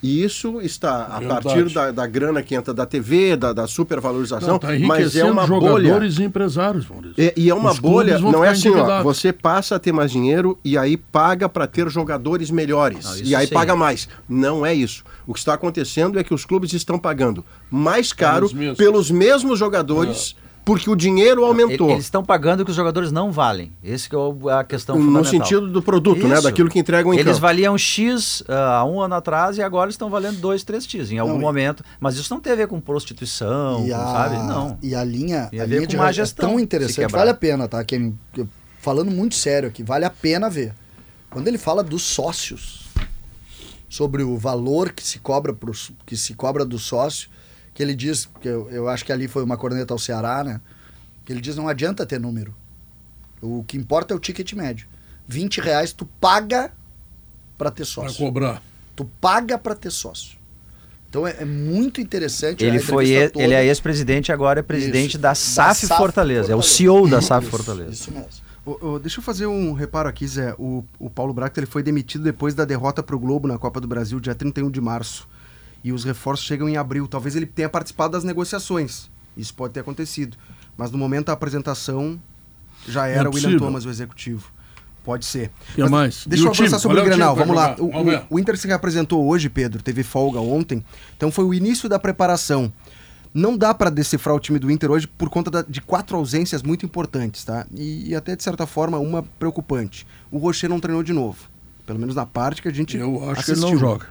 E 0.00 0.22
isso 0.22 0.60
está 0.60 1.06
a 1.06 1.18
Verdade. 1.18 1.42
partir 1.42 1.74
da, 1.74 1.90
da 1.90 2.06
grana 2.06 2.40
que 2.40 2.54
entra 2.54 2.72
da 2.72 2.86
TV, 2.86 3.34
da, 3.36 3.52
da 3.52 3.66
supervalorização, 3.66 4.50
Não, 4.50 4.58
tá 4.60 4.68
mas 4.86 5.16
é 5.16 5.24
uma 5.24 5.44
bolha. 5.44 5.82
jogadores 5.88 6.18
e 6.18 6.22
empresários, 6.22 6.88
Maurício. 6.88 7.14
É, 7.18 7.34
e 7.36 7.50
é 7.50 7.54
uma 7.54 7.72
Os 7.72 7.80
bolha, 7.80 8.16
não 8.20 8.44
é 8.44 8.50
assim, 8.50 8.70
ó, 8.70 9.02
você 9.02 9.32
passa 9.32 9.74
a 9.74 9.78
ter 9.80 9.90
mais 9.90 10.12
dinheiro 10.12 10.56
e 10.64 10.78
aí 10.78 10.96
paga 10.96 11.48
para 11.48 11.66
ter 11.66 11.90
jogadores 11.90 12.48
melhores. 12.48 13.04
Não, 13.06 13.14
isso 13.16 13.24
e 13.24 13.34
aí 13.34 13.48
sim. 13.48 13.52
paga 13.52 13.74
mais. 13.74 14.08
Não 14.28 14.64
é 14.64 14.72
isso. 14.72 15.02
O 15.26 15.32
que 15.32 15.40
está 15.40 15.54
acontecendo 15.54 16.16
é 16.16 16.22
que 16.22 16.32
os 16.32 16.44
clubes 16.44 16.72
estão 16.72 16.96
pagando 16.96 17.44
mais 17.68 18.12
caro 18.12 18.46
Pelos 18.46 18.52
mesmos. 18.52 18.78
pelos 18.78 19.10
mesmos 19.10 19.58
jogadores 19.58 20.36
porque 20.68 20.90
o 20.90 20.94
dinheiro 20.94 21.44
aumentou. 21.44 21.90
Eles 21.90 22.04
estão 22.04 22.22
pagando 22.22 22.60
o 22.60 22.64
que 22.64 22.70
os 22.70 22.76
jogadores 22.76 23.10
não 23.10 23.32
valem. 23.32 23.72
Esse 23.82 24.08
que 24.08 24.14
é 24.14 24.18
o- 24.18 24.48
a 24.50 24.62
questão 24.62 24.96
no 24.98 25.04
fundamental. 25.06 25.30
sentido 25.32 25.66
do 25.70 25.80
produto, 25.82 26.28
né? 26.28 26.34
Isso. 26.34 26.42
Daquilo 26.42 26.68
que 26.68 26.78
entregam 26.78 27.12
em 27.14 27.16
Eles 27.16 27.26
campo. 27.32 27.40
valiam 27.40 27.78
X 27.78 28.42
ah, 28.46 28.76
há 28.80 28.84
um 28.84 29.00
ano 29.00 29.14
atrás 29.14 29.56
e 29.56 29.62
agora 29.62 29.88
estão 29.88 30.10
valendo 30.10 30.38
2, 30.40 30.62
3 30.62 30.84
X 30.86 31.10
em 31.10 31.18
algum 31.18 31.32
Não, 31.32 31.40
momento. 31.40 31.82
Mas 31.98 32.16
isso 32.16 32.32
não 32.32 32.38
tem 32.40 32.52
a 32.52 32.56
ver 32.56 32.68
com 32.68 32.78
prostituição, 32.80 33.86
E 33.86 33.90
com, 33.90 33.96
a, 33.96 33.98
sabe? 34.12 34.36
Não. 34.46 34.78
e 34.82 34.94
a 34.94 35.02
linha, 35.02 35.46
Tem 35.50 35.58
a 35.60 35.62
a 35.62 35.66
linha 35.66 35.80
com 35.80 35.86
de 35.86 35.96
má 35.96 36.04
ra- 36.04 36.10
é 36.10 36.12
gestão, 36.12 36.50
tão 36.50 36.60
interessante, 36.60 37.10
vale 37.10 37.30
a 37.30 37.34
pena, 37.34 37.66
tá? 37.66 37.82
Quem, 37.82 38.18
falando 38.78 39.10
muito 39.10 39.34
sério 39.36 39.68
aqui, 39.68 39.82
vale 39.82 40.04
a 40.04 40.10
pena 40.10 40.50
ver. 40.50 40.74
Quando 41.30 41.48
ele 41.48 41.56
fala 41.58 41.82
dos 41.82 42.02
sócios, 42.02 42.86
sobre 43.88 44.22
o 44.22 44.36
valor 44.36 44.92
que 44.92 45.02
se 45.02 45.18
cobra 45.18 45.52
pros, 45.52 45.90
que 46.04 46.14
se 46.16 46.34
cobra 46.34 46.64
do 46.64 46.78
sócio, 46.78 47.30
que 47.78 47.82
ele 47.84 47.94
diz, 47.94 48.28
que 48.40 48.48
eu, 48.48 48.68
eu 48.72 48.88
acho 48.88 49.04
que 49.04 49.12
ali 49.12 49.28
foi 49.28 49.44
uma 49.44 49.56
corneta 49.56 49.94
ao 49.94 50.00
Ceará, 50.00 50.42
né? 50.42 50.60
Que 51.24 51.32
ele 51.32 51.40
diz 51.40 51.54
não 51.54 51.68
adianta 51.68 52.04
ter 52.04 52.18
número. 52.18 52.52
O 53.40 53.62
que 53.62 53.76
importa 53.76 54.12
é 54.12 54.16
o 54.16 54.18
ticket 54.18 54.52
médio. 54.54 54.88
20 55.28 55.60
reais 55.60 55.92
tu 55.92 56.04
paga 56.04 56.72
para 57.56 57.70
ter 57.70 57.84
Vai 57.84 58.08
sócio. 58.08 58.18
cobrar. 58.18 58.60
Tu 58.96 59.04
paga 59.20 59.56
para 59.56 59.76
ter 59.76 59.92
sócio. 59.92 60.36
Então 61.08 61.24
é, 61.24 61.36
é 61.38 61.44
muito 61.44 62.00
interessante. 62.00 62.64
a 62.64 62.66
Ele 62.66 62.80
foi 62.80 63.30
toda. 63.30 63.44
ele 63.44 63.54
é 63.54 63.64
ex-presidente 63.66 64.32
agora 64.32 64.58
é 64.58 64.62
presidente 64.64 65.10
Isso. 65.10 65.18
da 65.18 65.36
SAF, 65.36 65.86
SAF 65.86 65.98
Fortaleza. 65.98 66.52
É 66.52 66.56
o 66.56 66.60
Fortaleza. 66.60 66.76
CEO 66.76 67.08
da 67.08 67.22
SAF 67.22 67.46
Isso, 67.46 67.56
Fortaleza. 67.56 67.92
Isso 67.92 68.10
mesmo. 68.10 68.98
Deixa 69.00 69.20
eu 69.20 69.22
fazer 69.22 69.46
um 69.46 69.72
reparo 69.72 70.08
aqui, 70.08 70.26
Zé. 70.26 70.52
O, 70.58 70.84
o 70.98 71.08
Paulo 71.08 71.32
Bracto 71.32 71.60
ele 71.60 71.66
foi 71.68 71.84
demitido 71.84 72.24
depois 72.24 72.56
da 72.56 72.64
derrota 72.64 73.04
para 73.04 73.14
o 73.14 73.20
Globo 73.20 73.46
na 73.46 73.56
Copa 73.56 73.80
do 73.80 73.86
Brasil, 73.86 74.18
dia 74.18 74.34
31 74.34 74.68
de 74.68 74.80
março. 74.80 75.28
E 75.88 75.92
os 75.92 76.04
reforços 76.04 76.44
chegam 76.46 76.68
em 76.68 76.76
abril. 76.76 77.08
Talvez 77.08 77.34
ele 77.34 77.46
tenha 77.46 77.68
participado 77.68 78.12
das 78.12 78.24
negociações. 78.24 79.10
Isso 79.36 79.54
pode 79.54 79.72
ter 79.72 79.80
acontecido. 79.80 80.36
Mas 80.76 80.90
no 80.90 80.98
momento 80.98 81.26
da 81.26 81.32
apresentação, 81.32 82.20
já 82.86 83.06
era 83.06 83.28
o 83.30 83.34
William. 83.34 83.58
Thomas 83.58 83.84
o 83.86 83.90
executivo. 83.90 84.52
Pode 85.02 85.24
ser. 85.24 85.50
que 85.74 85.82
mais? 85.88 86.26
Deixa 86.26 86.44
E 86.44 86.46
eu 86.46 86.50
o 86.50 86.52
time? 86.54 86.66
avançar 86.66 86.78
sobre 86.82 86.98
Qual 86.98 87.04
o 87.06 87.08
é 87.08 87.10
Grenal. 87.10 87.34
Vamos 87.34 87.56
lá. 87.56 87.74
O, 87.78 87.84
o- 87.86 88.24
o 88.36 88.38
Inter 88.38 88.58
se 88.58 88.66
reapresentou 88.66 89.24
hoje, 89.26 89.48
Pedro. 89.48 89.82
Teve 89.82 90.02
folga 90.02 90.38
ontem. 90.40 90.84
Então 91.16 91.30
foi 91.32 91.44
o 91.46 91.54
início 91.54 91.88
da 91.88 91.98
preparação. 91.98 92.70
Não 93.32 93.56
dá 93.56 93.72
pra 93.72 93.88
decifrar 93.88 94.34
o 94.36 94.40
time 94.40 94.58
do 94.58 94.70
Inter 94.70 94.90
hoje 94.90 95.06
por 95.06 95.30
conta 95.30 95.50
da- 95.50 95.62
de 95.62 95.80
quatro 95.80 96.16
ausências 96.18 96.62
muito 96.62 96.84
importantes, 96.84 97.44
tá? 97.44 97.66
E, 97.74 98.10
e 98.10 98.14
até, 98.14 98.36
de 98.36 98.42
certa 98.42 98.66
forma, 98.66 98.98
uma 98.98 99.22
preocupante. 99.22 100.06
O 100.30 100.36
Rocher 100.38 100.68
não 100.68 100.80
treinou 100.80 101.02
de 101.02 101.12
novo. 101.14 101.38
Pelo 101.86 101.98
menos 101.98 102.14
na 102.14 102.26
parte 102.26 102.60
que 102.60 102.68
a 102.68 102.72
gente 102.72 102.96
Eu 102.98 103.30
acho 103.30 103.44
que 103.46 103.52
ele 103.52 103.60
não 103.60 103.68
assistiu. 103.68 103.78
joga. 103.88 104.06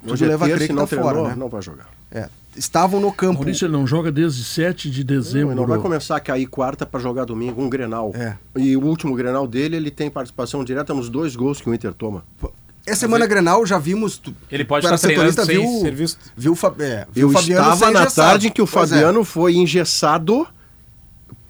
Tudo 0.00 0.12
Hoje 0.12 0.24
é 0.24 0.28
leva 0.28 0.46
a 0.46 0.48
crer 0.48 0.66
que 0.68 0.72
não 0.72 0.86
tá 0.86 0.96
fora, 0.96 1.02
treinou, 1.08 1.28
né? 1.28 1.34
não 1.36 1.48
vai 1.48 1.60
jogar. 1.62 1.88
É. 2.10 2.28
Estavam 2.56 3.00
no 3.00 3.12
campo. 3.12 3.34
Maurício 3.40 3.66
ele 3.66 3.72
não 3.72 3.86
joga 3.86 4.10
desde 4.10 4.42
7 4.44 4.90
de 4.90 5.00
Não, 5.00 5.06
dezembro. 5.06 5.48
ele 5.50 5.54
não 5.60 5.66
vai 5.66 5.78
começar 5.78 6.16
a 6.16 6.20
cair 6.20 6.46
quarta 6.46 6.86
para 6.86 6.98
jogar 7.00 7.24
domingo, 7.24 7.62
um 7.62 7.68
Grenal. 7.68 8.12
É. 8.14 8.34
E 8.56 8.76
o 8.76 8.80
último 8.84 9.14
Grenal 9.14 9.46
dele, 9.46 9.76
ele 9.76 9.90
tem 9.90 10.10
participação 10.10 10.64
direta 10.64 10.94
nos 10.94 11.08
dois 11.08 11.36
gols 11.36 11.60
que 11.60 11.68
o 11.68 11.74
Inter 11.74 11.92
toma. 11.92 12.24
Essa 12.86 13.00
semana 13.00 13.26
Grenal 13.26 13.66
já 13.66 13.78
vimos. 13.78 14.16
tu- 14.18 14.34
Ele 14.50 14.64
pode 14.64 14.86
estar 14.86 14.96
treinando 14.98 15.30
setorista, 15.32 15.44
sem 15.44 15.60
viu, 15.72 15.80
ser 15.82 15.94
visto. 15.94 16.18
Viu, 16.36 16.52
o 16.52 16.56
Fa- 16.56 16.72
é, 16.78 17.06
viu 17.12 17.28
Eu 17.28 17.32
Fabiano 17.32 17.72
estava 17.74 17.90
na 17.92 18.00
engessado. 18.00 18.28
tarde 18.30 18.48
em 18.48 18.50
que 18.50 18.62
o 18.62 18.66
Pois 18.66 18.90
é. 18.90 18.94
Fabiano 18.94 19.24
foi 19.24 19.54
engessado 19.56 20.46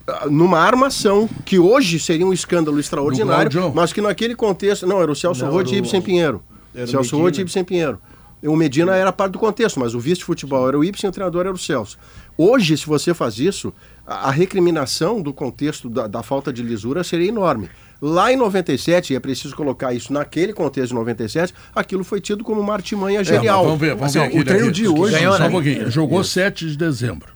ah, 0.07 0.27
numa 0.29 0.59
armação 0.59 1.29
que 1.45 1.59
hoje 1.59 2.01
seria 2.01 2.27
um 2.27 2.33
escândalo 2.33 2.81
extraordinário, 2.81 3.73
mas 3.75 3.93
que 3.93 4.01
naquele 4.01 4.35
contexto... 4.35 4.87
Não, 4.87 5.01
era 5.01 5.13
o 5.13 5.15
Celso 5.15 5.45
Não, 5.45 5.53
Roth 5.53 5.71
e 5.71 5.77
Ibsen 5.77 6.01
Pinheiro. 6.03 6.43
era 6.75 6.85
o 6.85 6.89
Celso. 6.89 7.17
Roth 7.19 7.39
e 7.39 7.43
Ibsen 7.43 7.63
Pinheiro. 7.63 8.01
O 8.43 8.55
Medina 8.55 8.95
era 8.95 9.13
parte 9.13 9.33
do 9.33 9.39
contexto, 9.39 9.81
mas 9.81 9.95
o 9.95 10.01
vice-futebol 10.01 10.69
era 10.69 10.79
o 10.79 10.85
Ibsen 10.85 11.09
e 11.09 11.11
o 11.11 11.13
treinador 11.13 11.41
era 11.47 11.53
o 11.53 11.59
Celso. 11.59 11.99
Hoje, 12.37 12.77
se 12.77 12.87
você 12.87 13.13
faz 13.13 13.39
isso, 13.39 13.73
a, 14.07 14.29
a 14.29 14.31
recriminação 14.31 15.21
do 15.21 15.33
contexto 15.33 15.89
da, 15.91 16.07
da 16.07 16.23
falta 16.23 16.53
de 16.53 16.63
lisura 16.63 17.03
seria 17.03 17.29
enorme. 17.29 17.69
Lá 18.01 18.33
em 18.33 18.37
97, 18.37 19.13
e 19.13 19.17
é 19.17 19.21
preciso 19.21 19.57
colocar 19.57 19.93
isso 19.93 20.13
naquele 20.13 20.53
contexto 20.53 20.91
de 20.91 20.95
97, 20.95 21.53
aquilo 21.75 22.05
foi 22.05 22.21
tido 22.21 22.45
como 22.45 22.61
uma 22.61 22.75
artimanha 22.75 23.21
É, 23.21 23.25
genial. 23.25 23.57
mas 23.59 23.65
vamos 23.67 23.81
ver, 23.81 23.95
vamos 23.97 24.05
Assim, 24.05 24.19
ver 24.21 24.25
aqui. 24.27 24.39
o 24.39 24.45
treino 24.45 24.67
daqui. 24.67 24.81
de 24.83 24.87
hoje- 24.89 25.15
Ganhou, 25.15 25.33
Só 25.37 25.49
né? 25.49 25.85
um 25.87 25.91
Jogou 25.91 26.23
7 26.23 26.71
de 26.71 26.77
dezembro. 26.77 27.33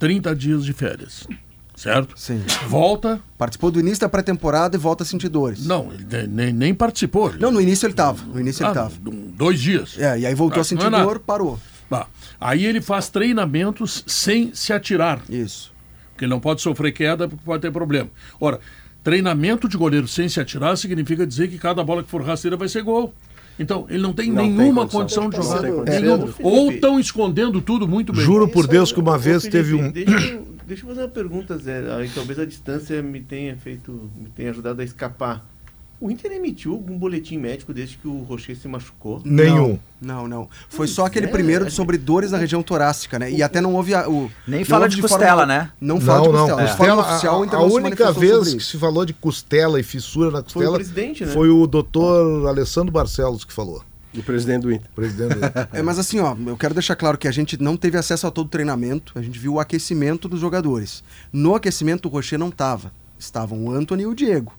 30 0.00 0.34
dias 0.34 0.64
de 0.64 0.72
férias. 0.72 1.28
Certo? 1.80 2.12
Sim. 2.14 2.42
Volta. 2.68 3.18
Participou 3.38 3.70
do 3.70 3.80
início 3.80 4.00
da 4.02 4.08
pré-temporada 4.08 4.76
e 4.76 4.78
volta 4.78 5.02
a 5.02 5.06
sentir 5.06 5.30
dores. 5.30 5.64
Não, 5.64 5.90
ele 5.94 6.04
ne- 6.10 6.26
nem, 6.26 6.52
nem 6.52 6.74
participou. 6.74 7.32
Não, 7.40 7.50
no 7.50 7.58
início 7.58 7.86
ele 7.86 7.94
tava. 7.94 8.22
No 8.26 8.38
início 8.38 8.62
ele 8.62 8.70
Ah, 8.70 8.74
tava. 8.74 8.92
um- 9.06 9.30
dois 9.34 9.58
dias. 9.58 9.98
É, 9.98 10.18
e 10.18 10.26
aí 10.26 10.34
voltou 10.34 10.58
Ah, 10.58 10.60
a 10.60 10.64
sentir 10.64 10.84
é 10.86 10.90
dor, 10.90 11.18
parou. 11.20 11.58
Aí 12.38 12.66
ele 12.66 12.82
faz 12.82 13.08
treinamentos 13.08 14.04
sem 14.06 14.50
se 14.52 14.74
atirar. 14.74 15.22
Isso. 15.30 15.72
Porque 16.12 16.26
ele 16.26 16.30
não 16.30 16.38
pode 16.40 16.60
sofrer 16.60 16.92
queda 16.92 17.26
porque 17.26 17.42
pode 17.44 17.62
ter 17.62 17.70
problema. 17.72 18.10
Ora, 18.38 18.60
treinamento 19.02 19.66
de 19.66 19.78
goleiro 19.78 20.06
sem 20.06 20.28
se 20.28 20.38
atirar 20.38 20.76
significa 20.76 21.26
dizer 21.26 21.48
que 21.48 21.56
cada 21.58 21.82
bola 21.82 22.02
que 22.02 22.10
for 22.10 22.22
rasteira 22.22 22.58
vai 22.58 22.68
ser 22.68 22.82
gol. 22.82 23.14
Então, 23.58 23.86
ele 23.90 24.02
não 24.02 24.12
tem 24.12 24.30
Não 24.30 24.42
tem 24.44 24.52
nenhuma 24.52 24.86
condição. 24.86 25.24
condição, 25.30 25.58
de 25.60 25.64
jogar. 25.66 25.84
tem. 25.84 26.04
É, 26.06 26.46
Ou 26.46 26.72
estão 26.72 26.98
escondendo 27.00 27.60
tudo 27.60 27.86
muito 27.88 28.12
bem. 28.12 28.22
Juro 28.24 28.48
por 28.48 28.66
Deus 28.66 28.88
aí, 28.90 28.94
que 28.94 29.00
uma 29.00 29.18
vez 29.18 29.42
teve 29.44 29.74
um. 29.74 29.92
Deixa 30.70 30.84
eu, 30.84 30.88
fazer 30.88 31.00
uma 31.02 31.08
pergunta, 31.08 31.58
Zé. 31.58 31.82
Aí 31.96 32.08
talvez 32.14 32.38
a 32.38 32.44
distância 32.44 33.02
me 33.02 33.20
tenha 33.20 33.56
feito, 33.56 34.08
me 34.16 34.28
tenha 34.28 34.50
ajudado 34.50 34.80
a 34.80 34.84
escapar. 34.84 35.44
O 36.00 36.08
Inter 36.08 36.30
emitiu 36.30 36.74
algum 36.74 36.96
boletim 36.96 37.38
médico 37.38 37.74
desde 37.74 37.98
que 37.98 38.06
o 38.06 38.20
Rocher 38.22 38.56
se 38.56 38.68
machucou? 38.68 39.20
Nenhum. 39.24 39.80
Não, 40.00 40.28
não. 40.28 40.48
Foi 40.68 40.86
só 40.86 41.06
aquele 41.06 41.26
é, 41.26 41.28
primeiro 41.28 41.64
gente- 41.64 41.74
sobre 41.74 41.98
dores 41.98 42.30
na 42.30 42.38
região 42.38 42.62
torácica, 42.62 43.18
né? 43.18 43.32
E 43.32 43.42
até 43.42 43.60
não 43.60 43.74
houve 43.74 43.94
a, 43.94 44.08
o. 44.08 44.30
Nem 44.46 44.60
não 44.60 44.66
fala 44.66 44.88
de 44.88 45.00
forma- 45.02 45.08
costela, 45.16 45.44
né? 45.44 45.72
Não 45.80 46.00
fala 46.00 46.20
de 46.22 46.26
Não, 46.28 46.32
não. 46.32 46.40
costela. 46.46 46.62
De 46.62 46.68
Costela, 46.76 46.94
forma 47.02 47.10
oficial, 47.10 47.40
o 47.40 47.42
a, 47.42 47.46
a 47.48 47.52
não 47.52 47.74
única 47.74 48.12
vez 48.12 48.54
que 48.54 48.62
se 48.62 48.78
falou 48.78 49.04
de 49.04 49.12
costela 49.12 49.80
e 49.80 49.82
fissura 49.82 50.30
na 50.30 50.38
Foi 50.38 50.42
o 50.42 50.44
costela 50.70 50.76
presidente, 50.76 51.24
né? 51.26 51.32
foi 51.32 51.50
o 51.50 51.66
doutor 51.66 52.46
Alessandro 52.46 52.92
Barcelos 52.92 53.44
que 53.44 53.52
falou. 53.52 53.82
O 54.16 54.22
presidente 54.22 54.62
do 54.62 54.72
Inter. 54.72 54.90
Presidente 54.94 55.34
do... 55.34 55.40
É, 55.72 55.82
mas 55.82 55.98
assim, 55.98 56.18
ó, 56.18 56.36
eu 56.46 56.56
quero 56.56 56.74
deixar 56.74 56.96
claro 56.96 57.16
que 57.16 57.28
a 57.28 57.30
gente 57.32 57.60
não 57.62 57.76
teve 57.76 57.96
acesso 57.96 58.26
a 58.26 58.30
todo 58.30 58.46
o 58.46 58.50
treinamento, 58.50 59.12
a 59.16 59.22
gente 59.22 59.38
viu 59.38 59.54
o 59.54 59.60
aquecimento 59.60 60.28
dos 60.28 60.40
jogadores. 60.40 61.04
No 61.32 61.54
aquecimento 61.54 62.06
o 62.06 62.08
Rocher 62.08 62.38
não 62.38 62.50
tava. 62.50 62.92
Estavam 63.18 63.64
o 63.66 63.70
Anthony 63.70 64.02
e 64.02 64.06
o 64.06 64.14
Diego. 64.14 64.52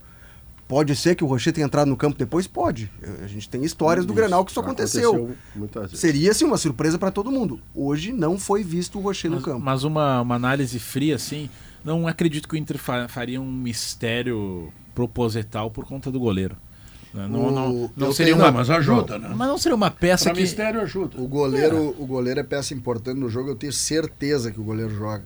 Pode 0.68 0.96
ser 0.96 1.16
que 1.16 1.24
o 1.24 1.28
Rocher 1.28 1.52
tenha 1.52 1.66
entrado 1.66 1.90
no 1.90 1.98
campo 1.98 2.18
depois? 2.18 2.48
Pode. 2.48 2.90
A 3.22 3.28
gente 3.28 3.50
tem 3.50 3.62
histórias 3.66 4.06
do 4.06 4.14
Grenal 4.14 4.46
que 4.46 4.52
isso 4.52 4.60
aconteceu. 4.62 5.36
vezes. 5.54 6.00
Seria, 6.00 6.32
assim, 6.32 6.46
uma 6.46 6.58
surpresa 6.58 6.98
para 6.98 7.12
todo 7.12 7.30
mundo. 7.30 7.60
Hoje 7.76 8.14
não 8.14 8.40
foi 8.40 8.64
visto 8.64 8.98
o 8.98 9.02
Rocher 9.02 9.30
no 9.30 9.36
Mas, 9.36 9.46
campo. 9.46 9.60
mas 9.60 9.84
uma, 9.84 10.22
uma 10.22 10.36
análise 10.36 10.80
fria, 10.80 11.16
assim, 11.16 11.50
não 11.84 12.08
acredito 12.08 12.48
que 12.48 12.56
o 12.56 12.58
Inter 12.58 12.78
fa- 12.78 13.10
faria 13.10 13.42
um 13.42 13.52
mistério 13.52 14.72
proposital 14.96 15.70
por 15.70 15.84
conta 15.86 16.10
do 16.10 16.20
goleiro. 16.22 16.56
Né? 17.14 17.28
Não, 17.30 17.48
O- 17.48 17.52
não, 17.52 17.92
não 17.98 18.14
seria 18.14 18.36
uma. 18.36 18.46
Não, 18.46 18.54
mas 18.54 18.70
ajuda, 18.70 19.20
né? 19.20 19.32
Mas 19.36 19.48
não 19.48 19.58
seria 19.58 19.76
uma 19.76 19.92
peça 19.92 20.26
Pra 20.26 20.34
que. 20.34 20.42
mistério 20.42 20.80
ajuda. 20.82 21.20
O 21.22 21.28
goleiro, 21.28 21.96
o 22.00 22.06
goleiro 22.06 22.40
é 22.40 22.44
peça 22.44 22.74
importante 22.74 23.20
no 23.20 23.30
jogo, 23.30 23.50
eu 23.50 23.56
tenho 23.56 23.74
certeza 23.74 24.50
que 24.52 24.60
o 24.60 24.64
goleiro 24.64 24.94
joga. 24.96 25.24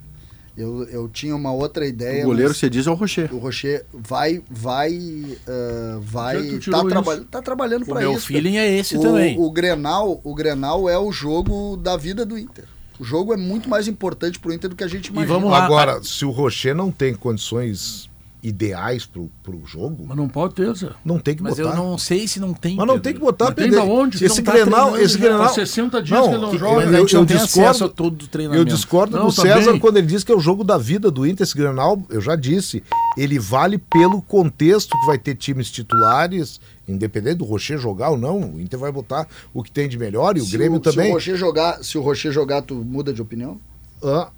Eu, 0.58 0.84
eu 0.86 1.10
tinha 1.10 1.36
uma 1.36 1.52
outra 1.52 1.86
ideia. 1.86 2.24
O 2.24 2.28
goleiro, 2.28 2.54
você 2.54 2.70
diz, 2.70 2.88
é 2.88 2.90
o 2.90 2.94
Rocher. 2.94 3.30
o 3.36 3.38
Rocher 3.40 3.86
vai 3.94 4.42
vai 4.50 4.98
ah, 5.46 5.98
vai 6.02 6.60
tá, 6.72 6.84
traba 6.86 7.14
isso. 7.16 7.24
tá 7.26 7.42
trabalhando 7.42 7.84
O 7.84 7.86
para 7.88 8.00
meu 8.00 8.14
isso. 8.14 8.26
feeling 8.28 8.56
é 8.58 8.78
esse 8.78 8.96
o, 8.98 9.02
também. 9.02 9.38
O 9.38 9.52
Grenal, 9.52 10.22
o 10.24 10.34
Grenal 10.34 10.90
é 10.90 10.98
o 10.98 11.12
jogo 11.12 11.76
da 11.76 11.98
vida 11.98 12.26
do 12.26 12.38
Inter. 12.40 12.64
O 12.98 13.04
jogo 13.04 13.34
é 13.34 13.38
muito 13.38 13.68
mais 13.70 13.90
importante 13.90 14.40
pro 14.40 14.54
Inter 14.54 14.70
do 14.70 14.76
que 14.78 14.84
a 14.86 14.88
gente 14.88 15.08
imagina. 15.08 15.34
vamos 15.34 15.52
lá. 15.52 15.66
Agora, 15.66 16.02
se 16.02 16.24
o 16.24 16.32
Rocher 16.32 16.74
não 16.74 16.90
tem 16.90 17.14
condições 17.14 18.10
ideais 18.48 19.06
pro, 19.06 19.30
pro 19.42 19.62
jogo, 19.66 20.06
Mas 20.08 20.16
não 20.16 20.30
pode 20.30 20.54
ter, 20.56 20.74
Zé. 20.76 20.90
não 21.04 21.18
tem 21.20 21.36
que 21.36 21.42
Mas 21.44 21.58
botar. 21.58 21.70
eu 21.72 21.76
não 21.76 21.98
sei 21.98 22.28
se 22.28 22.40
não 22.40 22.54
tem. 22.54 22.76
Mas 22.76 22.86
não 22.86 22.96
Pedro. 22.96 23.02
tem 23.04 23.14
que 23.14 23.20
botar, 23.20 23.46
Mas 23.46 23.56
tem 23.56 23.66
Pedro. 23.70 23.80
da 23.80 23.86
onde? 23.92 24.24
Esse 24.24 24.38
Não 24.38 24.44
tá 24.46 24.52
Grenal, 24.52 24.72
treinando 24.92 25.04
esse 25.04 25.14
já. 25.16 25.20
Grenal... 25.20 25.40
Faz 25.44 25.52
60 25.56 26.04
dias 26.04 26.20
que 26.22 26.28
ele 26.28 26.38
não 26.38 26.58
joga. 26.58 26.76
Mas 26.76 26.86
Eu, 26.86 27.08
eu 27.08 27.20
não 27.20 27.26
tem 27.26 27.38
acesso 27.38 27.48
discordo, 27.60 27.86
a 27.86 27.90
todo 27.90 28.22
o 28.22 28.24
eu 28.24 28.28
treinamento. 28.28 28.66
discordo 28.66 29.18
Não, 29.18 29.28
do 29.28 29.34
tá 29.36 29.42
César 29.42 29.72
bem. 29.72 29.80
quando 29.80 29.98
ele 29.98 30.08
diz 30.08 30.24
que 30.24 30.32
é 30.32 30.36
o 30.36 30.40
jogo 30.40 30.64
da 30.64 30.78
vida 30.78 31.10
do 31.10 31.26
Inter. 31.26 31.44
Esse 31.44 31.56
Grenal, 31.58 32.02
eu 32.10 32.22
já 32.22 32.36
disse, 32.36 32.84
ele 33.18 33.40
vale 33.40 33.78
pelo 33.78 34.22
contexto 34.22 34.98
que 35.00 35.06
vai 35.08 35.18
ter 35.18 35.36
times 35.36 35.70
titulares, 35.72 36.60
independente 36.88 37.38
do 37.38 37.46
Rocher 37.46 37.78
jogar 37.80 38.10
ou 38.12 38.18
não. 38.18 38.40
O 38.56 38.62
Inter 38.62 38.80
vai 38.80 38.92
botar 38.92 39.28
o 39.54 39.64
que 39.64 39.72
tem 39.72 39.90
de 39.90 39.98
melhor 39.98 40.38
e 40.38 40.42
o 40.42 40.46
Se 40.46 40.52
Grêmio 40.52 40.78
Se 40.78 40.84
também. 40.84 41.10
o 41.10 41.14
Rocher 41.14 41.36
jogar, 41.36 41.84
se 41.84 41.98
o 41.98 42.02
Rocher 42.02 42.32
jogar, 42.32 42.62
tu 42.62 42.76
muda 42.76 43.12
de 43.12 43.22
opinião? 43.22 43.60
Ah. 44.04 44.30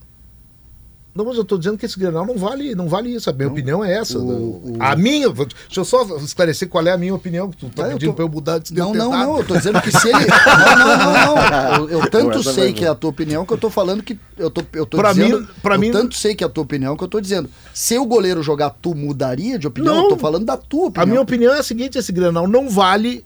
Não, 1.18 1.26
mas 1.26 1.36
eu 1.38 1.44
tô 1.44 1.58
dizendo 1.58 1.78
que 1.78 1.86
esse 1.86 1.98
Grenal 2.00 2.26
não 2.26 2.38
vale, 2.38 2.76
não 2.76 2.88
vale 2.88 3.14
isso. 3.16 3.30
A 3.30 3.34
minha 3.34 3.48
opinião 3.48 3.84
é 3.84 3.92
essa. 3.94 4.20
o- 4.20 4.78
A 4.80 4.96
minha. 4.96 5.28
Deixa 5.30 5.50
eu 5.78 5.84
só 5.86 6.04
esclarecer 6.18 6.70
qual 6.70 6.86
é 6.86 6.92
a 6.92 6.98
minha 6.98 7.16
opinião, 7.16 7.50
que 7.50 7.58
tu 7.58 7.70
tá 7.70 7.86
Ah, 7.86 7.88
eu 7.88 7.94
pedindo 7.94 8.10
tô- 8.12 8.16
pra 8.16 8.24
eu 8.26 8.30
mudar 8.30 8.60
de 8.60 8.74
Não, 8.74 8.94
não, 8.94 9.10
tentar. 9.12 9.26
não. 9.26 9.38
Eu 9.40 9.46
tô 9.46 9.58
dizendo 9.58 9.82
que 9.82 9.92
se 9.92 10.08
ele. 10.08 10.18
Não, 10.68 10.78
não, 10.78 10.98
não, 10.98 11.36
não. 11.36 11.90
Eu, 11.90 11.90
eu 12.02 12.10
tanto 12.10 12.44
sei 12.44 12.72
que 12.72 12.86
é 12.86 12.88
a 12.88 12.96
tua 12.96 13.10
opinião 13.10 13.46
que 13.46 13.52
eu 13.54 13.58
tô 13.58 13.70
falando 13.70 14.04
que. 14.04 14.18
Eu 14.38 14.52
tô, 14.52 14.62
eu 14.74 14.86
tô 14.86 14.98
Pra 14.98 15.12
dizendo. 15.14 15.42
mim- 15.42 15.48
pra 15.62 15.76
eu 15.76 15.80
mim- 15.80 15.92
tanto 15.92 16.16
sei 16.16 16.36
que 16.36 16.44
é 16.44 16.48
a 16.48 16.50
tua 16.50 16.64
opinião 16.64 16.96
que 16.96 17.04
eu 17.04 17.08
tô 17.08 17.20
dizendo. 17.20 17.50
Se 17.74 17.98
o 17.98 18.06
goleiro 18.06 18.44
jogar, 18.44 18.70
tu 18.70 18.94
mudaria 18.94 19.58
de 19.58 19.66
opinião? 19.68 19.96
Não. 19.96 20.04
Eu 20.04 20.10
tô 20.10 20.18
falando 20.18 20.46
da 20.46 20.56
tua 20.56 20.88
opinião. 20.88 21.04
A 21.04 21.06
minha 21.08 21.22
opinião 21.22 21.54
é 21.54 21.60
a 21.60 21.64
seguinte: 21.64 21.98
esse 21.98 22.12
Grenal 22.12 22.48
não 22.48 22.70
vale, 22.70 23.26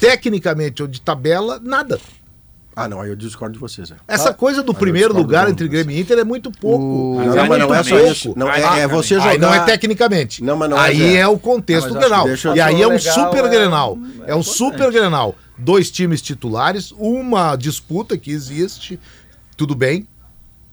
tecnicamente 0.00 0.82
ou 0.82 0.88
de 0.88 1.00
tabela, 1.00 1.60
nada. 1.62 1.98
Ah, 2.76 2.88
não, 2.88 3.00
aí 3.00 3.08
eu 3.08 3.14
discordo 3.16 3.52
de 3.54 3.58
vocês. 3.60 3.90
É. 3.90 3.94
Essa 4.08 4.34
coisa 4.34 4.62
do 4.62 4.74
primeiro 4.74 5.14
lugar 5.14 5.48
entre. 5.48 5.68
Grêmio 5.68 5.96
e 5.96 6.00
Inter 6.00 6.18
é 6.18 6.24
muito 6.24 6.50
pouco. 6.50 6.84
O- 7.16 7.20
É 7.22 7.26
Não, 7.26 7.46
mas 7.46 7.58
não 7.60 7.74
é 7.74 7.82
só 7.84 7.96
pouco. 7.96 8.12
isso. 8.12 8.34
Não, 8.36 8.50
é, 8.50 8.64
Ah, 8.64 8.78
é 8.78 8.88
você 8.88 9.14
jogar. 9.14 9.30
Aí 9.30 9.38
não 9.38 9.54
é 9.54 9.60
tecnicamente. 9.64 10.42
Não, 10.42 10.56
mas 10.56 10.68
não 10.70 10.76
é, 10.76 10.80
aí 10.80 10.98
Zé. 10.98 11.16
é 11.18 11.28
o 11.28 11.38
contexto 11.38 11.86
Não, 11.88 11.94
do 11.94 12.00
Grenal. 12.00 12.26
E 12.56 12.60
aí 12.60 12.82
é 12.82 12.86
um 12.86 12.90
legal, 12.90 13.14
super 13.14 13.44
é- 13.44 13.48
Grenal. 13.48 13.98
é 14.26 14.32
É 14.32 14.34
um 14.34 14.42
super 14.42 14.90
Grenal. 14.90 15.34
Dois 15.56 15.88
times 15.90 16.20
titulares, 16.20 16.92
uma 16.98 17.54
disputa 17.54 18.18
que 18.18 18.32
existe, 18.32 18.98
tudo 19.56 19.74
bem. 19.76 20.06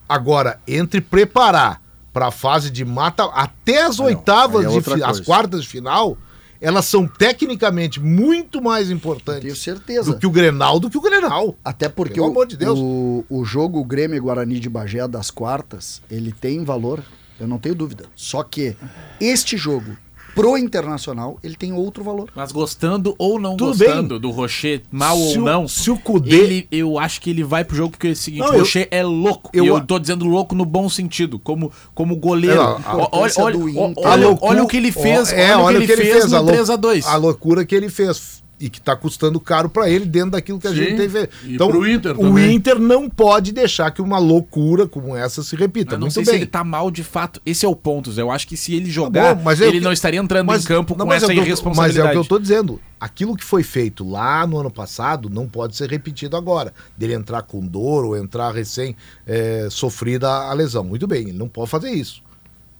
Agora, 0.09 0.59
entre 0.67 0.99
preparar 1.01 1.79
para 2.11 2.27
a 2.27 2.31
fase 2.31 2.69
de 2.69 2.83
mata 2.83 3.25
até 3.25 3.83
as 3.83 3.99
não. 3.99 4.05
oitavas, 4.05 4.65
é 4.65 4.79
de 4.95 5.03
as 5.03 5.19
quartas 5.19 5.61
de 5.61 5.67
final, 5.67 6.17
elas 6.61 6.85
são 6.85 7.07
tecnicamente 7.07 7.99
muito 7.99 8.61
mais 8.61 8.87
Tenho 8.87 8.97
importantes 8.97 9.57
certeza. 9.57 10.11
do 10.13 10.19
que 10.19 10.27
o 10.27 10.31
Grenal, 10.31 10.79
do 10.79 10.89
que 10.89 10.97
o 10.97 11.01
Grenal. 11.01 11.57
Até 11.65 11.89
porque 11.89 12.13
Pelo 12.13 12.27
o, 12.27 12.29
amor 12.29 12.45
de 12.45 12.55
Deus. 12.55 12.77
o, 12.79 13.25
o 13.27 13.43
jogo 13.43 13.83
Grêmio 13.83 14.21
Guarani 14.21 14.59
de 14.59 14.69
Bagé 14.69 15.07
das 15.07 15.31
quartas, 15.31 16.01
ele 16.09 16.31
tem 16.31 16.63
valor, 16.63 17.03
eu 17.39 17.47
não 17.47 17.57
tenho 17.57 17.73
dúvida. 17.73 18.05
Só 18.15 18.43
que 18.43 18.77
este 19.19 19.57
jogo, 19.57 19.97
pro 20.35 20.57
Internacional, 20.57 21.37
ele 21.43 21.55
tem 21.55 21.73
outro 21.73 22.03
valor. 22.03 22.29
Mas 22.35 22.51
gostando 22.51 23.15
ou 23.17 23.39
não 23.39 23.55
Tudo 23.57 23.77
gostando 23.77 24.19
do 24.19 24.29
Rocher, 24.31 24.81
mal 24.91 25.15
Se 25.17 25.37
ou 25.37 25.43
o- 25.43 25.45
não, 25.45 25.67
se 25.67 25.91
o 25.91 25.97
Cudê- 25.97 26.35
ele, 26.35 26.67
eu 26.71 26.97
acho 26.99 27.21
que 27.21 27.29
ele 27.29 27.43
vai 27.43 27.63
pro 27.63 27.75
jogo 27.75 27.91
porque 27.91 28.07
é 28.07 28.11
o 28.11 28.15
seguinte, 28.15 28.41
Não, 28.41 28.51
o 28.51 28.53
eu- 28.53 28.59
Rocher 28.59 28.87
é 28.91 29.03
louco. 29.03 29.49
eu- 29.53 29.63
e 29.65 29.67
eu 29.67 29.81
tô 29.81 29.99
dizendo 29.99 30.25
louco 30.25 30.55
no 30.55 30.65
bom 30.65 30.87
sentido, 30.89 31.37
como, 31.39 31.71
como 31.93 32.15
goleiro. 32.15 32.59
É, 32.61 32.65
a 32.85 32.95
olha, 32.95 33.09
olha, 33.37 33.57
olha, 33.97 34.37
olha, 34.41 34.63
o 34.63 34.67
que 34.67 34.77
ele 34.77 34.91
fez, 34.91 35.31
É, 35.31 35.55
olha, 35.55 35.79
o 35.79 35.81
que 35.85 35.91
ele, 35.91 36.01
fez, 36.03 36.33
a 36.33 36.39
no 36.39 36.45
lou- 36.45 36.53
3x2. 36.55 37.05
A 37.07 37.15
loucura 37.17 37.65
que 37.65 37.75
ele 37.75 37.89
fez. 37.89 38.40
E 38.61 38.69
que 38.69 38.77
está 38.79 38.95
custando 38.95 39.39
caro 39.39 39.67
para 39.69 39.89
ele 39.89 40.05
dentro 40.05 40.31
daquilo 40.31 40.59
que 40.59 40.67
a 40.67 40.69
Sim, 40.69 40.75
gente 40.77 40.95
tem 41.09 41.29
e 41.45 41.55
Então, 41.55 41.67
pro 41.69 41.85
Inter 41.89 42.19
o. 42.19 42.39
Inter 42.39 42.79
não 42.79 43.09
pode 43.09 43.51
deixar 43.51 43.89
que 43.91 44.01
uma 44.01 44.17
loucura 44.19 44.87
como 44.87 45.15
essa 45.15 45.41
se 45.43 45.55
repita. 45.55 45.95
Eu 45.95 45.99
não 45.99 46.05
Muito 46.05 46.13
sei 46.13 46.23
bem. 46.23 46.33
se 46.33 46.39
ele 46.41 46.45
tá 46.45 46.63
mal 46.63 46.91
de 46.91 47.03
fato. 47.03 47.41
Esse 47.45 47.65
é 47.65 47.69
o 47.69 47.75
ponto, 47.75 48.11
Zé. 48.11 48.21
Eu 48.21 48.29
acho 48.31 48.47
que 48.47 48.55
se 48.55 48.73
ele 48.75 48.89
jogar, 48.89 49.35
Bom, 49.35 49.41
mas 49.43 49.59
é 49.59 49.65
o 49.65 49.67
ele 49.67 49.79
que- 49.79 49.83
não 49.83 49.91
estaria 49.91 50.19
entrando 50.19 50.45
mas- 50.47 50.63
em 50.63 50.67
campo 50.67 50.93
não, 50.95 51.05
com 51.05 51.09
mas 51.09 51.23
é 51.23 51.25
essa 51.25 51.25
o 51.25 51.29
que 51.29 51.39
eu 51.39 51.43
tô- 51.43 51.47
irresponsabilidade. 51.47 51.97
Mas 52.07 52.15
é 52.15 52.19
o 52.19 52.21
que 52.21 52.25
eu 52.25 52.37
tô 52.37 52.39
dizendo. 52.39 52.81
Aquilo 52.99 53.35
que 53.35 53.43
foi 53.43 53.63
feito 53.63 54.07
lá 54.07 54.45
no 54.45 54.59
ano 54.59 54.69
passado 54.69 55.27
não 55.29 55.47
pode 55.49 55.75
ser 55.75 55.89
repetido 55.89 56.37
agora. 56.37 56.71
Dele 56.95 57.13
entrar 57.15 57.41
com 57.41 57.59
dor 57.65 58.05
ou 58.05 58.15
entrar 58.15 58.51
recém 58.53 58.95
eh, 59.25 59.67
sofrida 59.71 60.29
a 60.29 60.53
lesão. 60.53 60.83
Muito 60.83 61.07
bem, 61.07 61.21
ele 61.29 61.33
não 61.37 61.49
pode 61.49 61.69
fazer 61.71 61.89
isso. 61.89 62.21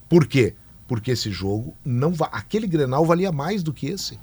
Por 0.07 0.27
quê? 0.27 0.53
Porque 0.88 1.11
esse 1.11 1.32
jogo 1.32 1.73
não 1.86 2.11
va... 2.11 2.29
aquele 2.34 2.67
Grenal 2.67 3.05
valia 3.05 3.32
mais 3.32 3.63
do 3.63 3.71
que 3.73 3.88
esse. 3.88 4.19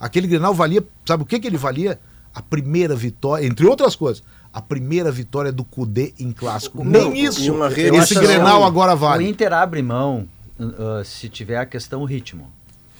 Aquele 0.00 0.26
Grenal 0.26 0.54
valia, 0.54 0.82
sabe 1.04 1.22
o 1.22 1.26
que 1.26 1.38
que 1.38 1.46
ele 1.46 1.58
valia? 1.58 2.00
A 2.34 2.40
primeira 2.40 2.96
vitória, 2.96 3.44
entre 3.44 3.66
outras 3.66 3.94
coisas, 3.94 4.22
a 4.52 4.62
primeira 4.62 5.12
vitória 5.12 5.52
do 5.52 5.62
Cudê 5.62 6.14
em 6.18 6.32
clássico. 6.32 6.82
Não, 6.82 7.10
Nem 7.10 7.24
isso. 7.24 7.52
Esse 7.76 8.14
Grenal 8.14 8.64
agora 8.64 8.94
O 8.94 8.96
vale. 8.96 9.28
Inter 9.28 9.52
abre 9.52 9.82
mão 9.82 10.26
uh, 10.58 11.04
se 11.04 11.28
tiver 11.28 11.58
a 11.58 11.66
questão 11.66 12.04
ritmo, 12.04 12.50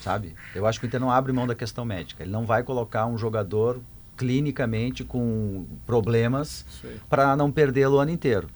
sabe? 0.02 0.34
Eu 0.54 0.66
acho 0.66 0.78
que 0.78 0.84
o 0.84 0.88
Inter 0.88 1.00
não 1.00 1.10
abre 1.10 1.32
mão 1.32 1.46
da 1.46 1.54
questão 1.54 1.84
médica. 1.84 2.22
Ele 2.22 2.30
não 2.32 2.44
vai 2.44 2.62
colocar 2.62 3.06
um 3.06 3.16
jogador 3.16 3.80
clinicamente 4.16 5.02
com 5.02 5.64
problemas 5.86 6.66
para 7.08 7.34
não 7.34 7.50
perdê-lo 7.50 7.96
o 7.96 8.00
ano 8.00 8.10
inteiro. 8.10 8.48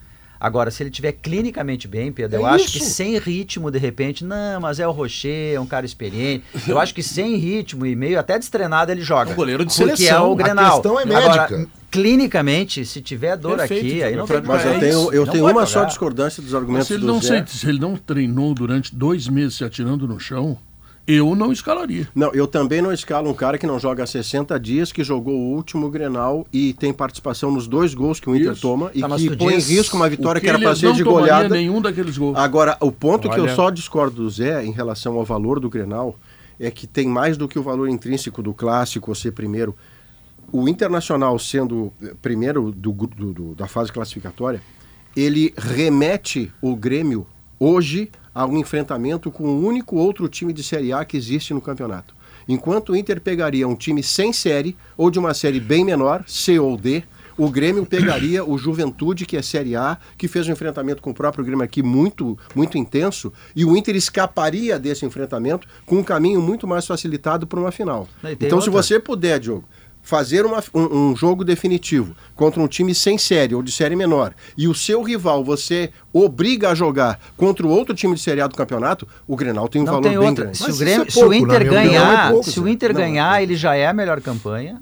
Agora, 0.45 0.71
se 0.71 0.83
ele 0.83 0.91
tiver 0.91 1.13
clinicamente 1.13 1.89
bem, 1.89 2.13
Pedro, 2.13 2.37
É 2.37 2.41
eu 2.41 2.45
acho 2.47 2.71
que 2.71 2.79
sem 2.81 3.17
ritmo, 3.19 3.71
de 3.71 3.79
repente, 3.79 4.25
não, 4.27 4.61
mas 4.61 4.79
é 4.79 4.87
o 4.87 4.91
Rocher, 4.91 5.55
é 5.55 5.59
um 5.61 5.65
cara 5.65 5.87
experiente. 5.87 6.45
Eu 6.69 6.79
acho 6.79 6.95
que 6.95 7.03
sem 7.03 7.37
ritmo 7.37 7.87
e 7.87 7.97
meio 7.97 8.19
até 8.21 8.39
destreinado 8.39 8.93
ele 8.93 9.01
joga. 9.01 9.31
Um 9.33 9.35
goleiro 9.35 9.65
de 9.65 9.75
Porque 9.75 9.93
é 9.93 9.97
seleção. 9.97 10.29
o 10.31 10.33
A 10.35 10.37
Grenal. 10.37 10.73
questão 10.83 11.01
é 11.01 11.03
Agora, 11.05 11.49
médica. 11.49 11.69
clinicamente, 11.91 12.85
se 12.85 13.01
tiver 13.01 13.37
dor 13.39 13.57
Perfeito, 13.57 13.87
aqui, 13.87 14.03
aí 14.03 14.15
não 14.17 14.27
tem 14.27 14.43
Mas 14.43 14.65
eu 14.67 14.71
É 14.73 14.79
tenho, 14.79 15.13
eu 15.15 15.25
não 15.25 15.33
tenho 15.33 15.45
uma 15.49 15.65
só 15.67 15.73
jogar. 15.81 15.87
discordância 15.87 16.43
dos 16.43 16.53
Mas 16.53 16.61
argumentos 16.61 16.87
se 16.89 16.93
ele, 16.95 17.01
do 17.01 17.07
não 17.07 17.21
Zé. 17.23 17.45
se, 17.47 17.59
se 17.59 17.67
ele 17.69 17.79
não 17.81 17.97
treinou 17.97 18.53
durante 18.55 18.95
dois 18.95 19.27
meses 19.29 19.55
se 19.55 19.65
atirando 19.65 20.07
no 20.07 20.21
chão, 20.21 20.59
eu 21.07 21.35
não 21.37 21.53
escalaria. 21.53 22.09
Não, 22.15 22.33
eu 22.33 22.47
também 22.47 22.81
não 22.81 22.91
escalo 22.93 23.29
um 23.31 23.35
cara 23.35 23.59
que 23.59 23.67
não 23.67 23.79
joga 23.79 24.03
há 24.05 24.07
60 24.07 24.59
dias, 24.59 24.91
que 24.91 25.05
jogou 25.05 25.35
o 25.35 25.55
último 25.55 25.91
Grenal 25.91 26.47
e 26.53 26.73
tem 26.73 26.93
participação 26.95 27.51
nos 27.51 27.67
dois 27.69 27.93
gols 27.95 28.19
que 28.21 28.31
o 28.31 28.35
Inter 28.35 28.53
Isso. 28.53 28.63
toma 28.63 28.91
e 28.95 29.01
Tá, 29.01 29.15
que 29.17 29.37
põe 29.37 29.55
em 29.55 29.59
risco 29.61 29.97
uma 29.97 30.09
vitória 30.09 30.39
O 30.39 30.43
que 30.43 30.49
era 30.49 30.59
para 30.59 30.75
ser 30.75 30.87
não 30.87 30.93
de 30.95 31.05
goleada. 31.05 31.49
nenhum 31.55 31.81
daqueles 31.83 32.17
gols. 32.17 32.39
Agora, 32.39 32.77
o 32.81 32.91
ponto 32.91 33.29
que 33.29 33.39
eu 33.39 33.45
Olha. 33.45 33.55
só 33.55 33.69
discordo 33.71 34.23
do 34.23 34.31
Zé 34.31 34.65
em 34.65 34.73
relação 34.73 35.17
ao 35.19 35.25
valor 35.25 35.61
do 35.61 35.69
Grenal 35.69 36.19
é 36.59 36.71
que 36.71 36.87
tem 36.87 37.07
mais 37.07 37.37
do 37.37 37.47
que 37.49 37.59
o 37.59 37.63
valor 37.63 37.89
intrínseco 37.89 38.43
do 38.43 38.55
clássico 38.55 39.11
ou 39.11 39.15
ser 39.15 39.33
primeiro. 39.33 39.77
O 40.53 40.69
Internacional 40.69 41.39
sendo 41.39 41.93
eh, 42.03 42.15
primeiro 42.23 42.71
do, 42.71 42.93
do- 42.93 43.33
do- 43.33 43.55
da 43.55 43.67
fase 43.67 43.91
classificatória, 43.93 44.63
ele 45.17 45.53
remete 45.57 46.51
o 46.63 46.75
Grêmio 46.77 47.27
hoje 47.59 48.11
a 48.35 48.45
um 48.47 48.59
enfrentamento 48.59 49.31
com 49.31 49.45
o 49.45 49.65
único 49.65 49.97
outro 49.97 50.29
time 50.29 50.53
de 50.53 50.63
Série 50.63 50.93
A 50.93 51.05
que 51.05 51.17
existe 51.17 51.55
no 51.55 51.61
campeonato. 51.61 52.15
Enquanto 52.49 52.91
o 52.93 52.97
Inter 52.97 53.21
pegaria 53.21 53.67
um 53.67 53.75
time 53.75 54.03
sem 54.03 54.33
série 54.33 54.77
ou 54.97 55.11
de 55.11 55.19
uma 55.19 55.33
série 55.33 55.61
bem 55.61 55.85
menor, 55.85 56.25
C 56.27 56.59
ou 56.59 56.77
D, 56.77 57.03
o 57.37 57.49
Grêmio 57.51 57.85
pegaria 57.85 58.45
o 58.45 58.57
Juventude, 58.57 59.27
que 59.27 59.37
é 59.37 59.43
Série 59.43 59.75
A, 59.75 59.99
que 60.17 60.29
fez 60.29 60.49
um 60.49 60.53
enfrentamento 60.53 61.03
com 61.03 61.11
o 61.11 61.15
próprio 61.15 61.45
Grêmio 61.45 61.65
aqui 61.65 61.83
muito, 61.83 62.39
muito 62.55 62.79
intenso, 62.79 63.33
e 63.57 63.65
o 63.65 63.77
Inter 63.77 63.97
escaparia 63.97 64.79
desse 64.79 65.05
enfrentamento 65.05 65.67
com 65.85 65.97
um 65.97 66.05
caminho 66.05 66.41
muito 66.41 66.67
mais 66.67 66.87
facilitado 66.87 67.47
para 67.47 67.59
uma 67.59 67.73
final. 67.73 68.09
Então, 68.25 68.61
se 68.61 68.69
outra. 68.69 68.83
você 68.83 69.01
puder, 69.01 69.41
Diogo, 69.41 69.65
fazer 70.05 70.45
uma- 70.47 70.63
um, 70.73 71.11
um 71.11 71.17
jogo 71.17 71.43
definitivo 71.43 72.15
contra 72.37 72.61
um 72.61 72.69
time 72.69 72.95
sem 72.95 73.17
série 73.19 73.55
ou 73.55 73.63
de 73.63 73.73
série 73.73 73.97
menor, 73.97 74.35
e 74.57 74.69
o 74.69 74.75
seu 74.75 75.03
rival 75.03 75.43
você 75.43 75.91
obriga 76.13 76.69
a 76.71 76.75
jogar 76.75 77.19
contra 77.37 77.67
o 77.67 77.71
outro 77.71 77.95
time 77.95 78.15
de 78.15 78.21
Série 78.21 78.41
A 78.43 78.47
do 78.47 78.55
campeonato, 78.55 79.09
o 79.27 79.35
Grenal 79.35 79.67
tem 79.67 79.81
um 79.83 79.85
Não 79.87 79.93
valor 79.95 80.03
tem 80.09 80.19
bem 80.19 80.29
outra. 80.29 80.45
grande. 80.45 80.59
Se 80.59 80.71
o, 80.71 80.77
Grêmio, 80.77 81.07
isso 81.09 81.19
é 81.19 81.23
pouco, 81.23 81.35
se 81.35 81.41
o 81.41 81.45
Inter 81.45 81.63
opinião, 81.63 81.75
ganhar, 81.85 82.27
é 82.29 82.31
pouco, 82.31 82.51
se 82.51 82.61
o. 82.61 82.69
Inter 82.69 82.93
Não, 82.93 83.01
ganhar, 83.01 83.41
é. 83.41 83.43
ele 83.43 83.57
já 83.57 83.75
é 83.75 83.87
a 83.87 83.93
melhor 83.95 84.21
campanha. 84.21 84.81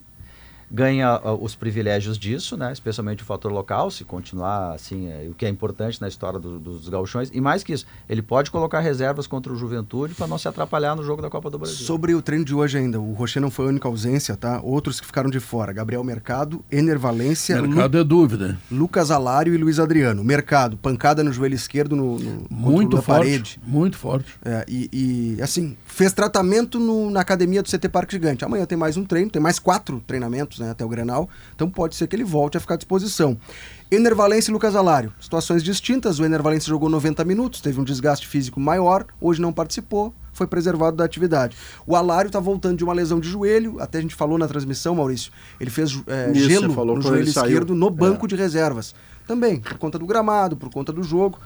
Ganha 0.75 1.21
ah, 1.23 1.35
os 1.35 1.55
privilégios 1.55 2.17
disso, 2.19 2.57
né? 2.57 2.73
Especialmente 2.73 3.23
o 3.23 3.27
fator 3.27 3.53
local, 3.53 3.91
se 3.91 4.05
continuar 4.05 4.73
assim, 4.73 5.07
é, 5.09 5.29
o 5.31 5.35
que 5.35 5.45
é 5.45 5.49
importante 5.51 6.01
na 6.01 6.09
história 6.09 6.41
do- 6.41 6.59
dos 6.59 6.89
gauchões. 6.89 7.31
E 7.35 7.41
mais 7.43 7.63
que 7.63 7.75
isso, 7.75 7.85
ele 8.09 8.23
pode 8.23 8.51
colocar 8.51 8.81
reservas 8.81 9.27
contra 9.27 9.53
o 9.53 9.57
Juventude 9.57 10.15
para 10.15 10.27
não 10.27 10.39
se 10.39 10.49
atrapalhar 10.49 10.97
no 10.97 11.03
jogo 11.05 11.21
da 11.21 11.29
Copa 11.29 11.51
do 11.51 11.59
Brasil. 11.59 11.85
Sobre 11.85 12.15
o 12.15 12.23
treino 12.23 12.45
de 12.45 12.55
hoje 12.55 12.79
ainda, 12.79 12.99
o 12.99 13.13
Rocher 13.13 13.43
não 13.43 13.51
foi 13.51 13.67
a 13.67 13.69
única 13.69 13.87
ausência, 13.87 14.35
tá? 14.35 14.61
Outros 14.63 14.99
que 14.99 15.07
ficaram 15.07 15.29
de 15.29 15.41
fora, 15.41 15.73
Gabriel 15.75 16.03
Mercado, 16.03 16.65
Ener 16.71 16.99
Valência, 16.99 17.61
Lu- 17.61 17.69
Mercado 17.69 17.99
é 17.99 18.05
dúvida. 18.05 18.59
Lucas 18.71 19.11
Alário 19.11 19.53
e 19.55 19.59
Luiz 19.59 19.79
Adriano. 19.79 20.25
Mercado, 20.25 20.79
pancada 20.79 21.23
no 21.23 21.33
joelho 21.33 21.55
esquerdo 21.55 21.95
no, 21.95 22.19
no 22.19 22.47
Muito 22.49 22.97
forte. 23.03 23.07
parede. 23.07 23.61
Muito 23.67 23.99
forte. 23.99 24.35
É, 24.43 24.65
e, 24.67 24.89
e, 25.39 25.43
assim, 25.43 25.77
fez 25.85 26.15
tratamento 26.15 26.79
no- 26.81 27.11
na 27.11 27.21
academia 27.21 27.63
do 27.63 27.69
CT 27.69 27.89
Parque 27.91 28.13
Gigante. 28.13 28.43
Amanhã 28.45 28.65
tem 28.65 28.79
mais 28.79 28.97
um 28.97 29.05
treino, 29.05 29.31
tem 29.31 29.43
mais 29.43 29.59
quatro 29.59 30.03
treinamentos 30.07 30.62
né, 30.63 30.71
até 30.71 30.85
o 30.85 30.89
Grenal. 30.89 31.29
Então 31.55 31.69
pode 31.71 31.95
ser 31.97 32.07
que 32.07 32.17
ele 32.17 32.25
volte 32.25 32.57
a 32.57 32.61
ficar 32.61 32.75
à 32.75 32.77
disposição. 32.77 33.37
Ener 33.91 34.15
Valência 34.15 34.51
e 34.51 34.53
Lucas 34.53 34.75
Alário. 34.75 35.13
Situações 35.21 35.63
distintas. 35.63 36.19
O 36.19 36.25
Ener 36.25 36.43
Valência 36.43 36.69
jogou 36.69 36.89
90 36.89 37.25
minutos, 37.25 37.61
teve 37.61 37.81
um 37.81 37.85
desgaste 37.85 38.27
físico 38.27 38.59
maior, 38.59 39.05
hoje 39.21 39.41
não 39.41 39.53
participou, 39.53 40.15
foi 40.33 40.47
preservado 40.47 40.97
da 40.97 41.05
atividade. 41.05 41.57
O 41.87 41.95
Alário 41.95 42.29
está 42.29 42.41
voltando 42.41 42.79
de 42.79 42.85
uma 42.85 42.93
lesão 42.95 43.21
de 43.21 43.29
joelho, 43.29 43.77
até 43.81 43.99
a 43.99 44.01
gente 44.01 44.15
falou 44.15 44.39
na 44.39 44.49
transmissão, 44.49 44.95
Maurício. 44.95 45.31
Ele 45.61 45.69
fez 45.71 45.91
é, 46.07 46.31
Isso, 46.33 46.49
gelo 46.49 46.69
no 46.95 47.01
joelho 47.03 47.23
ele 47.25 47.33
saiu. 47.33 47.47
esquerdo 47.49 47.75
no 47.75 47.91
banco 47.91 48.25
É. 48.25 48.29
de 48.29 48.37
reservas. 48.37 48.95
Também, 49.27 49.61
por 49.61 49.79
conta 49.79 49.99
do 49.99 50.07
gramado, 50.07 50.57
por 50.57 50.71
conta 50.71 50.93
do 50.93 51.03
jogo. 51.03 51.39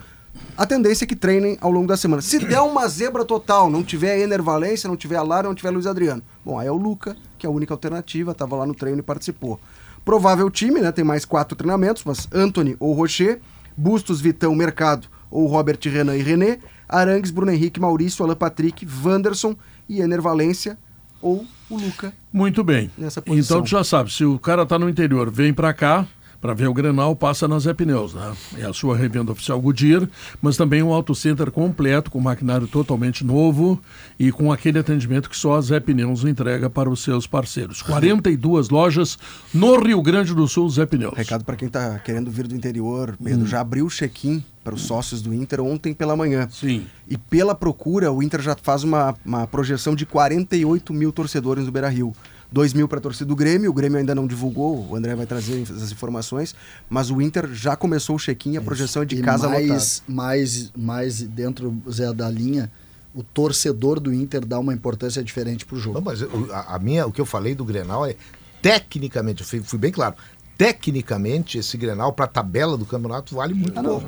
A 0.57 0.67
tendência 0.67 1.05
é 1.05 1.07
que 1.07 1.17
treinem 1.17 1.59
ao 1.61 1.71
longo 1.71 1.87
da 1.87 1.97
semana. 1.97 2.23
Se 2.23 2.39
der 2.39 2.61
uma 2.61 2.89
zebra 2.89 3.25
total, 3.25 3.71
não 3.71 3.83
tiver 3.83 4.19
Ener 4.19 4.43
Valência, 4.43 4.89
não 4.89 4.97
tiver 4.97 5.17
Alário, 5.17 5.49
não 5.49 5.55
tiver 5.55 5.71
Luiz 5.71 5.87
Adriano. 5.87 6.23
Bom, 6.45 6.59
aí 6.59 6.67
é 6.67 6.71
o 6.71 6.77
Luca, 6.77 7.17
que 7.39 7.47
é 7.47 7.49
a 7.49 7.53
única 7.53 7.75
alternativa, 7.75 8.33
estava 8.33 8.57
lá 8.57 8.67
no 8.67 8.75
treino 8.75 9.01
e 9.01 9.03
participou. 9.03 9.61
Provável 10.05 10.49
time, 10.51 10.81
né? 10.81 10.93
Tem 10.93 11.05
mais 11.05 11.25
quatro 11.25 11.57
treinamentos, 11.57 12.03
mas 12.05 12.29
Anthony 12.33 12.77
ou 12.79 12.93
Rocher, 12.93 13.41
Bustos, 13.77 14.21
Vitão, 14.21 14.55
Mercado 14.55 15.09
ou 15.31 15.47
Robert 15.47 15.79
Renan 15.83 16.17
e 16.17 16.23
René, 16.23 16.59
Arangues, 16.89 17.31
Bruno 17.31 17.51
Henrique, 17.51 17.81
Maurício, 17.81 18.25
Alan 18.25 18.37
Patrick, 18.37 18.87
Wanderson 19.05 19.57
e 19.89 20.01
Ener 20.01 20.23
Valência 20.23 20.79
ou 21.21 21.45
o 21.69 21.77
Luca. 21.77 22.13
Muito 22.33 22.63
bem. 22.63 22.91
Nessa 22.97 23.21
posição. 23.21 23.59
Então 23.59 23.65
tu 23.65 23.71
já 23.71 23.83
sabe, 23.83 24.13
se 24.13 24.25
o 24.25 24.39
cara 24.39 24.65
tá 24.65 24.79
no 24.79 24.89
interior, 24.89 25.31
vem 25.31 25.53
pra 25.53 25.75
cá 25.75 26.07
para 26.41 26.55
ver 26.55 26.69
o 26.69 26.75
Grenal, 26.75 27.15
passa 27.17 27.49
na 27.49 27.59
Zé 27.59 27.73
Pneus, 27.75 28.15
né? 28.15 28.33
É 28.59 28.65
a 28.65 28.73
sua 28.73 28.97
revenda 28.97 29.33
oficial 29.33 29.61
Goodyear, 29.61 30.09
mas 30.41 30.57
também 30.57 30.83
um 30.83 30.93
auto 30.93 31.15
center 31.15 31.51
completo 31.51 32.11
com 32.11 32.21
maquinário 32.21 32.67
totalmente 32.67 33.25
novo 33.25 33.81
e 34.19 34.31
com 34.31 34.53
aquele 34.53 34.79
atendimento 34.79 35.29
que 35.31 35.37
só 35.37 35.57
a 35.57 35.61
Zé 35.61 35.81
Pneus 35.81 36.25
entrega 36.25 36.69
para 36.69 36.91
os 36.91 37.03
seus 37.03 37.27
parceiros. 37.27 37.83
42 37.83 38.69
lojas 38.69 39.19
no 39.53 39.79
Rio 39.81 40.03
Grande 40.03 40.35
do 40.35 40.47
Sul, 40.47 40.69
Zé 40.71 40.87
Pneus. 40.87 41.15
Recado 41.17 41.45
para 41.45 41.57
quem 41.57 41.69
tá 41.69 41.99
querendo 41.99 42.31
vir 42.31 42.47
do 42.47 42.55
interior, 42.55 43.17
Pedro, 43.23 43.47
já 43.47 43.61
abriu 43.61 43.87
o 43.87 43.91
check-in 43.91 44.43
para 44.67 44.75
os 44.75 44.83
sócios 44.83 45.23
do 45.23 45.33
Inter 45.33 45.61
ontem 45.61 45.95
pela 45.95 46.17
manhã. 46.17 46.49
Sim. 46.51 46.87
E 47.07 47.17
pela 47.17 47.55
procura, 47.55 48.11
o 48.11 48.21
Inter 48.21 48.43
já 48.43 48.57
faz 48.61 48.83
uma, 48.83 49.15
uma 49.25 49.47
projeção 49.47 49.95
de 49.95 50.05
48 50.05 50.93
mil 50.93 51.13
torcedores 51.13 51.65
no 51.65 51.71
Beira 51.71 51.89
Rio. 51.89 52.13
2 52.57 52.73
mil 52.73 52.89
para 52.89 52.97
a 52.99 53.03
torcida 53.03 53.27
do 53.27 53.37
Grêmio, 53.37 53.69
o 53.71 53.75
Grêmio 53.75 53.99
ainda 53.99 54.15
não 54.15 54.27
divulgou, 54.27 54.89
o 54.89 54.97
André 54.97 55.15
vai 55.15 55.27
trazer 55.27 55.61
essas 55.61 55.93
informações, 55.93 56.55
mas 56.89 57.11
o 57.11 57.21
Inter 57.21 57.53
já 57.53 57.77
começou 57.77 58.17
o 58.17 58.19
check-in 58.19 58.53
e 58.53 58.57
a 58.57 58.63
projeção 58.63 59.03
é 59.03 59.05
de 59.05 59.17
E 59.17 59.21
casa 59.21 59.47
lotada. 59.47 59.67
mais, 59.69 60.03
mais, 60.09 60.73
mais 60.75 61.21
dentro, 61.21 61.77
Zé, 61.91 62.11
da 62.15 62.31
linha, 62.31 62.73
o 63.15 63.23
torcedor 63.23 64.01
do 64.01 64.11
Inter 64.11 64.47
dá 64.47 64.59
uma 64.59 64.73
importância 64.73 65.23
diferente 65.23 65.67
pro 65.67 65.79
jogo. 65.79 65.97
Não, 65.99 66.01
mas 66.03 66.23
o- 66.23 66.49
a, 66.51 66.77
a 66.77 66.79
minha, 66.79 67.07
o 67.07 67.13
que 67.13 67.21
eu 67.21 67.27
falei 67.27 67.55
do 67.55 67.63
Grenal 67.63 68.07
é 68.07 68.17
tecnicamente, 68.63 69.43
eu 69.43 69.47
fui, 69.47 69.61
fui 69.61 69.79
bem 69.79 69.93
claro, 69.93 70.15
tecnicamente 70.57 71.59
esse 71.59 71.77
Grenal 71.77 72.11
para 72.15 72.25
a 72.25 72.29
tabela 72.29 72.79
do 72.79 72.87
campeonato 72.87 73.35
vale 73.35 73.53
muito 73.53 73.83
pouco. 73.83 74.07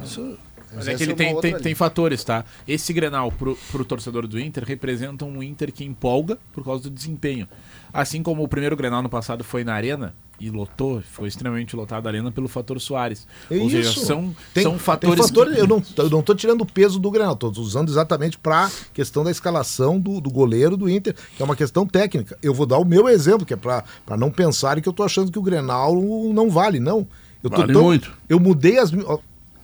Mas 0.75 0.87
é 0.89 0.95
que 0.95 1.03
ele 1.03 1.15
tem, 1.15 1.41
tem, 1.41 1.57
tem 1.59 1.75
fatores, 1.75 2.23
tá? 2.25 2.45
Esse 2.67 2.93
Grenal 2.93 3.33
pro, 3.33 3.57
pro 3.73 3.85
torcedor 3.85 4.27
do 4.27 4.39
Inter 4.39 4.65
representa 4.65 5.25
um 5.25 5.43
Inter 5.43 5.73
que 5.73 5.85
empolga 5.85 6.39
por 6.53 6.65
causa 6.65 6.83
do 6.85 6.91
desempenho. 6.91 7.49
Assim 7.93 8.23
como 8.23 8.43
o 8.43 8.49
primeiro 8.49 8.77
Grenal 8.77 9.03
no 9.03 9.09
passado 9.09 9.43
foi 9.43 9.65
na 9.65 9.75
Arena 9.75 10.15
e 10.41 10.51
lotou, 10.51 11.03
foi 11.03 11.27
extremamente 11.27 11.75
lotado 11.75 12.07
a 12.07 12.11
Arena 12.11 12.31
pelo 12.31 12.47
fator 12.47 12.81
Soares. 12.81 13.27
É 13.51 13.57
Ou 13.57 13.69
seja, 13.71 13.91
isso. 13.91 14.07
são, 14.07 14.37
Tem- 14.55 14.63
são 14.63 14.73
tem 14.73 14.79
fatores. 14.79 15.27
fatores- 15.27 15.55
que- 15.55 15.61
eu, 15.61 15.67
não, 15.67 15.83
eu 15.97 16.11
não 16.11 16.23
tô 16.23 16.35
tirando 16.35 16.61
o 16.61 16.67
peso 16.67 16.99
do 17.01 17.11
Grenal, 17.11 17.35
tô 17.35 17.49
usando 17.51 17.89
exatamente 17.89 18.39
para 18.39 18.71
questão 18.93 19.25
da 19.25 19.31
escalação 19.33 19.99
do, 19.99 20.21
do 20.21 20.31
goleiro 20.31 20.77
do 20.77 20.89
Inter, 20.89 21.15
que 21.37 21.43
é 21.43 21.45
uma 21.45 21.57
questão 21.57 21.85
técnica. 21.87 22.39
Eu 22.43 22.55
vou 22.55 22.67
dar 22.67 22.79
o 22.79 22.85
meu 22.85 23.09
exemplo, 23.09 23.45
que 23.45 23.55
é 23.55 23.57
para 23.57 23.83
não 24.17 24.31
pensarem 24.31 24.81
que 24.83 24.89
eu 24.89 24.93
tô 24.93 25.03
achando 25.03 25.33
que 25.33 25.39
o 25.39 25.43
Grenal 25.43 25.95
não 26.33 26.49
vale, 26.51 26.79
não. 26.79 27.07
Eu 27.43 27.51
tô 27.51 27.57
Vale 27.57 27.73
tão- 27.73 27.83
muito. 27.83 28.13
Eu 28.29 28.39
mudei 28.39 28.79
as 28.79 28.93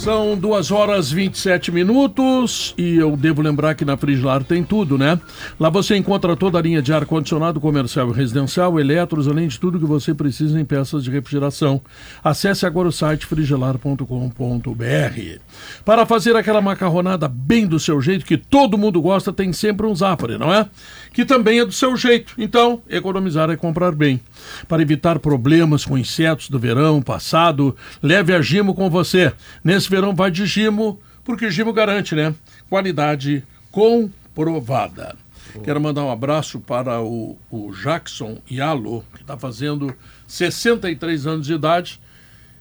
São 0.06 0.38
2 0.38 0.70
horas 0.70 1.12
27 1.12 1.72
minutos 1.72 2.76
e 2.78 2.96
eu 2.96 3.18
devo 3.18 3.42
lembrar 3.42 3.74
que 3.74 3.84
na 3.84 3.98
Frigilar 3.98 4.44
tem 4.44 4.64
tudo, 4.64 5.00
né? 5.00 5.20
Lá 5.60 5.68
você 5.68 5.98
encontra 5.98 6.36
toda 6.36 6.60
a 6.60 6.62
linha 6.62 6.80
de 6.80 6.94
ar-condicionado 6.94 7.60
comercial 7.60 8.12
e 8.12 8.14
residencial, 8.14 8.80
eletros, 8.80 9.28
além 9.28 9.48
de 9.48 9.60
tudo 9.60 9.80
que 9.80 9.86
você 9.86 10.14
precisa 10.14 10.62
em 10.62 10.64
peças 10.64 11.04
de 11.04 11.10
refrigeração. 11.10 11.82
Acesse 12.24 12.68
agora 12.68 12.88
o 12.88 12.92
site 12.92 13.26
frigilar.com.br. 13.26 14.06
Para 15.84 16.06
fazer 16.06 16.36
aquela 16.36 16.62
macarronada 16.62 17.28
bem 17.28 17.66
do 17.66 17.80
seu 17.80 18.00
jeito, 18.00 18.28
que 18.28 18.38
todo 18.38 18.78
mundo 18.78 19.02
gosta, 19.02 19.34
tem 19.34 19.52
sempre 19.52 19.88
um 19.88 19.96
Zafari, 19.96 20.38
não 20.38 20.54
é? 20.54 20.68
Que 21.14 21.26
também 21.26 21.62
é 21.62 21.66
do 21.66 21.72
seu 21.72 21.98
jeito. 21.98 22.36
Então, 22.38 22.80
economizar 22.88 23.50
é 23.50 23.56
comprar 23.56 23.96
bem. 23.96 24.22
Para 24.68 24.84
evitar 24.84 25.18
problemas 25.18 25.84
com 25.84 25.98
insetos 25.98 26.48
do 26.48 26.60
verão 26.60 27.02
passado, 27.02 27.76
leve 28.04 28.36
a 28.36 28.42
Gimo 28.42 28.76
com 28.76 28.88
você. 28.88 29.34
Nesse 29.64 29.95
verão 29.96 30.14
vai 30.14 30.30
de 30.30 30.46
Gimo, 30.46 31.00
porque 31.24 31.50
Gimo 31.50 31.72
garante, 31.72 32.16
né? 32.16 32.36
Qualidade 32.70 33.44
comprovada. 33.72 35.16
Quero 35.64 35.80
mandar 35.80 36.04
um 36.04 36.12
abraço 36.12 36.60
para 36.60 37.02
o, 37.02 37.38
o 37.50 37.72
Jackson 37.72 38.40
Yalo, 38.52 39.06
que 39.16 39.22
está 39.22 39.38
fazendo 39.38 39.96
63 40.28 41.26
anos 41.26 41.48
de 41.48 41.54
idade 41.54 42.02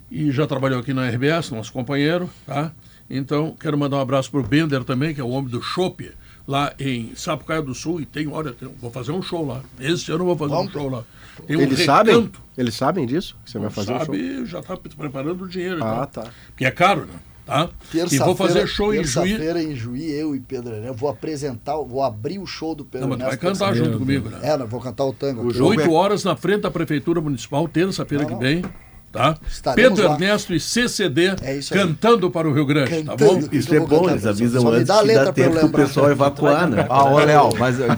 e 0.09 0.31
já 0.31 0.47
trabalhou 0.47 0.79
aqui 0.79 0.95
na 0.95 1.09
RBS, 1.09 1.51
nosso 1.51 1.73
companheiro, 1.73 2.31
tá? 2.47 2.71
Então, 3.11 3.57
quero 3.59 3.77
mandar 3.77 3.97
um 3.97 4.01
abraço 4.01 4.31
para 4.31 4.41
o 4.41 4.45
Bender 4.45 4.85
também, 4.85 5.13
que 5.13 5.21
é 5.21 5.25
o 5.25 5.31
homem 5.31 5.51
do 5.51 5.61
Chopp, 5.61 6.13
lá 6.47 6.73
em 6.79 7.13
Sapucaia 7.17 7.61
do 7.61 7.75
Sul, 7.75 8.01
e 8.01 8.07
tem, 8.07 8.29
olha, 8.29 8.55
vou 8.81 8.93
fazer 8.93 9.11
um 9.11 9.23
show 9.23 9.45
lá. 9.45 9.61
Esse 9.81 10.13
ano 10.13 10.23
eu 10.23 10.27
vou 10.27 10.37
fazer 10.37 10.55
um 10.55 10.71
show 10.71 10.89
lá. 10.89 11.05
Tem 11.47 11.57
um 11.57 11.61
Eles 11.61 11.85
sabem? 11.85 12.31
Eles 12.57 12.75
sabem 12.75 13.07
disso? 13.07 13.37
Que 13.45 13.51
você 13.51 13.59
vai 13.59 13.71
fazer 13.71 13.93
um 13.93 13.99
show? 13.99 14.07
Sabe, 14.07 14.47
já 14.47 14.61
está 14.61 14.77
preparando 14.77 15.45
o 15.45 15.49
dinheiro. 15.49 15.83
Ah, 15.83 16.07
tal. 16.07 16.25
tá. 16.25 16.31
Porque 16.49 16.65
é 16.65 16.71
caro, 16.71 17.07
né? 17.07 17.15
Tá? 17.47 17.69
E 17.93 18.19
vou 18.19 18.35
fazer 18.35 18.67
show 18.67 18.95
em 18.95 19.05
Juiz. 19.05 19.13
Terça-feira 19.13 19.63
em 19.63 19.77
Juí, 19.77 20.11
eu 20.13 20.35
e 20.35 20.41
Pedro 20.41 20.75
Ernesto. 20.75 20.97
Vou 20.97 21.11
apresentar, 21.11 21.77
vou 21.77 22.03
abrir 22.03 22.39
o 22.39 22.47
show 22.47 22.75
do 22.75 22.87
Pedro 22.87 23.09
Não, 23.09 23.19
mas 23.19 23.27
tu 23.27 23.29
vai 23.29 23.37
cantar 23.37 23.75
junto 23.75 23.99
comigo, 23.99 24.31
né? 24.31 24.39
É, 24.43 24.57
não, 24.57 24.67
vou 24.67 24.81
cantar 24.81 25.05
o 25.05 25.13
tango. 25.13 25.47
Oito 25.63 25.93
horas 25.93 26.25
na 26.25 26.35
frente 26.37 26.63
da 26.63 26.71
Prefeitura 26.71 27.21
Municipal, 27.21 27.69
terça-feira 27.69 28.25
Não, 28.25 28.29
que 28.29 28.35
não. 28.35 28.41
vem. 28.41 28.65
Tá? 29.15 29.37
Estaremos 29.49 29.91
Pedro 29.93 30.09
lá. 30.09 30.15
Ernesto 30.15 30.53
e 30.53 30.59
CCD 30.59 31.37
É 31.41 31.61
cantando 31.73 32.29
para 32.33 32.49
o 32.49 32.53
Rio 32.53 32.67
Grande, 32.67 32.91
tá 33.05 33.13
Cantando. 33.13 33.41
bom? 33.43 33.49
que 33.49 33.57
Isso 33.57 33.73
é 33.73 33.79
bom, 33.79 34.11
eles 34.11 34.27
avisam 34.27 34.61
Só 34.63 34.71
me 34.71 34.75
antes 34.77 34.89
dá 34.89 34.97
a 34.97 35.01
que 35.03 35.07
letra 35.07 35.25
dá 35.27 35.33
pra 35.33 35.43
eu 35.43 35.47
tempo 35.47 35.57
pro 35.59 35.67
lembrar. 35.67 35.87
pessoal 35.87 36.11
evacuar, 36.11 36.69
né? 36.69 36.87
Ah, 36.91 37.05
ô 37.05 37.19
Léo, 37.21 37.51
mas 37.57 37.77
então. 37.79 37.95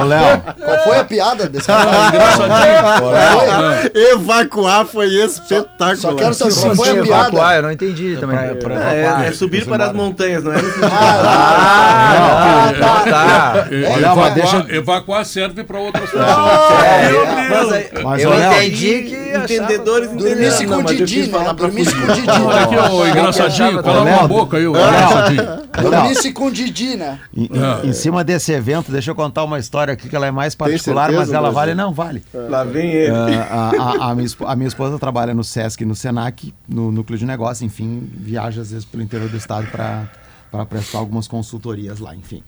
ô 0.00 0.04
Léo, 0.04 0.42
Qual 0.58 0.78
foi 0.84 0.98
a 0.98 1.04
piada 1.04 1.48
desse 1.48 1.70
Ah, 1.70 1.84
cara? 1.84 2.08
engraçadinho. 2.08 3.90
Evacuar 4.12 4.84
foi 4.86 5.06
espetacular. 5.06 5.96
Só 5.96 6.14
quero 6.14 6.34
saber 6.34 6.54
qual 6.54 6.74
foi 6.74 6.88
a 6.88 6.94
Evacuar, 6.96 7.30
piada. 7.30 7.54
eu 7.56 7.62
não 7.62 7.70
entendi 7.70 8.16
também. 8.18 8.36
pra, 8.36 8.54
pra 8.56 8.74
É, 8.94 9.02
evacuar. 9.04 9.24
é 9.26 9.32
subir 9.32 9.64
para 9.66 9.84
as 9.86 9.92
montanhas, 9.92 10.42
não 10.44 10.52
é? 10.52 10.56
Ah, 10.92 12.72
tá, 12.78 13.04
tá. 13.10 13.66
É, 13.70 13.74
Olha, 13.76 13.90
mas 13.90 13.98
evacuar, 14.00 14.34
deixa- 14.34 14.66
evacuar 14.70 15.24
serve 15.24 15.64
para 15.64 15.78
outras 15.78 16.10
coisas. 16.10 16.28
É, 16.28 17.48
mas 17.50 17.72
aí, 17.72 17.88
Mas, 18.02 18.22
eu 18.22 18.34
entendi 18.34 19.02
que 19.02 19.30
Entendedores 19.64 20.10
Dormisse 20.10 20.66
com 20.66 20.74
o 20.76 20.84
Didi, 20.84 21.26
né? 21.30 21.52
Dormisse 21.54 21.94
com 21.94 22.12
o 22.12 22.14
Didi. 22.14 22.30
Olha 22.30 22.60
aqui, 22.64 22.76
ô, 22.76 23.06
engraçadinho, 23.06 23.82
cala 23.82 24.02
uma 24.02 24.28
boca 24.28 24.56
aí, 24.56 24.66
ô, 24.66 24.70
engraçadinho. 24.70 25.42
Dormisse 25.90 26.32
com 26.32 26.46
o 26.46 26.50
Didi, 26.50 26.96
né? 26.96 27.18
Em, 27.36 27.48
Ah. 27.54 27.80
em 27.84 27.92
cima 27.92 28.22
desse 28.24 28.52
evento, 28.52 28.90
deixa 28.92 29.10
eu 29.10 29.14
contar 29.14 29.44
uma 29.44 29.58
história 29.58 29.92
aqui 29.94 30.08
que 30.08 30.16
ela 30.16 30.26
é 30.26 30.30
mais 30.30 30.54
particular, 30.54 31.12
mas 31.12 31.32
ela 31.32 31.50
vale, 31.50 31.74
não 31.74 31.92
vale. 31.92 32.22
Lá 32.34 32.64
vem 32.64 32.90
ele. 32.90 33.10
Ah, 33.14 33.70
a, 33.78 34.06
a- 34.06 34.10
a 34.10 34.14
minha, 34.14 34.26
espo- 34.26 34.46
a 34.46 34.56
minha 34.56 34.68
esposa 34.68 34.98
trabalha 34.98 35.32
no 35.34 35.44
SESC 35.44 35.82
e 35.82 35.86
no 35.86 35.94
SENAC, 35.94 36.54
no 36.68 36.90
núcleo 36.90 37.18
de 37.18 37.24
negócio, 37.26 37.64
enfim, 37.64 38.08
viaja 38.12 38.60
às 38.62 38.70
vezes 38.70 38.84
pelo 38.84 39.02
interior 39.02 39.28
do 39.28 39.36
estado 39.36 39.66
para 39.68 40.64
prestar 40.66 40.98
algumas 40.98 41.28
consultorias 41.28 42.00
lá, 42.00 42.14
enfim. 42.14 42.42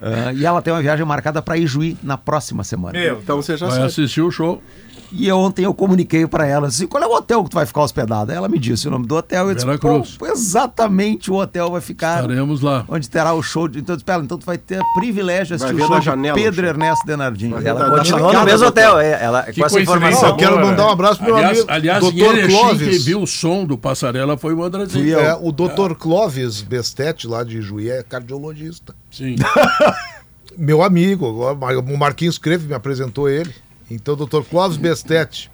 Ah, 0.00 0.32
e 0.32 0.46
ela 0.46 0.62
tem 0.62 0.72
uma 0.72 0.80
viagem 0.80 1.04
marcada 1.04 1.42
para 1.42 1.56
Ijuí 1.56 1.96
na 2.02 2.16
próxima 2.16 2.62
semana. 2.62 2.96
Então 2.98 3.36
você 3.42 3.56
já 3.56 3.66
Vai 3.66 3.74
sabe. 3.76 3.86
assistir 3.88 4.20
o 4.22 4.30
show. 4.30 4.62
E 5.10 5.32
ontem 5.32 5.64
eu 5.64 5.72
comuniquei 5.72 6.26
para 6.26 6.46
ela 6.46 6.66
assim, 6.68 6.86
qual 6.86 7.02
é 7.02 7.06
o 7.06 7.12
hotel 7.14 7.42
que 7.44 7.50
tu 7.50 7.54
vai 7.54 7.64
ficar 7.64 7.82
hospedada? 7.82 8.32
Ela 8.34 8.48
me 8.48 8.58
disse 8.58 8.86
o 8.88 8.90
nome 8.90 9.06
do 9.06 9.16
hotel. 9.16 9.48
Eu 9.48 9.54
disse, 9.54 9.66
Vera 9.66 9.78
"Pô, 9.78 10.02
Cruz. 10.02 10.18
exatamente 10.30 11.30
o 11.30 11.34
hotel 11.36 11.70
vai 11.70 11.80
ficar 11.80 12.20
Estaremos 12.22 12.60
lá. 12.60 12.84
onde 12.88 13.08
terá 13.08 13.32
o 13.32 13.42
show. 13.42 13.66
De... 13.68 13.78
Então, 13.78 13.94
eu 13.94 13.96
disse, 13.96 14.04
"Pera, 14.04 14.22
então 14.22 14.36
tu 14.36 14.44
vai 14.44 14.58
ter 14.58 14.82
privilégio 14.94 15.56
de 15.56 15.62
Vai 15.62 15.70
assistir 15.70 15.74
ver 15.76 15.84
o 15.84 15.94
show 15.94 16.02
janela 16.02 16.36
o 16.38 16.40
Pedro 16.42 16.60
show. 16.60 16.68
Ernesto 16.70 17.06
Denardim. 17.06 17.52
Ela 17.52 17.62
Da- 17.62 17.88
da 17.88 17.98
continuou 17.98 18.32
no 18.32 18.44
mesmo 18.44 18.58
do 18.58 18.66
hotel. 18.66 18.98
é, 19.00 19.24
Ela, 19.24 19.42
com 19.52 19.64
essa 19.64 19.80
informação. 19.80 20.28
Eu 20.28 20.36
quero 20.36 20.60
mandar 20.60 20.84
um 20.84 20.86
né? 20.88 20.92
abraço 20.92 21.16
pro 21.18 21.26
meu 21.26 21.36
aliás, 21.36 21.58
amigo, 21.58 21.72
aliás, 21.72 22.04
Dr. 22.04 22.12
Quem 22.12 22.48
Clóvis. 22.48 23.04
viu 23.04 23.22
o 23.22 23.26
som 23.26 23.64
do 23.64 23.78
Passarela 23.78 24.36
foi 24.36 24.52
o 24.54 24.62
Andrezinho. 24.62 25.08
Eu. 25.08 25.20
É, 25.20 25.34
o 25.40 25.50
Dr. 25.52 25.94
Clóvis 25.98 26.60
Bestete, 26.60 27.26
lá 27.26 27.42
de 27.42 27.62
Juí, 27.62 27.88
é 27.90 28.02
cardiologista. 28.02 28.94
Sim. 29.10 29.36
Meu 30.56 30.82
amigo, 30.82 31.26
o 31.26 31.96
Marquinhos 31.98 32.36
Creve 32.36 32.66
me 32.66 32.74
apresentou 32.74 33.28
ele. 33.28 33.54
Então, 33.90 34.14
Dr. 34.16 34.42
Clóvis 34.48 34.76
Bestete, 34.76 35.50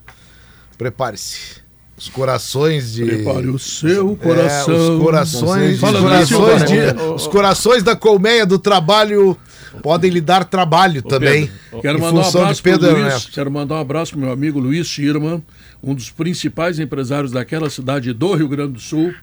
prepare-se. 0.77 1.63
Os 1.97 2.09
corações 2.09 2.95
de. 2.95 3.05
Prepare 3.05 3.47
o 3.47 3.59
seu 3.59 4.19
É, 4.21 4.25
coração. 4.25 4.97
os 4.97 5.03
corações, 5.03 5.75
os 5.75 5.81
Fala 5.81 6.01
corações, 6.01 6.63
nisso, 6.63 6.93
de- 6.95 7.03
os 7.15 7.27
corações 7.29 7.83
da 7.85 7.95
colmeia 7.95 8.45
do 8.45 8.59
trabalho 8.59 9.39
podem 9.81 10.11
lhe 10.11 10.21
dar 10.21 10.45
trabalho 10.45 11.03
também. 11.03 11.49
Quero 11.81 11.99
em 11.99 12.01
mandar 12.01 12.23
um 12.23 12.29
abraço 12.29 12.55
de 12.57 12.63
Pedro 12.63 12.89
pro 12.91 13.01
Luiz, 13.01 13.27
quero 13.27 13.49
mandar 13.49 13.77
um 13.77 13.81
abraço 13.81 14.11
pro 14.11 14.21
meu 14.21 14.33
amigo 14.33 14.59
Luiz 14.59 14.89
Schirman, 14.89 15.41
um 15.81 15.95
dos 15.95 16.11
principais 16.11 16.81
empresários 16.81 17.31
daquela 17.31 17.71
cidade 17.71 18.13
do 18.13 18.35
Rio 18.35 18.49
Grande 18.49 18.73
do 18.73 18.81
Sul, 18.81 19.15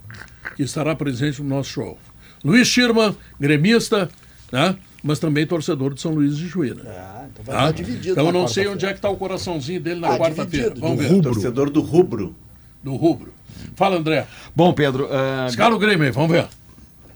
que 0.56 0.64
estará 0.64 0.96
presente 0.96 1.42
no 1.44 1.50
nosso 1.50 1.72
show. 1.72 2.00
Luiz 2.42 2.70
Schirman, 2.70 3.14
gremista, 3.38 4.10
né? 4.50 4.78
Mas 5.04 5.20
também 5.20 5.46
torcedor 5.48 5.94
de 5.94 6.02
São 6.02 6.14
Luís 6.14 6.38
de 6.38 6.48
Juí. 6.48 6.74
Né? 6.74 6.84
Ah, 6.88 7.26
então 7.32 7.44
vai 7.46 7.56
estar 7.56 7.72
dividido. 7.72 8.12
Então 8.12 8.26
eu 8.28 8.32
não 8.32 8.48
sei 8.48 8.68
onde 8.68 8.86
é 8.86 8.90
que 8.90 8.96
está 8.96 9.10
o 9.10 9.18
coraçãozinho 9.18 9.82
dele 9.82 10.00
na 10.00 10.14
Ah, 10.14 10.18
quarta-feira. 10.18 10.74
Vamos 10.78 10.98
ver. 11.00 11.08
rubro. 11.10 11.32
Torcedor 11.34 11.70
do 11.70 11.82
rubro. 11.82 12.36
Do 12.84 12.96
rubro. 12.96 13.34
Fala, 13.76 13.98
André. 13.98 14.26
Bom, 14.56 14.74
Pedro, 14.74 15.08
ah, 15.12 15.46
Escala 15.48 15.76
o 15.76 15.80
Grêmio 15.80 16.06
aí, 16.06 16.12
vamos 16.12 16.32
ver. 16.32 16.48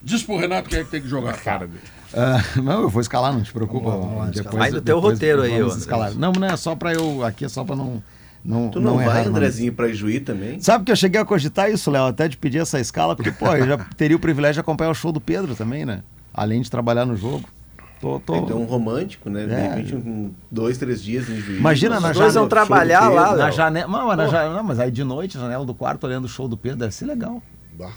Diz 0.04 0.22
pro 0.24 0.38
Renato 0.38 0.70
quem 0.70 0.80
é 0.80 0.84
que 0.84 0.92
tem 0.92 1.02
que 1.02 1.08
jogar. 1.08 1.34
Cara, 1.42 1.68
Ah, 2.14 2.42
não, 2.62 2.82
eu 2.84 2.90
vou 2.90 3.02
escalar, 3.02 3.34
não 3.34 3.42
te 3.42 3.52
preocupa. 3.52 3.90
Vamos 3.90 4.02
lá, 4.02 4.08
vamos 4.08 4.26
lá, 4.26 4.32
Depois-. 4.44 4.56
Vai 4.58 4.72
do 4.72 4.82
teu 4.82 4.96
depois 4.98 5.14
roteiro 5.16 5.42
aí, 5.42 5.58
vamos 5.60 5.76
ô, 5.76 5.78
escalar. 5.78 6.14
Não, 6.14 6.32
não 6.32 6.48
é 6.48 6.56
só 6.56 6.76
pra 6.76 6.94
eu. 6.94 7.24
Aqui 7.26 7.46
é 7.46 7.50
só 7.50 7.64
pra 7.64 7.76
não. 7.76 8.02
Não, 8.44 8.70
Tu 8.70 8.80
não, 8.80 9.02
errar 9.02 9.06
vai, 9.08 9.18
nada. 9.24 9.30
Andrezinho, 9.30 9.74
pra 9.74 9.88
Ijuí 9.88 10.20
também? 10.20 10.60
Sabe 10.62 10.86
que 10.86 10.92
eu 10.92 10.96
cheguei 10.96 11.20
a 11.20 11.26
cogitar 11.26 11.72
isso, 11.72 11.90
Léo, 11.90 12.06
até 12.06 12.28
de 12.28 12.38
pedir 12.38 12.60
essa 12.60 12.80
escala, 12.80 13.16
porque, 13.16 13.32
pô, 13.32 13.48
eu 13.56 13.66
já 13.66 13.78
teria 13.98 14.16
o 14.16 14.20
privilégio 14.20 14.54
de 14.56 14.60
acompanhar 14.60 14.92
o 14.92 14.94
show 14.94 15.12
do 15.12 15.20
Pedro 15.20 15.56
também, 15.56 15.84
né? 15.84 16.04
Além 16.32 16.62
de 16.62 16.70
trabalhar 16.70 17.06
no 17.08 17.16
jogo. 17.18 17.44
Tô, 18.06 18.20
tô... 18.20 18.36
Então, 18.36 18.62
um 18.62 18.66
romântico, 18.66 19.32
né? 19.32 19.48
De 19.48 19.52
É. 19.54 19.68
repente, 19.70 19.96
um, 19.96 20.32
dois, 20.52 20.78
três 20.78 21.02
dias 21.02 21.28
em 21.28 21.38
Juiz. 21.38 21.58
Imagina 21.58 22.00
na 22.00 22.14
janela. 22.14 22.32
vão 22.34 22.48
trabalhar 22.48 23.10
lá, 23.10 23.36
Na 23.36 23.50
janela. 23.50 23.88
Não, 23.88 24.06
mas 24.06 24.18
na 24.18 24.28
ja- 24.28 24.50
não, 24.54 24.64
mas 24.64 24.80
aí 24.80 24.92
de 24.92 25.04
noite, 25.04 25.40
janela 25.40 25.66
do 25.66 25.74
quarto, 25.74 26.04
olhando 26.06 26.26
o 26.26 26.30
show 26.30 26.48
do 26.48 26.56
Pedro, 26.56 26.78
deve 26.78 26.94
ser 26.94 27.06
legal. 27.06 27.42
Bah. 27.74 27.90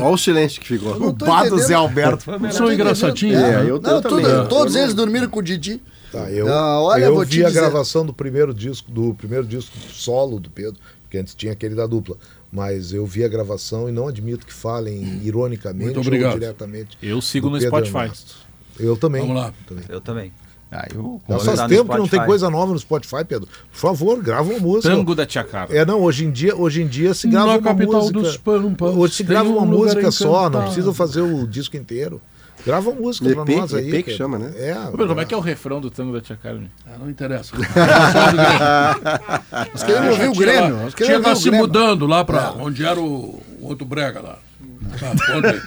Olha 0.00 0.08
o 0.14 0.16
silêncio 0.16 0.60
que 0.60 0.66
ficou. 0.68 0.98
não 0.98 1.12
tô 1.12 1.26
Bá 1.26 1.40
do 1.40 1.46
entendendo. 1.48 1.66
Zé 1.66 1.74
Alberto. 1.74 2.24
São 2.52 2.72
engraçadinhos. 2.72 3.40
É, 3.40 3.62
né? 3.64 3.70
eu, 3.70 3.80
Não, 3.80 3.90
eu 3.96 4.02
tudo- 4.02 4.22
também. 4.22 4.48
todos 4.48 4.74
eles 4.76 4.94
dormiram 4.94 5.28
com 5.28 5.40
o 5.40 5.42
Didi. 5.42 5.80
Tá, 6.10 6.30
eu, 6.30 6.46
Não, 6.46 6.82
olha, 6.84 7.04
eu 7.06 7.14
vou 7.14 7.24
vi 7.24 7.44
a 7.44 7.48
dizer- 7.48 7.60
gravação 7.60 8.04
do 8.06 8.12
primeiro 8.12 8.52
disco, 8.54 8.90
do 8.90 9.14
primeiro 9.14 9.44
disco 9.46 9.76
solo 9.90 10.38
do 10.38 10.50
Pedro, 10.50 10.78
porque 11.02 11.18
antes 11.18 11.34
tinha 11.34 11.52
aquele 11.52 11.74
da 11.74 11.86
dupla. 11.86 12.16
Mas 12.52 12.92
eu 12.92 13.06
vi 13.06 13.24
a 13.24 13.28
gravação 13.28 13.88
e 13.88 13.92
não 13.92 14.06
admito 14.06 14.44
que 14.46 14.52
falem 14.52 15.20
ironicamente 15.24 15.84
Muito 15.84 16.00
obrigado. 16.00 16.34
ou 16.34 16.38
diretamente. 16.38 16.98
Eu 17.02 17.22
sigo 17.22 17.48
no 17.48 17.58
Pedro 17.58 17.68
Spotify. 17.70 17.98
Ernesto. 17.98 18.36
Eu 18.78 18.96
também. 18.96 19.22
Vamos 19.22 19.36
lá. 19.36 19.54
também. 19.66 19.84
Eu 19.88 20.00
também. 20.00 20.32
Ah, 20.70 20.86
eu... 20.94 21.20
Já 21.28 21.38
faz 21.38 21.60
tempo 21.68 21.92
que 21.92 21.98
não 21.98 22.08
tem 22.08 22.24
coisa 22.24 22.48
nova 22.48 22.72
no 22.72 22.78
Spotify, 22.78 23.24
Pedro. 23.26 23.46
Por 23.70 23.78
favor, 23.78 24.22
grava 24.22 24.50
uma 24.50 24.58
música. 24.58 24.94
Tango 24.94 25.14
da 25.14 25.26
Tia 25.26 25.44
Carla. 25.44 25.74
É, 25.74 25.84
não, 25.84 26.00
hoje 26.00 26.24
em 26.24 26.30
dia, 26.30 26.56
hoje 26.56 26.82
em 26.82 26.86
dia 26.86 27.12
se 27.12 27.28
grava 27.28 27.46
Na 27.48 27.52
uma 27.54 27.62
capital 27.62 28.00
música. 28.00 28.20
dos 28.20 28.36
Pampas, 28.38 28.96
hoje 28.96 29.14
se 29.14 29.22
grava 29.22 29.48
um 29.50 29.58
uma 29.58 29.66
música 29.66 30.10
só, 30.10 30.48
não 30.48 30.64
precisa 30.64 30.92
fazer 30.94 31.20
o 31.20 31.46
disco 31.46 31.76
inteiro. 31.76 32.20
Grava 32.64 32.90
uma 32.90 33.00
música 33.00 33.28
pra 33.30 33.42
EP, 33.42 33.48
nós 33.58 33.74
aí. 33.74 33.88
EP 33.88 33.96
que 33.96 34.02
Pedro. 34.04 34.16
chama, 34.16 34.38
né? 34.38 34.52
É. 34.56 34.74
Ô, 34.92 34.96
como 35.06 35.20
é 35.20 35.24
que 35.24 35.34
é 35.34 35.36
o 35.36 35.40
refrão 35.40 35.80
do 35.80 35.90
Tango 35.90 36.12
da 36.12 36.20
Tia 36.20 36.36
Carmen? 36.40 36.70
Ah, 36.86 36.96
não 36.98 37.10
interessa. 37.10 37.52
Nós 39.72 39.82
queremos 39.82 40.10
ouvir 40.10 40.28
o 40.28 40.34
Grêmio. 40.34 40.76
Nós 40.76 40.94
Tinha 40.94 41.06
queremos 41.08 41.26
ouvir 41.26 41.38
o 41.38 41.42
se 41.42 41.50
Grêmio. 41.50 41.66
mudando 41.66 42.06
lá 42.06 42.24
pra 42.24 42.52
onde 42.52 42.84
era 42.84 43.00
o 43.00 43.42
outro 43.60 43.84
brega 43.86 44.20
lá. 44.20 44.38
Conta 44.82 45.50
aí. 45.50 45.60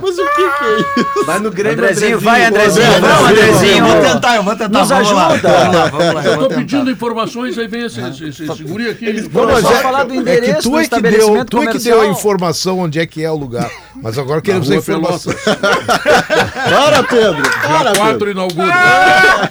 Mas 0.00 0.18
o 0.18 0.24
que, 0.24 0.50
que 0.50 0.64
é 0.64 0.80
isso? 0.80 1.24
Vai 1.26 1.38
no 1.38 1.50
Grêmio, 1.50 1.84
Andrezinho, 1.84 2.20
vai, 2.20 2.44
Andrezinho. 2.44 2.86
Andrezinho, 2.86 3.08
Não, 3.08 3.26
Andrezinho. 3.26 3.86
Eu 3.86 3.92
vou 3.92 4.02
tentar, 4.02 4.36
eu 4.36 4.42
vou 4.42 4.56
tentar. 4.56 4.78
Nos 4.78 4.88
vamos 4.88 5.10
lá. 5.12 5.26
ajuda. 5.28 5.48
Vamos 5.48 5.74
lá, 5.74 5.86
vamos 5.86 6.14
lá. 6.14 6.24
Eu 6.24 6.38
tô 6.38 6.48
pedindo 6.48 6.90
informações, 6.90 7.58
aí 7.58 7.66
vem 7.66 7.84
esse, 7.84 8.00
esse, 8.00 8.28
esse, 8.28 8.44
esse 8.44 8.64
guri 8.64 8.88
aqui. 8.88 9.28
Vamos 9.30 9.60
só 9.60 9.72
falar 9.76 10.04
do 10.04 10.12
É 10.12 10.16
que 10.16 10.20
endereço 10.20 10.62
tu 10.62 10.70
do 10.70 10.78
é 10.78 10.82
que 10.84 10.88
deu, 10.88 10.98
estabelecimento 10.98 11.50
tu 11.50 11.62
é 11.62 11.66
que 11.72 11.78
deu 11.78 12.00
a 12.00 12.06
informação 12.06 12.78
onde 12.78 12.98
é 12.98 13.06
que 13.06 13.24
é 13.24 13.30
o 13.30 13.36
lugar. 13.36 13.70
Mas 13.96 14.18
agora 14.18 14.40
queremos 14.40 14.70
a 14.70 14.76
informação. 14.76 15.32
Para, 15.44 17.02
Pedro! 17.02 17.42
Para, 17.62 17.92
Dia 17.92 18.00
4 18.00 18.18
Pedro! 18.18 18.30
inaugura. 18.30 19.50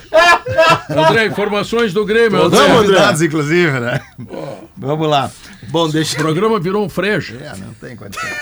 André, 0.90 1.26
informações 1.28 1.94
do 1.94 2.06
Grêmio. 2.06 2.42
André. 2.44 2.60
Vamos, 2.60 2.76
novidades, 2.82 3.22
inclusive, 3.22 3.80
né? 3.80 4.02
Vamos 4.78 5.10
lá. 5.10 5.30
Bom, 5.70 5.86
O 5.86 5.92
deixa 5.92 6.18
programa 6.18 6.60
virou 6.60 6.84
um 6.86 6.90
frejo. 6.90 7.36
É, 7.38 7.56
não 7.58 7.74
tem 7.76 7.96
condições. 7.96 8.34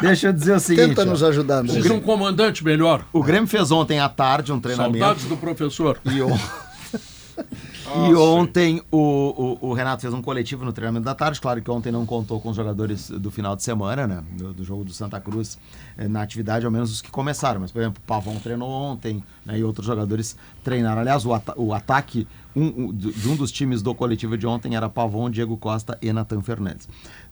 Deixa 0.00 0.28
eu 0.28 0.32
dizer 0.32 0.56
o 0.56 0.60
seguinte. 0.60 0.88
Tenta 0.88 1.04
nos 1.04 1.22
ajudar, 1.22 1.58
André. 1.58 1.72
Precisa 1.74 1.88
de 1.94 2.00
um 2.00 2.00
comandante 2.00 2.64
melhor. 2.64 3.04
O 3.12 3.22
Grêmio 3.22 3.46
fez 3.48 3.70
ontem 3.70 4.00
à 4.00 4.08
tarde 4.08 4.52
um 4.52 4.60
treinamento. 4.60 4.98
Saudades 4.98 5.24
do 5.26 5.36
professor. 5.36 6.00
E, 6.04 6.20
on- 6.20 6.36
e 8.10 8.14
ontem 8.14 8.82
o, 8.90 9.58
o- 9.62 9.68
o 9.70 9.72
Renato 9.72 10.02
fez 10.02 10.12
um 10.12 10.20
coletivo 10.22 10.64
no 10.64 10.72
treinamento 10.72 11.04
da 11.04 11.14
tarde. 11.14 11.40
Claro 11.40 11.62
que 11.62 11.70
ontem 11.70 11.92
não 11.92 12.04
contou 12.04 12.40
com 12.40 12.50
os 12.50 12.56
jogadores 12.56 13.08
do 13.10 13.30
final 13.30 13.54
de 13.54 13.62
semana, 13.62 14.06
né? 14.06 14.22
Do, 14.32 14.52
do 14.52 14.64
jogo 14.64 14.84
do 14.84 14.92
Santa 14.92 15.20
Cruz 15.20 15.56
na 15.96 16.22
atividade, 16.22 16.64
ao 16.66 16.70
menos 16.72 16.90
os 16.92 17.00
que 17.02 17.10
começaram. 17.10 17.60
Mas, 17.60 17.70
por 17.72 17.80
exemplo, 17.80 18.02
o 18.02 18.06
Pavão 18.06 18.36
treinou 18.36 18.68
ontem 18.68 19.22
né? 19.46 19.58
e 19.58 19.64
outros 19.64 19.86
jogadores 19.86 20.36
treinaram. 20.62 21.00
Aliás, 21.00 21.24
o, 21.24 21.30
o 21.56 21.72
ataque 21.72 22.26
um- 22.56 22.86
um- 22.86 22.92
de 22.92 23.28
um 23.28 23.36
dos 23.36 23.50
times 23.52 23.82
do 23.82 23.94
coletivo 23.94 24.36
de 24.38 24.46
ontem 24.46 24.76
era 24.76 24.88
Pavão, 24.88 25.28
Diego 25.30 25.56
Costa 25.56 25.98
e 26.02 26.12
Natan 26.12 26.40
Fernandes. 26.42 26.88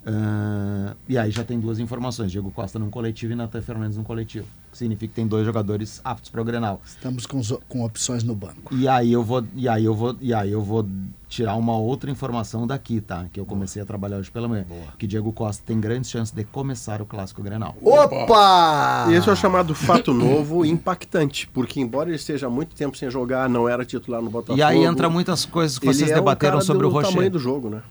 Ah, 0.07 0.95
e 1.09 1.17
aí 1.17 1.31
já 1.31 1.45
tem 1.45 1.59
duas 1.61 1.79
informações: 1.79 2.31
Diego 2.31 2.51
Costa 2.51 2.79
num 2.79 2.91
coletivo 2.91 3.33
e 3.33 3.37
Natan 3.37 3.63
Fernandes 3.63 3.97
num 3.97 4.05
coletivo. 4.05 4.47
Que 4.73 4.79
significa 4.79 5.11
que 5.11 5.15
tem 5.15 5.27
dois 5.27 5.45
jogadores 5.45 6.01
aptos 6.03 6.31
para 6.31 6.41
o 6.41 6.45
Grenal. 6.45 6.81
Estamos 6.83 7.27
com, 7.27 7.43
com 7.69 7.85
opções 7.85 8.25
no 8.25 8.35
banco. 8.35 8.75
E 8.75 8.89
aí 8.89 9.13
eu 9.13 9.23
vou, 9.23 9.45
e 9.55 9.69
aí 9.69 9.85
eu 9.85 9.95
vou, 9.95 10.17
e 10.19 10.33
aí 10.33 10.51
eu 10.51 10.63
vou 10.63 10.89
tirar 11.29 11.57
uma 11.57 11.77
outra 11.77 12.11
informação 12.11 12.67
daqui, 12.67 12.99
tá? 13.01 13.27
Que 13.31 13.39
eu 13.39 13.45
comecei 13.45 13.83
a 13.83 13.85
trabalhar 13.85 14.17
hoje 14.17 14.31
pela 14.31 14.49
manhã. 14.49 14.65
Que 14.99 15.07
Diego 15.07 15.31
Costa 15.31 15.63
tem 15.67 15.79
grandes 15.79 16.11
chances 16.11 16.35
de 16.35 16.43
começar 16.45 17.03
o 17.03 17.07
clássico 17.07 17.43
Grenal. 17.43 17.77
Opa! 17.83 19.09
Esse 19.13 19.29
é 19.29 19.33
o 19.33 19.37
chamado 19.37 19.75
fato 19.75 20.15
novo 20.15 20.65
e 20.65 20.71
impactante, 20.71 21.47
porque 21.49 21.79
embora 21.79 22.09
ele 22.09 22.17
esteja 22.17 22.47
há 22.47 22.51
muito 22.51 22.75
tempo 22.75 22.97
sem 22.97 23.11
jogar, 23.11 23.51
não 23.51 23.69
era 23.69 23.85
titular 23.85 24.23
no 24.23 24.31
Botafogo. 24.31 24.59
E 24.59 24.63
aí 24.63 24.83
entra 24.85 25.11
muitas 25.11 25.45
coisas 25.45 25.79
que 25.79 25.85
vocês 25.85 26.11
é 26.11 26.15
debateram 26.15 26.57
o 26.57 26.61
cara 26.61 26.65
sobre 26.65 26.87
o 26.87 26.89
do 26.89 26.95
Rocher. 26.95 27.11
tamanho 27.11 27.31
do 27.31 27.39
jogo, 27.39 27.69
né? 27.69 27.83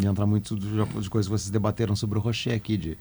E 0.00 0.04
entra 0.06 0.26
muito 0.26 0.56
de 0.56 1.08
coisas 1.08 1.28
que 1.28 1.38
vocês 1.38 1.50
debateram 1.50 1.96
sobre 1.96 2.18
o 2.18 2.22
Rocher 2.22 2.54
aqui, 2.54 2.76
de 2.76 2.98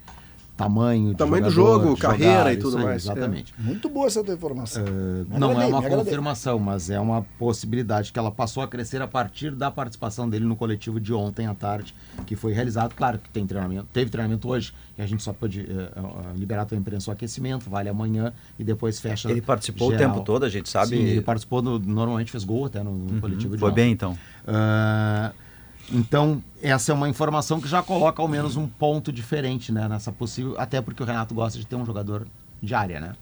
tamanho, 0.58 1.10
de 1.12 1.16
Tamanho 1.16 1.44
do 1.44 1.50
jogo, 1.52 1.98
carreira 1.98 2.34
jogar, 2.38 2.54
e 2.54 2.58
tudo 2.58 2.78
aí, 2.78 2.84
mais, 2.86 3.06
é. 3.08 3.12
Exatamente. 3.12 3.54
Muito 3.58 3.90
boa 3.90 4.08
essa 4.08 4.24
tua 4.24 4.34
informação. 4.34 4.84
Me 4.84 5.38
Não 5.40 5.50
é 5.50 5.52
agradei, 5.52 5.70
uma 5.72 5.80
me 5.80 5.86
agradei. 5.86 5.98
confirmação, 6.06 6.60
mas 6.60 6.90
é 6.90 7.00
uma 7.00 7.24
possibilidade 7.38 8.12
que 8.14 8.18
ela 8.20 8.32
passou 8.32 8.64
a 8.64 8.68
crescer 8.68 9.02
a 9.02 9.08
partir 9.08 9.52
da 9.52 9.70
participação 9.70 10.30
dele 10.30 10.46
no 10.46 10.56
coletivo 10.56 11.00
de 11.00 11.14
ontem 11.14 11.46
à 11.48 11.54
tarde, 11.54 11.94
que 12.26 12.36
foi 12.36 12.54
realizado. 12.54 12.94
Claro 12.96 13.20
que 13.20 13.30
tem 13.30 13.46
treinamento, 13.46 13.88
teve 13.92 14.10
treinamento 14.10 14.48
hoje, 14.50 14.74
que 14.96 15.02
a 15.02 15.06
gente 15.06 15.22
só 15.22 15.34
pode 15.34 15.62
eh, 15.62 15.66
eh, 15.96 16.02
liberar 16.38 16.66
a 16.72 16.76
imprensa 16.76 17.12
o 17.12 17.14
aquecimento, 17.14 17.70
vale 17.70 17.90
amanhã 17.90 18.32
e 18.58 18.64
depois 18.64 19.00
fecha. 19.00 19.30
Ele 19.30 19.42
participou 19.42 19.90
o 19.90 19.92
geral. 19.92 20.14
tempo 20.14 20.26
todo, 20.26 20.44
a 20.46 20.50
gente 20.50 20.70
sabe. 20.70 20.96
Sim, 20.96 21.04
ele 21.04 21.22
participou, 21.22 21.62
no- 21.62 21.78
normalmente 21.80 22.32
fez 22.32 22.44
gol 22.46 22.66
até 22.66 22.82
no, 22.82 22.92
no 22.94 23.20
coletivo 23.20 23.54
de 23.56 23.60
Foi 23.60 23.72
ontem. 23.72 23.84
bem, 23.84 23.92
então. 23.92 24.18
Ah, 24.48 25.34
então, 25.92 26.42
essa 26.62 26.92
é 26.92 26.96
uma 26.96 27.08
informação 27.10 27.60
que 27.62 27.68
já 27.68 27.82
coloca 27.84 28.22
ao 28.22 28.28
menos 28.28 28.56
um 28.58 28.68
ponto 28.68 29.12
diferente 29.12 29.72
né, 29.72 29.88
nessa 29.88 30.12
possível. 30.12 30.56
Até 30.58 30.82
porque 30.82 31.02
o 31.02 31.06
Renato 31.06 31.34
gosta 31.34 31.58
de 31.60 31.66
ter 31.66 31.76
um 31.76 31.86
jogador 31.86 32.28
de 32.62 32.74
área, 32.76 33.00
né? 33.00 33.14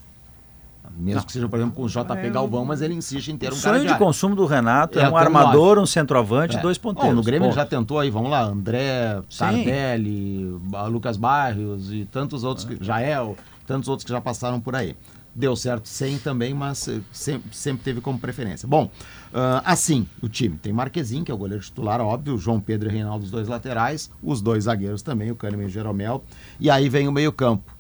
Mesmo 0.98 1.26
que 1.26 1.31
seja, 1.31 1.48
por 1.48 1.57
exemplo, 1.57 1.73
com 1.76 1.84
o 1.84 1.88
JP 1.88 2.30
Galvão, 2.30 2.65
mas 2.65 2.81
ele 2.81 2.94
insiste 2.94 3.30
em 3.30 3.38
ter 3.38 3.48
O 3.52 3.56
um 3.56 3.60
cara 3.60 3.61
sonho 3.61 3.76
de 3.80 3.88
de 3.88 3.94
área. 3.94 4.06
consumo 4.06 4.35
do 4.35 4.45
Renato 4.45 4.99
é, 4.99 5.03
É, 5.03 5.10
um 5.10 5.15
armador, 5.18 5.80
um 5.80 5.85
centroavante, 5.85 6.57
É. 6.57 6.61
dois 6.61 6.77
Bom, 6.77 6.94
ponteiros. 6.94 7.15
no 7.15 7.23
Grêmio 7.23 7.48
ele 7.48 7.56
já 7.56 7.65
tentou 7.65 7.99
aí, 7.99 8.10
vamos 8.10 8.30
lá, 8.30 8.44
André, 8.44 9.22
Tardelli, 9.35 10.57
Ba- 10.64 10.85
Lucas 10.88 11.15
Barrios 11.18 11.91
e 11.91 12.06
tantos 12.06 12.44
outros, 12.44 12.65
que, 12.65 12.77
Jael, 12.84 13.35
tantos 13.65 13.88
outros 13.88 14.03
que 14.06 14.11
já 14.11 14.19
passaram 14.22 14.60
por 14.60 14.76
aí. 14.76 14.95
Deu 15.35 15.55
certo 15.55 15.88
sem 15.88 16.18
também, 16.19 16.53
mas 16.53 16.88
eh, 16.88 16.99
sempre, 17.11 17.55
sempre 17.55 17.84
teve 17.84 18.01
como 18.01 18.19
preferência. 18.19 18.68
Bom, 18.68 18.91
ah, 19.34 19.64
assim, 19.65 20.07
o 20.22 20.30
time 20.30 20.57
tem 20.61 20.72
Marquezinho, 20.72 21.26
que 21.26 21.31
é 21.31 21.34
o 21.34 21.38
goleiro 21.38 21.64
titular, 21.64 21.99
óbvio, 21.99 22.38
João 22.38 22.60
Pedro 22.60 22.88
e 22.88 22.91
Reinaldo, 22.91 23.26
os 23.26 23.31
dois 23.31 23.47
laterais, 23.47 24.11
os 24.22 24.41
dois 24.41 24.65
zagueiros 24.65 25.01
também, 25.01 25.31
o 25.31 25.35
Kahneman 25.35 25.64
e 25.64 25.68
o 25.68 25.69
Jeromel, 25.69 26.23
e 26.60 26.69
aí 26.69 26.88
vem 26.88 27.07
o 27.07 27.11
meio-campo. 27.11 27.73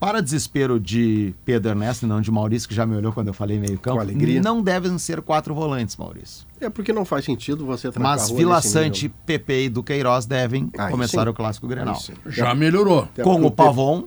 Para 0.00 0.20
desespero 0.20 0.78
de 0.80 1.34
Pedro 1.44 1.70
Ernesto 1.70 2.04
e 2.04 2.08
não 2.08 2.20
de 2.20 2.30
Maurício, 2.30 2.68
que 2.68 2.74
já 2.74 2.84
me 2.84 2.96
olhou 2.96 3.12
quando 3.12 3.28
eu 3.28 3.34
falei 3.34 3.58
meio-campo, 3.58 4.00
não 4.42 4.62
devem 4.62 4.98
ser 4.98 5.22
quatro 5.22 5.54
volantes, 5.54 5.96
Maurício. 5.96 6.46
É 6.60 6.68
porque 6.68 6.92
não 6.92 7.04
faz 7.04 7.24
sentido 7.24 7.64
você 7.64 7.90
trancar 7.90 8.18
Mas 8.18 8.30
Vila 8.30 8.60
Sante. 8.60 9.08
Pepe 9.24 9.64
e 9.64 9.68
Duqueiroz 9.68 10.26
devem 10.26 10.70
Aí 10.76 10.90
começar 10.90 11.24
sim. 11.24 11.28
o 11.28 11.34
Clássico 11.34 11.66
Grenal. 11.66 11.98
Já 12.26 12.54
melhorou. 12.54 13.08
Com 13.22 13.44
o 13.44 13.50
Pavon, 13.50 14.04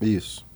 Isso. 0.00 0.47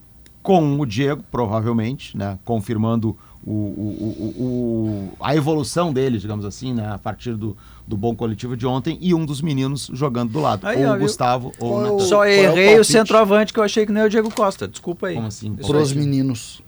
Com 0.43 0.78
o 0.81 0.85
Diego, 0.86 1.23
provavelmente, 1.31 2.16
né? 2.16 2.39
Confirmando 2.44 3.16
o, 3.44 3.51
o- 3.51 4.35
o- 4.39 4.43
o- 4.43 5.12
a 5.20 5.35
evolução 5.36 5.93
dele, 5.93 6.19
digamos 6.19 6.44
assim, 6.44 6.73
né? 6.73 6.93
A 6.93 6.98
partir 6.98 7.35
do, 7.35 7.56
do 7.86 7.97
bom 7.97 8.14
coletivo 8.14 8.56
de 8.56 8.66
ontem, 8.66 8.98
e 9.01 9.14
um 9.14 9.24
dos 9.24 9.40
meninos 9.40 9.90
jogando 9.93 10.32
do 10.32 10.40
lado. 10.40 10.66
Aí, 10.66 10.85
ou 10.85 10.90
ó, 10.90 10.94
o 10.94 10.97
viu? 10.98 11.02
Gustavo 11.06 11.52
ou 11.59 11.77
o 11.78 11.81
Natan. 11.82 11.98
Só 12.01 12.16
Qual 12.16 12.24
é 12.24 12.28
o 12.28 12.59
errei 12.59 12.85
centroavante 12.85 13.52
que 13.52 13.59
eu 13.59 13.64
achei 13.64 13.85
que 13.86 13.93
nem 13.93 14.02
o 14.05 14.09
Diego 14.10 14.32
Costa. 14.32 14.66
Desculpa 14.69 15.09
aí. 15.09 15.14
Como 15.14 15.27
assim? 15.27 15.55
Pros 15.55 15.93
aí. 15.93 15.98
meninos. 15.98 16.60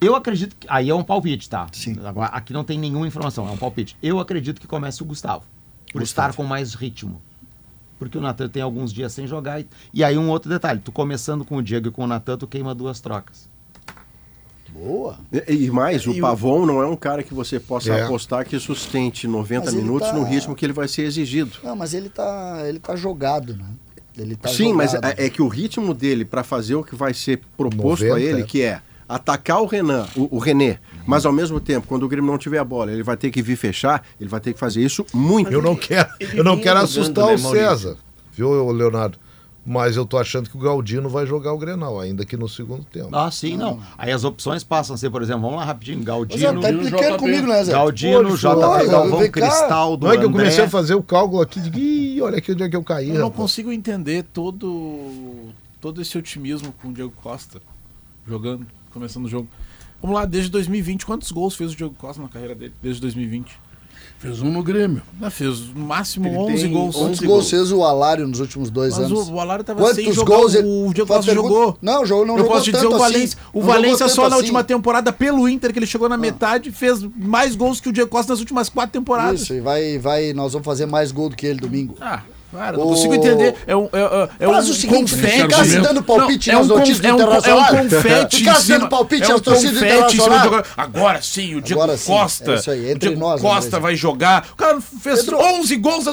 Eu 0.00 0.14
acredito 0.14 0.54
que. 0.58 0.66
Aí 0.68 0.90
é 0.90 0.94
um 0.94 1.02
palpite, 1.02 1.48
tá? 1.48 1.66
Sim. 1.72 1.96
Agora, 2.04 2.26
aqui 2.28 2.52
não 2.52 2.62
tem 2.62 2.78
nenhuma 2.78 3.06
informação, 3.06 3.48
é 3.48 3.50
um 3.50 3.56
palpite. 3.56 3.96
Eu 4.02 4.18
acredito 4.20 4.60
que 4.60 4.66
comece 4.66 5.02
o 5.02 5.06
Gustavo. 5.06 5.44
Por 5.92 6.00
Gustavo. 6.00 6.30
estar 6.30 6.36
com 6.36 6.46
mais 6.46 6.74
ritmo. 6.74 7.20
Porque 8.08 8.18
o 8.18 8.20
Natan 8.20 8.48
tem 8.48 8.62
alguns 8.62 8.92
dias 8.92 9.12
sem 9.12 9.26
jogar. 9.26 9.60
E, 9.60 9.66
e 9.92 10.02
aí 10.04 10.16
um 10.18 10.28
outro 10.30 10.48
detalhe: 10.50 10.80
tu 10.84 10.90
começando 10.92 11.44
com 11.44 11.56
o 11.56 11.62
Diego 11.62 11.88
e 11.88 11.90
com 11.90 12.04
o 12.04 12.06
Natan, 12.06 12.36
tu 12.38 12.46
queima 12.46 12.74
duas 12.74 13.00
trocas. 13.00 13.48
Boa. 14.72 15.18
E, 15.32 15.66
e 15.66 15.70
mais, 15.70 16.04
o 16.06 16.10
E 16.12 16.18
o- 16.18 16.22
Pavon 16.22 16.66
não 16.66 16.82
é 16.82 16.86
um 16.86 16.96
cara 16.96 17.22
que 17.22 17.32
você 17.32 17.60
possa 17.60 17.92
É. 17.92 18.02
apostar 18.02 18.44
que 18.44 18.58
sustente 18.58 19.28
90 19.28 19.66
Mas 19.66 19.74
ele 19.74 19.82
minutos 19.82 20.08
tá- 20.08 20.14
no 20.14 20.24
ritmo 20.24 20.54
que 20.54 20.64
ele 20.66 20.72
vai 20.72 20.88
ser 20.88 21.02
exigido. 21.02 21.52
Não, 21.62 21.76
mas 21.76 21.94
ele 21.94 22.08
tá, 22.08 22.62
ele 22.66 22.80
tá 22.80 22.96
jogado, 22.96 23.54
né? 23.56 23.66
Ele 24.18 24.34
tá 24.36 24.48
Sim, 24.48 24.72
mas 24.72 24.92
jogado. 24.92 25.18
é, 25.18 25.26
é 25.26 25.30
que 25.30 25.42
o 25.42 25.48
ritmo 25.48 25.94
dele 25.94 26.24
para 26.24 26.42
fazer 26.42 26.74
o 26.74 26.82
que 26.82 26.94
vai 26.96 27.14
ser 27.14 27.40
proposto 27.56 28.04
90. 28.04 28.14
a 28.14 28.20
ele, 28.20 28.42
que 28.44 28.62
é 28.62 28.80
atacar 29.08 29.60
o 29.62 29.66
Renan, 29.66 30.06
o, 30.16 30.36
o 30.36 30.38
René, 30.38 30.78
mas 31.06 31.26
ao 31.26 31.32
mesmo 31.32 31.60
tempo, 31.60 31.86
quando 31.86 32.04
o 32.04 32.08
Grêmio 32.08 32.30
não 32.30 32.38
tiver 32.38 32.58
a 32.58 32.64
bola, 32.64 32.92
ele 32.92 33.02
vai 33.02 33.16
ter 33.16 33.30
que 33.30 33.42
vir 33.42 33.56
fechar, 33.56 34.02
ele 34.20 34.28
vai 34.28 34.40
ter 34.40 34.52
que 34.52 34.58
fazer 34.58 34.82
isso 34.82 35.04
muito. 35.12 35.50
Eu 35.52 35.62
não 35.62 35.76
quero, 35.76 36.08
eu 36.32 36.44
não 36.44 36.58
quero 36.58 36.78
assustar 36.80 37.26
né, 37.26 37.34
o? 37.34 37.38
César, 37.38 37.96
viu, 38.32 38.70
Leonardo? 38.70 39.18
Mas 39.66 39.96
eu 39.96 40.04
tô 40.04 40.18
achando 40.18 40.50
que 40.50 40.56
o 40.58 40.60
Galdino 40.60 41.08
vai 41.08 41.24
jogar 41.24 41.54
o 41.54 41.56
Grenal, 41.56 41.98
ainda 41.98 42.22
que 42.26 42.36
no 42.36 42.46
segundo 42.46 42.84
tempo. 42.84 43.08
Ah, 43.16 43.30
sim, 43.30 43.56
não. 43.56 43.80
Aí 43.96 44.12
as 44.12 44.22
opções 44.22 44.62
passam 44.62 44.94
a 44.94 44.98
ser, 44.98 45.08
por 45.08 45.22
exemplo, 45.22 45.40
vamos 45.40 45.56
lá 45.56 45.64
rapidinho, 45.64 46.04
Galdino, 46.04 46.44
ela 46.44 46.60
tá 46.60 46.70
implicando 46.70 47.16
comigo, 47.16 47.46
né, 47.46 47.64
Zé? 47.64 47.72
Galdino, 47.72 48.28
Pô, 48.28 48.36
JP, 48.36 48.86
Galvão, 48.90 49.18
vem 49.20 49.30
cá. 49.30 49.40
Cristaldo, 49.40 50.04
Não 50.06 50.12
é 50.12 50.18
que 50.18 50.22
eu 50.24 50.28
André. 50.28 50.42
comecei 50.42 50.64
a 50.64 50.68
fazer 50.68 50.94
o 50.94 51.02
cálculo 51.02 51.40
aqui 51.40 51.60
de 51.60 51.80
Ih, 51.80 52.20
olha 52.20 52.36
aqui 52.36 52.52
onde 52.52 52.62
é 52.62 52.68
que 52.68 52.76
eu 52.76 52.84
caí. 52.84 53.08
Eu 53.08 53.14
não 53.14 53.22
rapaz." 53.22 53.36
consigo 53.40 53.72
entender 53.72 54.24
todo, 54.34 55.48
todo 55.80 56.02
esse 56.02 56.18
otimismo 56.18 56.70
com 56.82 56.88
o 56.88 56.92
Diego 56.92 57.14
Costa 57.22 57.58
jogando, 58.28 58.66
começando 58.94 59.26
o 59.26 59.28
jogo. 59.28 59.48
Vamos 60.00 60.16
lá, 60.16 60.24
desde 60.24 60.50
2020, 60.50 61.04
quantos 61.04 61.30
gols 61.32 61.54
fez 61.56 61.72
o 61.72 61.76
Diego 61.76 61.94
Costa 61.98 62.22
na 62.22 62.28
carreira 62.28 62.54
dele? 62.54 62.72
Desde 62.82 63.00
2020? 63.02 63.52
Fez 64.18 64.40
um 64.40 64.50
no 64.50 64.62
Grêmio. 64.62 65.02
Ah, 65.20 65.28
fez 65.28 65.60
no 65.74 65.84
máximo 65.84 66.28
Ele 66.28 66.36
11 66.36 66.62
tem 66.62 66.72
gols. 66.72 66.94
Quantos 66.94 67.10
11 67.18 67.26
gols 67.26 67.38
gols. 67.40 67.50
fez 67.50 67.72
o 67.72 67.82
Alário 67.84 68.26
nos 68.26 68.40
últimos 68.40 68.70
dois 68.70 68.96
Mas 68.96 69.06
anos? 69.10 69.28
o, 69.28 69.32
o 69.34 69.40
Alário 69.40 69.64
tava 69.64 69.80
sem 69.92 70.04
Quantos 70.04 70.14
jogar, 70.14 70.36
gols 70.36 70.54
ele- 70.54 70.66
o 70.68 70.92
Diego 70.94 71.08
Costa 71.08 71.24
pergunta- 71.32 71.48
jogou. 71.54 71.78
Não, 71.82 72.06
jogou, 72.06 72.24
não 72.26 72.34
eu 72.34 72.38
jogou 72.38 72.52
posso 72.52 72.64
te 72.64 72.70
dizer, 72.72 72.82
tanto 72.84 72.96
o 72.96 72.98
Valência, 72.98 73.38
assim. 73.38 73.48
o 73.52 73.60
Valência 73.62 74.08
só 74.08 74.22
na 74.22 74.28
assim. 74.28 74.36
última 74.36 74.64
temporada, 74.64 75.12
pelo 75.12 75.46
Inter, 75.48 75.72
que 75.72 75.78
ele 75.78 75.86
chegou 75.86 76.08
na 76.08 76.16
metade, 76.16 76.70
fez 76.70 77.02
mais 77.16 77.54
gols 77.56 77.80
que 77.80 77.88
o 77.88 77.92
Diego 77.92 78.08
Costa 78.08 78.32
nas 78.32 78.40
últimas 78.40 78.68
quatro 78.70 78.92
temporadas. 78.92 79.42
Isso, 79.42 79.54
e 79.54 79.60
vai, 79.60 79.98
vai, 79.98 80.32
nós 80.32 80.52
vamos 80.52 80.64
fazer 80.64 80.86
mais 80.86 81.10
gol 81.12 81.28
do 81.28 81.36
que 81.36 81.46
ele 81.46 81.60
domingo. 81.60 81.96
Ah, 82.00 82.22
cara, 82.58 82.76
não 82.76 82.84
consigo 82.84 83.14
entender. 83.14 83.54
É 83.66 83.76
um, 83.76 83.84
é, 83.92 84.00
é, 84.00 84.28
é 84.40 84.46
Faz 84.46 84.68
um 84.68 84.70
o 84.70 84.74
seguinte, 84.74 85.14
confete. 85.14 85.42
ficar 85.42 85.64
se 85.64 85.80
dando 85.80 86.02
palpite 86.02 86.50
Não, 86.52 86.58
nas 86.60 86.70
é 86.70 86.72
um 86.72 86.76
notícias 86.78 87.00
conf- 87.00 87.10
é 87.10 87.14
um, 87.54 87.58
é 87.60 87.72
um 87.72 87.88
confete 87.90 88.36
Ficar 88.36 88.54
se 88.56 88.68
dando 88.68 88.88
palpite 88.88 89.30
é 89.30 89.34
um 89.34 89.38
torcidas. 89.40 89.82
Agora 90.76 91.20
sim, 91.22 91.54
o 91.56 91.60
Diego 91.60 91.82
Agora 91.82 91.98
sim, 91.98 92.12
Costa. 92.12 92.52
é 92.52 92.54
isso 92.56 92.70
aí, 92.70 92.80
o 92.80 92.90
entre 92.90 93.08
Diego 93.10 93.20
nós, 93.20 93.40
Costa 93.40 93.68
André. 93.68 93.80
vai 93.80 93.96
jogar. 93.96 94.46
O 94.52 94.56
cara 94.56 94.80
fez 94.80 95.20
Pedro. 95.22 95.38
11 95.38 95.76
gols 95.76 96.04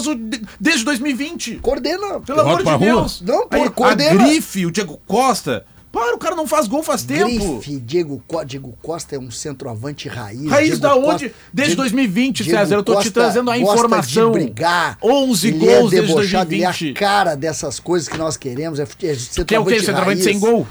desde 0.60 0.84
2020. 0.86 1.56
Coordena. 1.62 2.20
Pelo 2.22 2.42
amor 2.42 2.64
de 2.64 2.70
rua. 2.70 2.78
Deus. 2.80 3.22
Não, 3.22 3.48
pô, 3.48 3.56
Aí, 3.56 3.70
coordena. 3.70 4.22
A 4.24 4.26
grife, 4.28 4.66
o 4.66 4.72
Diego 4.72 5.00
Costa. 5.08 5.66
Para, 5.92 6.16
o 6.16 6.18
cara 6.18 6.36
não 6.38 6.48
faz 6.48 6.68
gol 6.68 6.82
faz 6.82 7.04
tempo. 7.04 7.26
Grife, 7.58 7.78
Diego, 7.80 8.24
Co- 8.26 8.44
Diego 8.46 8.78
Costa 8.82 9.16
é 9.16 9.20
um 9.20 9.30
centroavante 9.30 10.08
raiz. 10.08 10.48
Raiz 10.50 10.68
Diego 10.68 10.82
da 10.82 10.96
onde? 10.96 11.06
Costa- 11.30 11.32
Desde 11.54 11.76
Diego- 11.76 11.82
2020, 11.82 12.44
Diego 12.44 12.60
César. 12.60 12.76
Eu 12.76 12.84
tô 12.84 12.94
te 12.94 12.96
Costa 12.96 13.12
trazendo 13.12 13.52
a 13.52 13.58
gosta 13.58 13.74
informação. 13.76 14.32
De 14.32 14.40
brigar. 14.40 14.98
11 15.04 15.48
ele 15.50 15.58
gols 15.60 15.70
é 15.92 15.96
desde 15.98 16.08
debochado, 16.14 16.54
Ele 16.54 16.64
é 16.64 16.66
2020. 16.68 16.98
a 16.98 17.00
cara 17.00 17.36
dessas 17.36 17.80
coisas 17.80 18.08
que 18.08 18.18
nós 18.18 18.38
queremos. 18.38 18.80
É, 18.80 18.84
é 18.84 18.86
Que 19.44 19.56
é 19.56 19.60
o 19.60 19.66
quê? 19.66 19.80
centroavante 19.82 19.86
Centroavante 19.86 20.24
sem 20.24 20.40
gol? 20.40 20.66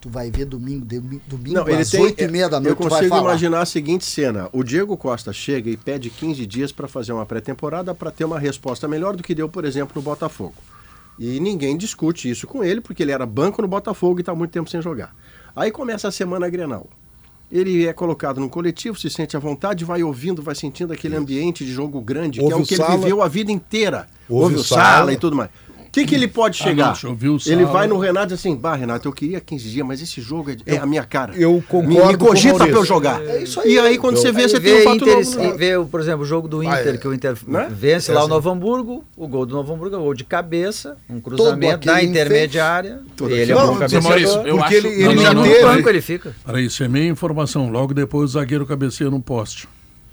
Tu 0.00 0.08
vai 0.08 0.30
ver 0.30 0.46
domingo, 0.46 0.86
domingo, 0.86 1.20
Não, 1.54 1.68
ele 1.68 1.82
às 1.82 1.90
tem, 1.90 2.00
8 2.00 2.24
e 2.24 2.28
meia 2.28 2.48
da 2.48 2.56
eu 2.56 2.62
noite, 2.62 2.76
tu 2.78 2.82
vai 2.84 2.90
consigo 3.00 3.10
falar. 3.10 3.22
imaginar 3.32 3.60
a 3.60 3.66
seguinte 3.66 4.06
cena: 4.06 4.48
o 4.50 4.64
Diego 4.64 4.96
Costa 4.96 5.30
chega 5.30 5.68
e 5.68 5.76
pede 5.76 6.08
15 6.08 6.46
dias 6.46 6.72
para 6.72 6.88
fazer 6.88 7.12
uma 7.12 7.26
pré-temporada 7.26 7.94
para 7.94 8.10
ter 8.10 8.24
uma 8.24 8.38
resposta 8.40 8.88
melhor 8.88 9.14
do 9.14 9.22
que 9.22 9.34
deu, 9.34 9.46
por 9.46 9.66
exemplo, 9.66 9.92
no 9.96 10.00
Botafogo. 10.00 10.54
E 11.22 11.38
ninguém 11.38 11.76
discute 11.76 12.30
isso 12.30 12.46
com 12.46 12.64
ele, 12.64 12.80
porque 12.80 13.02
ele 13.02 13.12
era 13.12 13.26
banco 13.26 13.60
no 13.60 13.68
Botafogo 13.68 14.18
e 14.18 14.22
está 14.22 14.34
muito 14.34 14.52
tempo 14.52 14.70
sem 14.70 14.80
jogar. 14.80 15.14
Aí 15.54 15.70
começa 15.70 16.08
a 16.08 16.10
semana 16.10 16.48
Grenal. 16.48 16.88
Ele 17.52 17.86
é 17.86 17.92
colocado 17.92 18.40
no 18.40 18.48
coletivo, 18.48 18.98
se 18.98 19.10
sente 19.10 19.36
à 19.36 19.40
vontade, 19.40 19.84
vai 19.84 20.02
ouvindo, 20.02 20.40
vai 20.40 20.54
sentindo 20.54 20.92
aquele 20.94 21.16
ambiente 21.16 21.62
de 21.62 21.72
jogo 21.72 22.00
grande, 22.00 22.38
que 22.38 22.44
Ouve 22.44 22.54
é 22.54 22.56
o 22.56 22.64
que 22.66 22.74
ele 22.74 22.82
Sala. 22.82 22.96
viveu 22.96 23.20
a 23.22 23.28
vida 23.28 23.52
inteira. 23.52 24.06
Ouve 24.28 24.44
Ouve 24.44 24.54
o 24.56 24.60
o 24.60 24.64
Sala 24.64 24.82
Sala. 24.84 25.12
e 25.12 25.16
tudo 25.18 25.36
mais. 25.36 25.50
O 25.90 25.92
que, 25.92 26.06
que 26.06 26.14
ele 26.14 26.28
pode 26.28 26.62
Ah, 26.62 26.64
chegar? 26.66 26.84
não, 26.84 26.92
deixa 26.92 27.06
eu 27.08 27.10
ouvir 27.10 27.28
o 27.30 27.38
ele 27.46 27.64
vai 27.64 27.88
no 27.88 27.98
Renato 27.98 28.26
e 28.26 28.36
diz 28.36 28.38
assim: 28.38 28.54
Bah, 28.54 28.76
Renato, 28.76 29.08
eu 29.08 29.12
queria 29.12 29.40
15 29.40 29.68
dias, 29.70 29.84
mas 29.84 30.00
esse 30.00 30.20
jogo 30.20 30.48
é, 30.52 30.56
é 30.64 30.78
a 30.78 30.86
minha 30.86 31.02
cara. 31.02 31.34
eu 31.34 31.54
Me- 31.54 31.62
concordo 31.62 32.06
Me, 32.08 32.14
o 32.14 32.18
cogita 32.18 32.58
pra 32.58 32.68
eu 32.68 32.84
jogar. 32.84 33.20
É 33.26 33.42
isso 33.42 33.58
aí. 33.60 33.72
E 33.74 33.78
aí, 33.80 33.98
quando 33.98 34.16
você 34.16 34.30
vê, 34.30 34.48
você 34.48 34.60
vê 34.60 34.70
tem 34.72 34.80
um 34.82 34.84
fato 34.84 34.96
Inter, 35.10 35.16
novo. 35.16 35.42
e 35.42 35.58
vê, 35.58 35.72
por 35.90 36.00
exemplo, 36.00 36.22
o 36.22 36.24
jogo 36.24 36.46
do 36.46 36.60
Ah, 36.60 36.80
Inter, 36.80 36.94
é. 36.94 36.96
que 36.96 37.08
o 37.08 37.12
Inter 37.12 37.36
Né? 37.44 37.68
vence 37.68 38.08
É 38.10 38.14
lá 38.14 38.20
o 38.20 38.22
assim. 38.22 38.30
Novo 38.34 38.50
Hamburgo, 38.50 39.04
o 39.16 39.26
gol 39.26 39.44
do 39.44 39.54
Novo 39.56 39.74
Hamburgo 39.74 39.96
é 39.96 39.98
gol 39.98 40.14
de 40.14 40.22
cabeça, 40.22 40.96
um 41.08 41.20
cruzamento 41.20 41.84
da 41.86 42.00
intermediária. 42.00 43.00
Ele 43.22 43.34
é 43.34 43.42
aquilo. 43.42 43.58
bom 43.58 43.66
Não, 43.66 43.74
cabeceador. 43.74 44.08
Maurício, 44.10 44.40
eu 44.46 44.56
Porque 44.58 44.76
acho... 44.76 44.86
ele- 44.86 44.94
ele 44.94 45.04
não, 45.06 45.14
não, 45.14 45.22
já 45.22 45.34
não, 45.34 45.42
no 45.42 45.48
teve- 45.48 45.62
banco 45.64 45.88
ele 45.88 46.00
fica. 46.00 46.36
Peraí, 46.46 46.66
isso 46.66 46.84
é 46.84 46.88
meia 46.88 47.08
informação. 47.10 47.68
Logo 47.68 47.92
depois 47.92 48.30
o 48.30 48.32
zagueiro 48.34 48.64
cabeceia 48.64 49.10
no 49.10 49.20
poste. 49.20 49.68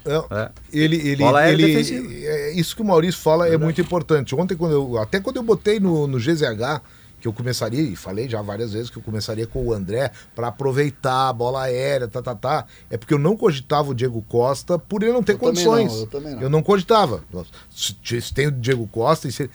É, 0.08 0.36
É. 0.36 0.50
Ele, 0.72 0.96
ele, 0.96 1.16
Bola 1.18 1.40
aérea 1.40 1.54
ele, 1.54 1.68
defensiva. 1.68 2.08
é, 2.14 2.52
isso 2.54 2.76
que 2.76 2.82
o 2.82 2.86
Maurício 2.86 3.22
fala 3.22 3.48
é 3.48 3.58
muito 3.58 3.82
importante. 3.82 4.34
Ontem, 4.36 4.56
quando 4.56 4.74
eu, 4.74 4.98
até 4.98 5.20
quando 5.20 5.38
eu 5.38 5.44
botei 5.44 5.80
no, 5.80 6.08
no 6.08 6.18
GZH, 6.18 6.82
que 7.20 7.28
eu 7.28 7.34
começaria, 7.34 7.82
e 7.82 7.96
falei 7.96 8.30
já 8.30 8.42
várias 8.42 8.74
vezes 8.74 8.90
que 8.90 8.98
eu 8.98 9.02
começaria 9.02 9.48
com 9.48 9.66
o 9.66 9.74
André 9.74 10.12
para 10.36 10.48
aproveitar 10.50 11.30
a 11.30 11.34
bola 11.34 11.64
aérea, 11.64 12.08
tá, 12.08 12.22
tá, 12.22 12.36
tá. 12.36 12.66
É 12.90 12.98
porque 12.98 13.14
eu 13.14 13.18
não 13.20 13.36
cogitava 13.36 13.90
o 13.90 13.96
Diego 13.96 14.24
Costa 14.30 14.78
por 14.78 15.02
ele 15.02 15.14
não 15.14 15.24
ter 15.24 15.34
Eu 15.34 15.40
também 15.40 15.66
condições. 15.66 15.94
não, 15.94 16.00
eu 16.02 16.08
também 16.08 16.36
não. 16.36 16.42
Eu 16.44 16.50
não 16.50 16.62
cogitava. 16.62 17.24
Se, 17.70 17.96
se 18.22 18.34
tem 18.34 18.48
o 18.48 18.52
Diego 18.52 18.88
Costa 18.88 19.28
e 19.28 19.32
se- 19.32 19.50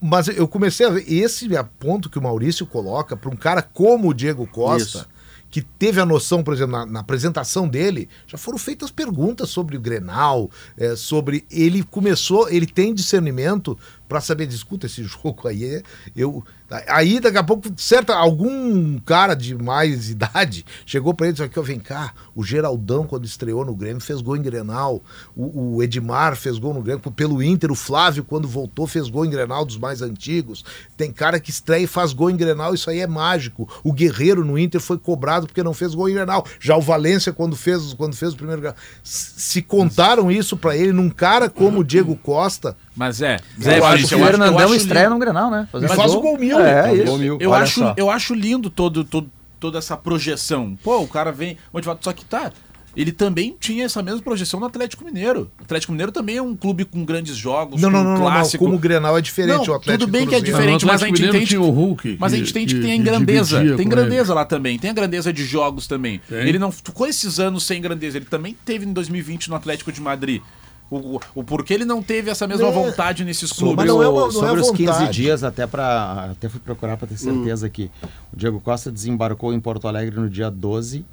Mas 0.00 0.28
eu 0.28 0.48
comecei 0.48 0.86
a 0.86 0.90
ver 0.90 1.04
esse 1.06 1.46
ponto 1.78 2.08
que 2.08 2.18
o 2.18 2.22
Maurício 2.22 2.64
coloca 2.66 3.14
para 3.16 3.30
um 3.30 3.36
cara 3.36 3.60
como 3.60 4.08
o 4.08 4.14
Diego 4.14 4.46
Costa 4.46 4.98
Isso. 5.00 5.08
Que 5.54 5.62
teve 5.62 6.00
a 6.00 6.04
noção, 6.04 6.42
por 6.42 6.52
exemplo, 6.52 6.72
na, 6.72 6.84
na 6.84 6.98
apresentação 6.98 7.68
dele, 7.68 8.08
já 8.26 8.36
foram 8.36 8.58
feitas 8.58 8.90
perguntas 8.90 9.50
sobre 9.50 9.76
o 9.76 9.80
Grenal, 9.80 10.50
é, 10.76 10.96
sobre. 10.96 11.46
Ele 11.48 11.84
começou, 11.84 12.48
ele 12.48 12.66
tem 12.66 12.92
discernimento 12.92 13.78
para 14.08 14.20
saber, 14.20 14.48
discuta 14.48 14.86
esse 14.86 15.04
jogo 15.06 15.46
aí. 15.46 15.80
Eu, 16.16 16.42
aí, 16.88 17.20
daqui 17.20 17.38
a 17.38 17.42
pouco, 17.42 17.68
certa, 17.76 18.14
algum 18.14 18.98
cara 19.00 19.34
de 19.34 19.54
mais 19.54 20.10
idade 20.10 20.64
chegou 20.86 21.14
para 21.14 21.26
ele 21.26 21.32
e 21.32 21.34
disse: 21.34 21.44
aqui, 21.44 21.58
ó, 21.58 21.62
vem 21.62 21.78
cá, 21.78 22.12
o 22.34 22.42
Geraldão, 22.42 23.06
quando 23.06 23.24
estreou 23.24 23.64
no 23.64 23.74
Grêmio, 23.74 24.00
fez 24.00 24.20
gol 24.20 24.36
em 24.36 24.42
Grenal. 24.42 25.02
O, 25.36 25.76
o 25.76 25.82
Edmar 25.82 26.36
fez 26.36 26.58
gol 26.58 26.74
no 26.74 26.82
Grêmio. 26.82 27.00
Pelo 27.12 27.42
Inter, 27.42 27.70
o 27.70 27.74
Flávio, 27.74 28.24
quando 28.24 28.48
voltou, 28.48 28.86
fez 28.86 29.08
gol 29.08 29.24
em 29.24 29.30
Grenal 29.30 29.64
dos 29.64 29.76
mais 29.76 30.02
antigos. 30.02 30.64
Tem 30.96 31.12
cara 31.12 31.38
que 31.38 31.50
estreia 31.50 31.84
e 31.84 31.86
faz 31.86 32.12
gol 32.12 32.30
em 32.30 32.36
Grenal, 32.36 32.74
isso 32.74 32.90
aí 32.90 33.00
é 33.00 33.06
mágico. 33.06 33.68
O 33.82 33.92
Guerreiro 33.92 34.44
no 34.44 34.58
Inter 34.58 34.80
foi 34.80 34.98
cobrado 34.98 35.46
porque 35.46 35.62
não 35.62 35.74
fez 35.74 35.94
gol 35.94 36.08
em 36.08 36.14
Grenal. 36.14 36.46
Já 36.60 36.76
o 36.76 36.80
Valência, 36.80 37.32
quando 37.32 37.56
fez, 37.56 37.94
quando 37.94 38.16
fez 38.16 38.32
o 38.32 38.36
primeiro 38.36 38.74
Se 39.02 39.62
contaram 39.62 40.30
isso 40.30 40.56
para 40.56 40.76
ele, 40.76 40.92
num 40.92 41.10
cara 41.10 41.48
como 41.48 41.80
o 41.80 41.84
Diego 41.84 42.16
Costa, 42.16 42.76
Mas 42.96 43.20
é, 43.20 43.36
Eu 43.58 43.62
Zé 43.62 43.70
acho 43.74 43.80
O 43.80 43.80
eu 43.80 43.84
acho, 43.86 44.14
eu 44.14 44.24
Fernandão 44.26 44.74
estreia 44.74 45.04
lindo. 45.04 45.14
no 45.14 45.20
Grenal, 45.20 45.50
né? 45.50 45.68
e 45.74 45.88
faz 45.88 46.14
o 46.14 46.20
gol 46.20 46.38
mil. 46.38 46.58
É, 46.60 46.94
isso. 46.94 47.22
Eu 47.40 47.50
Olha 47.50 47.62
acho, 47.62 47.80
só. 47.80 47.94
eu 47.96 48.08
acho 48.10 48.34
lindo 48.34 48.70
todo, 48.70 49.02
todo, 49.04 49.28
toda 49.58 49.78
essa 49.78 49.96
projeção. 49.96 50.78
Pô, 50.82 50.98
o 51.00 51.08
cara 51.08 51.32
vem 51.32 51.56
motivado, 51.72 51.98
só 52.02 52.12
que 52.12 52.24
tá. 52.24 52.52
Ele 52.96 53.10
também 53.10 53.56
tinha 53.58 53.86
essa 53.86 54.00
mesma 54.00 54.22
projeção 54.22 54.60
no 54.60 54.66
Atlético 54.66 55.04
Mineiro. 55.04 55.50
O 55.58 55.64
Atlético 55.64 55.90
Mineiro 55.90 56.12
também 56.12 56.36
é 56.36 56.42
um 56.42 56.54
clube 56.54 56.84
com 56.84 57.04
grandes 57.04 57.34
jogos, 57.34 57.82
Não, 57.82 57.90
com 57.90 57.96
não, 57.96 58.04
não, 58.04 58.10
não, 58.12 58.20
não. 58.20 58.30
clássico. 58.30 58.62
Como 58.64 58.76
o 58.76 58.78
Grenal 58.78 59.18
é 59.18 59.20
diferente, 59.20 59.66
Não, 59.66 59.74
o 59.74 59.76
Atlético 59.76 59.98
tudo 60.06 60.12
bem 60.12 60.28
que 60.28 60.34
é 60.36 60.40
diferente, 60.40 60.86
mas 60.86 61.02
a 61.02 61.06
gente 61.06 61.24
entende. 61.24 61.46
tinha 61.46 61.60
o 61.60 61.70
Hulk, 61.70 62.18
mas 62.20 62.32
a 62.32 62.36
gente 62.36 62.50
entende 62.50 62.74
que, 62.76 62.80
que- 62.80 62.86
tem 62.86 62.98
que 62.98 63.04
grandeza. 63.04 63.76
Tem 63.76 63.88
grandeza 63.88 64.32
lá 64.32 64.44
também. 64.44 64.78
Tem 64.78 64.90
a 64.90 64.94
grandeza 64.94 65.32
de 65.32 65.44
jogos 65.44 65.88
também. 65.88 66.20
Tem. 66.28 66.46
Ele 66.46 66.56
não 66.60 66.70
ficou 66.70 67.08
esses 67.08 67.40
anos 67.40 67.64
sem 67.64 67.82
grandeza. 67.82 68.16
Ele 68.16 68.26
também 68.26 68.56
teve 68.64 68.86
em 68.86 68.92
2020 68.92 69.50
no 69.50 69.56
Atlético 69.56 69.90
de 69.90 70.00
Madrid. 70.00 70.40
O, 70.90 71.18
o, 71.34 71.42
porquê 71.42 71.74
ele 71.74 71.84
não 71.84 72.02
teve 72.02 72.30
essa 72.30 72.46
mesma 72.46 72.68
É. 72.68 72.70
vontade 72.70 73.24
nesses 73.24 73.48
Sobre, 73.50 73.64
clubes? 73.64 73.84
Mas 73.84 73.86
não 73.94 74.02
é 74.02 74.08
uma- 74.08 74.20
não 74.22 74.30
sobre 74.30 74.60
é 74.60 74.62
os 74.62 74.70
15 74.70 74.92
vontade. 74.92 75.12
dias, 75.12 75.42
até 75.42 75.66
para 75.66 76.28
até 76.32 76.48
fui 76.48 76.60
procurar 76.60 76.96
para 76.96 77.08
ter 77.08 77.16
certeza 77.18 77.66
aqui. 77.66 77.90
O 78.32 78.36
Diego 78.36 78.60
Costa 78.60 78.92
desembarcou 78.92 79.52
em 79.52 79.58
Porto 79.60 79.88
Alegre 79.88 80.20
no 80.20 80.28
dia 80.30 80.50
12 80.50 81.04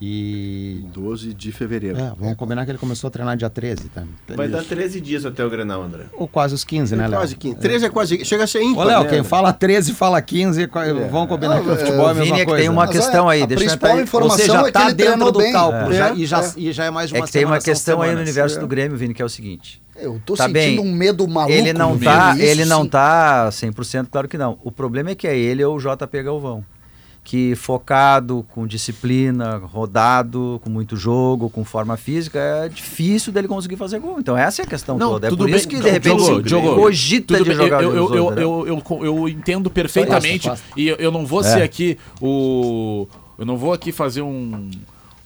e 0.00 0.82
12 0.94 1.34
de 1.34 1.52
fevereiro. 1.52 1.98
é, 1.98 2.12
vamos 2.18 2.36
combinar 2.36 2.64
que 2.64 2.70
ele 2.70 2.78
começou 2.78 3.08
a 3.08 3.10
treinar 3.10 3.36
dia 3.36 3.50
13, 3.50 3.88
tá? 3.90 4.02
Vai 4.34 4.48
dar 4.48 4.64
13 4.64 5.00
dias 5.00 5.26
até 5.26 5.44
o 5.44 5.50
Grenal, 5.50 5.82
André. 5.82 6.04
Ou 6.14 6.26
quase 6.26 6.54
os 6.54 6.64
15, 6.64 6.96
né, 6.96 7.04
É 7.04 7.08
Léo? 7.08 7.18
quase 7.20 7.36
15. 7.36 7.56
13 7.56 7.84
é 7.86 7.90
quase. 7.90 8.24
Chega 8.24 8.44
a 8.44 8.46
ser 8.46 8.62
ímpar. 8.62 8.84
Ô, 8.86 8.88
Léo, 8.88 9.02
né, 9.02 9.08
quem 9.10 9.22
fala 9.22 9.52
13 9.52 9.92
fala 9.92 10.20
15, 10.22 10.66
qua- 10.68 10.84
vamos 11.10 11.28
combinar 11.28 11.60
que 11.62 11.68
o 11.68 11.76
futebol 11.76 12.06
é 12.08 12.10
a 12.10 12.12
Vini, 12.14 12.24
mesma 12.26 12.36
é 12.36 12.40
que 12.40 12.44
coisa. 12.46 12.60
tem 12.62 12.68
uma 12.70 12.86
né? 12.86 12.92
Mas 12.92 12.96
questão 13.04 13.28
a- 13.28 13.32
aí, 13.32 13.42
a 13.42 13.46
deixa 13.46 13.64
eu 13.64 13.68
principal 13.68 13.96
aí. 13.96 14.02
informação 14.02 14.32
Ou 14.38 14.38
seja, 14.46 14.68
é 14.68 14.70
tá 14.72 14.84
ele 14.86 14.94
dentro 14.94 15.32
do 15.32 15.38
bem. 15.38 15.52
cálculo, 15.52 15.92
É. 15.92 15.96
já- 15.96 16.14
e, 16.14 16.26
já, 16.26 16.40
É. 16.44 16.50
e 16.56 16.72
já 16.72 16.84
é 16.86 16.90
mais 16.90 17.10
de 17.10 17.16
É 17.16 17.18
uma 17.20 17.26
que 17.26 17.32
tem 17.32 17.44
uma 17.44 17.58
questão 17.60 18.00
aí 18.00 18.14
no 18.14 18.20
universo 18.20 18.56
É. 18.56 18.60
do 18.60 18.66
Grêmio, 18.66 18.96
Vini, 18.96 19.12
que 19.12 19.20
é 19.20 19.24
o 19.24 19.28
seguinte. 19.28 19.82
Eu 19.96 20.18
tô 20.24 20.32
Tá 20.34 20.44
sentindo 20.44 20.54
bem. 20.54 20.78
um 20.80 20.90
medo 20.94 21.28
maluco. 21.28 21.52
Ele 21.52 21.74
não 21.74 21.98
tá, 21.98 22.34
ele 22.38 22.62
isso 22.62 22.70
não 22.70 22.84
sim. 22.84 22.88
tá 22.88 23.50
100%, 23.52 24.08
claro 24.10 24.26
que 24.26 24.38
não. 24.38 24.58
O 24.64 24.72
problema 24.72 25.10
é 25.10 25.14
que 25.14 25.26
é 25.28 25.36
ele 25.36 25.62
ou 25.62 25.76
o 25.76 25.78
JP 25.78 26.22
Galvão, 26.22 26.64
que 27.22 27.54
focado, 27.54 28.44
com 28.52 28.66
disciplina, 28.66 29.56
rodado, 29.58 30.60
com 30.64 30.70
muito 30.70 30.96
jogo, 30.96 31.48
com 31.50 31.64
forma 31.64 31.96
física, 31.96 32.38
é 32.38 32.68
difícil 32.68 33.32
dele 33.32 33.46
conseguir 33.46 33.76
fazer 33.76 33.98
gol. 34.00 34.18
Então 34.18 34.36
essa 34.36 34.62
é 34.62 34.64
a 34.64 34.68
questão 34.68 34.98
Não, 34.98 35.10
toda. 35.12 35.26
É 35.26 35.30
tudo 35.30 35.40
por 35.40 35.46
bem. 35.46 35.54
isso 35.56 35.68
que 35.68 35.78
de 35.78 35.90
repente 35.90 36.22
se 36.22 36.42
Diogo, 36.42 36.74
cogita 36.76 37.36
Tudo 37.36 37.44
de 37.44 37.50
bem, 37.50 37.58
jogar 37.58 37.82
eu, 37.82 37.94
eu, 37.94 38.08
Jesus, 38.08 38.16
eu, 38.38 38.66
eu, 38.68 38.82
eu, 38.90 39.04
eu 39.04 39.28
entendo 39.28 39.70
perfeitamente 39.70 40.50
e 40.76 40.88
eu, 40.88 40.96
eu 40.96 41.10
não 41.12 41.24
vou 41.26 41.40
É. 41.40 41.44
ser 41.44 41.62
aqui 41.62 41.96
o 42.20 43.06
eu 43.38 43.44
não 43.46 43.56
vou 43.56 43.72
aqui 43.72 43.90
fazer 43.92 44.22
um, 44.22 44.70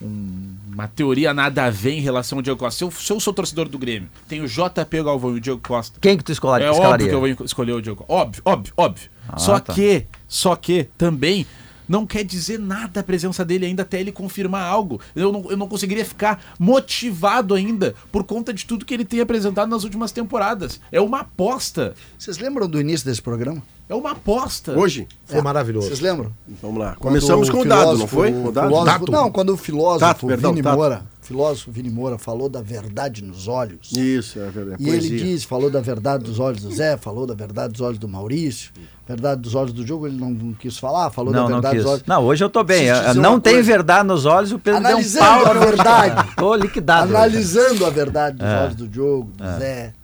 um- 0.03 0.55
uma 0.73 0.89
teoria 0.89 1.33
nada 1.33 1.65
a 1.65 1.71
ver 1.71 1.93
em 1.93 2.01
relação 2.01 2.39
ao 2.39 2.43
Diego 2.43 2.59
Costa. 2.59 2.79
Se 2.79 2.85
eu, 2.85 2.91
se 2.91 3.13
eu 3.13 3.21
sou 3.21 3.33
torcedor 3.33 3.69
do 3.69 3.79
Grêmio, 3.79 4.09
tem 4.29 4.41
o 4.41 4.47
JP 4.49 5.03
Galvão 5.05 5.35
e 5.35 5.39
o 5.39 5.41
Diego 5.41 5.61
Costa. 5.61 5.99
Quem 6.01 6.17
que 6.17 6.25
tu 6.25 6.33
escolar, 6.33 6.61
É 6.61 6.69
escalaria? 6.71 6.93
óbvio 6.95 7.09
que 7.09 7.15
eu 7.15 7.21
vou 7.37 7.47
escolher 7.47 7.73
o 7.73 7.81
Diego 7.81 7.99
Costa. 8.05 8.13
Óbvio, 8.13 8.43
óbvio, 8.45 8.73
óbvio. 8.77 9.11
Ah, 9.29 9.39
só 9.39 9.59
tá. 9.61 9.73
que, 9.73 10.07
só 10.29 10.55
que 10.57 10.89
também 10.99 11.47
não 11.89 12.07
quer 12.07 12.25
dizer 12.25 12.59
nada 12.59 13.01
a 13.01 13.03
presença 13.03 13.45
dele 13.45 13.67
ainda 13.67 13.83
até 13.83 14.01
ele 14.01 14.13
confirmar 14.13 14.63
algo. 14.65 15.01
Eu 15.15 15.33
não, 15.33 15.51
eu 15.51 15.57
não 15.57 15.69
conseguiria 15.69 16.05
ficar 16.05 16.43
motivado 16.59 17.55
ainda 17.55 17.95
por 18.11 18.25
conta 18.25 18.53
de 18.53 18.65
tudo 18.65 18.85
que 18.85 18.95
ele 18.95 19.05
tem 19.05 19.21
apresentado 19.21 19.69
nas 19.69 19.85
últimas 19.85 20.13
temporadas. 20.13 20.81
É 20.91 21.01
uma 21.01 21.21
aposta. 21.21 21.95
Vocês 22.19 22.39
lembram 22.39 22.69
do 22.69 22.81
início 22.81 23.07
desse 23.07 23.23
programa? 23.23 23.63
É 23.89 23.95
uma 23.95 24.13
aposta. 24.13 24.73
Hoje? 24.73 25.07
Foi 25.27 25.43
maravilhoso. 25.43 25.89
Vocês 25.89 26.01
lembram? 26.01 26.33
Vamos 26.63 26.79
lá. 26.79 26.97
Quando 26.99 27.01
Começamos 27.15 27.51
com 27.51 27.59
o 27.61 27.65
dado, 27.65 27.99
não 27.99 28.07
foi? 28.07 28.33
O 28.33 28.49
O 28.49 28.53
dado? 28.53 28.69
filósofo-. 28.69 29.11
Não, 29.13 29.31
quando 29.31 29.51
o 29.51 29.57
filósofo 29.57 30.01
Tato, 30.01 30.27
perdão, 30.27 30.53
Vini 30.53 30.63
tato. 30.63 30.77
Moura, 30.77 31.05
filósofo 31.25 31.73
Vini 31.73 31.89
Moura 31.91 32.19
falou 32.19 32.49
da 32.49 32.61
verdade 32.61 33.25
nos 33.25 33.49
olhos. 33.49 33.91
Isso, 33.93 34.39
é 34.39 34.51
verdade. 34.51 34.83
E 34.83 34.89
ele 34.91 35.09
disse, 35.19 35.47
falou 35.47 35.71
da 35.71 35.81
verdade 35.81 36.23
dos 36.25 36.39
olhos 36.39 36.63
do 36.63 36.71
Zé, 36.75 36.97
falou 36.97 37.27
da 37.27 37.35
verdade 37.35 37.73
dos 37.73 37.81
olhos 37.81 37.99
do 37.99 38.07
Maurício, 38.07 38.71
verdade 39.09 39.41
dos 39.41 39.55
olhos 39.55 39.73
do 39.73 39.87
jogo, 39.87 40.07
ele 40.07 40.17
não, 40.19 40.31
não 40.31 40.53
quis 40.53 40.77
falar, 40.79 41.11
falou 41.11 41.33
Não, 41.33 41.45
da 41.47 41.53
verdade 41.55 41.79
dos 41.79 41.87
olhos. 41.87 42.03
Não, 42.07 42.23
hoje 42.25 42.45
eu 42.45 42.51
tô 42.51 42.63
bem. 42.63 42.85
Eu- 42.85 42.97
dizer 43.09 43.15
Não 43.21 43.41
tem 43.41 43.55
coisa. 43.55 43.67
verdade 43.73 44.07
nos 44.07 44.27
olhos, 44.27 44.53
o 44.53 44.59
Pedro 44.59 44.81
deu 44.81 44.89
um 44.91 44.93
Analisando 44.95 45.25
pau. 45.45 45.47
a 45.47 45.55
verdade. 45.55 46.35
Tô 46.37 46.55
liquidado. 46.55 47.11
Analisando 47.17 47.87
a 47.87 47.91
verdade 47.91 48.37
dos 48.37 48.47
É. 48.47 48.63
olhos 48.63 48.75
do 48.77 48.93
jogo, 48.95 49.31
do 49.33 49.45
Zé, 49.59 49.95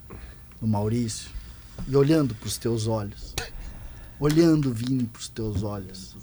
do 0.59 0.67
Maurício, 0.67 1.29
e 1.87 1.95
olhando 1.95 2.33
para 2.33 2.47
os 2.47 2.57
teus 2.57 2.87
olhos, 2.87 3.35
olhando 4.19 4.73
Vini 4.73 5.03
para 5.05 5.19
os 5.19 5.29
teus 5.29 5.61
olhos, 5.63 6.15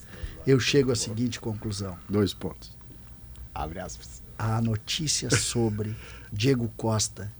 eu 0.46 0.58
chego 0.58 0.90
à 0.90 0.96
seguinte 0.96 1.38
conclusão. 1.40 1.96
Dois 2.08 2.34
pontos. 2.34 2.76
Abre 3.54 3.78
aspas. 3.80 4.17
A 4.38 4.60
notícia 4.60 5.30
sobre 5.30 5.94
Diego 6.32 6.70
Costa 6.76 7.32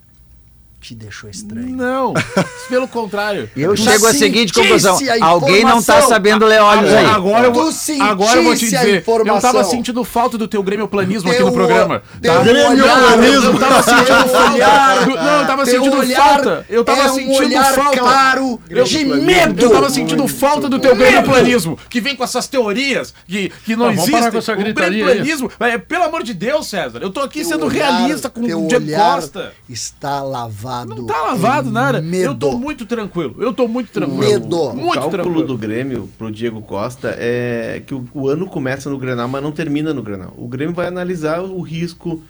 te 0.80 0.94
deixou 0.94 1.28
estranho. 1.28 1.74
Não, 1.74 2.14
pelo 2.68 2.86
contrário. 2.86 3.50
Eu 3.56 3.74
Tu 3.74 3.82
chego 3.82 4.06
à 4.06 4.14
seguinte 4.14 4.52
conclusão. 4.52 4.96
a 5.20 5.24
Alguém 5.26 5.64
não 5.64 5.82
tá 5.82 6.00
sabendo 6.02 6.46
ler 6.46 6.60
olhos 6.60 6.92
aí. 6.92 7.04
Agora 7.06 7.46
eu, 7.46 7.52
vou, 7.52 7.70
Tu 7.72 8.02
agora 8.02 8.38
eu 8.38 8.44
vou 8.44 8.54
te 8.56 8.64
dizer. 8.64 9.04
Eu 9.26 9.40
tava 9.40 9.64
sentindo 9.64 10.04
falta 10.04 10.38
do 10.38 10.46
teu 10.46 10.62
Grêmio 10.62 10.86
planismo 10.88 11.30
aqui 11.30 11.42
no 11.42 11.52
programa. 11.52 12.02
teu 12.22 12.32
tá? 12.32 12.40
olhar- 12.40 13.24
Eu, 13.24 13.42
eu 13.42 13.58
tava 13.58 13.82
sentindo 13.82 14.28
falta. 14.28 15.06
Não, 15.06 15.40
eu 15.40 15.46
tava 15.46 15.64
teu 15.64 15.74
sentindo 15.74 15.96
olhar 15.98 16.22
falta. 16.28 16.66
Eu 16.68 16.84
tava 16.84 17.02
é 17.02 17.10
um 17.10 17.14
sentindo 17.14 17.44
olhar 17.44 17.74
falta. 17.74 17.98
claro 17.98 18.60
eu, 18.70 18.84
de 18.84 19.04
medo. 19.04 19.62
Eu 19.64 19.70
tava 19.70 19.90
sentindo 19.90 20.28
falta 20.28 20.68
do 20.68 20.78
teu 20.78 20.94
Grêmio 20.94 21.22
planismo, 21.24 21.78
que 21.90 22.00
vem 22.00 22.14
com 22.14 22.22
essas 22.24 22.46
teorias 22.46 23.12
que, 23.26 23.50
que 23.64 23.74
não 23.76 23.86
Tá, 23.86 23.92
existem. 23.94 24.54
o 24.54 24.56
gritaria 24.56 24.74
Grêmio 25.04 25.08
aí. 25.08 25.14
planismo, 25.16 25.50
é, 25.60 25.76
pelo 25.78 26.04
amor 26.04 26.22
de 26.22 26.34
Deus, 26.34 26.66
César, 26.68 27.00
eu 27.02 27.10
tô 27.10 27.20
aqui 27.20 27.40
Teu 27.40 27.48
sendo 27.48 27.66
olhar- 27.66 27.98
realista 27.98 28.30
com 28.30 28.40
o 28.40 28.44
Diego 28.44 28.66
olhar 28.74 29.14
Costa. 29.16 29.52
Está 29.68 30.22
lavado. 30.22 30.67
Não 30.86 31.06
tá 31.06 31.22
lavado 31.22 31.70
nada. 31.70 32.00
Medo. 32.00 32.24
Eu 32.24 32.34
tô 32.34 32.58
muito 32.58 32.86
tranquilo. 32.86 33.36
Eu 33.38 33.52
tô 33.52 33.66
muito 33.68 33.90
tranquilo. 33.90 34.18
Medo. 34.20 34.56
O 34.56 34.74
Muito 34.74 34.94
cálculo 34.94 35.22
tranquilo. 35.22 35.46
do 35.46 35.56
Grêmio 35.58 36.08
pro 36.18 36.30
Diego 36.30 36.60
Costa 36.62 37.14
é 37.18 37.82
que 37.86 37.94
o, 37.94 38.06
o 38.14 38.28
ano 38.28 38.46
começa 38.46 38.88
no 38.90 38.98
Grenal, 38.98 39.28
mas 39.28 39.42
não 39.42 39.52
termina 39.52 39.92
no 39.94 40.02
Grenal. 40.02 40.34
O 40.36 40.46
Grêmio 40.48 40.74
vai 40.74 40.86
analisar 40.86 41.40
o 41.40 41.60
risco 41.60 42.22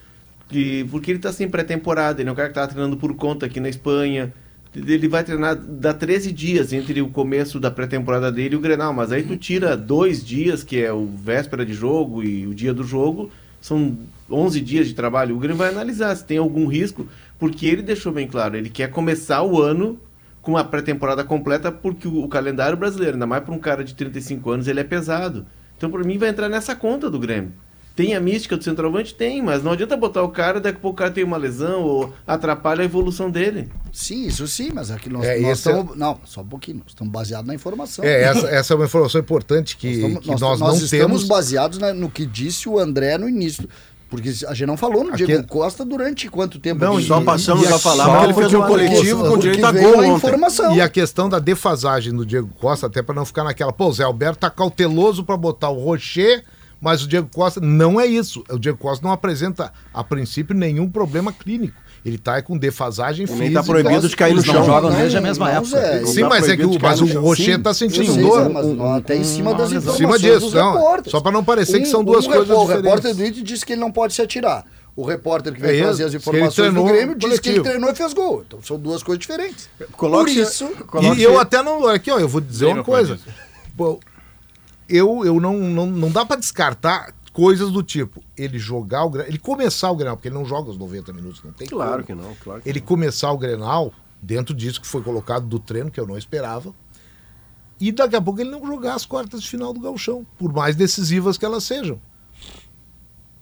de 0.50 0.86
porque 0.90 1.10
ele 1.10 1.18
tá 1.18 1.32
sem 1.32 1.48
pré-temporada, 1.48 2.20
ele 2.22 2.28
é 2.28 2.32
um 2.32 2.34
cara 2.34 2.48
que 2.48 2.54
tá 2.54 2.66
treinando 2.66 2.96
por 2.96 3.14
conta 3.14 3.46
aqui 3.46 3.60
na 3.60 3.68
Espanha. 3.68 4.32
Ele 4.74 5.08
vai 5.08 5.24
treinar 5.24 5.56
dá 5.56 5.92
13 5.92 6.30
dias 6.30 6.72
entre 6.72 7.00
o 7.02 7.08
começo 7.08 7.58
da 7.58 7.70
pré-temporada 7.70 8.30
dele 8.30 8.54
e 8.54 8.58
o 8.58 8.60
Grenal, 8.60 8.92
mas 8.92 9.10
aí 9.10 9.22
tu 9.22 9.36
tira 9.36 9.76
dois 9.76 10.24
dias, 10.24 10.62
que 10.62 10.80
é 10.82 10.92
o 10.92 11.06
véspera 11.06 11.64
de 11.64 11.72
jogo 11.72 12.22
e 12.22 12.46
o 12.46 12.54
dia 12.54 12.72
do 12.72 12.84
jogo, 12.84 13.30
são 13.60 13.96
11 14.30 14.60
dias 14.60 14.86
de 14.86 14.94
trabalho. 14.94 15.34
O 15.34 15.38
Grêmio 15.38 15.56
vai 15.56 15.70
analisar 15.70 16.14
se 16.14 16.24
tem 16.24 16.38
algum 16.38 16.66
risco, 16.66 17.06
porque 17.38 17.66
ele 17.66 17.82
deixou 17.82 18.12
bem 18.12 18.26
claro, 18.26 18.56
ele 18.56 18.68
quer 18.70 18.90
começar 18.90 19.42
o 19.42 19.60
ano 19.60 19.98
com 20.42 20.52
uma 20.52 20.64
pré-temporada 20.64 21.22
completa, 21.24 21.70
porque 21.70 22.08
o, 22.08 22.24
o 22.24 22.28
calendário 22.28 22.76
brasileiro, 22.76 23.14
ainda 23.14 23.26
mais 23.26 23.42
para 23.44 23.54
um 23.54 23.58
cara 23.58 23.84
de 23.84 23.94
35 23.94 24.50
anos, 24.50 24.68
ele 24.68 24.80
é 24.80 24.84
pesado. 24.84 25.46
Então, 25.76 25.90
para 25.90 26.02
mim, 26.04 26.16
vai 26.18 26.28
entrar 26.30 26.48
nessa 26.48 26.74
conta 26.74 27.10
do 27.10 27.18
Grêmio. 27.18 27.52
Tem 27.94 28.14
a 28.14 28.20
mística 28.20 28.56
do 28.56 28.62
centroavante? 28.62 29.12
Tem, 29.12 29.42
mas 29.42 29.62
não 29.64 29.72
adianta 29.72 29.96
botar 29.96 30.22
o 30.22 30.28
cara, 30.28 30.60
daqui 30.60 30.78
a 30.78 30.80
pouco 30.80 30.94
o 30.94 30.98
cara 30.98 31.10
tem 31.10 31.24
uma 31.24 31.36
lesão 31.36 31.82
ou 31.82 32.14
atrapalha 32.24 32.82
a 32.82 32.84
evolução 32.84 33.28
dele. 33.28 33.68
Sim, 33.92 34.26
isso 34.28 34.46
sim, 34.46 34.70
mas 34.72 34.90
aqui 34.92 35.08
nós, 35.10 35.24
É, 35.24 35.40
nós 35.40 35.50
é- 35.50 35.52
estamos. 35.54 35.96
Não, 35.96 36.16
só 36.24 36.42
um 36.42 36.46
pouquinho. 36.46 36.78
Nós 36.78 36.88
estamos 36.90 37.12
baseados 37.12 37.48
na 37.48 37.54
informação. 37.56 38.04
É, 38.04 38.22
essa, 38.22 38.46
essa 38.48 38.72
é 38.72 38.76
uma 38.76 38.84
informação 38.86 39.20
importante 39.20 39.76
que 39.76 39.88
Nós, 39.88 39.96
estamos- 39.96 40.18
que 40.20 40.28
nós- 40.30 40.40
nós, 40.40 40.60
nós 40.60 40.68
não 40.78 40.84
estamos 40.84 41.06
temos. 41.06 41.24
baseados 41.24 41.78
na- 41.78 41.92
no 41.92 42.08
que 42.08 42.24
disse 42.24 42.68
o 42.68 42.78
André 42.78 43.18
no 43.18 43.28
início. 43.28 43.68
Porque 44.08 44.30
a 44.46 44.54
gente 44.54 44.66
não 44.66 44.76
falou 44.76 45.04
no 45.04 45.10
Aqui- 45.14 45.26
Diego 45.26 45.46
Costa 45.46 45.84
durante 45.84 46.28
quanto 46.30 46.58
tempo? 46.58 46.82
Não, 46.82 46.98
Só 47.02 47.20
passamos 47.20 47.68
e 47.68 47.72
a 47.72 47.78
falar 47.78 48.06
porque 48.08 48.24
ele 48.24 48.34
fez 48.34 48.54
um 48.54 48.62
coletivo 48.66 49.28
com 49.28 49.38
direito 49.38 49.64
a 49.66 49.72
gol 49.72 49.98
ontem. 49.98 50.12
informação. 50.14 50.74
E 50.74 50.80
a 50.80 50.88
questão 50.88 51.28
da 51.28 51.38
defasagem 51.38 52.14
do 52.14 52.24
Diego 52.24 52.48
Costa, 52.58 52.86
até 52.86 53.02
para 53.02 53.14
não 53.14 53.26
ficar 53.26 53.44
naquela, 53.44 53.72
pô, 53.72 53.86
o 53.88 53.92
Zé 53.92 54.04
Alberto 54.04 54.38
tá 54.40 54.48
cauteloso 54.50 55.22
para 55.24 55.36
botar 55.36 55.68
o 55.68 55.78
Rocher, 55.78 56.42
mas 56.80 57.02
o 57.02 57.08
Diego 57.08 57.28
Costa 57.32 57.60
não 57.60 58.00
é 58.00 58.06
isso. 58.06 58.42
O 58.50 58.58
Diego 58.58 58.78
Costa 58.78 59.04
não 59.06 59.12
apresenta, 59.12 59.72
a 59.92 60.02
princípio, 60.02 60.56
nenhum 60.56 60.88
problema 60.88 61.30
clínico. 61.30 61.76
Ele 62.04 62.16
tá 62.16 62.40
com 62.40 62.56
defasagem 62.56 63.26
E 63.26 63.28
nem 63.28 63.38
física. 63.38 63.60
tá 63.60 63.66
proibido 63.66 64.08
de 64.08 64.16
cair 64.16 64.32
no 64.32 64.38
Eles 64.40 64.46
não 64.46 64.54
chão. 64.54 64.64
jogam 64.64 64.90
desde 64.92 65.16
a 65.16 65.20
mesma 65.20 65.46
não, 65.50 65.56
época. 65.58 65.80
Zé, 65.80 66.06
Sim, 66.06 66.20
tá 66.22 66.28
mas 66.28 66.48
é 66.48 66.56
que 66.56 66.64
o, 66.64 66.78
mas 66.80 67.00
o 67.02 67.06
chão. 67.08 67.22
Rocher 67.22 67.56
Sim. 67.56 67.62
tá 67.62 67.74
sentindo 67.74 68.12
sei, 68.14 68.22
dor. 68.22 68.42
Zé, 68.44 68.48
mas 68.48 68.66
não, 68.66 68.94
até 68.94 69.16
em 69.16 69.24
cima 69.24 69.52
das 69.54 69.72
Em 69.72 69.76
informações 69.76 69.96
cima 69.96 70.18
disso, 70.18 70.40
dos 70.46 70.54
não. 70.54 70.72
repórteres. 70.74 71.10
Só 71.10 71.20
para 71.20 71.32
não 71.32 71.44
parecer 71.44 71.80
que 71.80 71.88
Um- 71.88 71.90
são 71.90 72.04
duas 72.04 72.24
um 72.24 72.28
coisas 72.28 72.48
repórter- 72.48 72.56
O 72.56 72.76
diferentes. 72.76 73.04
repórter 73.04 73.14
do 73.14 73.26
Inter 73.26 73.42
disse 73.42 73.66
que 73.66 73.72
ele 73.72 73.80
não 73.80 73.90
pode 73.92 74.14
se 74.14 74.22
atirar. 74.22 74.64
O 74.94 75.04
repórter 75.04 75.52
que 75.52 75.58
É 75.60 75.66
veio 75.66 75.74
isso, 75.74 75.84
trazer 75.84 76.04
as 76.04 76.10
que 76.10 76.16
ele 76.16 76.22
informações 76.38 76.74
do 76.74 76.84
Grêmio 76.84 77.14
disse 77.16 77.40
que 77.40 77.48
ele 77.50 77.56
coletivo. 77.60 77.64
treinou 77.64 77.90
e 77.90 77.94
fez 77.94 78.12
gol. 78.12 78.44
Então 78.46 78.60
são 78.62 78.78
duas 78.78 79.02
coisas 79.02 79.20
diferentes. 79.20 79.68
Por 79.78 79.86
Coloque-se- 79.96 80.40
isso, 80.40 80.66
coloque-se- 80.86 81.20
E 81.20 81.24
eu 81.24 81.38
até 81.38 81.62
não. 81.62 81.86
Aqui, 81.88 82.10
ó, 82.10 82.18
eu 82.18 82.28
vou 82.28 82.40
dizer 82.40 82.66
uma 82.66 82.82
coisa. 82.82 83.18
Pô, 83.76 84.00
eu, 84.88 85.24
eu 85.24 85.38
não, 85.40 85.56
não, 85.58 85.86
não 85.86 86.10
dá 86.10 86.24
pra 86.24 86.36
descartar 86.36 87.12
coisas 87.38 87.70
do 87.70 87.84
tipo 87.84 88.20
ele 88.36 88.58
jogar 88.58 89.04
o 89.04 89.10
Grenal, 89.10 89.28
ele 89.28 89.38
começar 89.38 89.92
o 89.92 89.94
Grenal, 89.94 90.16
porque 90.16 90.26
ele 90.26 90.34
não 90.34 90.44
joga 90.44 90.70
os 90.70 90.76
90 90.76 91.12
minutos, 91.12 91.40
não 91.44 91.52
tem 91.52 91.68
Claro 91.68 92.04
como. 92.04 92.04
que 92.04 92.14
não, 92.14 92.34
claro 92.34 92.60
que 92.60 92.68
Ele 92.68 92.80
começar 92.80 93.30
o 93.30 93.38
Grenal 93.38 93.92
dentro 94.20 94.52
disso 94.52 94.80
que 94.80 94.86
foi 94.88 95.02
colocado 95.02 95.46
do 95.46 95.60
treino, 95.60 95.88
que 95.88 96.00
eu 96.00 96.06
não 96.06 96.18
esperava. 96.18 96.74
E 97.80 97.92
daqui 97.92 98.16
a 98.16 98.20
pouco 98.20 98.40
ele 98.40 98.50
não 98.50 98.66
jogar 98.66 98.94
as 98.94 99.06
quartas 99.06 99.40
de 99.40 99.48
final 99.48 99.72
do 99.72 99.78
Gauchão, 99.78 100.26
por 100.36 100.52
mais 100.52 100.74
decisivas 100.74 101.38
que 101.38 101.44
elas 101.44 101.62
sejam. 101.62 102.00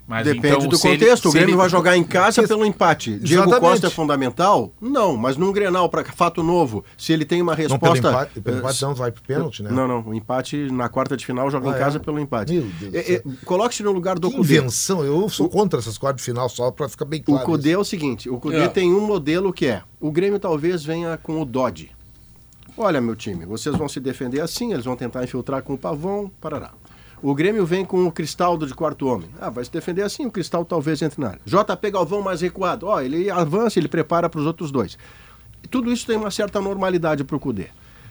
Mas 0.08 0.24
Depende 0.24 0.46
então, 0.54 0.68
do 0.68 0.76
se 0.76 0.86
ele- 0.86 0.98
contexto. 1.00 1.28
o 1.28 1.32
Grêmio 1.32 1.50
ele- 1.50 1.56
vai 1.56 1.68
jogar 1.68 1.96
em 1.96 2.04
casa 2.04 2.46
pelo 2.46 2.64
empate. 2.64 3.18
Diego 3.18 3.42
Exatamente. 3.42 3.60
Costa 3.72 3.86
é 3.88 3.90
fundamental? 3.90 4.72
Não, 4.80 5.16
mas 5.16 5.36
num 5.36 5.50
Grenal, 5.52 5.88
para 5.88 6.04
fato 6.04 6.44
novo, 6.44 6.84
se 6.96 7.12
ele 7.12 7.24
tem 7.24 7.42
uma 7.42 7.52
Não, 7.52 7.56
pelo 7.56 7.68
resposta. 7.92 8.08
empate, 8.10 8.40
pelo 8.40 8.56
eh, 8.56 8.58
empate 8.60 8.82
não, 8.82 8.94
vai 8.94 9.10
pro 9.10 9.22
pênalti, 9.24 9.62
né? 9.64 9.70
Não, 9.72 9.88
não. 9.88 10.02
O 10.06 10.14
empate 10.14 10.70
na 10.70 10.88
quarta 10.88 11.16
de 11.16 11.26
final 11.26 11.50
joga 11.50 11.68
Ah, 11.68 11.72
em 11.72 11.74
é? 11.74 11.78
casa 11.78 11.98
pelo 11.98 12.20
empate. 12.20 12.52
Meu 12.52 12.62
Deus 12.78 12.94
É, 12.94 13.14
é, 13.14 13.22
Coloque-se 13.44 13.82
no 13.82 13.90
lugar 13.90 14.16
do 14.16 14.30
Que 14.30 14.36
Cudê. 14.36 14.58
invenção, 14.58 15.04
eu 15.04 15.28
sou 15.28 15.48
contra 15.48 15.80
essas 15.80 15.98
quartas 15.98 16.20
de 16.22 16.24
final, 16.24 16.48
só 16.48 16.70
pra 16.70 16.88
ficar 16.88 17.04
bem 17.04 17.20
O 17.20 17.24
claro. 17.24 17.44
Cudê 17.44 17.70
isso. 17.70 17.78
é 17.78 17.80
o 17.80 17.84
seguinte: 17.84 18.30
o 18.30 18.38
Cudê 18.38 18.58
É. 18.60 18.68
tem 18.68 18.92
um 18.94 19.00
modelo 19.04 19.52
que 19.52 19.66
é: 19.66 19.82
o 20.00 20.12
Grêmio 20.12 20.38
talvez 20.38 20.84
venha 20.84 21.16
com 21.20 21.42
o 21.42 21.44
Dodge. 21.44 21.90
Olha, 22.78 23.00
meu 23.00 23.16
time, 23.16 23.44
vocês 23.46 23.74
vão 23.74 23.88
se 23.88 23.98
defender 23.98 24.40
assim, 24.40 24.72
eles 24.72 24.84
vão 24.84 24.94
tentar 24.94 25.24
infiltrar 25.24 25.62
com 25.62 25.72
o 25.74 25.78
Pavão, 25.78 26.30
parará. 26.40 26.70
O 27.26 27.34
Grêmio 27.34 27.66
vem 27.66 27.84
com 27.84 28.06
o 28.06 28.12
Cristaldo 28.12 28.68
de 28.68 28.72
quarto 28.72 29.08
homem. 29.08 29.28
Ah, 29.40 29.50
vai 29.50 29.64
se 29.64 29.72
defender 29.72 30.02
assim, 30.02 30.26
o 30.26 30.30
Cristaldo 30.30 30.68
talvez 30.68 31.02
entre 31.02 31.20
na 31.20 31.30
área. 31.30 31.40
JP 31.44 31.90
Galvão 31.90 32.22
mais 32.22 32.40
recuado. 32.40 32.86
Ó, 32.86 33.00
ele 33.00 33.28
avança, 33.28 33.80
ele 33.80 33.88
prepara 33.88 34.30
para 34.30 34.38
os 34.38 34.46
outros 34.46 34.70
dois. 34.70 34.96
Tudo 35.68 35.92
isso 35.92 36.06
tem 36.06 36.16
uma 36.16 36.30
certa 36.30 36.60
normalidade 36.60 37.24
para 37.24 37.34
o 37.34 37.40
Cudê. 37.40 37.66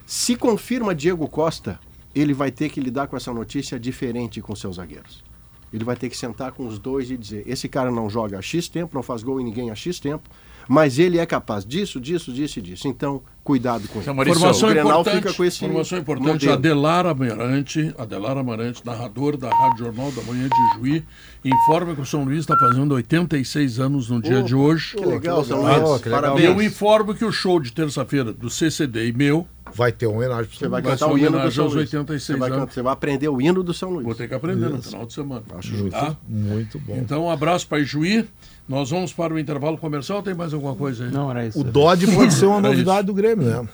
Se 0.06 0.36
confirma 0.36 0.94
Diego 0.94 1.30
Costa, 1.30 1.80
ele 2.14 2.34
vai 2.34 2.52
ter 2.52 2.68
que 2.68 2.82
lidar 2.82 3.08
com 3.08 3.16
essa 3.16 3.32
notícia 3.32 3.80
diferente 3.80 4.42
com 4.42 4.54
seus 4.54 4.76
zagueiros. 4.76 5.24
Ele 5.72 5.86
vai 5.86 5.96
ter 5.96 6.10
que 6.10 6.18
sentar 6.18 6.52
com 6.52 6.68
os 6.68 6.78
dois 6.78 7.10
e 7.10 7.16
dizer: 7.16 7.46
esse 7.48 7.70
cara 7.70 7.90
não 7.90 8.10
joga 8.10 8.38
há 8.38 8.42
X 8.42 8.68
tempo, 8.68 8.94
não 8.94 9.02
faz 9.02 9.24
gol 9.24 9.40
em 9.40 9.46
ninguém 9.46 9.72
há 9.72 9.76
X 9.76 9.98
tempo, 9.98 10.30
mas 10.68 11.00
ele 11.00 11.18
é 11.18 11.26
capaz 11.26 11.66
disso, 11.66 12.00
disso, 12.00 12.32
disso 12.32 12.60
e 12.60 12.62
disso. 12.62 12.88
Então, 12.88 13.22
cuidado 13.44 13.88
com 13.88 14.00
Maurício, 14.14 14.38
Informação 14.38 14.70
o 14.70 14.72
Grenal 14.72 15.02
importante, 15.02 15.16
fica 15.18 15.34
com 15.34 15.44
esse 15.46 15.66
informação 15.66 15.98
importante, 16.00 16.28
modelo. 16.28 16.54
Adelar 16.54 17.06
Amarante, 17.06 17.94
Adelar 17.98 18.38
Amarante, 18.38 18.86
narrador 18.86 19.38
da 19.38 19.50
Rádio 19.50 19.86
Jornal 19.86 20.12
da 20.12 20.22
Manhã 20.24 20.50
de 20.50 20.80
Juí, 20.80 21.04
informa 21.44 21.96
que 21.96 22.02
o 22.02 22.06
São 22.06 22.24
Luís 22.24 22.40
está 22.40 22.58
fazendo 22.58 22.94
86 22.96 23.80
anos 23.80 24.10
no 24.10 24.22
dia 24.22 24.42
de 24.42 24.56
hoje. 24.56 24.96
Que 24.96 25.06
legal, 25.06 25.44
São 25.44 25.64
legal. 25.64 25.80
Luís. 25.80 25.90
Oh, 25.92 26.00
que 26.00 26.10
legal. 26.10 26.20
E 26.20 26.24
Parabéns. 26.24 26.46
eu 26.50 26.62
informo 26.62 27.14
que 27.14 27.26
o 27.26 27.32
show 27.32 27.60
de 27.60 27.72
terça-feira 27.72 28.34
do 28.34 28.50
CCD 28.50 29.10
e 29.10 29.14
meu, 29.14 29.48
Vai 29.74 29.92
ter 29.92 30.08
uma 30.08 30.18
homenagem 30.18 30.50
Você 30.50 30.70
vai 30.70 30.82
Vai 30.82 30.94
cantar 30.94 31.08
ser 31.08 31.12
o 31.12 31.18
hino 31.18 31.32
do 31.32 31.36
homenagem 31.36 31.56
São 31.56 31.66
aos 31.66 31.74
Luís. 31.74 31.94
86 31.94 32.24
você 32.24 32.38
vai, 32.38 32.66
você 32.66 32.82
vai 32.82 32.94
aprender 32.94 33.28
o 33.28 33.42
hino 33.42 33.62
do 33.62 33.74
São 33.74 33.90
Luís. 33.90 34.06
vou 34.06 34.16
ter 34.16 34.30
que 34.30 34.34
aprender 34.34 34.70
no 34.70 34.82
final 34.82 35.06
de 35.06 35.14
semana. 35.14 35.44
Acho 35.58 35.76
justo. 35.76 35.92
Tá? 35.92 36.16
Muito 36.28 36.80
bom. 36.80 36.96
Então, 36.96 37.26
um 37.26 37.30
abraço 37.30 37.68
para 37.68 37.84
Juí. 37.84 38.26
Nós 38.68 38.90
vamos 38.90 39.14
para 39.14 39.34
o 39.34 39.40
intervalo 39.40 39.78
comercial. 39.78 40.24
Tem 40.24 40.34
mais 40.34 40.54
alguma 40.54 40.76
coisa 40.76 41.06
aí? 41.06 41.12
Não, 41.12 41.30
era 41.30 41.46
isso. 41.46 41.60
O 41.60 41.64
Dodge 41.64 42.08
pode 42.08 42.34
ser 42.34 42.46
uma 42.48 42.60
novidade 42.62 43.06
do 43.08 43.14
Grêmio, 43.14 43.46
né? 43.46 43.68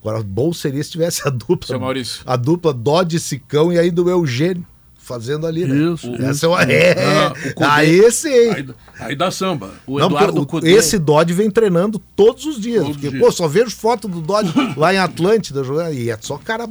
Agora, 0.00 0.22
bom 0.22 0.52
seria 0.52 0.82
se 0.84 0.90
tivesse 0.92 1.26
a 1.26 1.30
dupla. 1.30 1.66
Seu 1.66 1.80
Maurício. 1.80 2.22
A 2.24 2.36
dupla 2.36 2.72
Dodge 2.72 3.18
Sicão 3.18 3.72
e 3.72 3.78
aí 3.78 3.90
do 3.90 4.08
Eugênio 4.08 4.64
fazendo 4.96 5.46
ali, 5.46 5.64
né? 5.64 5.92
Isso, 5.92 6.14
Essa 6.16 6.30
isso. 6.30 6.46
é 6.46 6.48
uma. 6.50 6.62
É, 6.64 7.04
Ah, 7.04 7.30
Cudê- 7.54 7.64
aí 7.66 8.12
sim. 8.12 8.28
Aí, 8.50 8.68
aí 9.00 9.16
dá 9.16 9.30
samba. 9.30 9.72
O 9.86 9.98
Não, 9.98 10.06
Eduardo 10.06 10.32
porque 10.34 10.56
o- 10.58 10.60
Cudê. 10.60 10.70
esse 10.70 10.98
Dodge 10.98 11.32
vem 11.32 11.50
treinando 11.50 11.98
todos 12.14 12.44
os 12.44 12.60
dias. 12.60 12.82
Todos 12.82 12.96
porque, 12.96 13.08
os 13.08 13.14
pô, 13.14 13.18
dias. 13.26 13.34
só 13.34 13.48
vejo 13.48 13.70
foto 13.74 14.06
do 14.06 14.20
Dodge 14.20 14.52
lá 14.76 14.94
em 14.94 14.98
Atlântida 14.98 15.64
jogando. 15.64 15.94
E 15.94 16.10
é 16.10 16.18
só 16.20 16.36
cara. 16.38 16.68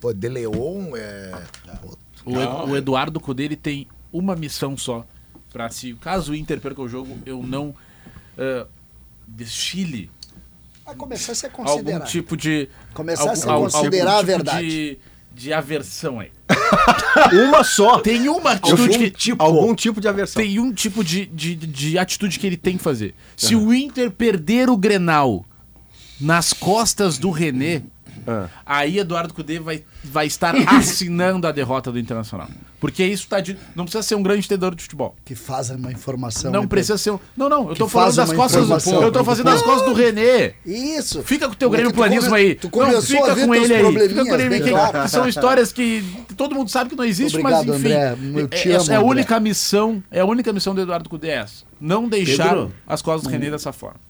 Pô, 0.00 0.14
De 0.14 0.28
Leon, 0.28 0.96
é. 0.96 1.32
O, 2.24 2.30
Ed- 2.40 2.70
o 2.70 2.76
Eduardo 2.76 3.20
Cudê 3.20 3.42
ele 3.44 3.56
tem 3.56 3.86
uma 4.12 4.34
missão 4.34 4.74
só. 4.76 5.04
Pra 5.52 5.68
se 5.70 5.94
caso 5.94 6.32
o 6.32 6.34
Inter 6.36 6.60
perca 6.60 6.80
o 6.80 6.88
jogo, 6.88 7.18
eu 7.26 7.42
não 7.42 7.68
uh, 8.38 8.66
desfile 9.26 10.10
Vai 10.84 10.94
começar 10.94 11.32
a 11.32 11.34
ser 11.34 11.46
algum 11.46 11.64
considerado. 11.64 12.08
tipo 12.08 12.36
de. 12.36 12.68
Começar 12.94 13.22
a 13.22 13.28
algum- 13.30 13.36
se 13.40 13.48
algum 13.48 13.64
considerar 13.70 14.12
a 14.14 14.16
tipo 14.18 14.26
verdade. 14.26 14.66
De, 14.68 14.98
de 15.34 15.52
aversão 15.52 16.18
aí. 16.20 16.30
Uma 17.48 17.62
só. 17.62 18.00
Tem 18.00 18.28
uma 18.28 18.52
atitude 18.52 18.82
Algum, 18.82 19.10
que. 19.10 19.34
algum 19.38 19.74
tipo 19.74 20.00
de 20.00 20.08
aversão. 20.08 20.42
Tem 20.42 20.58
um 20.58 20.72
tipo 20.72 21.04
de, 21.04 21.26
de, 21.26 21.54
de 21.54 21.98
atitude 21.98 22.38
que 22.38 22.46
ele 22.46 22.56
tem 22.56 22.76
que 22.76 22.82
fazer. 22.82 23.14
Se 23.36 23.54
o 23.54 23.72
Inter 23.72 24.10
perder 24.10 24.68
o 24.68 24.76
Grenal 24.76 25.44
nas 26.20 26.52
costas 26.52 27.18
do 27.18 27.30
René, 27.30 27.82
Ah. 28.26 28.48
aí 28.66 28.98
Eduardo 28.98 29.32
Cudê 29.32 29.58
vai, 29.60 29.84
vai 30.02 30.26
estar 30.26 30.54
assinando 30.76 31.46
a 31.46 31.52
derrota 31.52 31.92
do 31.92 31.98
Internacional. 32.00 32.48
Porque 32.80 33.04
isso 33.04 33.28
tá 33.28 33.40
de. 33.40 33.56
Não 33.76 33.84
precisa 33.84 34.02
ser 34.02 34.14
um 34.14 34.22
grande 34.22 34.46
entendedor 34.46 34.74
de 34.74 34.82
futebol. 34.82 35.14
Que 35.22 35.34
faz 35.34 35.68
uma 35.68 35.92
informação. 35.92 36.50
Não 36.50 36.66
precisa 36.66 36.96
ser 36.96 37.10
um. 37.10 37.18
Não, 37.36 37.48
não, 37.48 37.68
eu 37.68 37.76
tô 37.76 37.86
falando 37.86 38.16
das 38.16 38.32
costas. 38.32 38.62
informação. 38.62 39.02
Eu 39.02 39.12
tô 39.12 39.22
fazendo 39.22 39.46
das 39.46 39.60
costas 39.60 39.86
do 39.86 39.92
René. 39.92 40.54
Isso. 40.64 41.22
Fica 41.22 41.46
com 41.46 41.52
o 41.52 41.56
teu 41.56 41.68
Mas 41.68 41.78
Grêmio 41.78 41.94
planismo 41.94 42.34
aí. 42.34 42.54
tu 42.54 42.64
não, 42.64 42.70
começou 42.70 43.24
a 43.24 43.34
fica 43.34 43.46
com 43.46 43.54
ele 43.54 43.74
aí. 43.74 44.08
Fica 44.08 44.24
com 44.24 44.34
ele 44.34 44.60
que 44.60 45.08
são 45.08 45.28
histórias 45.28 45.72
que 45.72 46.02
todo 46.36 46.54
mundo 46.54 46.70
sabe 46.70 46.88
que 46.88 46.96
não 46.96 47.04
existe, 47.04 47.36
Obrigado, 47.36 47.66
mas 47.66 47.76
enfim. 47.76 47.92
André. 47.92 48.40
Eu 48.40 48.48
te 48.48 48.72
é, 48.72 48.76
amo, 48.76 48.90
é 48.90 48.94
a 48.94 48.98
André. 48.98 49.10
única 49.10 49.40
missão, 49.40 50.02
é 50.10 50.20
a 50.20 50.24
única 50.24 50.50
missão 50.50 50.74
do 50.74 50.80
Eduardo 50.80 51.08
Cudê 51.08 51.28
é 51.28 51.34
essa. 51.34 51.64
Não 51.78 52.08
deixar 52.08 52.48
Pedro? 52.48 52.72
as 52.86 53.02
costas 53.02 53.24
do 53.24 53.30
René 53.30 53.50
dessa 53.50 53.72
forma. 53.72 54.00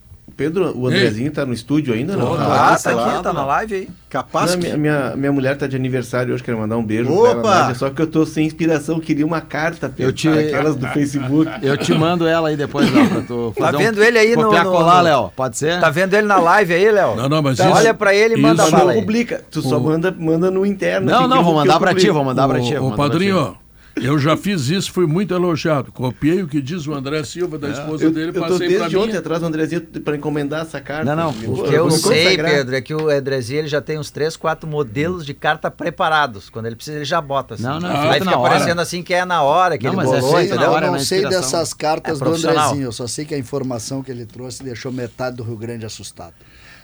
Pedro, 0.41 0.75
o 0.75 0.87
Andrezinho 0.87 1.31
tá 1.31 1.45
no 1.45 1.53
estúdio 1.53 1.93
ainda, 1.93 2.17
não? 2.17 2.33
Ah, 2.33 2.75
tá 2.81 2.91
lá, 2.95 3.13
aqui, 3.13 3.23
tá 3.23 3.31
na 3.31 3.45
live 3.45 3.75
aí. 3.75 3.89
Capaz 4.09 4.51
Não, 4.51 4.59
que... 4.59 4.65
minha, 4.65 4.77
minha, 4.77 5.13
minha 5.15 5.31
mulher 5.31 5.55
tá 5.55 5.67
de 5.67 5.75
aniversário 5.75 6.33
hoje, 6.33 6.41
quero 6.43 6.57
mandar 6.57 6.77
um 6.77 6.83
beijo 6.83 7.11
Opa! 7.13 7.29
pra 7.35 7.49
ela, 7.51 7.59
Nádia, 7.61 7.75
só 7.75 7.89
que 7.91 8.01
eu 8.01 8.07
tô 8.07 8.25
sem 8.25 8.45
inspiração, 8.47 8.99
queria 8.99 9.25
uma 9.25 9.39
carta, 9.39 9.87
Pedro, 9.87 10.09
Eu 10.09 10.13
te- 10.13 10.27
aquelas 10.27 10.75
do 10.75 10.87
Facebook. 10.87 11.49
Eu 11.61 11.77
te 11.77 11.93
mando 11.93 12.25
ela 12.27 12.49
aí 12.49 12.57
depois, 12.57 12.91
Léo, 12.91 13.07
pra 13.09 13.21
tu 13.21 13.53
Tá 13.55 13.65
fazer 13.65 13.77
um- 13.77 13.79
vendo 13.79 14.03
ele 14.03 14.17
aí 14.17 14.35
no- 14.35 14.43
copiar, 14.45 14.65
no- 14.65 14.71
colar, 14.71 14.97
no- 14.97 15.03
Léo? 15.03 15.31
Pode 15.35 15.57
ser? 15.57 15.79
Tá 15.79 15.89
vendo 15.91 16.13
ele 16.15 16.25
na 16.27 16.39
live 16.39 16.73
aí, 16.73 16.91
Léo? 16.91 17.15
Não, 17.15 17.29
não, 17.29 17.41
mas 17.41 17.57
Tá, 17.57 17.65
isso- 17.69 17.77
Olha 17.77 17.93
pra 17.93 18.15
ele 18.15 18.33
e 18.35 18.41
manda 18.41 18.63
isso- 18.63 18.71
Só 18.71 18.77
bala 18.77 18.89
não 18.91 18.95
aí. 18.97 18.99
publica, 19.01 19.41
tu 19.51 19.61
só 19.61 19.79
manda, 19.79 20.11
manda 20.17 20.49
no 20.49 20.65
interno. 20.65 21.05
Não, 21.09 21.19
assim, 21.19 21.27
não, 21.29 21.43
vou 21.43 21.53
mandar 21.53 21.79
pra 21.79 21.93
ti, 21.93 22.09
vou 22.09 22.23
mandar 22.23 22.47
pra 22.47 22.59
ti. 22.59 22.75
Ô, 22.75 22.91
padrinho, 22.91 23.55
eu 23.95 24.17
já 24.19 24.37
fiz 24.37 24.69
isso, 24.69 24.91
fui 24.91 25.05
muito 25.05 25.33
elogiado. 25.33 25.91
Copiei 25.91 26.41
o 26.41 26.47
que 26.47 26.61
diz 26.61 26.87
o 26.87 26.93
André 26.93 27.23
Silva, 27.23 27.57
da 27.57 27.69
esposa 27.69 28.03
É. 28.03 28.07
Eu, 28.07 28.11
dele, 28.11 28.29
eu 28.29 28.33
tô 28.33 28.39
passei 28.41 28.57
pra 28.69 28.77
desde 28.79 28.95
mim. 28.95 29.03
ontem 29.03 29.17
atrás 29.17 29.39
do 29.41 29.45
Andrezinho 29.47 29.81
pra 29.81 30.15
encomendar 30.15 30.61
essa 30.61 30.79
carta. 30.79 31.03
Não, 31.03 31.15
não, 31.15 31.29
O 31.53 31.63
que 31.63 31.73
eu 31.73 31.89
vou 31.89 31.91
sei, 31.91 32.23
consagrar. 32.23 32.51
Pedro, 32.51 32.75
é 32.75 32.81
que 32.81 32.93
o 32.93 33.11
Edrezinho 33.11 33.59
ele 33.59 33.67
já 33.67 33.81
tem 33.81 33.97
uns 33.99 34.09
3, 34.11 34.35
4 34.37 34.67
modelos 34.69 35.25
de 35.25 35.33
carta 35.33 35.69
preparados. 35.71 36.49
Quando 36.49 36.65
ele 36.67 36.75
precisa, 36.75 36.97
ele 36.97 37.05
já 37.05 37.19
bota. 37.21 37.55
Assim. 37.55 37.63
Não, 37.63 37.79
não, 37.79 37.89
Aí 37.89 38.09
feito 38.09 38.13
fica 38.23 38.25
na 38.25 38.37
hora. 38.37 38.53
parecendo 38.53 38.81
assim 38.81 39.03
que 39.03 39.13
é 39.13 39.25
na 39.25 39.41
hora, 39.43 39.77
que 39.77 39.85
Não, 39.85 39.91
ele 39.93 39.97
mas 39.97 40.11
é 40.13 40.19
bolou, 40.19 40.33
na 40.35 40.43
entendeu? 40.43 40.71
hora, 40.71 40.85
Eu 40.87 40.91
na 40.91 40.97
não 40.97 41.03
sei 41.05 41.25
dessas 41.27 41.73
cartas 41.73 42.21
É 42.21 42.23
do. 42.23 42.29
Andrezinho, 42.31 42.83
eu 42.83 42.91
só 42.91 43.07
sei 43.07 43.25
que 43.25 43.35
a 43.35 43.37
informação 43.37 44.01
que 44.01 44.11
ele 44.11 44.25
trouxe 44.25 44.63
deixou 44.63 44.91
metade 44.91 45.35
do 45.37 45.43
Rio 45.43 45.57
Grande 45.57 45.85
assustado. 45.85 46.33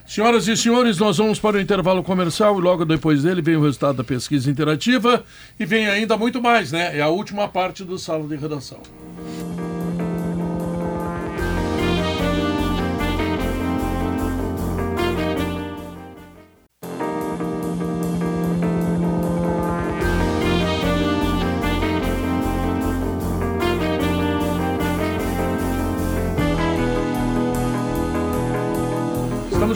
Senhoras 0.07 0.47
e 0.47 0.55
senhores, 0.55 0.97
nós 0.99 1.17
vamos 1.17 1.37
para 1.37 1.57
o 1.57 1.59
intervalo 1.59 2.01
comercial 2.01 2.57
e 2.57 2.61
logo 2.61 2.85
depois 2.85 3.23
dele 3.23 3.41
vem 3.41 3.57
o 3.57 3.61
resultado 3.61 3.97
da 3.97 4.05
pesquisa 4.05 4.49
interativa 4.49 5.21
e 5.59 5.65
vem 5.65 5.85
ainda 5.85 6.15
muito 6.15 6.41
mais, 6.41 6.71
né? 6.71 6.97
É 6.97 7.01
a 7.01 7.09
última 7.09 7.45
parte 7.49 7.83
do 7.83 7.99
sala 7.99 8.25
de 8.25 8.37
redação. 8.37 8.79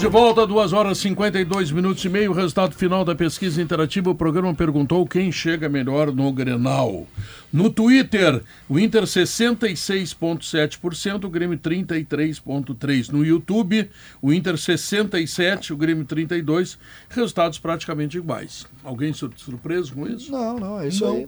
De 0.01 0.07
volta, 0.07 0.47
2 0.47 0.73
horas 0.73 0.97
e 0.97 1.01
52 1.01 1.71
minutos 1.71 2.03
e 2.03 2.09
meio. 2.09 2.31
O 2.31 2.33
resultado 2.33 2.73
final 2.75 3.05
da 3.05 3.13
pesquisa 3.13 3.61
interativa. 3.61 4.09
O 4.09 4.15
programa 4.15 4.51
perguntou 4.53 5.05
quem 5.05 5.31
chega 5.31 5.69
melhor 5.69 6.11
no 6.11 6.31
Grenal. 6.31 7.05
No 7.53 7.69
Twitter, 7.69 8.41
o 8.67 8.79
Inter 8.79 9.03
66,7%, 9.03 11.23
o 11.25 11.29
Grêmio 11.29 11.57
33,3%. 11.59 13.09
No 13.11 13.23
YouTube, 13.23 13.89
o 14.21 14.33
Inter 14.33 14.55
67%, 14.55 15.69
o 15.71 15.77
Grêmio 15.77 16.03
32%. 16.05 16.77
Resultados 17.09 17.59
praticamente 17.59 18.17
iguais. 18.17 18.65
Alguém 18.83 19.13
sur- 19.13 19.31
surpreso 19.35 19.93
com 19.93 20.07
isso? 20.07 20.31
Não, 20.31 20.57
não, 20.59 20.79
é 20.81 20.87
isso 20.87 21.05
aí. 21.05 21.27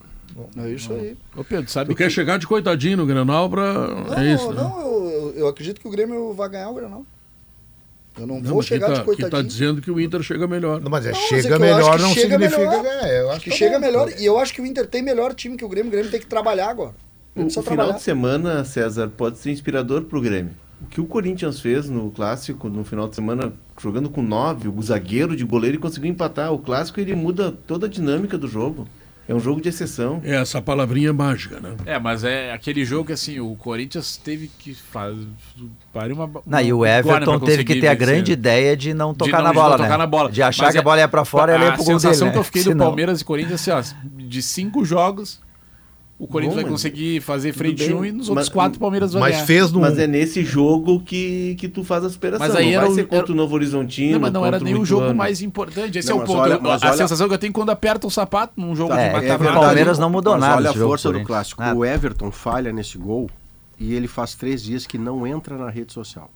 É 0.58 0.70
isso 0.72 0.92
aí. 0.94 1.16
Ô 1.36 1.44
Pedro, 1.44 1.70
sabe 1.70 1.92
Tu 1.92 1.96
quer 1.98 2.10
chegar 2.10 2.40
de 2.40 2.48
coitadinho 2.48 2.98
no 2.98 3.06
Grenal 3.06 3.48
pra. 3.50 3.72
Não, 3.74 4.14
é 4.16 4.34
isso, 4.34 4.52
né? 4.52 4.64
não, 4.64 4.82
eu, 4.82 5.10
eu- 5.12 5.34
eu 5.36 5.48
acredito 5.48 5.80
que 5.80 5.88
o 5.88 5.92
Grêmio 5.92 6.34
vai 6.34 6.50
ganhar 6.50 6.72
o 6.72 6.74
Grenal. 6.74 7.06
Eu 8.20 8.28
não, 8.28 8.40
Não, 8.40 8.52
vou 8.54 8.62
chegar 8.62 8.88
tá, 8.88 8.94
de 8.94 9.00
quem 9.00 9.06
coitadinho. 9.06 9.32
tá 9.32 9.42
dizendo 9.42 9.82
que 9.82 9.90
o 9.90 10.00
Inter 10.00 10.22
chega 10.22 10.48
melhor. 10.48 10.80
Não, 10.80 10.90
mas 10.92 11.06
é 11.06 11.12
Não, 11.12 11.20
mas 11.20 11.32
é 11.32 11.42
chega 11.42 11.48
que 11.48 11.54
eu 11.54 11.60
melhor 11.60 11.96
que 11.98 12.02
não 12.04 12.14
chega 12.14 12.30
significa 12.30 12.60
melhor. 12.60 12.84
ganhar. 12.84 13.08
Eu 13.10 13.32
acho 13.32 13.40
que 13.44 13.50
tá 13.50 13.56
chega 13.56 13.80
bom. 13.80 13.86
melhor. 13.86 14.10
E 14.20 14.26
eu 14.26 14.38
acho 14.40 14.54
que 14.54 14.62
o 14.62 14.66
Inter 14.66 14.86
tem 14.88 15.02
melhor 15.02 15.34
time 15.34 15.58
que 15.58 15.66
o 15.66 15.70
Grêmio. 15.70 15.88
O 15.90 15.92
Grêmio 15.92 16.12
tem 16.12 16.20
que 16.20 16.28
trabalhar 16.28 16.70
agora. 16.70 16.94
O, 17.36 17.42
o 17.46 17.50
final 17.50 17.64
trabalhar. 17.64 17.92
de 17.94 18.02
semana, 18.04 18.64
César, 18.64 19.08
pode 19.18 19.40
ser 19.40 19.52
inspirador 19.52 20.04
pro 20.04 20.22
Grêmio. 20.22 20.52
O 20.82 20.86
que 20.86 21.02
o 21.02 21.06
Corinthians 21.06 21.60
fez 21.60 21.90
no 21.90 22.12
clássico, 22.12 22.70
no 22.70 22.84
final 22.84 23.08
de 23.08 23.16
semana, 23.16 23.54
jogando 23.82 24.10
com 24.10 24.22
nove, 24.22 24.68
o 24.68 24.82
zagueiro 24.84 25.36
de 25.36 25.44
goleiro, 25.46 25.78
e 25.78 25.80
conseguiu 25.80 26.12
empatar. 26.12 26.54
O 26.54 26.60
clássico 26.60 27.00
ele 27.00 27.16
muda 27.16 27.52
toda 27.66 27.88
a 27.88 27.90
dinâmica 27.90 28.38
do 28.38 28.48
jogo. 28.48 28.88
É 29.28 29.34
um 29.34 29.40
jogo 29.40 29.62
de 29.62 29.70
exceção. 29.70 30.20
É 30.24 30.36
essa 30.36 30.62
palavrinha 30.62 31.14
mágica, 31.14 31.58
né? 31.60 31.76
É, 31.86 31.98
mas 31.98 32.26
é 32.26 32.52
aquele 32.52 32.84
jogo 32.84 33.06
que 33.08 33.14
assim, 33.14 33.40
o 33.40 33.56
Corinthians 33.56 34.18
teve 34.18 34.50
que 34.60 34.74
fazer. 34.74 35.26
Pariu 35.94 36.16
uma, 36.18 36.30
Não, 36.46 36.60
e 36.60 36.74
o 36.74 36.80
uma 36.80 36.90
Everton 36.90 37.40
teve 37.40 37.64
que 37.64 37.80
ter 37.80 37.88
a 37.88 37.94
vencer. 37.94 38.08
grande 38.08 38.32
ideia 38.34 38.76
de 38.76 38.94
não 38.94 39.12
De 39.14 39.20
tocar 39.20 39.38
não- 39.38 39.44
na 39.46 39.50
de 39.52 39.56
bola, 39.56 39.70
não 39.70 39.78
né? 39.78 39.84
tocar 39.86 39.98
na 39.98 40.08
bola. 40.08 40.30
De 40.32 40.42
achar 40.44 40.64
Mas 40.66 40.72
que 40.74 40.78
a 40.78 40.82
é- 40.82 40.84
bola 40.84 40.98
ia 41.00 41.08
pra 41.08 41.24
fora 41.24 41.52
e 41.52 41.56
ela 41.56 41.64
ia 41.66 41.70
A 41.70 41.74
pro 41.76 41.84
gol 41.86 41.94
sensação 42.00 42.28
dele, 42.28 42.32
que 42.32 42.38
eu 42.38 42.42
né? 42.42 42.46
fiquei 42.46 42.62
Senão- 42.64 42.78
do 42.78 42.84
Palmeiras 42.90 43.22
e 43.22 43.26
Corinthians, 43.26 43.66
assim, 43.68 43.72
ó, 43.72 43.82
de 44.18 44.42
cinco 44.42 44.84
jogos, 44.84 45.40
o 46.20 46.28
Corinthians 46.28 46.54
Bom, 46.56 46.62
vai 46.62 46.72
mas- 46.72 46.72
conseguir 46.72 47.22
fazer 47.22 47.52
frente 47.54 47.86
bem, 47.86 47.96
um 47.96 48.06
e 48.06 48.12
nos 48.12 48.30
mas- 48.30 48.30
outros 48.30 48.50
quatro 48.50 48.78
o 48.78 48.80
Palmeiras 48.80 49.12
vai 49.14 49.22
Mas 49.24 49.32
ganhar. 49.34 49.46
fez 49.46 49.72
no. 49.72 49.82
Mas 49.82 49.98
é 49.98 50.08
nesse 50.08 50.44
jogo 50.44 51.00
que, 51.02 51.56
que 51.56 51.68
tu 51.68 51.84
faz 51.84 52.06
a 52.06 52.10
superação. 52.10 52.48
Mas 52.48 52.56
aí 52.56 52.66
não 52.68 52.72
era 52.72 52.82
vai 52.82 52.90
o- 52.92 52.96
ser 52.96 53.04
contra 53.08 53.26
era- 53.26 53.32
o 53.34 53.36
Novo 53.36 53.56
Horizontino. 53.56 54.14
Não, 54.14 54.20
mas 54.20 54.32
não 54.32 54.46
era 54.46 54.60
nem 54.60 54.76
o 54.76 54.86
jogo 54.86 55.14
mais 55.14 55.42
importante. 55.42 55.98
Esse 55.98 56.08
Não, 56.10 56.16
é 56.16 56.18
o 56.18 56.20
mas 56.22 56.28
ponto. 56.28 56.40
olha- 56.40 56.56
a 56.56 56.60
mas 56.62 56.82
olha- 56.84 56.94
sensação 56.98 57.28
que 57.28 57.34
eu 57.34 57.38
tenho 57.38 57.52
quando 57.52 57.72
aperta 57.72 58.08
o 58.08 58.12
sapato 58.12 58.54
num 58.56 58.76
jogo 58.76 58.94
É, 58.94 59.10
de 59.10 59.16
é 59.26 59.38
verdade. 59.38 59.60
Palmeiras 59.60 60.00
não 60.00 60.10
mudou 60.10 60.34
Mas 60.34 60.42
nada 60.42 60.56
Olha 60.58 60.70
a 60.70 60.74
força 60.74 61.12
do 61.12 61.24
clássico. 61.24 61.62
Nada. 61.62 61.78
O 61.78 61.84
Everton 61.84 62.32
falha 62.32 62.72
nesse 62.72 62.98
gol 62.98 63.30
e 63.80 63.94
ele 63.94 64.08
faz 64.08 64.36
três 64.36 64.64
dias 64.64 64.86
que 64.88 64.98
não 64.98 65.26
entra 65.28 65.58
na 65.58 65.70
rede 65.70 65.92
social. 65.92 66.30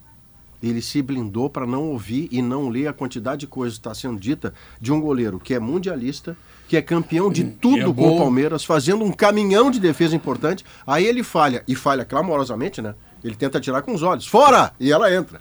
Ele 0.61 0.81
se 0.81 1.01
blindou 1.01 1.49
para 1.49 1.65
não 1.65 1.84
ouvir 1.89 2.27
e 2.31 2.41
não 2.41 2.69
ler 2.69 2.88
a 2.88 2.93
quantidade 2.93 3.41
de 3.41 3.47
coisas 3.47 3.77
que 3.77 3.81
está 3.81 3.93
sendo 3.93 4.19
dita 4.19 4.53
de 4.81 4.91
um 4.91 4.99
goleiro 4.99 5.39
que 5.39 5.53
é 5.53 5.59
mundialista, 5.59 6.35
que 6.67 6.75
é 6.75 6.81
campeão 6.81 7.31
de 7.31 7.43
tudo 7.43 7.91
é 7.91 7.93
com 7.93 8.15
o 8.15 8.17
Palmeiras, 8.17 8.65
fazendo 8.65 9.03
um 9.05 9.11
caminhão 9.11 9.69
de 9.69 9.79
defesa 9.79 10.15
importante. 10.15 10.65
Aí 10.85 11.05
ele 11.05 11.23
falha, 11.23 11.63
e 11.67 11.75
falha 11.75 12.03
clamorosamente, 12.03 12.81
né? 12.81 12.95
Ele 13.23 13.35
tenta 13.35 13.59
tirar 13.59 13.81
com 13.81 13.93
os 13.93 14.03
olhos. 14.03 14.27
Fora! 14.27 14.71
E 14.79 14.91
ela 14.91 15.13
entra. 15.13 15.39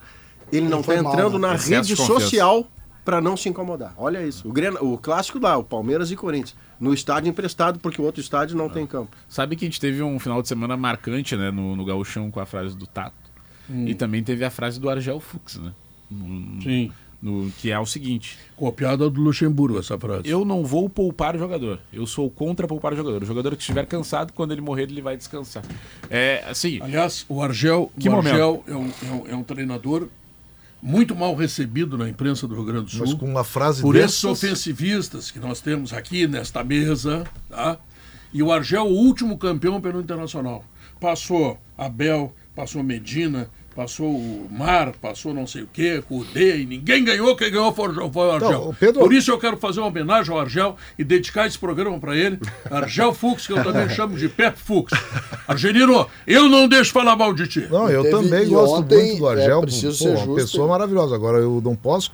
Ele 0.53 0.69
não 0.69 0.81
está 0.81 0.93
foi 0.93 1.03
mal, 1.03 1.13
entrando 1.13 1.39
né? 1.39 1.49
na 1.49 1.55
Excesso 1.55 1.91
rede 1.91 1.97
social 1.97 2.69
para 3.05 3.21
não 3.21 3.37
se 3.37 3.49
incomodar. 3.49 3.95
Olha 3.97 4.25
isso. 4.27 4.49
O, 4.49 4.53
Grena- 4.53 4.81
o 4.83 4.99
clássico 4.99 5.39
lá, 5.39 5.57
o 5.57 5.65
Palmeiras 5.65 6.11
e 6.11 6.17
Corinthians. 6.17 6.57
No 6.79 6.93
estádio 6.93 7.31
emprestado, 7.31 7.79
porque 7.79 8.01
o 8.01 8.05
outro 8.05 8.21
estádio 8.21 8.57
não 8.57 8.69
tem 8.69 8.87
campo. 8.87 9.17
Sabe 9.29 9.57
que 9.57 9.65
a 9.65 9.69
gente 9.69 9.81
teve 9.81 10.03
um 10.03 10.19
final 10.19 10.43
de 10.43 10.49
semana 10.49 10.77
marcante, 10.77 11.37
né, 11.37 11.51
no, 11.51 11.75
no 11.75 11.85
Gauchão 11.85 12.31
com 12.31 12.41
a 12.41 12.47
frase 12.47 12.77
do 12.77 12.87
Tato. 12.87 13.15
E 13.69 13.95
também 13.95 14.23
teve 14.23 14.45
a 14.45 14.51
frase 14.51 14.79
do 14.81 14.89
Argel 14.89 15.19
Fux, 15.21 15.57
né? 15.57 15.73
No- 16.11 16.63
Sim. 16.63 16.93
no- 17.21 17.51
que 17.59 17.71
é 17.71 17.79
o 17.79 17.87
seguinte: 17.87 18.39
Copiada 18.55 19.11
do 19.11 19.21
Luxemburgo, 19.21 19.79
essa 19.79 19.99
frase. 19.99 20.23
eu 20.29 20.45
não 20.45 20.65
vou 20.65 20.89
poupar 20.89 21.35
o 21.35 21.39
jogador. 21.39 21.81
Eu 21.93 22.07
sou 22.07 22.31
contra 22.31 22.67
poupar 22.69 22.93
o 22.93 22.97
jogador. 22.97 23.23
O 23.23 23.27
jogador 23.27 23.57
que 23.57 23.63
estiver 23.63 23.87
cansado, 23.87 24.33
quando 24.33 24.53
ele 24.53 24.61
morrer, 24.61 24.85
ele 24.85 25.03
vai 25.03 25.17
descansar. 25.17 25.65
É 26.09 26.45
assim. 26.49 26.79
Aliás, 26.81 27.27
o 27.29 27.43
Argel, 27.43 27.91
Que 27.99 28.09
o 28.09 28.13
momento? 28.13 28.33
Argel 28.33 28.65
é, 28.69 28.75
um, 28.77 28.87
é 28.87 29.11
um- 29.13 29.27
é 29.29 29.37
um 29.37 29.43
treinador 29.43 30.09
muito 30.81 31.17
mal 31.17 31.35
recebido 31.35 31.99
na 31.99 32.09
imprensa 32.09 32.47
do 32.47 32.55
Rio 32.55 32.65
Grande 32.65 32.93
do 32.95 33.01
Mas 33.01 33.11
Sul. 33.11 33.19
com 33.19 33.27
uma 33.27 33.43
frase 33.43 33.83
por 33.83 33.97
esses 33.97 34.23
dessas- 34.23 34.25
ofensivistas 34.45 35.31
que 35.33 35.41
nós 35.41 35.61
temos 35.61 35.93
aqui 35.93 36.29
nesta 36.29 36.63
mesa, 36.63 37.25
tá? 37.49 37.79
E 38.33 38.43
o 38.43 38.53
Argel, 38.53 38.85
o 38.85 38.93
último 38.95 39.37
campeão 39.39 39.81
pelo 39.81 40.01
Internacional. 40.01 40.65
Passou 41.01 41.59
Abel, 41.77 42.33
passou 42.55 42.83
Medina, 42.83 43.51
passou 43.77 44.09
o 44.11 44.49
Mar, 44.51 44.93
passou 45.01 45.35
não 45.35 45.47
sei 45.47 45.63
o 45.63 45.69
quê, 45.71 46.03
Cudê, 46.09 46.57
e 46.63 46.67
ninguém 46.67 47.05
ganhou, 47.05 47.37
quem 47.37 47.51
ganhou 47.51 47.73
foi, 47.75 47.89
o- 47.91 48.11
foi 48.11 48.27
o 48.27 48.31
Argel. 48.33 48.51
Não, 48.51 48.69
o 48.71 48.75
Pedro- 48.75 49.01
Por 49.03 49.13
isso 49.13 49.31
eu 49.31 49.39
quero 49.39 49.59
fazer 49.59 49.81
uma 49.81 49.89
homenagem 49.89 50.33
ao 50.33 50.41
Argel 50.41 50.77
e 50.99 51.05
dedicar 51.05 51.47
esse 51.47 51.59
programa 51.59 51.99
para 52.01 52.17
ele. 52.17 52.39
Argel 52.71 53.13
Fux, 53.13 53.47
que 53.47 53.53
eu 53.53 53.63
também 53.63 53.87
chamo 53.95 54.17
de 54.17 54.29
Pep 54.31 54.59
Fux. 54.59 54.91
Argelino, 55.47 56.07
eu 56.27 56.49
não 56.49 56.67
deixo 56.67 56.91
falar 56.93 57.15
mal 57.17 57.35
de 57.35 57.47
ti. 57.47 57.67
Não, 57.71 57.89
eu 57.91 58.03
Teve- 58.03 58.17
também 58.17 58.43
e 58.45 58.47
gosto 58.47 58.77
ontem, 58.77 58.97
muito 59.09 59.19
do 59.19 59.29
Argel. 59.29 59.59
é, 59.59 59.63
preciso 59.63 59.99
pô, 59.99 60.05
ser 60.05 60.09
uma 60.11 60.17
justo, 60.25 60.35
pessoa 60.35 60.65
hein? 60.65 60.71
maravilhosa. 60.71 61.15
Agora, 61.15 61.39
eu 61.39 61.61
não 61.63 61.77
posso. 61.77 62.11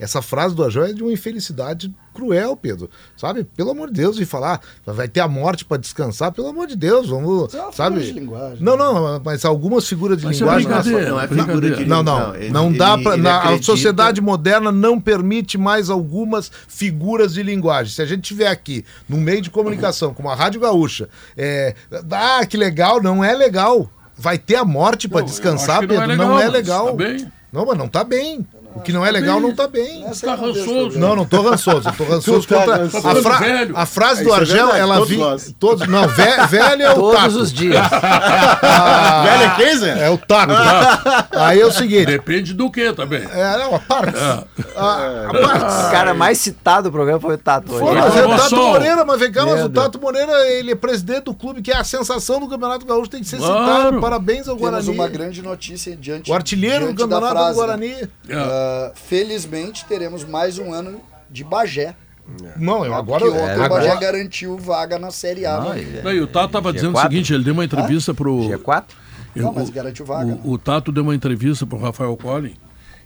Essa 0.00 0.20
frase 0.20 0.54
do 0.54 0.64
Argel 0.64 0.84
é 0.86 0.92
de 0.92 1.02
uma 1.02 1.12
infelicidade 1.12 1.94
cruel, 2.14 2.56
Pedro. 2.56 2.88
Sabe? 3.16 3.44
Pelo 3.44 3.70
amor 3.72 3.88
de 3.88 3.94
Deus, 3.94 4.18
e 4.18 4.24
falar, 4.24 4.60
vai 4.86 5.08
ter 5.08 5.20
a 5.20 5.28
morte 5.28 5.64
para 5.64 5.76
descansar, 5.76 6.30
pelo 6.32 6.46
amor 6.48 6.66
de 6.68 6.76
Deus, 6.76 7.08
vamos. 7.08 7.48
Isso 7.48 7.56
é 7.58 7.62
uma 7.62 7.72
sabe? 7.72 8.00
de 8.00 8.12
linguagem. 8.12 8.58
Não, 8.60 8.76
não, 8.76 9.20
mas 9.24 9.44
algumas 9.44 9.86
figuras 9.88 10.18
de 10.18 10.24
Mas 10.26 10.36
é 10.36 10.38
linguagem. 10.40 10.66
brincadeira. 10.68 11.10
Não 11.10 11.20
é 11.20 11.28
figura 11.28 11.70
de 11.76 11.84
Não, 11.84 12.02
não. 12.02 12.18
Não, 12.28 12.34
ele- 12.36 12.50
não 12.50 12.72
dá 12.72 12.96
para. 12.96 13.14
A 13.30 13.38
acredita- 13.38 13.64
sociedade 13.64 14.20
moderna 14.20 14.70
não 14.70 15.00
permite 15.00 15.58
mais 15.58 15.90
algumas 15.90 16.50
figuras 16.68 17.34
de 17.34 17.42
linguagem. 17.42 17.92
Se 17.92 18.00
a 18.00 18.06
gente 18.06 18.22
tiver 18.22 18.46
aqui, 18.48 18.84
num 19.08 19.20
meio 19.20 19.42
de 19.42 19.50
comunicação, 19.50 20.14
como 20.14 20.28
a 20.30 20.34
Rádio 20.34 20.60
Gaúcha, 20.60 21.08
é, 21.36 21.74
ah, 22.10 22.46
que 22.46 22.56
legal, 22.56 23.02
não 23.02 23.24
é 23.24 23.34
legal. 23.34 23.90
Vai 24.16 24.38
ter 24.38 24.54
a 24.56 24.64
morte 24.64 25.08
para 25.08 25.20
Não, 25.20 25.26
descansar, 25.26 25.80
que 25.80 25.88
Pedro. 25.88 26.16
Não 26.16 26.38
é 26.38 26.44
mas 26.44 26.52
legal. 26.52 26.86
Tá 26.86 26.92
bem. 26.92 27.32
Não, 27.52 27.66
mas 27.66 27.76
não 27.78 27.88
tá 27.88 28.04
bem. 28.04 28.46
O 28.76 28.80
que 28.80 28.92
não 28.92 29.04
é 29.06 29.10
legal 29.10 29.40
não 29.40 29.54
tá 29.54 29.68
bem. 29.68 30.02
Tá 30.20 30.32
é 30.32 30.34
rançoso. 30.34 30.98
Não, 30.98 31.14
não 31.16 31.24
tô 31.24 31.42
rançoso. 31.42 31.88
Eu 31.88 31.92
tô 31.92 32.04
rançoso 32.04 32.46
tá 32.48 32.56
contra 32.56 32.76
rançoso. 32.78 33.08
a, 33.08 33.14
fra- 33.22 33.38
velho. 33.38 33.76
a 33.76 33.86
frase 33.86 34.24
do 34.24 34.30
é 34.30 34.36
Argel, 34.36 34.74
ela 34.74 34.96
todos 34.96 35.08
vi 35.46 35.52
todos 35.54 35.88
não, 35.88 36.08
ve- 36.08 36.46
velho 36.48 36.82
é 36.82 36.90
o 36.90 36.94
Todos 36.94 37.20
tato. 37.20 37.36
os 37.38 37.52
dias. 37.52 37.76
Ah, 37.92 39.22
Velho 39.24 39.42
é 39.44 39.54
quem, 39.56 39.78
Zé? 39.78 40.06
É 40.06 40.10
o 40.10 40.18
tato. 40.18 40.52
Aí 41.32 41.60
é 41.60 41.66
o 41.66 41.70
seguinte, 41.72 42.06
Depende 42.06 42.52
do 42.54 42.70
que 42.70 42.92
também. 42.92 43.22
é, 43.32 43.58
não, 43.58 43.74
a 43.76 43.78
parte. 43.78 44.18
A, 44.76 45.26
a 45.28 45.32
parte. 45.32 45.86
O 45.88 45.90
cara 45.90 46.14
mais 46.14 46.38
citado 46.38 46.88
do 46.88 46.92
programa 46.92 47.20
foi 47.20 47.34
o 47.34 47.38
Tato. 47.38 47.66
Pô, 47.68 47.92
mas 47.94 48.16
é 48.16 48.26
o. 48.26 48.36
Tato 48.36 48.56
Moreira, 48.56 49.04
mas 49.04 49.20
vem 49.20 49.32
cá, 49.32 49.46
mas 49.46 49.64
o. 49.64 49.68
Tato 49.68 50.00
Moreira, 50.00 50.32
ele 50.48 50.72
é 50.72 50.74
presidente 50.74 51.24
do 51.24 51.34
clube, 51.34 51.62
que 51.62 51.70
é 51.70 51.76
a 51.76 51.84
sensação 51.84 52.40
do 52.40 52.48
Campeonato 52.48 52.84
Gaúcho, 52.84 53.08
tem 53.10 53.20
que 53.20 53.28
ser 53.28 53.36
Claro. 53.38 53.64
citado. 53.86 54.00
Parabéns 54.00 54.48
ao 54.48 54.56
Temos 54.56 54.70
Guarani. 54.70 54.88
uma 54.90 55.08
grande 55.08 55.42
notícia 55.42 55.96
diante 55.96 56.30
O 56.30 56.34
artilheiro 56.34 56.92
do 56.92 56.94
Campeonato 56.94 57.34
do 57.50 57.54
Guarani. 57.54 57.88
né? 57.88 58.08
É. 58.64 58.90
Ah, 58.90 58.92
felizmente 58.94 59.84
teremos 59.86 60.24
mais 60.24 60.58
um 60.58 60.72
ano 60.72 61.00
de 61.30 61.44
Bagé. 61.44 61.94
Não, 62.56 62.84
eu 62.86 62.94
agora... 62.94 63.24
Porque 63.24 63.38
ontem 63.38 63.58
o 63.58 63.62
agora 63.64 63.84
Bagé 63.86 64.00
garantiu 64.00 64.56
vaga 64.56 64.98
na 64.98 65.10
Série 65.10 65.44
A. 65.44 65.60
Não, 65.60 65.70
né? 65.70 65.78
ele- 65.80 66.02
Não, 66.02 66.12
e 66.12 66.20
o 66.20 66.26
Tato 66.26 66.46
estava 66.46 66.72
dizendo 66.72 66.94
o 66.94 66.98
G4? 66.98 67.02
seguinte, 67.02 67.34
ele 67.34 67.44
deu 67.44 67.52
uma 67.52 67.64
entrevista 67.64 68.14
pro... 68.14 68.36
G4? 68.48 68.84
Não, 69.36 69.50
o- 69.50 69.54
mas 69.54 69.68
garantiu 69.68 70.06
vaga, 70.06 70.24
né? 70.26 70.38
O, 70.44 70.52
o 70.52 70.58
Tato 70.58 70.90
deu 70.90 71.02
uma 71.02 71.14
entrevista 71.14 71.66
pro 71.66 71.76
Rafael 71.78 72.16
Collin 72.16 72.54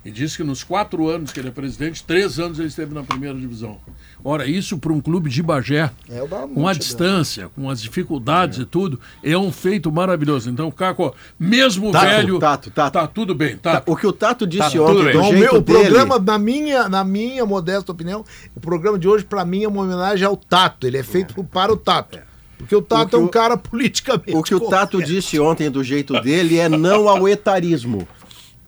e 0.04 0.10
disse 0.10 0.36
que 0.36 0.44
nos 0.44 0.62
quatro 0.64 1.08
anos 1.08 1.32
que 1.32 1.40
ele 1.40 1.48
é 1.48 1.50
presidente, 1.50 2.02
três 2.04 2.38
anos 2.38 2.58
ele 2.58 2.68
esteve 2.68 2.94
na 2.94 3.02
primeira 3.02 3.38
divisão. 3.38 3.78
Ora, 4.24 4.46
isso 4.46 4.78
para 4.78 4.92
um 4.92 5.00
clube 5.00 5.28
de 5.28 5.42
Bagé, 5.42 5.90
É 6.08 6.20
com 6.54 6.66
a 6.66 6.72
distância, 6.72 7.48
com 7.54 7.68
as 7.68 7.80
dificuldades 7.82 8.58
e 8.58 8.64
tudo, 8.64 8.98
é 9.22 9.36
um 9.36 9.52
feito 9.52 9.90
maravilhoso. 9.92 10.48
Então, 10.50 10.70
Caco, 10.70 11.14
mesmo 11.38 11.92
Tato, 11.92 12.04
velho, 12.06 12.38
Tato, 12.38 12.70
Tato. 12.70 12.92
tá 12.92 13.06
tudo 13.06 13.34
bem, 13.34 13.56
Tá, 13.56 13.72
Tato. 13.74 13.92
o 13.92 13.96
que 13.96 14.06
o 14.06 14.12
Tato 14.12 14.46
disse 14.46 14.72
tudo 14.72 15.00
ontem, 15.00 15.08
Então, 15.10 15.28
o, 15.28 15.32
meu, 15.32 15.60
dele... 15.60 15.80
programa, 15.80 16.18
na 16.18 16.38
minha, 16.38 16.88
na 16.88 17.04
minha 17.04 17.44
modesta 17.44 17.92
opinião, 17.92 18.24
o 18.56 18.60
programa 18.60 18.98
de 18.98 19.06
hoje, 19.08 19.24
pra 19.24 19.44
mim, 19.44 19.64
é 19.64 19.68
uma 19.68 19.82
homenagem 19.82 20.26
ao 20.26 20.36
Tato. 20.36 20.86
Ele 20.86 20.96
é 20.98 21.02
feito 21.02 21.42
para 21.44 21.72
o 21.72 21.76
Tato. 21.76 22.18
Porque 22.56 22.74
o 22.74 22.82
Tato 22.82 23.16
O 23.16 23.20
é 23.20 23.22
um 23.22 23.26
o- 23.26 23.28
cara 23.28 23.56
politicamente. 23.58 24.34
O 24.34 24.42
que 24.42 24.54
o 24.54 24.60
Tato 24.60 24.92
correto. 24.96 25.12
disse 25.12 25.38
ontem 25.38 25.70
do 25.70 25.84
jeito 25.84 26.20
dele 26.20 26.58
é 26.58 26.68
não 26.68 27.08
ao 27.08 27.28
etarismo. 27.28 28.06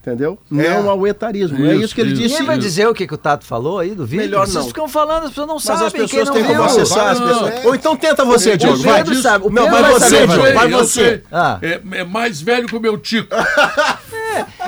Entendeu? 0.02 0.38
É. 0.50 0.54
Não 0.80 0.88
ao 0.88 1.06
etarismo. 1.06 1.58
é 1.66 1.74
Isso, 1.74 1.84
isso 1.84 1.94
que 1.94 2.00
ele 2.00 2.12
isso. 2.12 2.22
disse. 2.22 2.32
Ninguém 2.36 2.46
vai 2.46 2.56
dizer 2.58 2.88
o 2.88 2.94
que, 2.94 3.06
que 3.06 3.12
o 3.12 3.18
Tato 3.18 3.44
falou 3.44 3.78
aí 3.80 3.90
do 3.94 4.06
vídeo? 4.06 4.24
Melhor 4.24 4.46
Vocês 4.46 4.54
não. 4.56 4.68
ficam 4.68 4.88
falando, 4.88 5.24
as 5.24 5.28
pessoas 5.28 5.46
não 5.46 5.54
Mas 5.56 5.62
sabem. 5.64 5.86
as 5.86 5.92
pessoas 5.92 6.10
quem 6.10 6.24
não 6.24 6.32
têm 6.32 6.42
como 6.44 6.54
viu. 6.54 6.64
acessar 6.64 7.08
as 7.08 7.20
Não, 7.20 7.28
pessoas. 7.28 7.50
é. 7.52 7.66
Ou 7.66 7.74
então 7.74 7.96
tenta 7.96 8.24
você, 8.24 8.56
Diogo. 8.56 8.78
O 8.78 8.82
Vai. 8.82 9.04
Pedro 9.04 9.14
sabe. 9.20 9.46
O 9.46 9.50
Não, 9.50 9.62
Pedro 9.64 9.72
vai 9.72 9.82
vai 9.82 9.92
você, 10.00 10.08
saber 10.08 10.26
Diogo. 10.28 10.52
Vai 10.54 10.66
eu 10.72 10.78
você. 10.78 11.04
sei. 11.04 11.22
Ah. 11.30 11.58
É, 11.60 11.80
é 11.98 12.04
mais 12.04 12.40
velho 12.40 12.66
que 12.66 12.74
o 12.76 12.80
meu 12.80 12.96
Tico. 12.96 13.28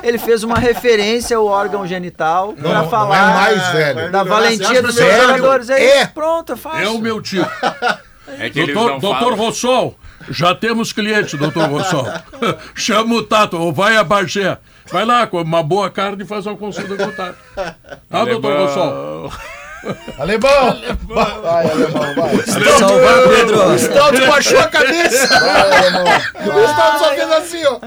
Ele 0.03 0.19
fez 0.19 0.43
uma 0.45 0.59
referência 0.59 1.37
ao 1.37 1.47
órgão 1.47 1.87
genital 1.87 2.49
Não, 2.59 2.71
pra 2.71 2.83
não 2.83 2.91
falar 2.91 3.17
é 3.17 3.35
mais 3.35 3.73
velho. 3.73 4.13
da 4.13 4.25
valentia 4.25 4.83
dos 4.83 4.95
seus 4.95 5.07
Velho 5.09 5.23
jogadores. 5.29 5.71
É, 5.71 5.81
é. 5.83 6.03
isso, 6.03 6.11
pronto, 6.13 6.53
é 6.53 6.57
fácil. 6.57 6.83
É 6.85 6.89
o 6.91 6.99
meu 6.99 7.23
Tico. 7.23 7.49
É 8.39 8.49
que 8.49 8.61
eles 8.61 8.73
Doutor, 8.75 8.93
não 8.93 8.99
doutor 9.01 9.19
falam. 9.21 9.37
Rossol, 9.37 9.99
já 10.31 10.55
temos 10.55 10.93
cliente, 10.93 11.37
doutor 11.37 11.69
Rossol. 11.69 12.07
Chama 12.75 13.17
o 13.17 13.23
Tato, 13.25 13.59
ou 13.59 13.73
vai 13.73 13.97
a 13.97 14.05
Bagé. 14.05 14.57
Vai 14.91 15.05
lá, 15.05 15.27
com 15.27 15.41
uma 15.41 15.63
boa 15.63 15.91
carne 15.91 16.23
e 16.23 16.27
faz 16.27 16.47
uma 16.47 16.57
consulta 16.57 16.97
com 16.97 17.05
o 17.05 17.13
Tato. 17.13 17.37
Ah, 18.11 18.25
doutor 18.25 18.57
Rossol. 18.59 19.33
Alemão! 20.19 20.81
Vai, 21.09 21.71
alemão, 21.71 22.15
vai. 22.15 22.37
Salvar 22.79 23.29
Pedro. 23.29 23.73
O 23.73 23.79
Stout 23.79 24.27
baixou 24.29 24.61
a 24.61 24.69
cabeça! 24.69 25.27
Vai, 25.41 25.77
alemão. 25.79 26.05
O 26.05 26.69
Stout 26.69 26.99
só 26.99 27.09
fez 27.15 27.33
assim, 27.33 27.65
ó. 27.67 27.79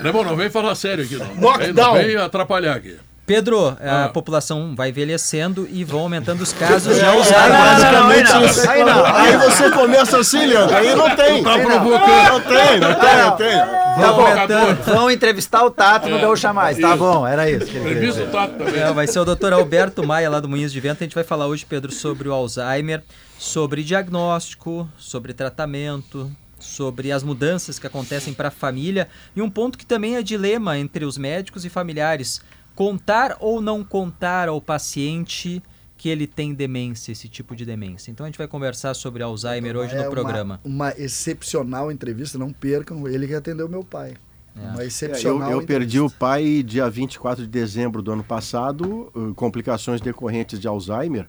Alemão, 0.00 0.24
não 0.24 0.36
vem 0.36 0.50
falar 0.50 0.74
sério 0.74 1.04
aqui, 1.04 1.16
não. 1.16 1.26
Knockdown. 1.36 1.94
não 1.94 2.02
vem 2.02 2.16
atrapalhar 2.16 2.74
aqui. 2.74 2.96
Pedro, 3.26 3.68
a 3.82 4.04
Ah. 4.04 4.08
população 4.10 4.74
vai 4.76 4.90
envelhecendo 4.90 5.66
e 5.70 5.82
vão 5.82 6.00
aumentando 6.00 6.42
os 6.42 6.52
casos 6.52 6.98
Não, 6.98 7.14
não, 7.14 7.24
não, 7.24 7.58
Basicamente 7.64 8.32
aí 8.32 8.34
não, 8.34 8.44
isso. 8.44 8.70
aí 8.70 8.84
não. 8.84 9.50
Você 9.50 9.70
começa 9.70 10.18
assim, 10.18 10.44
Leandro. 10.44 10.76
Aí 10.76 10.94
não 10.94 11.16
tem. 11.16 11.42
Tá 11.42 11.56
Não 11.56 11.64
provocando. 11.64 12.40
tem, 12.48 12.80
não 12.80 12.94
tem, 12.94 13.16
não 13.16 13.36
tem. 13.36 13.83
Tá 13.94 14.12
bom, 14.12 14.24
Provocador. 14.24 14.74
vão 14.84 15.10
entrevistar 15.10 15.64
o 15.64 15.70
Tato 15.70 16.08
no 16.08 16.18
Gaúcha 16.18 16.52
Mais. 16.52 16.78
Tá 16.78 16.96
bom, 16.96 17.26
era 17.26 17.48
isso. 17.50 17.66
que 17.66 17.78
Entrevista 17.78 18.24
o 18.24 18.26
Tato 18.30 18.54
também. 18.58 18.80
É, 18.80 18.92
vai 18.92 19.06
ser 19.06 19.20
o 19.20 19.24
doutor 19.24 19.52
Alberto 19.52 20.04
Maia, 20.06 20.28
lá 20.28 20.40
do 20.40 20.48
Moinhos 20.48 20.72
de 20.72 20.80
Vento. 20.80 21.02
A 21.02 21.04
gente 21.04 21.14
vai 21.14 21.24
falar 21.24 21.46
hoje, 21.46 21.64
Pedro, 21.64 21.92
sobre 21.92 22.28
o 22.28 22.32
Alzheimer, 22.32 23.02
sobre 23.38 23.82
diagnóstico, 23.82 24.88
sobre 24.98 25.32
tratamento, 25.32 26.30
sobre 26.58 27.12
as 27.12 27.22
mudanças 27.22 27.78
que 27.78 27.86
acontecem 27.86 28.32
para 28.32 28.48
a 28.48 28.50
família 28.50 29.08
e 29.36 29.42
um 29.42 29.50
ponto 29.50 29.78
que 29.78 29.86
também 29.86 30.16
é 30.16 30.22
dilema 30.22 30.78
entre 30.78 31.04
os 31.04 31.16
médicos 31.16 31.64
e 31.64 31.68
familiares: 31.68 32.40
contar 32.74 33.36
ou 33.38 33.60
não 33.60 33.84
contar 33.84 34.48
ao 34.48 34.60
paciente 34.60 35.62
que 36.04 36.10
ele 36.10 36.26
tem 36.26 36.52
demência, 36.52 37.12
esse 37.12 37.30
tipo 37.30 37.56
de 37.56 37.64
demência. 37.64 38.10
Então 38.10 38.26
a 38.26 38.28
gente 38.28 38.36
vai 38.36 38.46
conversar 38.46 38.92
sobre 38.92 39.22
Alzheimer 39.22 39.74
hoje 39.74 39.94
É 39.94 39.96
no 39.96 40.02
uma- 40.02 40.10
programa. 40.10 40.60
Uma, 40.62 40.90
excepcional 40.98 41.90
entrevista, 41.90 42.36
não 42.36 42.52
percam. 42.52 43.08
Ele 43.08 43.26
que 43.26 43.32
atendeu 43.32 43.66
meu 43.70 43.82
pai. 43.82 44.12
Uma 44.54 44.82
É, 44.82 44.84
Eu, 44.84 44.86
excepcional 44.86 45.50
eu 45.50 45.64
perdi 45.64 46.00
o 46.00 46.10
pai 46.10 46.62
dia 46.62 46.90
24 46.90 47.44
de 47.44 47.48
dezembro 47.48 48.02
do 48.02 48.12
ano 48.12 48.22
passado, 48.22 49.10
uh, 49.16 49.32
complicações 49.34 50.02
decorrentes 50.02 50.60
de 50.60 50.68
Alzheimer, 50.68 51.26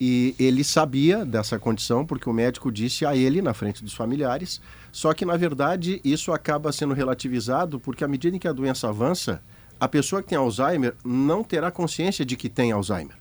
e 0.00 0.34
ele 0.40 0.64
sabia 0.64 1.24
dessa 1.24 1.56
condição 1.56 2.04
porque 2.04 2.28
o 2.28 2.32
médico 2.32 2.72
disse 2.72 3.06
a 3.06 3.14
ele 3.14 3.40
na 3.40 3.54
frente 3.54 3.84
dos 3.84 3.94
familiares. 3.94 4.60
Só 4.90 5.14
que 5.14 5.24
na 5.24 5.36
verdade 5.36 6.00
isso 6.02 6.32
acaba 6.32 6.72
sendo 6.72 6.94
relativizado 6.94 7.78
porque 7.78 8.02
à 8.02 8.08
medida 8.08 8.34
em 8.34 8.40
que 8.40 8.48
a 8.48 8.52
doença 8.52 8.88
avança, 8.88 9.40
a 9.78 9.86
pessoa 9.86 10.20
que 10.20 10.30
tem 10.30 10.36
Alzheimer 10.38 10.96
não 11.04 11.44
terá 11.44 11.70
consciência 11.70 12.24
de 12.26 12.34
que 12.36 12.48
tem 12.48 12.72
Alzheimer. 12.72 13.14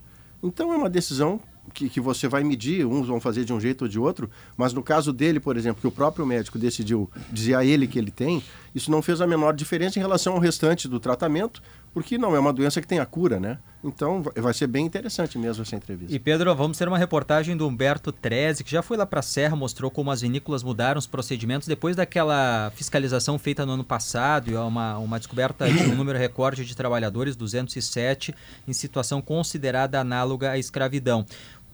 Então 0.46 0.72
é 0.72 0.78
uma 0.78 0.90
decisão 0.90 1.40
que, 1.74 1.90
que 1.90 2.00
você 2.00 2.28
vai 2.28 2.44
medir, 2.44 2.86
uns 2.86 3.08
vão 3.08 3.20
fazer 3.20 3.44
de 3.44 3.52
um 3.52 3.60
jeito 3.60 3.84
ou 3.84 3.88
de 3.88 4.00
outro, 4.00 4.30
mas 4.56 4.74
no 4.74 4.84
caso 4.84 5.12
dele, 5.12 5.40
por 5.40 5.58
exemplo, 5.58 5.82
que 5.82 5.88
o 5.88 5.92
próprio 5.92 6.26
médico 6.26 6.60
decidiu 6.60 7.10
dizer 7.32 7.56
a 7.56 7.66
ele 7.66 7.88
que 7.88 7.98
ele 7.98 8.12
tem, 8.12 8.44
isso 8.74 8.92
não 8.92 9.02
fez 9.02 9.22
a 9.22 9.28
menor 9.28 9.56
diferença 9.56 9.98
em 9.98 10.02
relação 10.02 10.34
ao 10.34 10.40
restante 10.40 10.88
do 10.88 11.00
tratamento, 11.00 11.64
porque 11.96 12.18
não 12.18 12.36
é 12.36 12.40
uma 12.40 12.52
doença 12.52 12.82
que 12.82 12.88
tem 12.88 13.00
a 13.00 13.06
cura, 13.06 13.40
né? 13.40 13.58
Então 13.82 14.22
vai- 14.36 14.54
ser 14.54 14.68
bem 14.68 14.86
interessante 14.86 15.38
mesmo 15.38 15.62
essa 15.62 15.76
entrevista. 15.76 16.14
E 16.14 16.20
Pedro, 16.20 16.54
vamos 16.56 16.78
ter 16.78 16.88
uma 16.88 16.98
reportagem 16.98 17.56
do 17.56 17.68
Humberto 17.68 18.12
Treze, 18.12 18.64
que 18.64 18.72
já 18.72 18.82
foi 18.82 18.98
lá 18.98 19.06
para 19.06 19.20
a 19.20 19.24
Serra, 19.24 19.56
mostrou 19.56 19.90
como 19.90 20.12
as 20.12 20.22
vinícolas 20.22 20.62
mudaram 20.64 21.00
os 21.00 21.08
procedimentos 21.08 21.68
depois 21.68 21.96
daquela 21.96 22.72
fiscalização 22.76 23.40
feita 23.40 23.66
no 23.66 23.74
ano 23.74 23.84
passado 23.84 24.52
e 24.52 24.56
uma, 24.56 24.98
uma 24.98 25.18
descoberta 25.20 25.70
de 25.72 25.84
um 25.84 25.96
número 25.96 26.18
recorde 26.20 26.66
de 26.66 26.76
trabalhadores, 26.76 27.36
207, 27.36 28.36
em 28.68 28.74
situação 28.74 29.22
considerada 29.22 30.00
análoga 30.02 30.52
à 30.52 30.58
escravidão. 30.58 31.26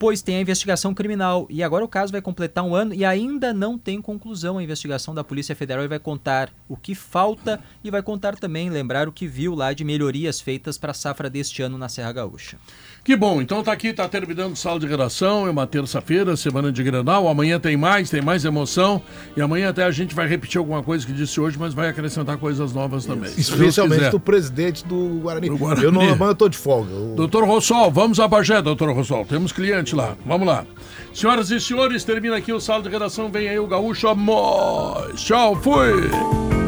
Pois 0.02 0.23
tem 0.23 0.38
a 0.38 0.41
investigação 0.41 0.95
criminal 0.95 1.45
e 1.48 1.61
agora 1.61 1.86
o 1.86 1.88
caso 1.88 2.11
vai 2.11 2.23
completar 2.23 2.64
um 2.64 2.73
ano 2.73 2.91
e 2.91 3.06
ainda 3.06 3.53
não 3.53 3.78
tem 3.78 4.02
conclusão 4.02 4.57
a 4.57 4.64
investigação 4.64 5.14
da 5.14 5.23
Polícia 5.23 5.56
Federal 5.56 5.88
vai 5.88 5.99
contar 5.99 6.52
o 6.68 6.76
que 6.76 6.95
falta 6.95 7.61
e 7.84 7.91
vai 7.91 8.02
contar 8.02 8.36
também, 8.36 8.68
lembrar 8.72 9.07
o 9.07 9.11
que 9.11 9.28
viu 9.28 9.53
lá 9.53 9.73
de 9.73 9.84
melhorias 9.84 10.41
feitas 10.41 10.76
para 10.76 10.90
a 10.90 10.95
safra 10.95 11.30
deste 11.30 11.61
ano 11.61 11.78
na 11.78 11.88
Serra 11.88 12.14
Gaúcha. 12.14 12.57
Que 13.03 13.15
bom, 13.15 13.41
então 13.41 13.64
tá 13.64 13.72
aqui, 13.72 13.91
tá 13.91 14.07
terminando 14.07 14.56
sala 14.56 14.80
de 14.80 14.86
redação, 14.86 15.48
é 15.48 15.49
uma 15.49 15.65
terça-feira, 15.65 16.38
semana 16.38 16.72
de 16.72 16.84
Grenal, 16.84 17.28
amanhã 17.28 17.60
tem 17.60 17.76
mais, 17.76 18.11
tem 18.11 18.22
mais 18.22 18.45
emoção, 18.45 19.02
e 19.36 19.41
amanhã 19.41 19.69
até 19.69 19.84
a 19.84 19.90
gente 19.90 20.14
vai 20.14 20.28
repetir 20.28 20.60
alguma 20.60 20.84
coisa 20.84 21.03
que 21.03 21.11
disse 21.11 21.41
hoje, 21.41 21.57
mas 21.60 21.73
vai 21.73 21.90
acrescentar 21.90 22.38
coisas 22.38 22.72
novas 22.73 23.03
também. 23.07 23.32
Especialmente 23.36 24.11
do 24.11 24.19
presidente 24.19 24.86
do 24.86 25.19
Guarani. 25.23 25.49
Do 25.49 25.57
Guarani. 25.57 25.84
Eu 25.84 25.91
não, 25.91 26.02
amanhã 26.02 26.30
eu 26.30 26.36
tô 26.36 26.48
de 26.48 26.57
folga. 26.60 26.91
Eu- 26.94 27.15
Doutor 27.15 27.44
Rossol, 27.44 27.90
vamos 27.90 28.19
a 28.19 28.28
Bagé, 28.28 28.61
doutor 28.61 28.91
Rossol. 28.94 29.26
Temos 29.26 29.52
cliente 29.52 29.95
lá. 29.95 30.15
Vamos 30.23 30.45
lá. 30.45 30.64
Senhoras 31.11 31.49
e 31.49 31.60
senhores, 31.60 32.03
termina 32.03 32.38
aqui 32.38 32.53
o 32.53 32.60
sala 32.60 32.84
de 32.84 32.90
redação. 32.90 33.32
Vem 33.32 33.49
aí 33.49 33.57
o 33.57 33.65
Gaúcho 33.65 34.07
Amor. 34.10 35.11
Tchau, 35.15 35.56
fui! 35.56 36.61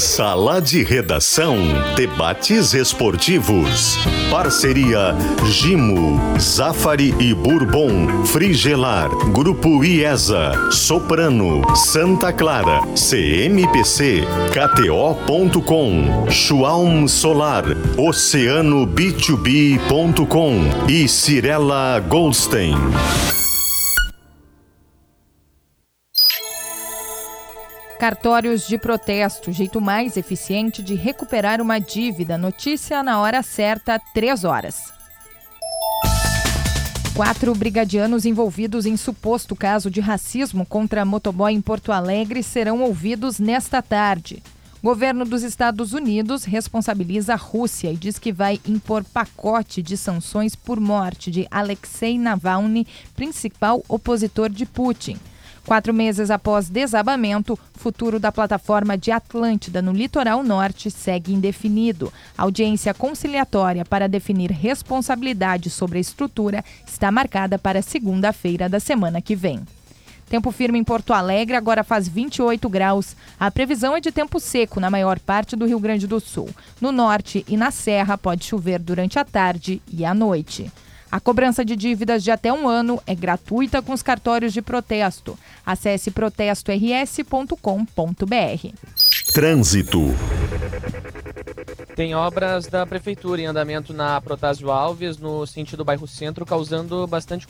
Sala 0.00 0.62
de 0.62 0.82
Redação. 0.82 1.58
Debates 1.94 2.72
esportivos. 2.72 3.98
Parceria 4.30 5.14
Gimo, 5.44 6.18
Zafari 6.40 7.14
e 7.20 7.34
Bourbon, 7.34 8.24
Frigelar, 8.24 9.10
Grupo 9.30 9.84
IESA, 9.84 10.70
Soprano, 10.70 11.60
Santa 11.76 12.32
Clara, 12.32 12.80
CMPC, 12.96 14.22
KTO.com, 14.54 16.30
Schwalm 16.30 17.06
Solar, 17.06 17.64
Oceano 17.98 18.86
B2B.com 18.86 20.88
e 20.88 21.06
Cirela 21.06 22.00
Goldstein. 22.08 22.74
Cartórios 28.00 28.66
de 28.66 28.78
protesto, 28.78 29.52
jeito 29.52 29.78
mais 29.78 30.16
eficiente 30.16 30.82
de 30.82 30.94
recuperar 30.94 31.60
uma 31.60 31.78
dívida. 31.78 32.38
Notícia 32.38 33.02
na 33.02 33.20
hora 33.20 33.42
certa, 33.42 34.00
3 34.14 34.42
horas. 34.42 34.90
Quatro 37.14 37.54
brigadianos 37.54 38.24
envolvidos 38.24 38.86
em 38.86 38.96
suposto 38.96 39.54
caso 39.54 39.90
de 39.90 40.00
racismo 40.00 40.64
contra 40.64 41.04
motoboy 41.04 41.52
em 41.52 41.60
Porto 41.60 41.92
Alegre 41.92 42.42
serão 42.42 42.80
ouvidos 42.80 43.38
nesta 43.38 43.82
tarde. 43.82 44.42
Governo 44.82 45.26
dos 45.26 45.42
Estados 45.42 45.92
Unidos 45.92 46.44
responsabiliza 46.44 47.34
a 47.34 47.36
Rússia 47.36 47.92
e 47.92 47.98
diz 47.98 48.18
que 48.18 48.32
vai 48.32 48.58
impor 48.66 49.04
pacote 49.04 49.82
de 49.82 49.98
sanções 49.98 50.56
por 50.56 50.80
morte 50.80 51.30
de 51.30 51.46
Alexei 51.50 52.18
Navalny, 52.18 52.86
principal 53.14 53.84
opositor 53.86 54.48
de 54.48 54.64
Putin. 54.64 55.18
Quatro 55.66 55.92
meses 55.92 56.30
após 56.30 56.68
desabamento, 56.68 57.58
futuro 57.74 58.18
da 58.18 58.32
plataforma 58.32 58.96
de 58.96 59.10
Atlântida 59.10 59.80
no 59.80 59.92
litoral 59.92 60.42
norte 60.42 60.90
segue 60.90 61.32
indefinido. 61.32 62.12
A 62.36 62.42
audiência 62.42 62.94
conciliatória 62.94 63.84
para 63.84 64.08
definir 64.08 64.50
responsabilidade 64.50 65.70
sobre 65.70 65.98
a 65.98 66.00
estrutura 66.00 66.64
está 66.86 67.12
marcada 67.12 67.58
para 67.58 67.82
segunda-feira 67.82 68.68
da 68.68 68.80
semana 68.80 69.20
que 69.20 69.36
vem. 69.36 69.60
Tempo 70.30 70.52
firme 70.52 70.78
em 70.78 70.84
Porto 70.84 71.12
Alegre, 71.12 71.56
agora 71.56 71.82
faz 71.82 72.06
28 72.06 72.68
graus. 72.68 73.16
A 73.38 73.50
previsão 73.50 73.96
é 73.96 74.00
de 74.00 74.12
tempo 74.12 74.38
seco 74.38 74.78
na 74.78 74.88
maior 74.88 75.18
parte 75.18 75.56
do 75.56 75.66
Rio 75.66 75.80
Grande 75.80 76.06
do 76.06 76.20
Sul. 76.20 76.48
No 76.80 76.92
norte 76.92 77.44
e 77.48 77.56
na 77.56 77.72
Serra 77.72 78.16
pode 78.16 78.44
chover 78.44 78.78
durante 78.78 79.18
a 79.18 79.24
tarde 79.24 79.82
e 79.92 80.04
a 80.04 80.14
noite. 80.14 80.70
A 81.10 81.18
cobrança 81.18 81.64
de 81.64 81.74
dívidas 81.74 82.22
de 82.22 82.30
até 82.30 82.52
um 82.52 82.68
ano 82.68 83.02
é 83.06 83.14
gratuita 83.14 83.82
com 83.82 83.92
os 83.92 84.02
cartórios 84.02 84.52
de 84.52 84.62
protesto. 84.62 85.36
Acesse 85.66 86.10
protestors.com.br. 86.10 87.54
Trânsito. 89.32 90.14
Tem 91.96 92.14
obras 92.14 92.66
da 92.66 92.86
Prefeitura 92.86 93.42
em 93.42 93.46
andamento 93.46 93.92
na 93.92 94.20
Protásio 94.20 94.70
Alves, 94.70 95.18
no 95.18 95.46
sentido 95.46 95.84
bairro 95.84 96.06
Centro, 96.06 96.46
causando 96.46 97.06
bastante 97.06 97.46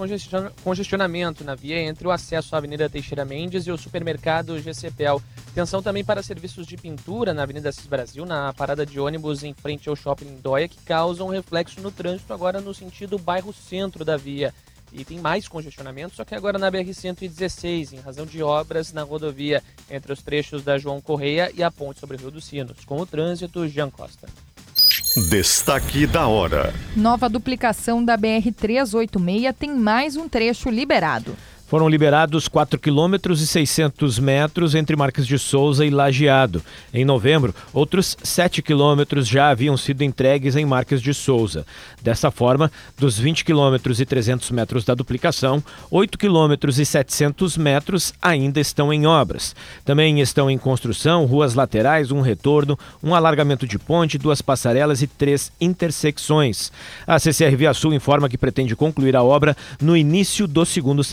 congestionamento 0.64 1.44
na 1.44 1.54
via 1.54 1.80
entre 1.80 2.08
o 2.08 2.10
acesso 2.10 2.54
à 2.54 2.58
Avenida 2.58 2.88
Teixeira 2.88 3.24
Mendes 3.24 3.66
e 3.66 3.70
o 3.70 3.78
supermercado 3.78 4.58
GCPEL. 4.58 5.22
Atenção 5.52 5.82
também 5.82 6.05
para 6.05 6.22
serviços 6.22 6.64
de 6.64 6.77
pintura 6.77 7.35
na 7.35 7.43
Avenida 7.43 7.72
Cis 7.72 7.86
Brasil, 7.86 8.24
na 8.24 8.52
parada 8.52 8.86
de 8.86 9.01
ônibus 9.01 9.43
em 9.43 9.52
frente 9.52 9.89
ao 9.89 9.97
Shopping 9.97 10.39
Dóia, 10.40 10.68
que 10.68 10.81
causam 10.85 11.28
reflexo 11.28 11.81
no 11.81 11.90
trânsito 11.90 12.32
agora 12.32 12.60
no 12.60 12.72
sentido 12.72 13.18
bairro 13.18 13.52
Centro 13.52 14.05
da 14.05 14.16
via. 14.16 14.55
E 14.93 15.05
tem 15.05 15.18
mais 15.18 15.48
congestionamento, 15.48 16.14
só 16.14 16.24
que 16.24 16.36
agora 16.36 16.56
na 16.56 16.70
BR-116, 16.70 17.93
em 17.93 18.01
razão 18.01 18.24
de 18.27 18.40
obras 18.43 18.93
na 18.93 19.02
rodovia 19.02 19.60
entre 19.90 20.12
os 20.12 20.22
trechos 20.22 20.62
da 20.62 20.78
João 20.78 21.01
Correia 21.01 21.51
e 21.52 21.64
a 21.64 21.70
ponte 21.70 21.98
sobre 21.98 22.16
o 22.16 22.20
Rio 22.20 22.31
dos 22.31 22.44
Sinos. 22.44 22.85
Com 22.85 23.01
o 23.01 23.06
trânsito, 23.06 23.66
Jean 23.68 23.90
Costa. 23.90 24.28
Destaque 25.28 26.06
da 26.06 26.28
hora. 26.28 26.72
Nova 26.94 27.28
duplicação 27.28 28.05
da 28.05 28.16
BR-386 28.16 29.52
tem 29.52 29.74
mais 29.74 30.16
um 30.16 30.28
trecho 30.28 30.70
liberado. 30.70 31.36
Foram 31.70 31.88
liberados 31.88 32.48
4 32.48 32.80
quilômetros 32.80 33.40
e 33.40 33.47
600 33.47 34.18
metros 34.18 34.74
entre 34.74 34.97
Marques 34.97 35.24
de 35.24 35.38
Souza 35.38 35.86
e 35.86 35.90
Lajeado. 35.90 36.60
Em 36.92 37.05
novembro, 37.05 37.55
outros 37.72 38.16
7 38.24 38.60
quilômetros 38.60 39.28
já 39.28 39.51
haviam 39.51 39.76
sido 39.76 40.02
entregues 40.02 40.56
em 40.56 40.64
Marques 40.64 41.01
de 41.01 41.14
Souza. 41.14 41.64
Dessa 42.02 42.28
forma, 42.32 42.72
dos 42.98 43.16
20 43.16 43.44
quilômetros 43.44 44.01
e 44.01 44.05
300 44.05 44.51
metros 44.51 44.84
da 44.84 44.97
duplicação, 44.97 45.62
8 45.92 46.18
quilômetros 46.18 46.80
e 46.80 46.84
700 46.84 47.56
metros 47.56 48.12
ainda 48.20 48.59
estão 48.59 48.92
em 48.92 49.06
obras. 49.06 49.55
Também 49.84 50.20
estão 50.20 50.51
em 50.51 50.59
construção 50.59 51.24
ruas 51.24 51.55
laterais, 51.55 52.10
um 52.10 52.20
retorno, 52.20 52.76
um 53.01 53.14
alargamento 53.14 53.64
de 53.64 53.78
ponte, 53.78 54.18
duas 54.18 54.42
passarelas 54.42 55.02
e 55.02 55.06
três 55.06 55.52
intersecções. 55.60 56.72
A 57.06 57.16
CCR 57.20 57.55
Via 57.55 57.72
Sul 57.72 57.94
informa 57.94 58.28
que 58.28 58.36
pretende 58.36 58.74
concluir 58.74 59.14
a 59.14 59.22
obra 59.22 59.56
no 59.80 59.97
início 59.97 60.48
do 60.48 60.66
segundo 60.66 61.05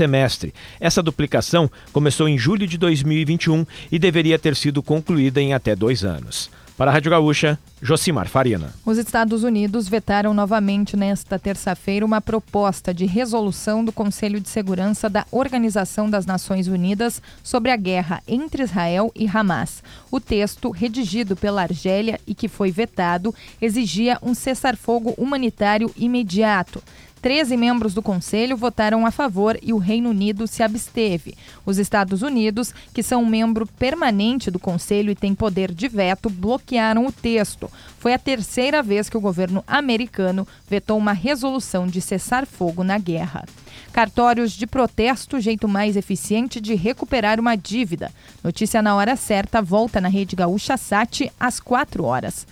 semestre. 0.47 0.53
Essa 0.79 1.03
duplicação 1.03 1.69
começou 1.91 2.27
em 2.27 2.37
julho 2.37 2.67
de 2.67 2.77
2021 2.77 3.65
e 3.91 3.99
deveria 3.99 4.39
ter 4.39 4.55
sido 4.55 4.81
concluída 4.81 5.41
em 5.41 5.53
até 5.53 5.75
dois 5.75 6.03
anos. 6.03 6.49
Para 6.77 6.91
a 6.91 6.93
Rádio 6.93 7.09
Gaúcha, 7.09 7.57
Josimar 7.81 8.29
Farina. 8.29 8.71
Os 8.85 8.99
Estados 8.99 9.43
Unidos 9.43 9.89
vetaram 9.89 10.31
novamente 10.31 10.95
nesta 10.95 11.39
terça-feira 11.39 12.05
uma 12.05 12.21
proposta 12.21 12.93
de 12.93 13.03
resolução 13.03 13.83
do 13.83 13.91
Conselho 13.91 14.39
de 14.39 14.47
Segurança 14.47 15.09
da 15.09 15.25
Organização 15.31 16.07
das 16.07 16.27
Nações 16.27 16.67
Unidas 16.67 17.19
sobre 17.41 17.71
a 17.71 17.75
guerra 17.75 18.21
entre 18.27 18.61
Israel 18.61 19.11
e 19.15 19.27
Hamas. 19.27 19.81
O 20.11 20.19
texto, 20.19 20.69
redigido 20.69 21.35
pela 21.35 21.63
Argélia 21.63 22.19
e 22.27 22.35
que 22.35 22.47
foi 22.47 22.69
vetado, 22.69 23.33
exigia 23.59 24.19
um 24.21 24.35
cessar-fogo 24.35 25.15
humanitário 25.17 25.91
imediato. 25.97 26.83
13 27.21 27.57
membros 27.57 27.93
do 27.93 28.01
Conselho 28.01 28.55
votaram 28.55 29.05
a 29.05 29.11
favor 29.11 29.57
e 29.61 29.73
o 29.73 29.77
Reino 29.77 30.09
Unido 30.09 30.47
se 30.47 30.63
absteve. 30.63 31.35
Os 31.65 31.77
Estados 31.77 32.21
Unidos, 32.21 32.73
que 32.93 33.01
são 33.03 33.23
um 33.23 33.25
membro 33.25 33.65
permanente 33.65 34.51
do 34.51 34.59
Conselho 34.59 35.11
e 35.11 35.15
têm 35.15 35.33
poder 35.33 35.73
de 35.73 35.87
veto, 35.87 36.29
bloquearam 36.29 37.05
o 37.05 37.11
texto. 37.11 37.69
Foi 37.99 38.13
a 38.13 38.19
terceira 38.19 38.83
vez 38.83 39.09
que 39.09 39.17
o 39.17 39.21
governo 39.21 39.63
americano 39.67 40.47
vetou 40.69 40.97
uma 40.97 41.13
resolução 41.13 41.87
de 41.87 42.01
cessar 42.01 42.45
fogo 42.45 42.83
na 42.83 42.97
guerra. 42.97 43.45
Cartórios 43.91 44.51
de 44.51 44.67
protesto, 44.67 45.39
jeito 45.39 45.67
mais 45.67 45.95
eficiente 45.95 46.61
de 46.61 46.75
recuperar 46.75 47.39
uma 47.39 47.55
dívida. 47.55 48.11
Notícia 48.43 48.81
na 48.81 48.95
hora 48.95 49.15
certa 49.15 49.61
volta 49.61 49.99
na 49.99 50.07
Rede 50.07 50.35
Gaúcha 50.35 50.77
Sat 50.77 51.31
às 51.39 51.59
4 51.59 52.03
horas. 52.03 52.45